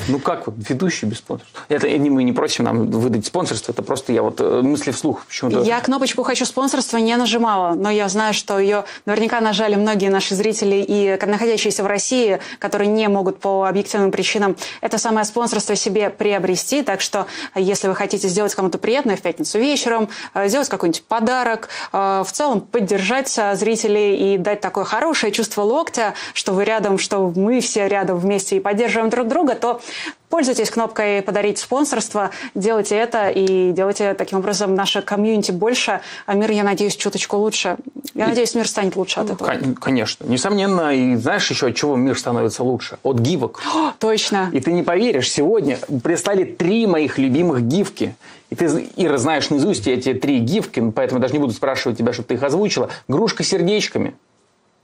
Ну 0.07 0.19
как 0.19 0.47
вот, 0.47 0.55
ведущий 0.69 1.05
без 1.05 1.17
спонсорства? 1.17 1.61
Это 1.69 1.87
мы 1.87 2.23
не 2.23 2.33
просим 2.33 2.65
нам 2.65 2.89
выдать 2.91 3.25
спонсорство, 3.25 3.71
это 3.71 3.81
просто 3.81 4.13
я 4.13 4.21
вот 4.21 4.39
э, 4.39 4.61
мысли 4.61 4.91
вслух 4.91 5.25
почему-то. 5.25 5.61
Я 5.63 5.79
кнопочку 5.79 6.23
«Хочу 6.23 6.45
спонсорства» 6.45 6.97
не 6.97 7.15
нажимала, 7.15 7.75
но 7.75 7.89
я 7.89 8.07
знаю, 8.09 8.33
что 8.33 8.59
ее 8.59 8.85
наверняка 9.05 9.41
нажали 9.41 9.75
многие 9.75 10.09
наши 10.09 10.35
зрители 10.35 10.75
и 10.75 11.17
находящиеся 11.25 11.83
в 11.83 11.87
России, 11.87 12.39
которые 12.59 12.87
не 12.89 13.07
могут 13.07 13.39
по 13.39 13.65
объективным 13.65 14.11
причинам 14.11 14.55
это 14.81 14.97
самое 14.97 15.25
спонсорство 15.25 15.75
себе 15.75 16.09
приобрести. 16.09 16.83
Так 16.83 17.01
что, 17.01 17.25
если 17.55 17.87
вы 17.87 17.95
хотите 17.95 18.27
сделать 18.27 18.53
кому-то 18.53 18.77
приятное 18.77 19.15
в 19.15 19.21
пятницу 19.21 19.57
вечером, 19.57 20.09
э, 20.33 20.47
сделать 20.47 20.69
какой-нибудь 20.69 21.03
подарок, 21.03 21.69
э, 21.93 22.23
в 22.25 22.31
целом 22.31 22.61
поддержать 22.61 23.39
зрителей 23.53 24.35
и 24.35 24.37
дать 24.37 24.61
такое 24.61 24.83
хорошее 24.83 25.31
чувство 25.31 25.61
локтя, 25.63 26.13
что 26.33 26.53
вы 26.53 26.63
рядом, 26.65 26.97
что 26.97 27.31
мы 27.35 27.59
все 27.61 27.87
рядом 27.87 28.19
вместе 28.19 28.57
и 28.57 28.59
поддерживаем 28.59 29.09
друг 29.09 29.27
друга, 29.27 29.55
то 29.55 29.81
Пользуйтесь 30.29 30.69
кнопкой 30.69 31.21
«Подарить 31.21 31.59
спонсорство», 31.59 32.31
делайте 32.55 32.95
это 32.95 33.29
и 33.29 33.71
делайте 33.71 34.13
таким 34.15 34.39
образом 34.39 34.75
наше 34.75 35.01
комьюнити 35.01 35.51
больше, 35.51 36.01
а 36.25 36.33
мир, 36.33 36.51
я 36.51 36.63
надеюсь, 36.63 36.95
чуточку 36.95 37.37
лучше. 37.37 37.77
Я 38.15 38.27
надеюсь, 38.27 38.53
мир 38.55 38.67
станет 38.67 38.95
лучше 38.95 39.21
от 39.21 39.29
этого. 39.29 39.53
Конечно. 39.79 40.25
Несомненно. 40.25 40.93
И 40.93 41.15
знаешь 41.15 41.49
еще, 41.49 41.67
от 41.67 41.75
чего 41.75 41.95
мир 41.95 42.17
становится 42.17 42.63
лучше? 42.63 42.97
От 43.03 43.19
гивок. 43.19 43.61
О, 43.73 43.93
точно. 43.99 44.49
И 44.51 44.59
ты 44.59 44.73
не 44.73 44.83
поверишь, 44.83 45.31
сегодня 45.31 45.77
прислали 46.03 46.43
три 46.43 46.87
моих 46.87 47.17
любимых 47.17 47.61
гифки. 47.61 48.15
И 48.49 48.55
ты, 48.55 48.89
Ира, 48.95 49.17
знаешь 49.17 49.49
наизусть 49.49 49.87
эти 49.87 50.13
три 50.13 50.39
гифки, 50.39 50.91
поэтому 50.93 51.21
даже 51.21 51.33
не 51.33 51.39
буду 51.39 51.53
спрашивать 51.53 51.97
тебя, 51.97 52.13
чтобы 52.13 52.27
ты 52.27 52.33
их 52.33 52.43
озвучила. 52.43 52.89
Грушка 53.07 53.43
сердечками– 53.43 54.15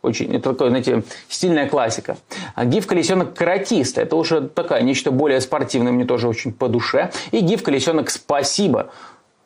очень, 0.01 0.33
это 0.35 0.51
такое, 0.51 0.69
знаете, 0.69 1.03
стильная 1.29 1.69
классика. 1.69 2.17
А 2.55 2.65
гиф 2.65 2.87
колесенок 2.87 3.33
каратист. 3.35 3.97
Это 3.97 4.15
уже 4.15 4.41
такая, 4.41 4.81
нечто 4.81 5.11
более 5.11 5.41
спортивное, 5.41 5.91
мне 5.91 6.05
тоже 6.05 6.27
очень 6.27 6.53
по 6.53 6.67
душе. 6.67 7.11
И 7.31 7.39
гиф 7.39 7.61
колесенок 7.61 8.09
спасибо. 8.09 8.89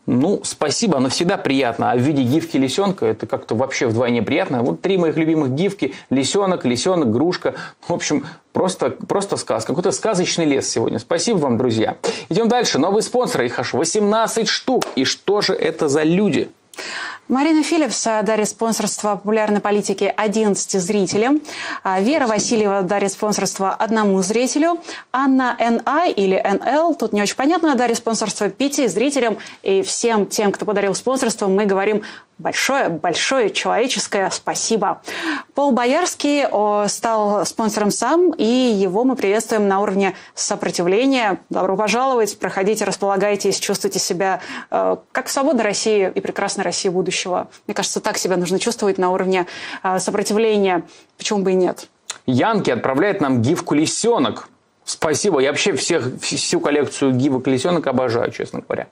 Ну, 0.06 0.42
спасибо, 0.44 0.98
оно 0.98 1.10
всегда 1.10 1.36
приятно. 1.36 1.92
А 1.92 1.96
в 1.96 2.00
виде 2.00 2.22
гифки 2.22 2.58
лисенка 2.58 3.08
это 3.08 3.26
как-то 3.26 3.56
вообще 3.56 3.88
вдвойне 3.88 4.22
приятно. 4.22 4.62
Вот 4.62 4.82
три 4.82 4.98
моих 4.98 5.18
любимых 5.18 5.52
гифки. 5.52 5.96
Лисенок, 6.12 6.64
лисенок, 6.64 7.12
грушка. 7.12 7.56
В 7.88 7.92
общем, 7.92 8.26
просто, 8.54 8.92
просто 8.92 9.36
сказка. 9.36 9.70
Какой-то 9.74 9.92
сказочный 9.92 10.46
лес 10.46 10.70
сегодня. 10.70 11.00
Спасибо 11.00 11.38
вам, 11.38 11.58
друзья. 11.58 11.98
Идем 12.30 12.50
дальше. 12.50 12.78
Новые 12.78 13.02
спонсоры. 13.02 13.48
Их 13.48 13.58
аж 13.58 13.74
18 13.74 14.48
штук. 14.48 14.84
И 14.96 15.06
что 15.06 15.42
же 15.42 15.54
это 15.54 15.88
за 15.88 16.04
люди? 16.04 16.50
Марина 17.28 17.64
Филлипс 17.64 18.04
дарит 18.04 18.50
спонсорство 18.50 19.16
популярной 19.16 19.60
политики 19.60 20.14
11 20.16 20.80
зрителям. 20.80 21.42
А 21.84 22.00
Вера 22.00 22.28
Васильева 22.28 22.84
дарит 22.84 23.14
спонсорство 23.14 23.74
одному 23.74 24.22
зрителю. 24.22 24.80
Анна 25.12 25.56
Н.А. 25.58 26.06
или 26.06 26.36
Н.Л. 26.36 26.94
тут 26.94 27.14
не 27.14 27.24
очень 27.24 27.36
понятно, 27.36 27.74
дарит 27.74 27.98
спонсорство 27.98 28.50
пяти 28.50 28.88
зрителям. 28.88 29.40
И 29.64 29.82
всем 29.82 30.28
тем, 30.28 30.52
кто 30.52 30.66
подарил 30.66 30.94
спонсорство, 30.94 31.48
мы 31.48 31.66
говорим 31.66 32.04
Большое, 32.38 32.90
большое 32.90 33.50
человеческое 33.50 34.30
спасибо. 34.30 35.02
Пол 35.54 35.72
Боярский 35.72 36.44
стал 36.90 37.46
спонсором 37.46 37.92
сам, 37.92 38.32
и 38.32 38.44
его 38.44 39.06
мы 39.06 39.16
приветствуем 39.16 39.70
на 39.70 39.80
уровне 39.80 40.16
сопротивления. 40.34 41.40
Добро 41.50 41.78
пожаловать, 41.78 42.38
проходите, 42.38 42.84
располагайтесь, 42.84 43.58
чувствуйте 43.58 44.00
себя 44.00 44.42
э, 44.70 44.98
как 45.14 45.28
в 45.28 45.32
свободной 45.32 45.64
России 45.64 46.12
и 46.14 46.20
прекрасной 46.20 46.66
России 46.66 46.90
будущего. 46.90 47.15
Мне 47.24 47.74
кажется, 47.74 48.00
так 48.02 48.18
себя 48.18 48.38
нужно 48.38 48.60
чувствовать 48.60 48.98
на 48.98 49.12
уровне 49.12 49.46
э, 49.84 50.00
сопротивления. 50.00 50.84
Почему 51.18 51.40
бы 51.40 51.52
и 51.52 51.56
нет? 51.56 51.88
Янки 52.26 52.72
отправляет 52.72 53.22
нам 53.22 53.42
гифку 53.42 53.76
«Лисенок». 53.76 54.50
Спасибо. 54.84 55.40
Я 55.40 55.50
вообще 55.50 55.74
всех, 55.74 56.20
всю 56.22 56.60
коллекцию 56.60 57.14
гивок 57.14 57.48
«Лисенок» 57.48 57.88
обожаю, 57.88 58.32
честно 58.32 58.62
говоря. 58.62 58.88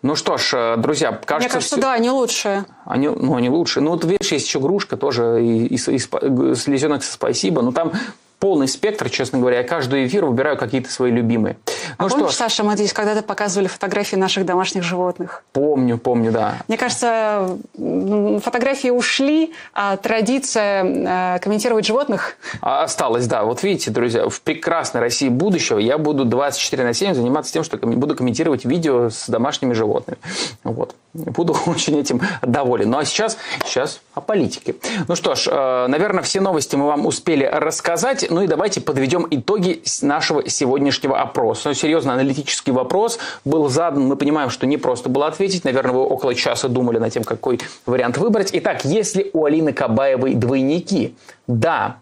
Ну 0.00 0.14
что 0.14 0.36
ж, 0.36 0.52
э, 0.54 0.76
друзья, 0.76 1.10
кажется... 1.10 1.34
Мне 1.36 1.48
кажется, 1.48 1.74
все... 1.76 1.82
да, 1.82 1.92
они 1.94 2.10
лучшие. 2.10 2.64
Они, 2.84 3.08
ну, 3.08 3.34
они 3.34 3.50
лучшие. 3.50 3.82
Ну, 3.82 3.90
вот 3.90 4.04
видишь, 4.04 4.30
есть 4.30 4.46
еще 4.46 4.60
грушка 4.60 4.96
тоже, 4.96 5.44
и, 5.44 5.66
и, 5.66 5.76
и, 5.76 5.96
и 5.96 6.54
слезенок 6.54 7.02
спасибо. 7.02 7.62
Но 7.62 7.72
там 7.72 7.92
полный 8.38 8.68
спектр, 8.68 9.10
честно 9.10 9.38
говоря. 9.38 9.58
Я 9.58 9.64
каждый 9.64 10.06
эфир 10.06 10.24
выбираю 10.24 10.56
какие-то 10.56 10.90
свои 10.90 11.10
любимые. 11.10 11.56
А 11.96 12.04
ну 12.04 12.08
помнишь, 12.08 12.30
что 12.30 12.38
Саша, 12.38 12.64
мы 12.64 12.74
здесь 12.74 12.92
когда-то 12.92 13.22
показывали 13.22 13.68
фотографии 13.68 14.16
наших 14.16 14.44
домашних 14.44 14.82
животных? 14.82 15.42
Помню, 15.52 15.98
помню, 15.98 16.32
да. 16.32 16.56
Мне 16.68 16.76
кажется, 16.76 17.56
фотографии 17.76 18.90
ушли, 18.90 19.52
а 19.72 19.96
традиция 19.96 20.84
э, 20.84 21.38
комментировать 21.40 21.86
животных... 21.86 22.36
А, 22.60 22.84
осталась, 22.84 23.26
да. 23.26 23.44
Вот 23.44 23.62
видите, 23.62 23.90
друзья, 23.90 24.28
в 24.28 24.40
прекрасной 24.40 25.00
России 25.00 25.28
будущего 25.28 25.78
я 25.78 25.98
буду 25.98 26.24
24 26.24 26.84
на 26.84 26.94
7 26.94 27.14
заниматься 27.14 27.52
тем, 27.52 27.64
что 27.64 27.76
буду 27.78 28.14
комментировать 28.14 28.64
видео 28.64 29.10
с 29.10 29.28
домашними 29.28 29.72
животными. 29.72 30.18
Вот. 30.64 30.94
Буду 31.14 31.56
очень 31.66 31.98
этим 31.98 32.20
доволен. 32.42 32.90
Ну 32.90 32.98
а 32.98 33.04
сейчас, 33.04 33.38
сейчас 33.64 34.00
о 34.14 34.20
политике. 34.20 34.74
Ну 35.06 35.16
что 35.16 35.34
ж, 35.34 35.48
э, 35.48 35.86
наверное, 35.88 36.22
все 36.22 36.40
новости 36.40 36.76
мы 36.76 36.86
вам 36.86 37.06
успели 37.06 37.44
рассказать. 37.44 38.26
Ну 38.30 38.42
и 38.42 38.46
давайте 38.46 38.80
подведем 38.80 39.26
итоги 39.30 39.82
нашего 40.02 40.48
сегодняшнего 40.48 41.20
опроса. 41.20 41.74
Серьезно, 41.78 42.14
аналитический 42.14 42.72
вопрос 42.72 43.18
был 43.44 43.68
задан. 43.68 44.02
Мы 44.06 44.16
понимаем, 44.16 44.50
что 44.50 44.66
не 44.66 44.76
просто 44.76 45.08
было 45.08 45.28
ответить. 45.28 45.64
Наверное, 45.64 45.92
вы 45.92 46.00
около 46.00 46.34
часа 46.34 46.68
думали 46.68 46.98
над 46.98 47.12
тем, 47.12 47.22
какой 47.22 47.60
вариант 47.86 48.18
выбрать. 48.18 48.50
Итак, 48.52 48.84
если 48.84 49.30
у 49.32 49.44
Алины 49.44 49.72
Кабаевой 49.72 50.34
двойники? 50.34 51.14
Да, 51.46 51.98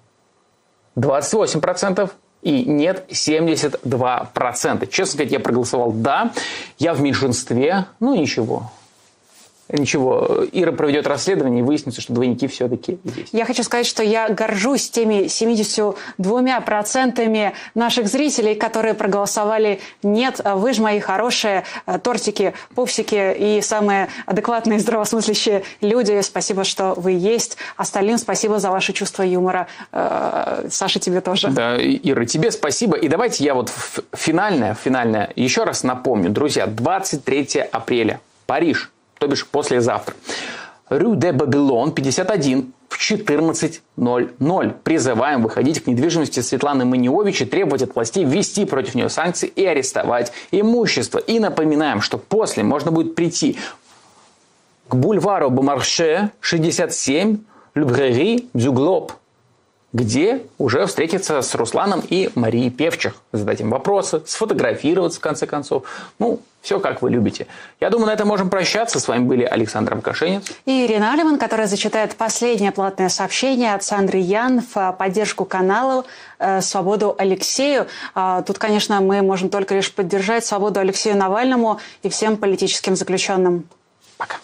28%. 0.97 2.11
И 2.43 2.65
нет 2.65 3.07
72%. 3.11 4.87
Честно 4.87 5.13
сказать, 5.13 5.33
я 5.33 5.41
проголосовал 5.41 5.91
«да». 5.91 6.31
Я 6.79 6.95
в 6.95 7.01
меньшинстве. 7.01 7.87
Ну, 7.99 8.15
ничего. 8.15 8.71
Ничего, 9.69 10.45
Ира 10.53 10.71
проведет 10.71 11.09
расследование 11.09 11.61
и 11.61 11.63
выяснится, 11.63 12.01
что 12.01 12.13
двойники 12.13 12.47
все-таки 12.47 13.01
есть. 13.03 13.31
Я 13.33 13.45
хочу 13.45 13.65
сказать, 13.65 13.87
что 13.87 14.05
я 14.05 14.29
горжусь 14.29 14.89
теми 14.91 15.25
72% 15.25 17.53
наших 17.75 18.07
зрителей, 18.07 18.55
которые 18.55 18.95
проголосовали 18.95 19.81
«нет». 20.05 20.41
Вы 20.45 20.73
же 20.73 20.83
мои 20.83 21.01
хорошие 21.01 21.65
э, 21.87 21.99
тортики, 21.99 22.55
пупсики 22.77 23.35
и 23.37 23.61
самые 23.61 24.09
адекватные, 24.27 24.79
здравомыслящие 24.79 25.65
люди. 25.81 26.21
Спасибо, 26.23 26.63
что 26.63 26.95
вы 26.95 27.13
есть. 27.13 27.57
Остальным 27.77 28.19
спасибо 28.19 28.61
за 28.61 28.71
ваше 28.71 28.93
чувство 28.93 29.25
юмора. 29.25 29.67
Э, 29.91 30.69
Саша, 30.71 31.01
тебе 31.01 31.21
тоже. 31.21 31.49
Да, 31.49 31.77
Ира, 31.77 32.25
тебе 32.25 32.53
спасибо. 32.53 32.97
И 32.97 33.09
давайте 33.09 33.43
я 33.43 33.55
вот 33.55 33.73
финальное, 34.13 34.75
финальное 34.75 35.33
еще 35.35 35.65
раз 35.65 35.83
напомню. 35.83 36.31
Друзья, 36.31 36.69
23 36.69 37.65
апреля, 37.73 38.21
Париж– 38.47 38.93
то 39.19 39.27
бишь 39.27 39.47
послезавтра. 39.47 40.15
Рю 40.91 41.17
де 41.17 41.33
Бабилон, 41.33 41.93
51, 41.93 42.73
в 42.89 42.99
14.00. 42.99 44.75
Призываем 44.83 45.43
выходить 45.43 45.83
к 45.83 45.87
недвижимости 45.87 46.41
Светланы 46.41 46.85
Маниович 46.85 47.43
и 47.43 47.45
требовать 47.45 47.83
от 47.83 47.95
властей 47.95 48.25
ввести 48.25 48.65
против 48.65 48.95
нее 48.95 49.09
санкции 49.09 49.49
и 49.49 49.65
арестовать 49.65 50.33
имущество. 50.53 51.19
И 51.19 51.39
напоминаем, 51.39 52.01
что 52.01 52.19
после 52.19 52.63
можно 52.63 52.91
будет 52.91 53.15
прийти 53.15 53.59
к 54.89 54.95
бульвару 54.95 55.51
Бомарше 55.51 56.31
67, 56.41 57.39
Любрери, 57.75 58.49
Дюглоб 58.55 59.13
где 59.97 60.43
уже 60.59 60.85
встретиться 60.85 61.41
с 61.41 61.55
Русланом 61.55 62.03
и 62.07 62.31
Марией 62.35 62.71
Певчих, 62.71 63.15
задать 63.33 63.63
им 63.63 63.71
вопросы, 63.71 64.21
сфотографироваться 64.27 65.19
в 65.19 65.23
конце 65.23 65.47
концов. 65.47 65.85
Ну, 66.19 66.41
все 66.67 66.81
как 66.81 67.01
вы 67.01 67.11
любите. 67.11 67.47
Я 67.81 67.91
думаю, 67.91 68.09
на 68.09 68.15
этом 68.15 68.27
можем 68.27 68.51
прощаться. 68.51 68.99
С 68.99 69.07
вами 69.07 69.25
были 69.25 69.45
Александр 69.45 69.95
Абкашенец. 69.95 70.43
И 70.65 70.85
Ирина 70.85 71.13
Алиман, 71.13 71.39
которая 71.39 71.69
зачитает 71.69 72.17
последнее 72.17 72.73
платное 72.73 73.09
сообщение 73.09 73.73
от 73.73 73.85
Сандры 73.85 74.19
Ян 74.19 74.61
в 74.75 74.97
поддержку 74.99 75.45
каналу 75.45 76.05
э, 76.41 76.61
«Свободу 76.61 77.15
Алексею». 77.17 77.87
А, 78.17 78.43
тут, 78.43 78.59
конечно, 78.59 79.01
мы 79.01 79.23
можем 79.23 79.49
только 79.49 79.77
лишь 79.77 79.93
поддержать 79.93 80.45
свободу 80.45 80.81
Алексею 80.81 81.17
Навальному 81.17 81.79
и 82.03 82.09
всем 82.09 82.37
политическим 82.37 82.97
заключенным. 82.97 83.69
Пока. 84.19 84.39